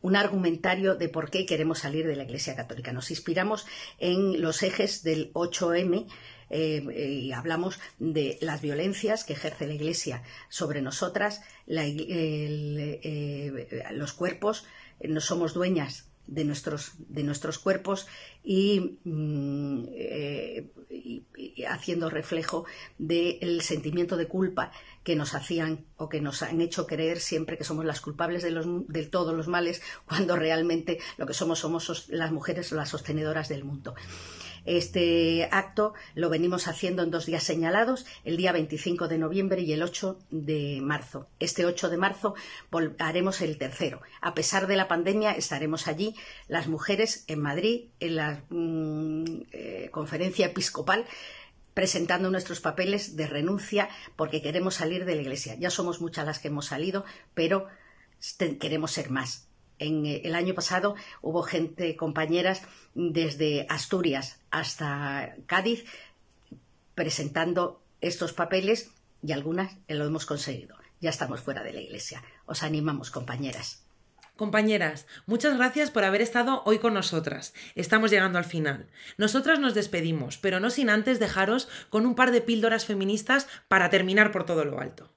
un 0.00 0.16
argumentario 0.16 0.94
de 0.94 1.08
por 1.08 1.30
qué 1.30 1.44
queremos 1.44 1.80
salir 1.80 2.06
de 2.06 2.16
la 2.16 2.22
Iglesia 2.22 2.54
Católica. 2.54 2.92
Nos 2.92 3.10
inspiramos 3.10 3.66
en 3.98 4.40
los 4.40 4.62
ejes 4.62 5.02
del 5.02 5.32
8M 5.32 6.06
eh, 6.50 7.20
y 7.22 7.32
hablamos 7.32 7.80
de 7.98 8.38
las 8.40 8.60
violencias 8.60 9.24
que 9.24 9.32
ejerce 9.32 9.66
la 9.66 9.74
Iglesia 9.74 10.22
sobre 10.48 10.82
nosotras, 10.82 11.42
eh, 11.66 12.58
los 13.92 14.12
cuerpos, 14.12 14.64
no 15.00 15.20
somos 15.20 15.54
dueñas 15.54 16.08
de 16.26 16.44
nuestros, 16.44 16.92
de 16.98 17.22
nuestros 17.22 17.58
cuerpos 17.58 18.06
y, 18.42 18.98
mm, 19.04 19.84
eh, 19.92 20.70
haciendo 21.68 22.10
reflejo 22.10 22.64
del 22.98 23.60
sentimiento 23.62 24.16
de 24.16 24.26
culpa 24.26 24.72
que 25.04 25.16
nos 25.16 25.34
hacían 25.34 25.84
o 25.96 26.08
que 26.08 26.20
nos 26.20 26.42
han 26.42 26.60
hecho 26.60 26.86
creer 26.86 27.20
siempre 27.20 27.56
que 27.56 27.64
somos 27.64 27.84
las 27.84 28.00
culpables 28.00 28.42
de, 28.42 28.50
los, 28.50 28.66
de 28.88 29.06
todos 29.06 29.34
los 29.34 29.46
males, 29.48 29.82
cuando 30.06 30.36
realmente 30.36 30.98
lo 31.16 31.26
que 31.26 31.34
somos 31.34 31.60
somos 31.60 32.08
las 32.08 32.32
mujeres 32.32 32.72
las 32.72 32.88
sostenedoras 32.88 33.48
del 33.48 33.64
mundo. 33.64 33.94
Este 34.66 35.48
acto 35.50 35.94
lo 36.14 36.28
venimos 36.28 36.68
haciendo 36.68 37.02
en 37.02 37.10
dos 37.10 37.26
días 37.26 37.44
señalados, 37.44 38.04
el 38.24 38.36
día 38.36 38.52
25 38.52 39.08
de 39.08 39.18
noviembre 39.18 39.62
y 39.62 39.72
el 39.72 39.82
8 39.82 40.18
de 40.30 40.80
marzo. 40.82 41.28
Este 41.40 41.64
8 41.64 41.88
de 41.88 41.96
marzo 41.96 42.34
haremos 42.98 43.40
el 43.40 43.58
tercero. 43.58 44.02
A 44.20 44.34
pesar 44.34 44.66
de 44.66 44.76
la 44.76 44.88
pandemia, 44.88 45.32
estaremos 45.32 45.86
allí 45.86 46.14
las 46.48 46.66
mujeres 46.66 47.24
en 47.28 47.40
Madrid, 47.40 47.86
en 48.00 48.16
la 48.16 48.42
mm, 48.50 49.24
eh, 49.52 49.88
conferencia 49.92 50.46
episcopal 50.46 51.06
presentando 51.74 52.30
nuestros 52.30 52.60
papeles 52.60 53.16
de 53.16 53.26
renuncia 53.26 53.90
porque 54.16 54.40
queremos 54.40 54.76
salir 54.76 55.04
de 55.04 55.14
la 55.14 55.20
Iglesia. 55.20 55.56
Ya 55.56 55.68
somos 55.68 56.00
muchas 56.00 56.24
las 56.24 56.38
que 56.38 56.48
hemos 56.48 56.64
salido, 56.64 57.04
pero 57.34 57.66
queremos 58.58 58.92
ser 58.92 59.10
más. 59.10 59.45
En 59.78 60.06
eh, 60.06 60.22
el 60.24 60.34
año 60.34 60.54
pasado 60.54 60.94
hubo 61.22 61.42
gente, 61.42 61.96
compañeras, 61.96 62.62
desde 62.94 63.66
Asturias 63.68 64.40
hasta 64.50 65.34
Cádiz, 65.46 65.84
presentando 66.94 67.82
estos 68.00 68.32
papeles 68.32 68.90
y 69.22 69.32
algunas 69.32 69.76
lo 69.88 70.04
hemos 70.04 70.26
conseguido. 70.26 70.76
Ya 71.00 71.10
estamos 71.10 71.40
fuera 71.40 71.62
de 71.62 71.72
la 71.72 71.80
Iglesia. 71.80 72.22
Os 72.46 72.62
animamos, 72.62 73.10
compañeras. 73.10 73.86
Compañeras, 74.36 75.06
muchas 75.24 75.56
gracias 75.56 75.90
por 75.90 76.04
haber 76.04 76.20
estado 76.20 76.62
hoy 76.66 76.78
con 76.78 76.92
nosotras. 76.92 77.54
Estamos 77.74 78.10
llegando 78.10 78.36
al 78.36 78.44
final. 78.44 78.86
Nosotras 79.16 79.58
nos 79.58 79.74
despedimos, 79.74 80.36
pero 80.36 80.60
no 80.60 80.68
sin 80.68 80.90
antes 80.90 81.18
dejaros 81.18 81.68
con 81.88 82.04
un 82.04 82.14
par 82.14 82.32
de 82.32 82.42
píldoras 82.42 82.84
feministas 82.84 83.48
para 83.68 83.88
terminar 83.88 84.32
por 84.32 84.44
todo 84.44 84.66
lo 84.66 84.78
alto. 84.78 85.15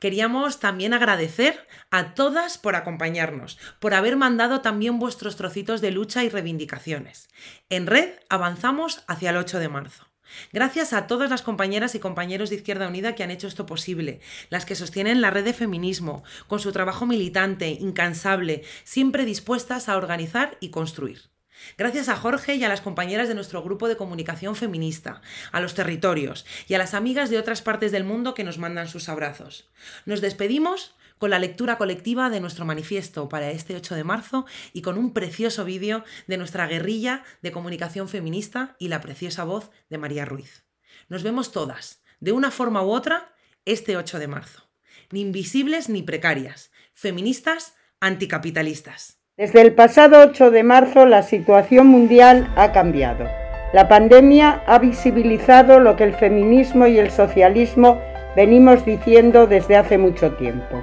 Queríamos 0.00 0.58
también 0.58 0.94
agradecer 0.94 1.68
a 1.90 2.14
todas 2.14 2.58
por 2.58 2.74
acompañarnos, 2.74 3.58
por 3.78 3.94
haber 3.94 4.16
mandado 4.16 4.62
también 4.62 4.98
vuestros 4.98 5.36
trocitos 5.36 5.80
de 5.80 5.90
lucha 5.90 6.24
y 6.24 6.30
reivindicaciones. 6.30 7.28
En 7.68 7.86
red 7.86 8.14
avanzamos 8.28 9.04
hacia 9.06 9.30
el 9.30 9.36
8 9.36 9.58
de 9.58 9.68
marzo. 9.68 10.06
Gracias 10.52 10.92
a 10.92 11.06
todas 11.06 11.28
las 11.28 11.42
compañeras 11.42 11.94
y 11.94 11.98
compañeros 12.00 12.50
de 12.50 12.56
Izquierda 12.56 12.88
Unida 12.88 13.14
que 13.14 13.24
han 13.24 13.30
hecho 13.30 13.46
esto 13.46 13.66
posible, 13.66 14.20
las 14.48 14.64
que 14.64 14.74
sostienen 14.74 15.20
la 15.20 15.30
red 15.30 15.44
de 15.44 15.52
feminismo, 15.52 16.22
con 16.46 16.60
su 16.60 16.72
trabajo 16.72 17.04
militante, 17.04 17.68
incansable, 17.68 18.62
siempre 18.84 19.24
dispuestas 19.24 19.88
a 19.88 19.96
organizar 19.96 20.56
y 20.60 20.70
construir. 20.70 21.30
Gracias 21.78 22.08
a 22.08 22.16
Jorge 22.16 22.54
y 22.54 22.64
a 22.64 22.68
las 22.68 22.80
compañeras 22.80 23.28
de 23.28 23.34
nuestro 23.34 23.62
grupo 23.62 23.88
de 23.88 23.96
comunicación 23.96 24.56
feminista, 24.56 25.22
a 25.52 25.60
los 25.60 25.74
territorios 25.74 26.46
y 26.68 26.74
a 26.74 26.78
las 26.78 26.94
amigas 26.94 27.30
de 27.30 27.38
otras 27.38 27.62
partes 27.62 27.92
del 27.92 28.04
mundo 28.04 28.34
que 28.34 28.44
nos 28.44 28.58
mandan 28.58 28.88
sus 28.88 29.08
abrazos. 29.08 29.68
Nos 30.06 30.20
despedimos 30.20 30.94
con 31.18 31.30
la 31.30 31.38
lectura 31.38 31.76
colectiva 31.76 32.30
de 32.30 32.40
nuestro 32.40 32.64
manifiesto 32.64 33.28
para 33.28 33.50
este 33.50 33.76
8 33.76 33.94
de 33.94 34.04
marzo 34.04 34.46
y 34.72 34.80
con 34.80 34.96
un 34.96 35.12
precioso 35.12 35.66
vídeo 35.66 36.02
de 36.26 36.38
nuestra 36.38 36.66
guerrilla 36.66 37.24
de 37.42 37.52
comunicación 37.52 38.08
feminista 38.08 38.74
y 38.78 38.88
la 38.88 39.02
preciosa 39.02 39.44
voz 39.44 39.70
de 39.90 39.98
María 39.98 40.24
Ruiz. 40.24 40.64
Nos 41.08 41.22
vemos 41.22 41.52
todas, 41.52 42.02
de 42.20 42.32
una 42.32 42.50
forma 42.50 42.82
u 42.82 42.90
otra, 42.90 43.34
este 43.66 43.98
8 43.98 44.18
de 44.18 44.28
marzo. 44.28 44.70
Ni 45.10 45.20
invisibles 45.20 45.90
ni 45.90 46.02
precarias, 46.02 46.70
feministas 46.94 47.74
anticapitalistas. 48.00 49.19
Desde 49.40 49.62
el 49.62 49.72
pasado 49.72 50.20
8 50.20 50.50
de 50.50 50.62
marzo 50.62 51.06
la 51.06 51.22
situación 51.22 51.86
mundial 51.86 52.50
ha 52.56 52.72
cambiado. 52.72 53.24
La 53.72 53.88
pandemia 53.88 54.60
ha 54.66 54.78
visibilizado 54.78 55.80
lo 55.80 55.96
que 55.96 56.04
el 56.04 56.12
feminismo 56.12 56.86
y 56.86 56.98
el 56.98 57.10
socialismo 57.10 58.02
venimos 58.36 58.84
diciendo 58.84 59.46
desde 59.46 59.78
hace 59.78 59.96
mucho 59.96 60.32
tiempo. 60.32 60.82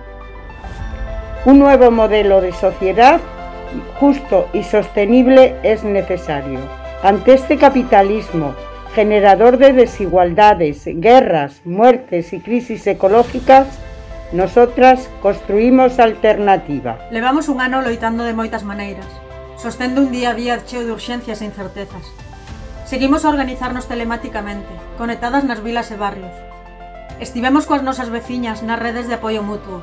Un 1.46 1.60
nuevo 1.60 1.92
modelo 1.92 2.42
de 2.42 2.52
sociedad 2.52 3.20
justo 4.00 4.50
y 4.54 4.64
sostenible 4.64 5.54
es 5.62 5.84
necesario. 5.84 6.60
Ante 7.04 7.36
este 7.36 7.58
capitalismo 7.58 8.56
generador 8.96 9.60
de 9.60 9.74
desigualdades, 9.74 10.82
guerras, 10.96 11.62
muertes 11.64 12.34
y 12.34 12.40
crisis 12.40 12.88
ecológicas, 12.88 13.68
Nosotras 14.34 15.10
construímos 15.22 16.00
alternativa. 16.00 17.00
Levamos 17.12 17.48
un 17.48 17.62
ano 17.64 17.80
loitando 17.80 18.28
de 18.28 18.36
moitas 18.36 18.68
maneiras, 18.68 19.08
sostendo 19.56 20.04
un 20.04 20.12
día 20.12 20.36
a 20.36 20.38
día 20.38 20.60
cheo 20.68 20.84
de 20.84 20.92
urxencias 20.92 21.40
e 21.40 21.48
incertezas. 21.48 22.04
Seguimos 22.84 23.24
a 23.24 23.32
organizarnos 23.32 23.88
telemáticamente, 23.88 24.68
conectadas 25.00 25.48
nas 25.48 25.64
vilas 25.64 25.96
e 25.96 25.96
barrios. 25.96 26.36
Estivemos 27.24 27.64
coas 27.64 27.88
nosas 27.88 28.12
veciñas 28.12 28.68
nas 28.68 28.76
redes 28.76 29.08
de 29.08 29.16
apoio 29.16 29.48
mutuo, 29.48 29.80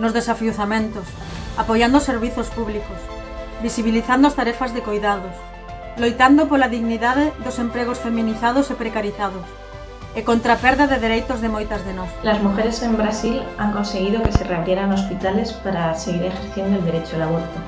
nos 0.00 0.16
desafiuzamentos, 0.16 1.04
apoiando 1.60 2.00
os 2.00 2.08
servizos 2.08 2.48
públicos, 2.48 2.96
visibilizando 3.60 4.24
as 4.24 4.32
tarefas 4.32 4.72
de 4.72 4.80
coidados, 4.80 5.36
loitando 6.00 6.48
pola 6.48 6.72
dignidade 6.72 7.28
dos 7.44 7.60
empregos 7.60 8.00
feminizados 8.00 8.72
e 8.72 8.74
precarizados, 8.80 9.44
e 10.14 10.24
contra 10.24 10.54
a 10.54 10.60
perda 10.60 10.86
de 10.86 10.98
dereitos 10.98 11.40
de 11.40 11.48
moitas 11.48 11.84
de 11.84 11.94
nós. 11.94 12.08
Las 12.22 12.42
mujeres 12.42 12.82
en 12.82 12.96
Brasil 12.96 13.42
han 13.58 13.72
conseguido 13.72 14.22
que 14.22 14.32
se 14.32 14.44
reabrieran 14.44 14.92
hospitales 14.92 15.52
para 15.64 15.94
seguir 15.94 16.26
ejerciendo 16.26 16.78
el 16.78 16.84
derecho 16.84 17.16
al 17.16 17.22
aborto. 17.22 17.58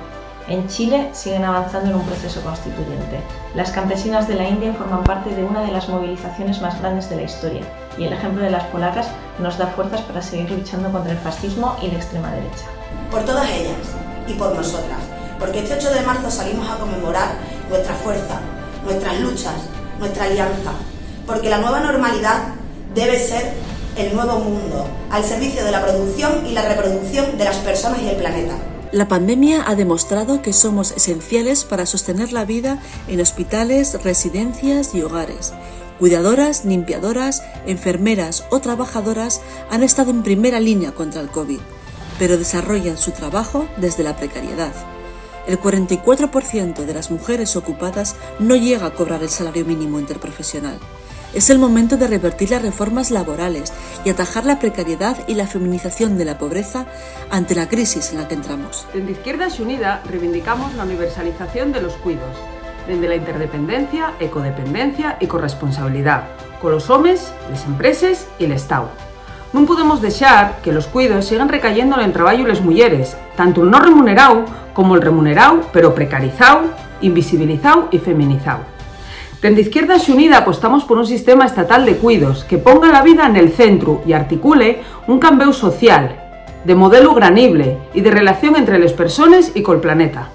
En 0.46 0.68
Chile 0.68 1.08
siguen 1.12 1.44
avanzando 1.44 1.88
en 1.90 1.96
un 1.96 2.04
proceso 2.04 2.42
constituyente. 2.42 3.18
Las 3.54 3.70
campesinas 3.70 4.28
de 4.28 4.34
la 4.34 4.46
India 4.46 4.74
forman 4.74 5.02
parte 5.02 5.34
de 5.34 5.42
una 5.42 5.62
de 5.62 5.72
las 5.72 5.88
movilizaciones 5.88 6.60
más 6.60 6.78
grandes 6.80 7.08
de 7.08 7.16
la 7.16 7.22
historia 7.22 7.62
y 7.96 8.04
el 8.04 8.12
ejemplo 8.12 8.42
de 8.42 8.50
las 8.50 8.64
polacas 8.64 9.08
nos 9.38 9.56
da 9.56 9.68
fuerzas 9.68 10.02
para 10.02 10.20
seguir 10.20 10.50
luchando 10.50 10.92
contra 10.92 11.12
el 11.12 11.18
fascismo 11.18 11.76
y 11.80 11.88
la 11.88 11.96
extrema 11.96 12.30
derecha. 12.30 12.66
Por 13.10 13.24
todas 13.24 13.48
ellas 13.48 13.96
y 14.28 14.34
por 14.34 14.54
nosotras, 14.54 15.00
porque 15.38 15.60
este 15.60 15.74
8 15.74 15.94
de 15.94 16.02
marzo 16.02 16.30
salimos 16.30 16.68
a 16.68 16.76
conmemorar 16.76 17.36
nuestra 17.70 17.94
fuerza, 17.94 18.40
nuestras 18.84 19.18
luchas, 19.20 19.54
nuestra 19.98 20.24
alianza, 20.24 20.72
porque 21.26 21.50
la 21.50 21.58
nueva 21.58 21.80
normalidad 21.80 22.54
debe 22.94 23.18
ser 23.18 23.52
el 23.96 24.14
nuevo 24.14 24.38
mundo, 24.40 24.86
al 25.10 25.24
servicio 25.24 25.64
de 25.64 25.70
la 25.70 25.84
producción 25.84 26.46
y 26.46 26.52
la 26.52 26.68
reproducción 26.68 27.38
de 27.38 27.44
las 27.44 27.56
personas 27.58 28.00
y 28.02 28.08
el 28.08 28.16
planeta. 28.16 28.56
La 28.92 29.08
pandemia 29.08 29.64
ha 29.66 29.74
demostrado 29.74 30.40
que 30.42 30.52
somos 30.52 30.92
esenciales 30.92 31.64
para 31.64 31.86
sostener 31.86 32.32
la 32.32 32.44
vida 32.44 32.80
en 33.08 33.20
hospitales, 33.20 34.00
residencias 34.02 34.94
y 34.94 35.02
hogares. 35.02 35.52
Cuidadoras, 35.98 36.64
limpiadoras, 36.64 37.42
enfermeras 37.66 38.44
o 38.50 38.60
trabajadoras 38.60 39.40
han 39.70 39.82
estado 39.82 40.10
en 40.10 40.22
primera 40.22 40.60
línea 40.60 40.92
contra 40.92 41.20
el 41.20 41.28
COVID, 41.28 41.60
pero 42.18 42.36
desarrollan 42.36 42.98
su 42.98 43.10
trabajo 43.12 43.66
desde 43.78 44.04
la 44.04 44.16
precariedad. 44.16 44.72
El 45.46 45.60
44% 45.60 46.84
de 46.84 46.94
las 46.94 47.10
mujeres 47.10 47.54
ocupadas 47.56 48.16
no 48.38 48.56
llega 48.56 48.86
a 48.86 48.94
cobrar 48.94 49.22
el 49.22 49.28
salario 49.28 49.64
mínimo 49.64 50.00
interprofesional. 50.00 50.78
Es 51.34 51.50
el 51.50 51.58
momento 51.58 51.96
de 51.96 52.06
revertir 52.06 52.50
las 52.50 52.62
reformas 52.62 53.10
laborales 53.10 53.72
y 54.04 54.10
atajar 54.10 54.44
la 54.44 54.60
precariedad 54.60 55.16
y 55.26 55.34
la 55.34 55.48
feminización 55.48 56.16
de 56.16 56.24
la 56.24 56.38
pobreza 56.38 56.86
ante 57.28 57.56
la 57.56 57.68
crisis 57.68 58.12
en 58.12 58.18
la 58.18 58.28
que 58.28 58.34
entramos. 58.34 58.86
Desde 58.94 59.10
Izquierda 59.10 59.48
Unida 59.58 60.00
reivindicamos 60.08 60.74
la 60.74 60.84
universalización 60.84 61.72
de 61.72 61.80
los 61.80 61.94
cuidos, 61.94 62.36
desde 62.86 63.08
la 63.08 63.16
interdependencia, 63.16 64.12
ecodependencia 64.20 65.16
y 65.18 65.26
corresponsabilidad, 65.26 66.28
con 66.62 66.70
los 66.70 66.88
homes, 66.88 67.32
las 67.50 67.64
empresas 67.64 68.28
y 68.38 68.44
el 68.44 68.52
Estado. 68.52 68.90
Non 69.54 69.70
podemos 69.70 70.02
deixar 70.02 70.58
que 70.66 70.74
los 70.74 70.90
cuidos 70.90 71.30
sigan 71.30 71.46
recayendo 71.46 71.94
en 72.02 72.10
traballo 72.10 72.42
las 72.42 72.58
mulleres, 72.58 73.14
tanto 73.38 73.62
el 73.62 73.70
no 73.70 73.78
remunerado 73.78 74.50
como 74.74 74.98
el 74.98 75.02
remunerado, 75.02 75.62
pero 75.70 75.94
precarizado, 75.94 76.74
invisibilizado 77.02 77.86
y 77.94 78.02
feminizado. 78.02 78.73
Desde 79.44 79.60
Izquierda 79.60 79.96
Unida 80.08 80.38
apostamos 80.38 80.84
por 80.84 80.96
un 80.96 81.06
sistema 81.06 81.44
estatal 81.44 81.84
de 81.84 81.98
cuidos 81.98 82.44
que 82.44 82.56
ponga 82.56 82.90
la 82.90 83.02
vida 83.02 83.26
en 83.26 83.36
el 83.36 83.52
centro 83.52 84.00
y 84.06 84.14
articule 84.14 84.80
un 85.06 85.18
cambio 85.18 85.52
social, 85.52 86.16
de 86.64 86.74
modelo 86.74 87.12
granible 87.12 87.76
y 87.92 88.00
de 88.00 88.10
relación 88.10 88.56
entre 88.56 88.78
las 88.78 88.94
personas 88.94 89.52
y 89.54 89.60
con 89.60 89.74
el 89.74 89.82
planeta. 89.82 90.30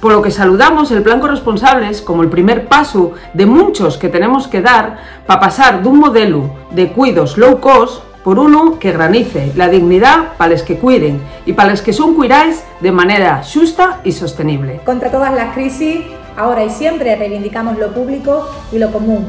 Por 0.00 0.10
lo 0.10 0.22
que 0.22 0.32
saludamos 0.32 0.90
el 0.90 1.04
plan 1.04 1.20
corresponsables 1.20 2.02
como 2.02 2.24
el 2.24 2.30
primer 2.30 2.66
paso 2.66 3.12
de 3.32 3.46
muchos 3.46 3.96
que 3.96 4.08
tenemos 4.08 4.48
que 4.48 4.60
dar 4.60 4.98
para 5.24 5.38
pasar 5.38 5.80
de 5.80 5.88
un 5.88 6.00
modelo 6.00 6.50
de 6.72 6.88
cuidos 6.88 7.38
low 7.38 7.60
cost 7.60 8.02
por 8.24 8.40
uno 8.40 8.80
que 8.80 8.90
granice 8.90 9.52
la 9.54 9.68
dignidad 9.68 10.32
para 10.36 10.50
los 10.50 10.64
que 10.64 10.78
cuiden 10.78 11.22
y 11.46 11.52
para 11.52 11.70
los 11.70 11.80
que 11.80 11.92
son 11.92 12.14
cuidados 12.14 12.64
de 12.80 12.90
manera 12.90 13.40
justa 13.44 14.00
y 14.02 14.10
sostenible. 14.10 14.80
Contra 14.84 15.12
todas 15.12 15.32
las 15.32 15.54
crisis, 15.54 16.00
ahora 16.36 16.64
y 16.64 16.70
siempre 16.70 17.16
reivindicamos 17.16 17.78
lo 17.78 17.92
público 17.92 18.48
y 18.70 18.78
lo 18.78 18.90
común. 18.90 19.26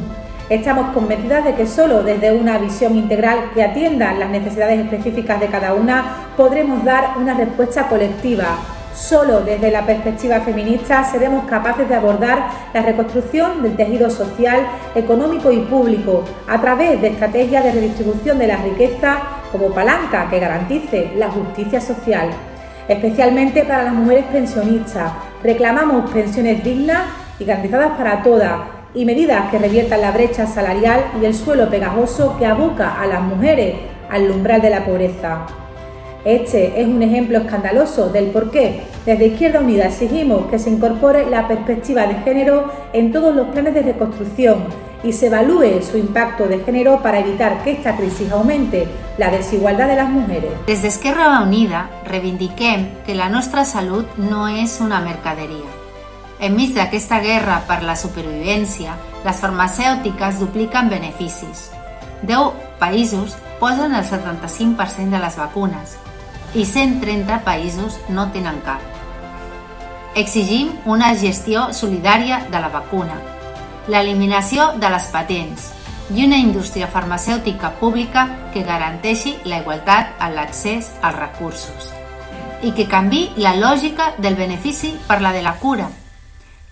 Estamos 0.49 0.93
convencidas 0.93 1.45
de 1.45 1.55
que 1.55 1.65
solo 1.65 2.03
desde 2.03 2.33
una 2.33 2.57
visión 2.57 2.95
integral 2.97 3.51
que 3.53 3.63
atienda 3.63 4.13
las 4.13 4.29
necesidades 4.29 4.79
específicas 4.79 5.39
de 5.39 5.47
cada 5.47 5.73
una 5.73 6.27
podremos 6.35 6.83
dar 6.83 7.13
una 7.17 7.33
respuesta 7.33 7.87
colectiva 7.87 8.57
Solo 8.93 9.41
desde 9.41 9.71
la 9.71 9.85
perspectiva 9.85 10.41
feminista 10.41 11.03
seremos 11.03 11.45
capaces 11.45 11.89
de 11.89 11.95
abordar 11.95 12.47
la 12.75 12.83
reconstrucción 12.83 13.63
del 13.63 13.75
tejido 13.75 14.09
social, 14.11 14.67
económico 14.93 15.51
y 15.51 15.61
público 15.61 16.23
a 16.47 16.61
través 16.61 17.01
de 17.01 17.07
estrategias 17.07 17.63
de 17.63 17.71
redistribución 17.71 18.37
de 18.37 18.47
la 18.47 18.57
riqueza 18.57 19.17
como 19.51 19.73
palanca 19.73 20.29
que 20.29 20.39
garantice 20.39 21.11
la 21.15 21.31
justicia 21.31 21.81
social. 21.81 22.29
Especialmente 22.87 23.63
para 23.63 23.83
las 23.83 23.93
mujeres 23.93 24.25
pensionistas, 24.25 25.11
reclamamos 25.43 26.09
pensiones 26.11 26.63
dignas 26.63 27.01
y 27.37 27.45
garantizadas 27.45 27.97
para 27.97 28.23
todas 28.23 28.61
y 28.95 29.05
medidas 29.05 29.49
que 29.51 29.59
reviertan 29.59 30.01
la 30.01 30.11
brecha 30.11 30.47
salarial 30.47 31.01
y 31.21 31.25
el 31.25 31.33
suelo 31.33 31.69
pegajoso 31.69 32.37
que 32.37 32.45
aboca 32.45 33.01
a 33.01 33.07
las 33.07 33.21
mujeres 33.21 33.75
al 34.09 34.29
umbral 34.29 34.61
de 34.61 34.69
la 34.69 34.85
pobreza. 34.85 35.45
Este 36.23 36.79
es 36.79 36.87
un 36.87 37.01
ejemplo 37.01 37.39
escandaloso 37.39 38.09
del 38.09 38.27
por 38.27 38.49
qué 38.49 38.83
desde 39.05 39.27
Izquierda 39.27 39.59
Unida 39.59 39.87
exigimos 39.87 40.45
que 40.45 40.57
se 40.57 40.69
incorpore 40.69 41.29
la 41.29 41.49
perspectiva 41.49 42.07
de 42.07 42.15
género 42.15 42.71
en 42.93 43.11
todos 43.11 43.35
los 43.35 43.47
planes 43.47 43.73
de 43.73 43.81
reconstrucción 43.81 44.63
y 45.03 45.13
se 45.13 45.27
evalúe 45.27 45.81
su 45.81 45.97
impacto 45.97 46.47
de 46.47 46.59
género 46.59 47.01
para 47.01 47.19
evitar 47.19 47.63
que 47.63 47.73
esta 47.73 47.95
crisis 47.95 48.31
aumente 48.31 48.87
la 49.17 49.29
desigualdad 49.29 49.87
de 49.87 49.95
las 49.95 50.09
mujeres. 50.09 50.51
Desde 50.65 50.87
Esquerra 50.87 51.41
Unida 51.41 51.89
reivindiquem 52.05 53.03
que 53.05 53.15
la 53.15 53.29
nostra 53.29 53.65
salut 53.65 54.07
no 54.17 54.47
és 54.47 54.79
una 54.79 55.01
mercaderia. 55.01 55.67
Enmig 56.39 56.73
d'aquesta 56.75 57.19
guerra 57.23 57.61
per 57.67 57.83
la 57.83 57.95
supervivència, 57.95 58.95
les 59.23 59.39
farmacèutiques 59.39 60.39
dupliquen 60.39 60.89
beneficis. 60.89 61.69
10 62.23 62.79
països 62.79 63.37
posen 63.59 63.93
el 63.95 64.03
75% 64.03 65.11
de 65.11 65.19
les 65.19 65.37
vacunes 65.37 65.97
i 66.53 66.65
130 66.65 67.43
països 67.45 67.99
no 68.09 68.29
tenen 68.31 68.59
cap. 68.65 68.81
Exigim 70.15 70.69
una 70.85 71.13
gestió 71.17 71.71
solidària 71.73 72.43
de 72.51 72.59
la 72.61 72.69
vacuna, 72.69 73.15
l'eliminació 73.87 74.71
de 74.79 74.89
les 74.89 75.07
patents 75.11 75.71
i 76.13 76.25
una 76.25 76.37
indústria 76.37 76.87
farmacèutica 76.87 77.73
pública 77.79 78.27
que 78.53 78.63
garanteixi 78.63 79.37
la 79.45 79.59
igualtat 79.63 80.15
en 80.21 80.35
l'accés 80.37 80.91
als 81.01 81.19
recursos 81.19 81.91
i 82.63 82.71
que 82.71 82.87
canvi 82.87 83.25
la 83.43 83.55
lògica 83.59 84.13
del 84.17 84.35
benefici 84.39 84.93
per 85.07 85.19
la 85.21 85.33
de 85.35 85.41
la 85.43 85.57
cura, 85.59 85.89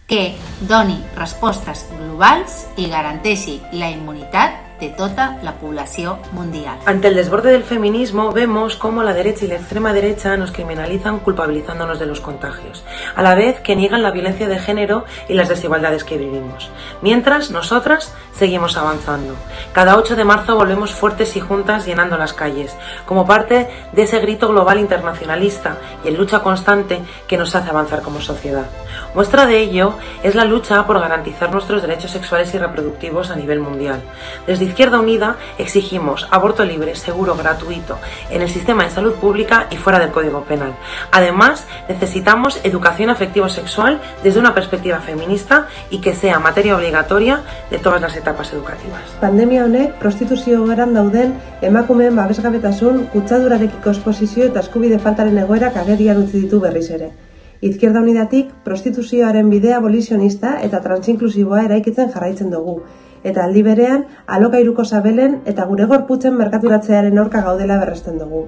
que 0.07 0.37
doni 0.67 0.97
respostes 1.17 1.83
globals 1.91 2.65
i 2.79 2.87
garanteixi 2.87 3.59
la 3.73 3.89
immunitat 3.91 4.70
de 4.81 4.89
toda 4.89 5.37
la 5.43 5.53
población 5.53 6.17
mundial. 6.33 6.79
Ante 6.85 7.07
el 7.07 7.15
desborde 7.15 7.51
del 7.51 7.63
feminismo 7.63 8.31
vemos 8.31 8.75
cómo 8.75 9.03
la 9.03 9.13
derecha 9.13 9.45
y 9.45 9.47
la 9.47 9.55
extrema 9.55 9.93
derecha 9.93 10.35
nos 10.37 10.51
criminalizan 10.51 11.19
culpabilizándonos 11.19 11.99
de 11.99 12.07
los 12.07 12.19
contagios, 12.19 12.83
a 13.15 13.21
la 13.21 13.35
vez 13.35 13.59
que 13.59 13.75
niegan 13.75 14.01
la 14.01 14.09
violencia 14.09 14.47
de 14.47 14.57
género 14.57 15.05
y 15.29 15.35
las 15.35 15.49
desigualdades 15.49 16.03
que 16.03 16.17
vivimos. 16.17 16.69
Mientras 17.01 17.51
nosotras 17.51 18.13
seguimos 18.33 18.75
avanzando. 18.75 19.35
Cada 19.71 19.97
8 19.97 20.15
de 20.15 20.25
marzo 20.25 20.55
volvemos 20.55 20.91
fuertes 20.91 21.35
y 21.35 21.39
juntas 21.39 21.85
llenando 21.85 22.17
las 22.17 22.33
calles, 22.33 22.75
como 23.05 23.27
parte 23.27 23.69
de 23.91 24.01
ese 24.01 24.19
grito 24.19 24.47
global 24.47 24.79
internacionalista 24.79 25.77
y 26.03 26.07
en 26.07 26.17
lucha 26.17 26.39
constante 26.39 27.01
que 27.27 27.37
nos 27.37 27.53
hace 27.53 27.69
avanzar 27.69 28.01
como 28.01 28.19
sociedad. 28.19 28.65
Muestra 29.13 29.45
de 29.45 29.59
ello 29.59 29.93
es 30.23 30.33
la 30.33 30.45
lucha 30.45 30.87
por 30.87 30.99
garantizar 30.99 31.51
nuestros 31.51 31.83
derechos 31.83 32.09
sexuales 32.09 32.51
y 32.55 32.57
reproductivos 32.57 33.29
a 33.29 33.35
nivel 33.35 33.59
mundial. 33.59 34.01
Desde 34.47 34.70
Izquierda 34.71 35.01
Unida 35.01 35.35
exigimos 35.57 36.25
aborto 36.31 36.63
libre, 36.63 36.95
seguro, 36.95 37.35
gratuito, 37.35 37.97
en 38.29 38.41
el 38.41 38.49
sistema 38.49 38.85
de 38.85 38.89
salud 38.89 39.15
pública 39.15 39.67
y 39.69 39.75
fuera 39.75 39.99
del 39.99 40.11
Código 40.11 40.45
Penal. 40.45 40.73
Además, 41.11 41.67
necesitamos 41.89 42.61
educación 42.63 43.09
afectivo-sexual 43.09 43.99
desde 44.23 44.39
una 44.39 44.53
perspectiva 44.53 45.01
feminista 45.01 45.67
y 45.89 45.99
que 45.99 46.15
sea 46.15 46.39
materia 46.39 46.77
obligatoria 46.77 47.41
de 47.69 47.79
todas 47.79 47.99
las 47.99 48.15
etapas 48.15 48.53
educativas. 48.53 49.01
Pandemia 49.19 49.65
honek 49.65 49.99
prostituzio 49.99 50.65
geran 50.65 50.93
dauden 50.93 51.35
emakumeen 51.61 52.15
babesgabetasun, 52.15 53.07
kutsadurarekiko 53.11 53.91
esposizio 53.91 54.45
eta 54.45 54.63
eskubide 54.63 54.99
faltaren 54.99 55.37
egoerak 55.43 55.75
agerian 55.83 56.23
utzi 56.23 56.45
ditu 56.45 56.61
berriz 56.63 56.87
ere. 56.91 57.11
Izquierda 57.59 57.99
Unidatik 57.99 58.55
prostituzioaren 58.63 59.51
bidea 59.51 59.83
abolisionista 59.83 60.61
eta 60.63 60.79
transinklusiboa 60.81 61.65
eraikitzen 61.67 62.09
jarraitzen 62.15 62.55
dugu, 62.55 62.79
eta 63.23 63.45
aldi 63.45 63.63
berean 63.63 64.05
alokairuko 64.27 64.85
sabelen 64.85 65.39
eta 65.45 65.65
gure 65.69 65.85
gorputzen 65.85 66.35
merkaturatzearen 66.37 67.17
aurka 67.17 67.41
gaudela 67.41 67.77
berresten 67.79 68.17
dugu. 68.19 68.47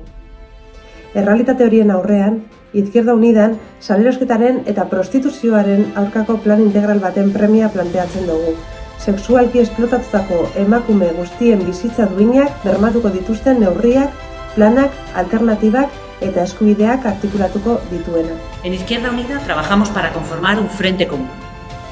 Errealitate 1.13 1.65
horien 1.65 1.91
aurrean, 1.93 2.41
Izquierda 2.73 3.13
Unidan 3.13 3.59
salerosketaren 3.79 4.63
eta 4.71 4.87
prostituzioaren 4.89 5.91
aurkako 6.01 6.39
plan 6.45 6.61
integral 6.61 6.99
baten 7.03 7.29
premia 7.33 7.69
planteatzen 7.69 8.25
dugu. 8.25 8.55
Sexualki 9.03 9.59
esplotatutako 9.61 10.39
emakume 10.63 11.11
guztien 11.17 11.61
bizitza 11.67 12.07
duinak 12.09 12.63
bermatuko 12.63 13.11
dituzten 13.13 13.59
neurriak, 13.61 14.09
planak, 14.55 14.95
alternatibak 15.19 16.01
eta 16.21 16.47
eskubideak 16.47 17.05
artikulatuko 17.05 17.77
dituena. 17.91 18.39
En 18.63 18.73
Izquierda 18.73 19.11
Unida 19.11 19.39
trabajamos 19.45 19.89
para 19.89 20.13
conformar 20.13 20.57
un 20.59 20.69
frente 20.69 21.07
común. 21.07 21.29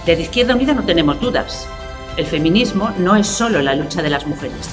Desde 0.06 0.24
Izquierda 0.24 0.56
Unida 0.56 0.74
no 0.74 0.84
tenemos 0.84 1.20
dudas. 1.20 1.68
El 2.18 2.26
feminismo 2.26 2.92
no 2.98 3.16
es 3.16 3.28
solo 3.28 3.62
la 3.62 3.74
lucha 3.74 4.02
de 4.02 4.10
las 4.10 4.28
mujeres, 4.28 4.70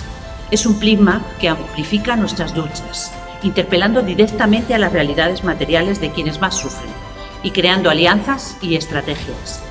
es 0.50 0.66
un 0.66 0.78
prisma 0.80 1.22
que 1.40 1.48
amplifica 1.48 2.16
nuestras 2.16 2.56
luchas, 2.56 3.12
interpelando 3.42 4.02
directamente 4.02 4.74
a 4.74 4.78
las 4.78 4.92
realidades 4.92 5.44
materiales 5.44 6.00
de 6.00 6.10
quienes 6.10 6.40
más 6.40 6.56
sufren 6.56 6.90
y 7.42 7.52
creando 7.52 7.90
alianzas 7.90 8.56
y 8.60 8.74
estrategias. 8.74 9.62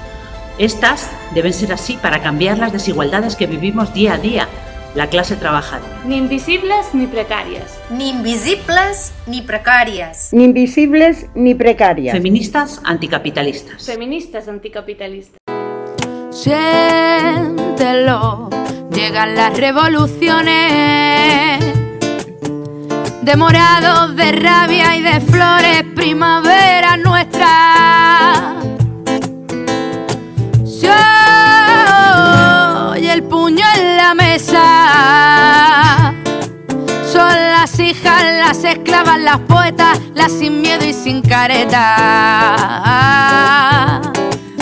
Estas 0.57 1.11
deben 1.35 1.53
ser 1.53 1.73
así 1.73 1.98
para 1.98 2.22
cambiar 2.22 2.57
las 2.57 2.72
desigualdades 2.72 3.35
que 3.35 3.48
vivimos 3.48 3.94
día 3.94 4.14
a 4.14 4.18
día, 4.18 4.48
la 4.95 5.07
clase 5.07 5.35
trabajadora. 5.35 6.02
Ni 6.06 6.15
invisibles 6.15 6.94
ni 6.94 7.06
precarias. 7.06 7.80
Ni 7.91 8.10
invisibles 8.10 9.14
ni 9.27 9.41
precarias. 9.41 10.30
Ni 10.31 10.45
invisibles 10.45 11.27
ni 11.35 11.53
precarias. 11.53 12.15
Feministas 12.15 12.81
anticapitalistas. 12.85 13.85
Feministas 13.85 14.48
anticapitalistas. 14.48 15.56
Siéntelo, 16.43 18.19
llegan 18.91 19.34
las 19.35 19.57
revoluciones. 19.57 21.64
De 23.23 23.35
morados, 23.35 24.15
de 24.15 24.34
rabia 24.34 24.95
y 24.95 25.01
de 25.01 25.19
flores, 25.19 25.84
primavera 25.95 26.95
nuestra. 26.97 27.47
y 32.99 33.07
el 33.09 33.23
puño 33.23 33.65
en 33.76 33.97
la 33.97 34.14
mesa. 34.14 36.14
Son 37.11 37.30
las 37.30 37.80
hijas, 37.80 38.23
las 38.45 38.64
esclavas, 38.64 39.19
las 39.19 39.39
poetas, 39.39 39.99
las 40.14 40.31
sin 40.31 40.61
miedo 40.61 40.85
y 40.85 40.93
sin 40.93 41.23
careta. 41.23 42.68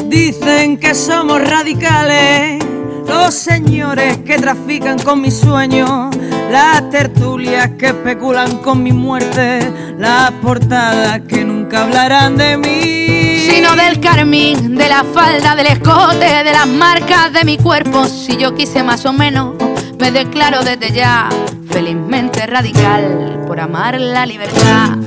Dicen 0.08 0.78
que 0.78 0.94
somos 0.94 1.42
radicales, 1.42 2.64
los 3.08 3.34
señores 3.34 4.18
que 4.20 4.38
trafican 4.38 5.00
con 5.00 5.22
mis 5.22 5.36
sueños, 5.36 6.16
las 6.52 6.90
tertulias 6.90 7.72
que 7.78 7.88
especulan 7.88 8.58
con 8.60 8.84
mi 8.84 8.92
muerte, 8.92 9.60
las 9.98 10.32
portadas 10.34 11.22
que 11.28 11.44
nunca 11.44 11.84
hablarán 11.84 12.38
de 12.38 12.58
mí. 12.58 13.48
Sino 13.50 13.76
del 13.76 14.00
carmín, 14.00 14.76
de 14.76 14.90
la 14.90 15.04
falda, 15.04 15.56
del 15.56 15.68
escote, 15.68 16.44
de 16.44 16.52
las 16.52 16.68
marcas 16.68 17.34
de 17.34 17.44
mi 17.44 17.58
cuerpo. 17.58 18.06
Si 18.06 18.38
yo 18.38 18.54
quise 18.54 18.84
más 18.84 19.06
o 19.06 19.14
menos, 19.14 19.56
me 20.00 20.12
declaro 20.12 20.64
desde 20.64 20.92
ya 20.92 21.30
felizmente 21.70 22.46
radical 22.46 23.44
por 23.48 23.60
amar 23.60 24.00
la 24.00 24.26
libertad. 24.26 24.98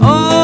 Hoy 0.00 0.37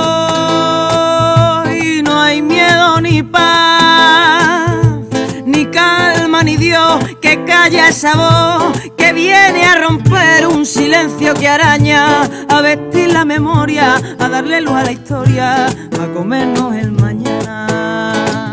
ni 3.14 3.22
paz, 3.22 5.06
ni 5.46 5.66
calma 5.66 6.42
ni 6.42 6.56
Dios 6.56 6.98
que 7.22 7.44
calla 7.44 7.88
esa 7.88 8.12
voz 8.16 8.76
que 8.96 9.12
viene 9.12 9.64
a 9.66 9.76
romper 9.76 10.48
un 10.48 10.66
silencio 10.66 11.32
que 11.34 11.46
araña, 11.46 12.22
a 12.48 12.60
vestir 12.60 13.12
la 13.12 13.24
memoria, 13.24 13.94
a 14.18 14.28
darle 14.28 14.60
luz 14.62 14.74
a 14.74 14.82
la 14.82 14.90
historia, 14.90 15.66
a 15.66 16.06
comernos 16.12 16.74
el 16.74 16.90
mañana. 16.90 18.50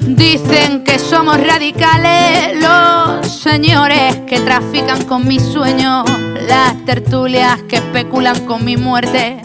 Dicen 0.00 0.82
que 0.82 0.98
somos 0.98 1.36
radicales 1.46 2.60
los 2.60 3.30
señores 3.32 4.16
que 4.26 4.40
trafican 4.40 5.04
con 5.04 5.28
mis 5.28 5.44
sueños, 5.44 6.10
las 6.48 6.74
tertulias 6.84 7.56
que 7.68 7.76
especulan 7.76 8.44
con 8.46 8.64
mi 8.64 8.76
muerte, 8.76 9.40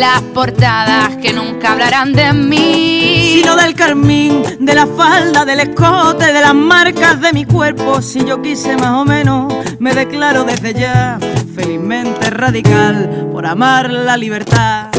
las 0.00 0.22
portadas 0.22 1.14
que 1.16 1.34
nunca 1.34 1.72
hablarán 1.72 2.14
de 2.14 2.32
mí. 2.32 3.34
Sino 3.34 3.54
del 3.54 3.74
carmín, 3.74 4.42
de 4.58 4.74
la 4.74 4.86
falda, 4.86 5.44
del 5.44 5.60
escote, 5.60 6.32
de 6.32 6.40
las 6.40 6.54
marcas 6.54 7.20
de 7.20 7.34
mi 7.34 7.44
cuerpo. 7.44 8.00
Si 8.00 8.24
yo 8.24 8.40
quise 8.40 8.78
más 8.78 8.92
o 8.92 9.04
menos, 9.04 9.52
me 9.78 9.94
declaro 9.94 10.44
desde 10.44 10.72
ya 10.72 11.18
felizmente 11.54 12.30
radical 12.30 13.28
por 13.30 13.44
amar 13.44 13.90
la 13.90 14.16
libertad. 14.16 14.89